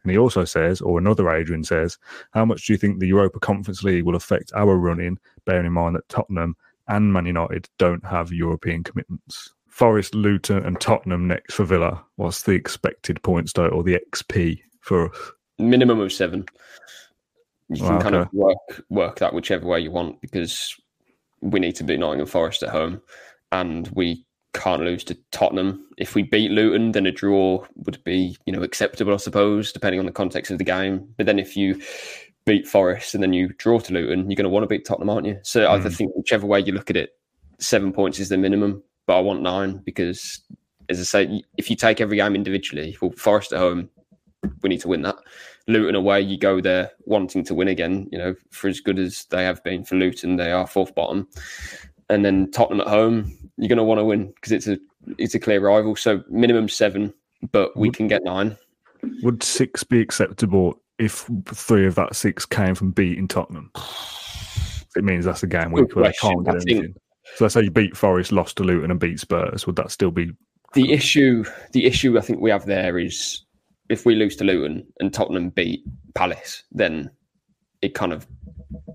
And 0.02 0.10
he 0.10 0.16
also 0.16 0.44
says, 0.44 0.80
or 0.80 0.98
another 0.98 1.28
Adrian 1.30 1.64
says, 1.64 1.98
how 2.32 2.44
much 2.44 2.66
do 2.66 2.72
you 2.72 2.78
think 2.78 2.98
the 2.98 3.08
Europa 3.08 3.38
Conference 3.38 3.82
League 3.82 4.04
will 4.04 4.16
affect 4.16 4.52
our 4.54 4.76
running, 4.76 5.18
bearing 5.44 5.66
in 5.66 5.72
mind 5.72 5.96
that 5.96 6.08
Tottenham 6.08 6.56
and 6.88 7.12
Man 7.12 7.26
United 7.26 7.68
don't 7.78 8.04
have 8.06 8.32
European 8.32 8.82
commitments? 8.82 9.52
Forest, 9.70 10.14
Luton, 10.14 10.64
and 10.64 10.80
Tottenham 10.80 11.26
next 11.26 11.54
for 11.54 11.64
Villa. 11.64 12.04
What's 12.16 12.42
the 12.42 12.52
expected 12.52 13.22
points 13.22 13.52
total, 13.52 13.78
or 13.78 13.82
the 13.82 13.98
XP 14.12 14.60
for 14.80 15.10
us? 15.10 15.32
Minimum 15.58 16.00
of 16.00 16.12
seven. 16.12 16.44
You 17.68 17.76
can 17.76 17.94
Wow, 17.96 18.00
kind 18.00 18.14
of 18.16 18.28
work 18.32 18.84
work 18.90 19.18
that 19.20 19.32
whichever 19.32 19.66
way 19.66 19.80
you 19.80 19.90
want 19.90 20.20
because 20.20 20.76
we 21.40 21.60
need 21.60 21.76
to 21.76 21.84
beat 21.84 22.00
Nottingham 22.00 22.26
Forest 22.26 22.62
at 22.64 22.70
home, 22.70 23.00
and 23.52 23.88
we 23.94 24.26
can't 24.52 24.82
lose 24.82 25.04
to 25.04 25.16
Tottenham. 25.30 25.86
If 25.96 26.14
we 26.16 26.24
beat 26.24 26.50
Luton, 26.50 26.90
then 26.92 27.06
a 27.06 27.12
draw 27.12 27.64
would 27.76 28.02
be 28.02 28.36
you 28.46 28.52
know 28.52 28.62
acceptable, 28.62 29.14
I 29.14 29.18
suppose, 29.18 29.72
depending 29.72 30.00
on 30.00 30.06
the 30.06 30.12
context 30.12 30.50
of 30.50 30.58
the 30.58 30.64
game. 30.64 31.08
But 31.16 31.26
then 31.26 31.38
if 31.38 31.56
you 31.56 31.80
beat 32.44 32.66
Forest 32.66 33.14
and 33.14 33.22
then 33.22 33.32
you 33.32 33.48
draw 33.58 33.78
to 33.78 33.92
Luton, 33.94 34.28
you're 34.28 34.36
going 34.36 34.44
to 34.44 34.48
want 34.48 34.64
to 34.64 34.66
beat 34.66 34.84
Tottenham, 34.84 35.10
aren't 35.10 35.26
you? 35.26 35.38
So 35.42 35.70
I 35.70 35.78
Mm. 35.78 35.96
think 35.96 36.12
whichever 36.16 36.46
way 36.46 36.60
you 36.60 36.72
look 36.72 36.90
at 36.90 36.96
it, 36.96 37.10
seven 37.60 37.92
points 37.92 38.18
is 38.18 38.30
the 38.30 38.36
minimum. 38.38 38.82
But 39.10 39.16
I 39.16 39.22
want 39.22 39.42
nine 39.42 39.78
because, 39.78 40.38
as 40.88 41.00
I 41.00 41.02
say, 41.02 41.42
if 41.56 41.68
you 41.68 41.74
take 41.74 42.00
every 42.00 42.18
game 42.18 42.36
individually, 42.36 42.96
well, 43.02 43.10
Forest 43.16 43.52
at 43.52 43.58
home, 43.58 43.90
we 44.62 44.68
need 44.68 44.82
to 44.82 44.88
win 44.88 45.02
that. 45.02 45.16
Luton 45.66 45.96
away, 45.96 46.20
you 46.20 46.38
go 46.38 46.60
there 46.60 46.92
wanting 47.06 47.42
to 47.46 47.54
win 47.56 47.66
again. 47.66 48.08
You 48.12 48.18
know, 48.18 48.34
for 48.52 48.68
as 48.68 48.78
good 48.78 49.00
as 49.00 49.24
they 49.24 49.42
have 49.42 49.64
been 49.64 49.82
for 49.82 49.96
Luton, 49.96 50.36
they 50.36 50.52
are 50.52 50.64
fourth 50.64 50.94
bottom. 50.94 51.26
And 52.08 52.24
then 52.24 52.52
Tottenham 52.52 52.82
at 52.82 52.86
home, 52.86 53.36
you're 53.56 53.68
going 53.68 53.78
to 53.78 53.82
want 53.82 53.98
to 53.98 54.04
win 54.04 54.28
because 54.28 54.52
it's 54.52 54.68
a 54.68 54.78
it's 55.18 55.34
a 55.34 55.40
clear 55.40 55.60
rival. 55.60 55.96
So 55.96 56.22
minimum 56.30 56.68
seven, 56.68 57.12
but 57.50 57.76
we 57.76 57.90
can 57.90 58.06
get 58.06 58.22
nine. 58.22 58.56
Would 59.24 59.42
six 59.42 59.82
be 59.82 60.00
acceptable 60.00 60.80
if 61.00 61.28
three 61.46 61.84
of 61.84 61.96
that 61.96 62.14
six 62.14 62.46
came 62.46 62.76
from 62.76 62.92
beating 62.92 63.26
Tottenham? 63.26 63.72
It 64.94 65.02
means 65.02 65.24
that's 65.24 65.42
a 65.42 65.48
game 65.48 65.72
week 65.72 65.96
where 65.96 66.04
they 66.04 66.12
can't 66.12 66.44
get 66.44 66.54
anything. 66.54 66.94
So 67.36 67.44
let's 67.44 67.54
say 67.54 67.62
you 67.62 67.70
beat 67.70 67.96
Forest, 67.96 68.32
lost 68.32 68.56
to 68.58 68.64
Luton, 68.64 68.90
and 68.90 69.00
beat 69.00 69.20
Spurs. 69.20 69.66
Would 69.66 69.76
that 69.76 69.90
still 69.90 70.10
be? 70.10 70.32
The 70.74 70.92
issue, 70.92 71.44
the 71.72 71.86
issue 71.86 72.16
I 72.16 72.20
think 72.20 72.40
we 72.40 72.50
have 72.50 72.66
there 72.66 72.98
is 72.98 73.44
if 73.88 74.06
we 74.06 74.14
lose 74.14 74.36
to 74.36 74.44
Luton 74.44 74.86
and 75.00 75.12
Tottenham 75.12 75.50
beat 75.50 75.82
Palace, 76.14 76.62
then 76.70 77.10
it 77.82 77.94
kind 77.94 78.12
of 78.12 78.26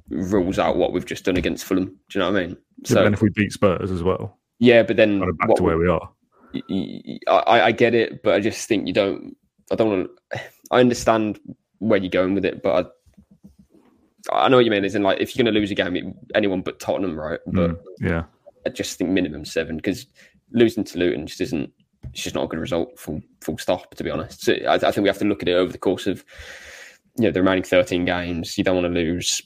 rules 0.09 0.59
out 0.59 0.77
what 0.77 0.93
we've 0.93 1.05
just 1.05 1.25
done 1.25 1.37
against 1.37 1.65
Fulham. 1.65 1.85
Do 1.85 1.93
you 2.13 2.19
know 2.19 2.31
what 2.31 2.41
I 2.41 2.47
mean? 2.47 2.57
So 2.85 2.95
then 2.95 3.13
if 3.13 3.21
we 3.21 3.29
beat 3.29 3.51
Spurs 3.51 3.91
as 3.91 4.03
well, 4.03 4.39
yeah, 4.59 4.83
but 4.83 4.95
then 4.95 5.19
kind 5.19 5.29
of 5.29 5.37
back 5.37 5.49
what 5.49 5.57
to 5.57 5.63
where 5.63 5.77
we 5.77 5.89
are. 5.89 6.09
I, 7.27 7.61
I 7.61 7.71
get 7.71 7.93
it, 7.93 8.23
but 8.23 8.35
I 8.35 8.39
just 8.39 8.67
think 8.67 8.87
you 8.87 8.93
don't. 8.93 9.35
I 9.71 9.75
don't 9.75 9.89
want. 9.89 10.09
I 10.71 10.79
understand 10.79 11.39
where 11.79 11.99
you're 11.99 12.09
going 12.09 12.33
with 12.33 12.45
it, 12.45 12.63
but 12.63 12.94
I, 14.31 14.49
know 14.49 14.57
what 14.57 14.65
you 14.65 14.71
mean. 14.71 14.85
Is 14.85 14.95
in 14.95 15.03
like 15.03 15.19
if 15.19 15.35
you're 15.35 15.43
going 15.43 15.53
to 15.53 15.59
lose 15.59 15.71
a 15.71 15.75
game, 15.75 15.95
it, 15.95 16.05
anyone 16.33 16.61
but 16.61 16.79
Tottenham, 16.79 17.17
right? 17.19 17.39
But 17.45 17.71
Mm, 17.71 17.79
yeah. 17.99 18.23
I 18.65 18.69
just 18.69 18.97
think 18.97 19.11
minimum 19.11 19.45
seven 19.45 19.75
because 19.77 20.07
losing 20.51 20.83
to 20.85 20.97
Luton 20.97 21.27
just 21.27 21.41
isn't. 21.41 21.71
It's 22.13 22.23
just 22.23 22.35
not 22.35 22.45
a 22.45 22.47
good 22.47 22.59
result. 22.59 22.97
Full 22.99 23.21
full 23.41 23.57
stop. 23.57 23.93
To 23.95 24.03
be 24.03 24.11
honest, 24.11 24.43
so 24.43 24.53
I, 24.53 24.75
I 24.75 24.77
think 24.77 24.97
we 24.97 25.07
have 25.07 25.17
to 25.19 25.25
look 25.25 25.41
at 25.41 25.49
it 25.49 25.53
over 25.53 25.71
the 25.71 25.77
course 25.77 26.07
of 26.07 26.23
you 27.17 27.25
know 27.25 27.31
the 27.31 27.41
remaining 27.41 27.63
13 27.63 28.05
games. 28.05 28.57
You 28.57 28.63
don't 28.63 28.75
want 28.75 28.93
to 28.93 28.99
lose 28.99 29.41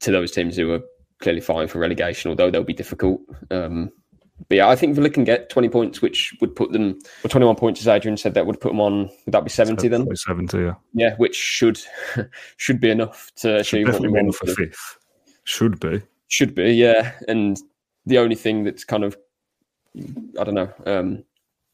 to 0.00 0.10
those 0.10 0.32
teams 0.32 0.56
who 0.56 0.72
are 0.72 0.82
clearly 1.20 1.40
fighting 1.40 1.68
for 1.68 1.78
relegation, 1.78 2.30
although 2.30 2.50
they'll 2.50 2.64
be 2.64 2.72
difficult. 2.72 3.20
Um, 3.50 3.90
but 4.48 4.56
yeah, 4.56 4.68
I 4.68 4.76
think 4.76 4.94
Villa 4.94 5.10
can 5.10 5.24
get 5.24 5.48
20 5.50 5.68
points, 5.68 6.02
which 6.02 6.34
would 6.40 6.54
put 6.56 6.72
them, 6.72 6.98
or 7.24 7.28
21 7.28 7.56
points, 7.56 7.80
as 7.80 7.88
Adrian 7.88 8.16
said, 8.16 8.34
that 8.34 8.46
would 8.46 8.60
put 8.60 8.68
them 8.70 8.80
on, 8.80 9.10
would 9.26 9.32
that 9.32 9.44
be 9.44 9.50
70 9.50 9.88
then? 9.88 10.06
Seventy, 10.16 10.58
yeah. 10.58 10.74
Yeah, 10.94 11.14
which 11.16 11.36
should 11.36 11.78
should 12.56 12.80
be 12.80 12.90
enough 12.90 13.30
to 13.36 13.62
Should 13.64 13.80
achieve 13.80 13.88
what 13.92 14.00
we 14.02 14.08
want. 14.08 14.34
for 14.34 14.46
fifth. 14.46 14.98
Should 15.44 15.80
be. 15.80 16.02
Should 16.28 16.54
be, 16.54 16.72
yeah. 16.72 17.12
And 17.28 17.58
the 18.06 18.18
only 18.18 18.36
thing 18.36 18.64
that's 18.64 18.84
kind 18.84 19.04
of, 19.04 19.16
I 20.38 20.44
don't 20.44 20.54
know, 20.54 20.72
um, 20.86 21.24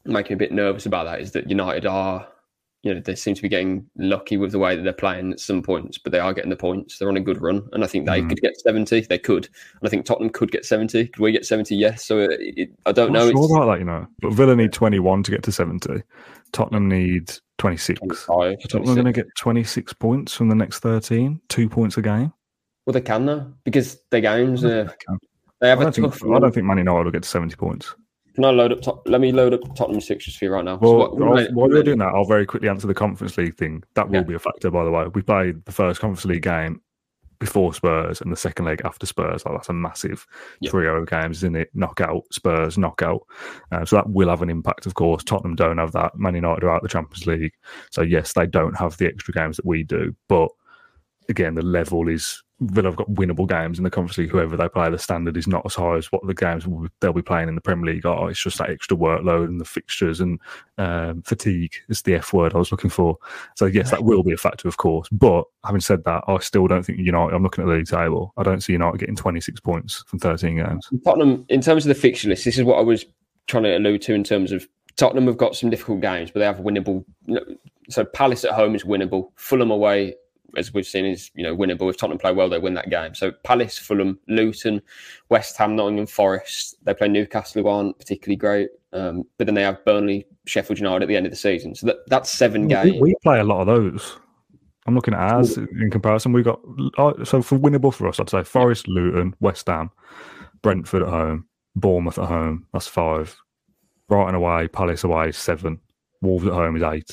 making 0.05 0.37
me 0.37 0.45
a 0.45 0.47
bit 0.47 0.51
nervous 0.51 0.85
about 0.85 1.05
that 1.05 1.21
is 1.21 1.31
that 1.31 1.49
United 1.49 1.85
are, 1.85 2.27
you 2.83 2.93
know, 2.93 3.01
they 3.01 3.15
seem 3.15 3.35
to 3.35 3.41
be 3.41 3.49
getting 3.49 3.85
lucky 3.97 4.37
with 4.37 4.53
the 4.53 4.59
way 4.59 4.75
that 4.75 4.83
they're 4.83 4.93
playing 4.93 5.33
at 5.33 5.39
some 5.41 5.61
points, 5.61 5.97
but 5.97 6.13
they 6.13 6.19
are 6.19 6.33
getting 6.33 6.49
the 6.49 6.55
points. 6.55 6.97
They're 6.97 7.09
on 7.09 7.17
a 7.17 7.21
good 7.21 7.41
run, 7.41 7.67
and 7.73 7.83
I 7.83 7.87
think 7.87 8.05
they 8.05 8.21
Mhm. 8.21 8.29
could 8.29 8.41
get 8.41 8.57
seventy. 8.57 9.01
They 9.01 9.17
could, 9.17 9.45
and 9.45 9.87
I 9.87 9.89
think 9.89 10.05
Tottenham 10.05 10.29
could 10.31 10.51
get 10.51 10.65
seventy. 10.65 11.07
Could 11.07 11.21
we 11.21 11.31
get 11.33 11.45
seventy? 11.45 11.75
Yes. 11.75 12.05
So 12.05 12.19
it, 12.19 12.39
it, 12.39 12.69
I 12.85 12.93
don't 12.93 13.11
know. 13.11 13.29
sure 13.31 13.57
about 13.57 13.73
that, 13.73 13.79
you 13.79 13.85
know. 13.85 14.07
But 14.21 14.33
Villa 14.33 14.55
need 14.55 14.71
21 14.71 15.23
to 15.23 15.31
get 15.31 15.43
to 15.43 15.51
70. 15.51 16.03
Tottenham 16.53 16.87
need 16.87 17.31
26. 17.57 17.99
25, 17.99 18.57
So 18.61 18.67
Tottenham 18.69 18.91
are 18.91 18.95
going 19.03 19.13
to 19.13 19.23
get 19.23 19.27
26 19.37 19.93
points 19.93 20.33
from 20.33 20.47
the 20.47 20.55
next 20.55 20.79
13, 20.79 21.41
two 21.49 21.67
points 21.67 21.97
a 21.97 22.01
game. 22.01 22.31
Well, 22.85 22.93
they 22.93 23.01
can 23.01 23.25
though 23.25 23.53
because 23.65 24.01
their 24.09 24.21
games. 24.21 24.63
I 24.63 24.69
Uh, 24.69 24.89
they 25.59 25.67
I 25.67 25.69
have 25.71 25.81
a 25.81 25.83
don't 25.83 25.93
think, 25.95 26.13
tough. 26.13 26.23
I 26.23 26.39
don't 26.39 26.53
think 26.53 26.65
Man 26.65 26.77
United 26.77 27.03
will 27.03 27.11
get 27.11 27.23
to 27.23 27.29
70 27.29 27.55
points. 27.57 27.93
Can 28.39 28.45
I 28.45 28.51
load 28.51 28.71
up? 28.71 28.79
Tot- 28.79 29.05
let 29.05 29.19
me 29.19 29.33
load 29.33 29.53
up 29.53 29.75
Tottenham 29.75 29.99
fixtures 29.99 30.37
for 30.37 30.45
you 30.45 30.53
right 30.53 30.63
now. 30.63 30.79
So 30.79 30.93
what- 30.95 31.17
while 31.53 31.69
you're 31.69 31.83
doing 31.83 31.97
that, 31.97 32.13
I'll 32.15 32.23
very 32.23 32.45
quickly 32.45 32.69
answer 32.69 32.87
the 32.87 32.93
Conference 32.93 33.37
League 33.37 33.57
thing. 33.57 33.83
That 33.95 34.07
will 34.07 34.15
Yeah. 34.15 34.23
be 34.23 34.33
a 34.33 34.39
factor, 34.39 34.71
by 34.71 34.85
the 34.85 34.91
way. 34.91 35.07
We 35.13 35.21
played 35.21 35.65
the 35.65 35.73
first 35.73 35.99
Conference 35.99 36.23
League 36.23 36.43
game 36.43 36.79
before 37.41 37.73
Spurs 37.73 38.21
and 38.21 38.31
the 38.31 38.37
second 38.37 38.63
leg 38.63 38.81
after 38.85 39.05
Spurs. 39.05 39.45
Like 39.45 39.55
that's 39.55 39.67
a 39.67 39.73
massive 39.73 40.25
Yeah. 40.61 40.71
trio 40.71 40.95
of 41.01 41.09
games, 41.09 41.39
isn't 41.39 41.57
it? 41.57 41.69
Knockout, 41.73 42.33
Spurs, 42.33 42.77
knockout. 42.77 43.23
Uh, 43.73 43.83
so 43.83 43.97
that 43.97 44.09
will 44.09 44.29
have 44.29 44.41
an 44.41 44.49
impact, 44.49 44.85
of 44.85 44.93
course. 44.93 45.21
Tottenham 45.21 45.55
don't 45.57 45.77
have 45.77 45.91
that. 45.91 46.17
Man 46.17 46.35
United 46.35 46.63
are 46.63 46.69
out 46.69 46.77
of 46.77 46.83
the 46.83 46.87
Champions 46.87 47.27
League. 47.27 47.51
So, 47.91 48.03
yes, 48.03 48.31
they 48.31 48.47
don't 48.47 48.77
have 48.77 48.95
the 48.95 49.07
extra 49.07 49.33
games 49.33 49.57
that 49.57 49.65
we 49.65 49.83
do. 49.83 50.15
But 50.29 50.47
again, 51.27 51.55
the 51.55 51.61
level 51.61 52.07
is 52.07 52.41
Villa 52.61 52.89
have 52.89 52.97
got 52.97 53.09
winnable 53.11 53.47
games 53.47 53.79
and 53.79 53.85
the 53.85 53.89
Conference 53.89 54.17
League. 54.17 54.29
Whoever 54.29 54.57
they 54.57 54.67
play, 54.67 54.89
the 54.89 54.97
standard 54.97 55.37
is 55.37 55.47
not 55.47 55.65
as 55.65 55.75
high 55.75 55.95
as 55.95 56.11
what 56.11 56.25
the 56.27 56.33
games 56.33 56.65
they'll 56.99 57.13
be 57.13 57.21
playing 57.21 57.47
in 57.47 57.55
the 57.55 57.61
Premier 57.61 57.93
League 57.93 58.05
are. 58.05 58.29
It's 58.29 58.41
just 58.41 58.57
that 58.57 58.69
extra 58.69 58.97
workload 58.97 59.45
and 59.45 59.61
the 59.61 59.65
fixtures 59.65 60.19
and 60.19 60.39
um, 60.77 61.21
fatigue 61.21 61.73
is 61.87 62.01
the 62.01 62.15
F 62.15 62.33
word 62.33 62.53
I 62.53 62.57
was 62.57 62.71
looking 62.71 62.89
for. 62.89 63.17
So 63.55 63.65
yes, 63.65 63.91
that 63.91 64.03
will 64.03 64.23
be 64.23 64.33
a 64.33 64.37
factor, 64.37 64.67
of 64.67 64.77
course. 64.77 65.07
But 65.11 65.45
having 65.63 65.81
said 65.81 66.03
that, 66.03 66.23
I 66.27 66.37
still 66.39 66.67
don't 66.67 66.83
think 66.83 66.99
United. 66.99 67.35
I'm 67.35 67.43
looking 67.43 67.63
at 67.63 67.67
the 67.67 67.75
league 67.75 67.87
table. 67.87 68.33
I 68.37 68.43
don't 68.43 68.61
see 68.61 68.73
United 68.73 68.99
getting 68.99 69.15
26 69.15 69.59
points 69.61 70.03
from 70.07 70.19
13 70.19 70.57
games. 70.57 70.89
Tottenham, 71.05 71.45
in 71.49 71.61
terms 71.61 71.85
of 71.85 71.89
the 71.89 71.95
fixture 71.95 72.29
list, 72.29 72.45
this 72.45 72.57
is 72.57 72.63
what 72.63 72.77
I 72.77 72.81
was 72.81 73.05
trying 73.47 73.63
to 73.63 73.77
allude 73.77 74.01
to 74.03 74.13
in 74.13 74.23
terms 74.23 74.51
of 74.51 74.67
Tottenham 74.97 75.27
have 75.27 75.37
got 75.37 75.55
some 75.55 75.69
difficult 75.69 76.01
games, 76.01 76.29
but 76.29 76.39
they 76.39 76.45
have 76.45 76.57
winnable. 76.57 77.05
So 77.89 78.03
Palace 78.03 78.43
at 78.43 78.51
home 78.51 78.75
is 78.75 78.83
winnable. 78.83 79.31
Fulham 79.35 79.71
away, 79.71 80.15
as 80.57 80.73
we've 80.73 80.85
seen, 80.85 81.05
is 81.05 81.31
you 81.33 81.43
know 81.43 81.55
winnable. 81.55 81.89
If 81.89 81.97
Tottenham 81.97 82.17
play 82.19 82.31
well, 82.31 82.49
they 82.49 82.59
win 82.59 82.73
that 82.75 82.89
game. 82.89 83.15
So 83.15 83.31
Palace, 83.43 83.77
Fulham, 83.77 84.19
Luton, 84.27 84.81
West 85.29 85.57
Ham, 85.57 85.75
Nottingham 85.75 86.07
Forest. 86.07 86.75
They 86.83 86.93
play 86.93 87.07
Newcastle, 87.07 87.61
who 87.61 87.67
aren't 87.67 87.97
particularly 87.99 88.35
great, 88.37 88.69
um, 88.93 89.23
but 89.37 89.45
then 89.45 89.55
they 89.55 89.63
have 89.63 89.83
Burnley, 89.85 90.27
Sheffield 90.45 90.79
United 90.79 91.03
at 91.03 91.07
the 91.07 91.15
end 91.15 91.25
of 91.25 91.31
the 91.31 91.37
season. 91.37 91.75
So 91.75 91.87
that, 91.87 91.97
that's 92.07 92.31
seven 92.31 92.63
We, 92.63 92.67
games. 92.69 93.01
we 93.01 93.15
play 93.23 93.39
a 93.39 93.43
lot 93.43 93.61
of 93.61 93.67
those. 93.67 94.17
I'm 94.87 94.95
looking 94.95 95.13
at 95.13 95.19
ours 95.19 95.57
in 95.57 95.91
comparison. 95.91 96.31
We 96.31 96.41
got 96.41 96.59
uh, 96.97 97.23
so 97.23 97.41
for 97.41 97.59
winnable 97.59 97.93
for 97.93 98.07
us, 98.07 98.19
I'd 98.19 98.29
say 98.29 98.43
Forest, 98.43 98.87
Luton, 98.87 99.35
West 99.39 99.67
Ham, 99.67 99.91
Brentford 100.61 101.03
at 101.03 101.09
home, 101.09 101.45
Bournemouth 101.75 102.17
at 102.17 102.27
home. 102.27 102.65
That's 102.73 102.87
five. 102.87 103.37
Brighton 104.07 104.33
away, 104.33 104.67
Palace 104.67 105.03
away, 105.03 105.31
seven. 105.31 105.79
Wolves 106.21 106.47
at 106.47 106.53
home 106.53 106.75
is 106.75 106.83
eight. 106.83 107.11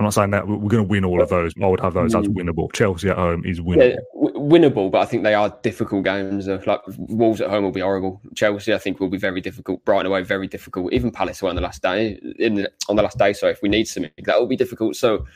I'm 0.00 0.04
not 0.04 0.14
saying 0.14 0.30
that 0.30 0.48
we're 0.48 0.56
going 0.70 0.82
to 0.82 0.88
win 0.88 1.04
all 1.04 1.20
of 1.20 1.28
those. 1.28 1.52
I 1.62 1.66
would 1.66 1.78
have 1.80 1.92
those 1.92 2.14
as 2.14 2.24
Mm. 2.26 2.32
winnable. 2.34 2.72
Chelsea 2.72 3.10
at 3.10 3.16
home 3.18 3.44
is 3.44 3.58
Yeah, 3.58 3.64
winnable. 3.64 3.96
w- 4.14 4.48
winnable, 4.48 4.90
but 4.90 5.02
I 5.02 5.04
think 5.04 5.24
they 5.24 5.34
are 5.34 5.54
difficult 5.62 6.04
games. 6.04 6.48
Uh, 6.48 6.58
Like 6.64 6.80
Wolves 6.96 7.42
at 7.42 7.50
home 7.50 7.64
will 7.64 7.70
be 7.70 7.80
horrible. 7.82 8.18
Chelsea, 8.34 8.72
I 8.72 8.78
think, 8.78 8.98
will 8.98 9.10
be 9.10 9.18
very 9.18 9.42
difficult. 9.42 9.84
Brighton 9.84 10.06
away, 10.06 10.22
very 10.22 10.46
difficult. 10.46 10.94
Even 10.94 11.10
Palace 11.10 11.42
away 11.42 11.50
on 11.50 11.56
the 11.56 11.60
last 11.60 11.82
day. 11.82 12.18
In 12.38 12.54
the, 12.54 12.72
on 12.88 12.96
the 12.96 13.02
last 13.02 13.18
day, 13.18 13.34
so 13.34 13.46
if 13.48 13.60
we 13.60 13.68
need 13.68 13.86
something, 13.88 14.10
that 14.24 14.40
will 14.40 14.46
be 14.46 14.56
difficult. 14.56 14.96
So 14.96 15.26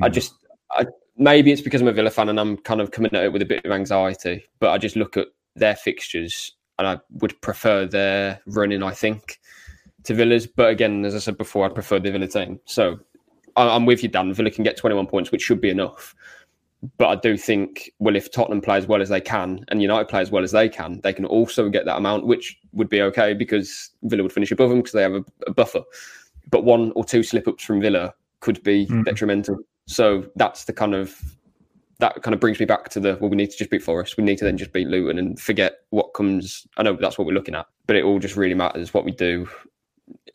I 0.00 0.08
just, 0.08 0.34
I, 0.70 0.86
maybe 1.16 1.50
it's 1.50 1.60
because 1.60 1.80
I'm 1.80 1.88
a 1.88 1.92
Villa 1.92 2.10
fan 2.10 2.28
and 2.28 2.38
I'm 2.38 2.58
kind 2.58 2.80
of 2.80 2.92
coming 2.92 3.12
at 3.12 3.24
it 3.24 3.32
with 3.32 3.42
a 3.42 3.46
bit 3.46 3.64
of 3.64 3.72
anxiety. 3.72 4.44
But 4.60 4.70
I 4.70 4.78
just 4.78 4.94
look 4.94 5.16
at 5.16 5.26
their 5.56 5.74
fixtures 5.74 6.52
and 6.78 6.86
I 6.86 7.00
would 7.20 7.40
prefer 7.40 7.86
their 7.86 8.40
running. 8.46 8.84
I 8.84 8.92
think 8.92 9.40
to 10.04 10.14
Villa's, 10.14 10.46
but 10.46 10.68
again, 10.70 11.04
as 11.04 11.16
I 11.16 11.18
said 11.18 11.36
before, 11.38 11.66
I 11.66 11.70
prefer 11.70 11.98
the 11.98 12.12
Villa 12.12 12.28
team. 12.28 12.60
So 12.66 13.00
I'm 13.56 13.86
with 13.86 14.02
you, 14.02 14.08
Dan. 14.08 14.32
Villa 14.32 14.50
can 14.50 14.64
get 14.64 14.76
21 14.76 15.06
points, 15.06 15.30
which 15.32 15.42
should 15.42 15.60
be 15.60 15.70
enough. 15.70 16.14
But 16.98 17.06
I 17.08 17.14
do 17.16 17.36
think, 17.36 17.92
well, 18.00 18.16
if 18.16 18.32
Tottenham 18.32 18.60
play 18.60 18.76
as 18.76 18.86
well 18.88 19.00
as 19.00 19.08
they 19.08 19.20
can 19.20 19.64
and 19.68 19.80
United 19.80 20.08
play 20.08 20.20
as 20.20 20.32
well 20.32 20.42
as 20.42 20.50
they 20.50 20.68
can, 20.68 21.00
they 21.02 21.12
can 21.12 21.24
also 21.24 21.68
get 21.68 21.84
that 21.84 21.96
amount, 21.96 22.26
which 22.26 22.58
would 22.72 22.88
be 22.88 23.02
okay 23.02 23.34
because 23.34 23.90
Villa 24.02 24.24
would 24.24 24.32
finish 24.32 24.50
above 24.50 24.70
them 24.70 24.78
because 24.80 24.92
they 24.92 25.02
have 25.02 25.14
a, 25.14 25.24
a 25.46 25.52
buffer. 25.52 25.82
But 26.50 26.64
one 26.64 26.90
or 26.96 27.04
two 27.04 27.22
slip 27.22 27.46
ups 27.46 27.62
from 27.62 27.80
Villa 27.80 28.12
could 28.40 28.60
be 28.64 28.86
Mhm. 28.86 29.04
detrimental. 29.04 29.58
So 29.86 30.26
that's 30.36 30.64
the 30.64 30.72
kind 30.72 30.94
of 30.94 31.20
that 32.00 32.20
kind 32.24 32.34
of 32.34 32.40
brings 32.40 32.58
me 32.58 32.66
back 32.66 32.88
to 32.88 32.98
the 32.98 33.16
well, 33.20 33.30
we 33.30 33.36
need 33.36 33.50
to 33.52 33.56
just 33.56 33.70
beat 33.70 33.82
Forest. 33.84 34.16
We 34.16 34.24
need 34.24 34.38
to 34.38 34.44
then 34.44 34.56
just 34.58 34.72
beat 34.72 34.88
Luton 34.88 35.18
and 35.20 35.38
forget 35.38 35.74
what 35.90 36.14
comes. 36.14 36.66
I 36.76 36.82
know 36.82 36.94
that's 36.94 37.16
what 37.16 37.28
we're 37.28 37.32
looking 37.34 37.54
at, 37.54 37.66
but 37.86 37.94
it 37.94 38.02
all 38.02 38.18
just 38.18 38.34
really 38.36 38.54
matters 38.54 38.92
what 38.92 39.04
we 39.04 39.12
do 39.12 39.48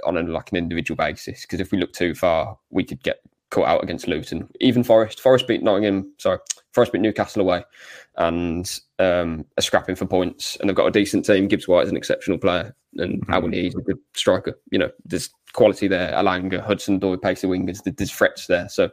on 0.06 0.18
a, 0.18 0.22
like 0.24 0.52
an 0.52 0.58
individual 0.58 0.96
basis. 0.96 1.42
Because 1.42 1.60
if 1.60 1.72
we 1.72 1.78
look 1.78 1.94
too 1.94 2.14
far, 2.14 2.58
we 2.70 2.84
could 2.84 3.02
get 3.04 3.20
caught 3.50 3.68
out 3.68 3.84
against 3.84 4.08
Luton. 4.08 4.50
Even 4.60 4.84
Forest, 4.84 5.20
Forest 5.22 5.48
beat 5.48 5.64
Nottingham. 5.64 6.12
Sorry, 6.18 6.38
Forest 6.74 6.92
beat 6.94 7.02
Newcastle 7.02 7.42
away, 7.42 7.64
and 8.18 8.80
um, 9.00 9.46
are 9.58 9.62
scrapping 9.62 9.96
for 9.96 10.06
points. 10.06 10.56
And 10.58 10.70
they've 10.70 10.76
got 10.76 10.88
a 10.88 10.92
decent 10.92 11.26
team. 11.26 11.48
Gibbs 11.48 11.68
White 11.68 11.86
is 11.86 11.90
an 11.90 11.98
exceptional 11.98 12.38
player, 12.38 12.76
and 12.98 13.26
Awoniyi 13.28 13.64
He's 13.64 13.76
a 13.76 13.82
good 13.82 14.00
striker. 14.14 14.60
You 14.72 14.80
know, 14.80 14.92
there's 15.06 15.30
quality 15.54 15.88
there. 15.88 16.12
Elanga, 16.12 16.62
Hudson, 16.62 17.00
Doy, 17.00 17.16
pacey 17.18 17.48
wingers. 17.48 17.84
there- 17.84 17.94
There's 17.98 18.12
threats 18.12 18.48
there. 18.48 18.68
So 18.70 18.90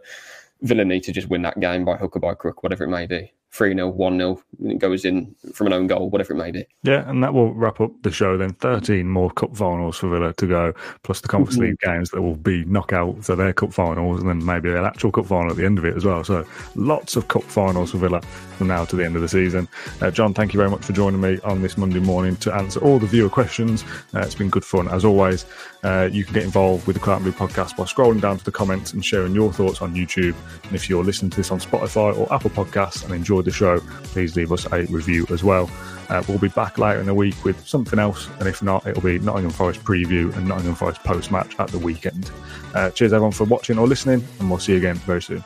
Villa 0.63 0.85
need 0.85 1.03
to 1.05 1.13
just 1.13 1.29
win 1.29 1.43
that 1.43 1.61
game 1.61 1.85
by 1.85 1.97
hook 1.97 2.17
or 2.17 2.21
by 2.21 2.35
crook, 2.35 2.63
whatever 2.63 2.85
it 2.85 2.89
may 2.91 3.07
be. 3.07 3.33
3 3.55 3.73
0, 3.75 3.89
1 3.89 4.19
0, 4.19 4.43
it 4.65 4.79
goes 4.81 5.05
in 5.05 5.33
from 5.53 5.69
an 5.69 5.73
own 5.73 5.87
goal, 5.87 6.11
whatever 6.11 6.33
it 6.33 6.37
may 6.37 6.51
be. 6.51 6.67
Yeah, 6.83 7.09
and 7.09 7.23
that 7.23 7.33
will 7.33 7.55
wrap 7.55 7.81
up 7.81 7.93
the 8.03 8.11
show 8.11 8.37
then. 8.37 8.55
13 8.55 9.09
more 9.09 9.31
cup 9.31 9.57
finals 9.57 9.97
for 9.97 10.09
Villa 10.09 10.33
to 10.35 10.47
go, 10.47 10.73
plus 11.05 11.21
the 11.21 11.29
Conference. 11.29 11.59
League 11.59 11.79
games 11.79 12.11
that 12.11 12.21
will 12.21 12.35
be 12.35 12.65
knockout, 12.65 13.25
so 13.25 13.37
their 13.37 13.53
cup 13.53 13.73
finals, 13.73 14.21
and 14.21 14.29
then 14.29 14.45
maybe 14.45 14.71
an 14.71 14.85
actual 14.85 15.13
cup 15.13 15.27
final 15.27 15.53
at 15.53 15.57
the 15.57 15.65
end 15.65 15.79
of 15.79 15.85
it 15.85 15.97
as 15.97 16.05
well. 16.05 16.25
So 16.25 16.45
lots 16.75 17.15
of 17.15 17.29
cup 17.29 17.45
finals 17.45 17.93
for 17.93 17.99
Villa 17.99 18.21
from 18.59 18.67
now 18.67 18.85
to 18.87 18.97
the 18.97 19.05
end 19.05 19.15
of 19.15 19.23
the 19.23 19.29
season. 19.29 19.69
Uh, 20.01 20.11
John, 20.11 20.35
thank 20.35 20.53
you 20.53 20.59
very 20.59 20.71
much 20.71 20.85
for 20.85 20.93
joining 20.93 21.21
me 21.21 21.39
on 21.45 21.63
this 21.63 21.79
Monday 21.79 22.01
morning 22.01 22.35
to 22.39 22.53
answer 22.53 22.81
all 22.81 22.99
the 22.99 23.07
viewer 23.07 23.31
questions. 23.31 23.85
Uh, 24.15 24.21
it's 24.21 24.35
been 24.35 24.51
good 24.51 24.65
fun 24.65 24.89
as 24.89 25.05
always. 25.05 25.47
Uh, 25.85 26.09
you 26.11 26.25
can 26.25 26.33
get 26.33 26.43
involved 26.43 26.87
with 26.87 26.99
the 26.99 27.13
and 27.13 27.23
Blue 27.23 27.33
podcast 27.33 27.77
by 27.77 27.85
scrolling 27.85 28.21
down 28.21 28.39
to 28.39 28.45
the 28.45 28.51
comments 28.51 28.95
and 28.95 29.05
sharing 29.05 29.35
your 29.35 29.53
thoughts 29.53 29.83
on 29.83 29.95
YouTube. 29.95 30.35
And 30.65 30.75
if 30.75 30.89
you're 30.89 31.05
listening 31.05 31.31
to 31.33 31.37
this 31.37 31.51
on 31.51 31.61
Spotify 31.61 32.17
or 32.17 32.33
Apple 32.33 32.51
Podcasts 32.51 33.05
and 33.05 33.15
enjoyed 33.15 33.45
the 33.45 33.51
show, 33.51 33.81
please 34.05 34.35
leave 34.35 34.51
us 34.51 34.67
a 34.73 34.87
review 34.87 35.27
as 35.31 35.45
well. 35.45 35.71
Uh, 36.09 36.23
we'll 36.27 36.39
be 36.39 36.49
back 36.49 36.79
later 36.79 37.01
in 37.01 37.07
the 37.07 37.15
week 37.15 37.45
with 37.45 37.67
something 37.67 37.99
else, 37.99 38.29
and 38.39 38.49
if 38.49 38.63
not, 38.63 38.87
it'll 38.87 39.03
be 39.03 39.19
Nottingham 39.19 39.53
Forest 39.53 39.85
preview 39.85 40.35
and 40.37 40.49
Nottingham 40.49 40.75
Forest 40.75 41.03
post 41.03 41.31
match 41.31 41.55
at 41.59 41.69
the 41.69 41.79
weekend. 41.79 42.31
Uh, 42.75 42.91
cheers 42.91 43.13
everyone 43.13 43.33
for 43.33 43.45
watching 43.45 43.79
or 43.79 43.87
listening, 43.87 44.27
and 44.41 44.51
we'll 44.51 44.59
see 44.59 44.73
you 44.73 44.79
again 44.79 44.97
very 44.97 45.23
soon. 45.23 45.45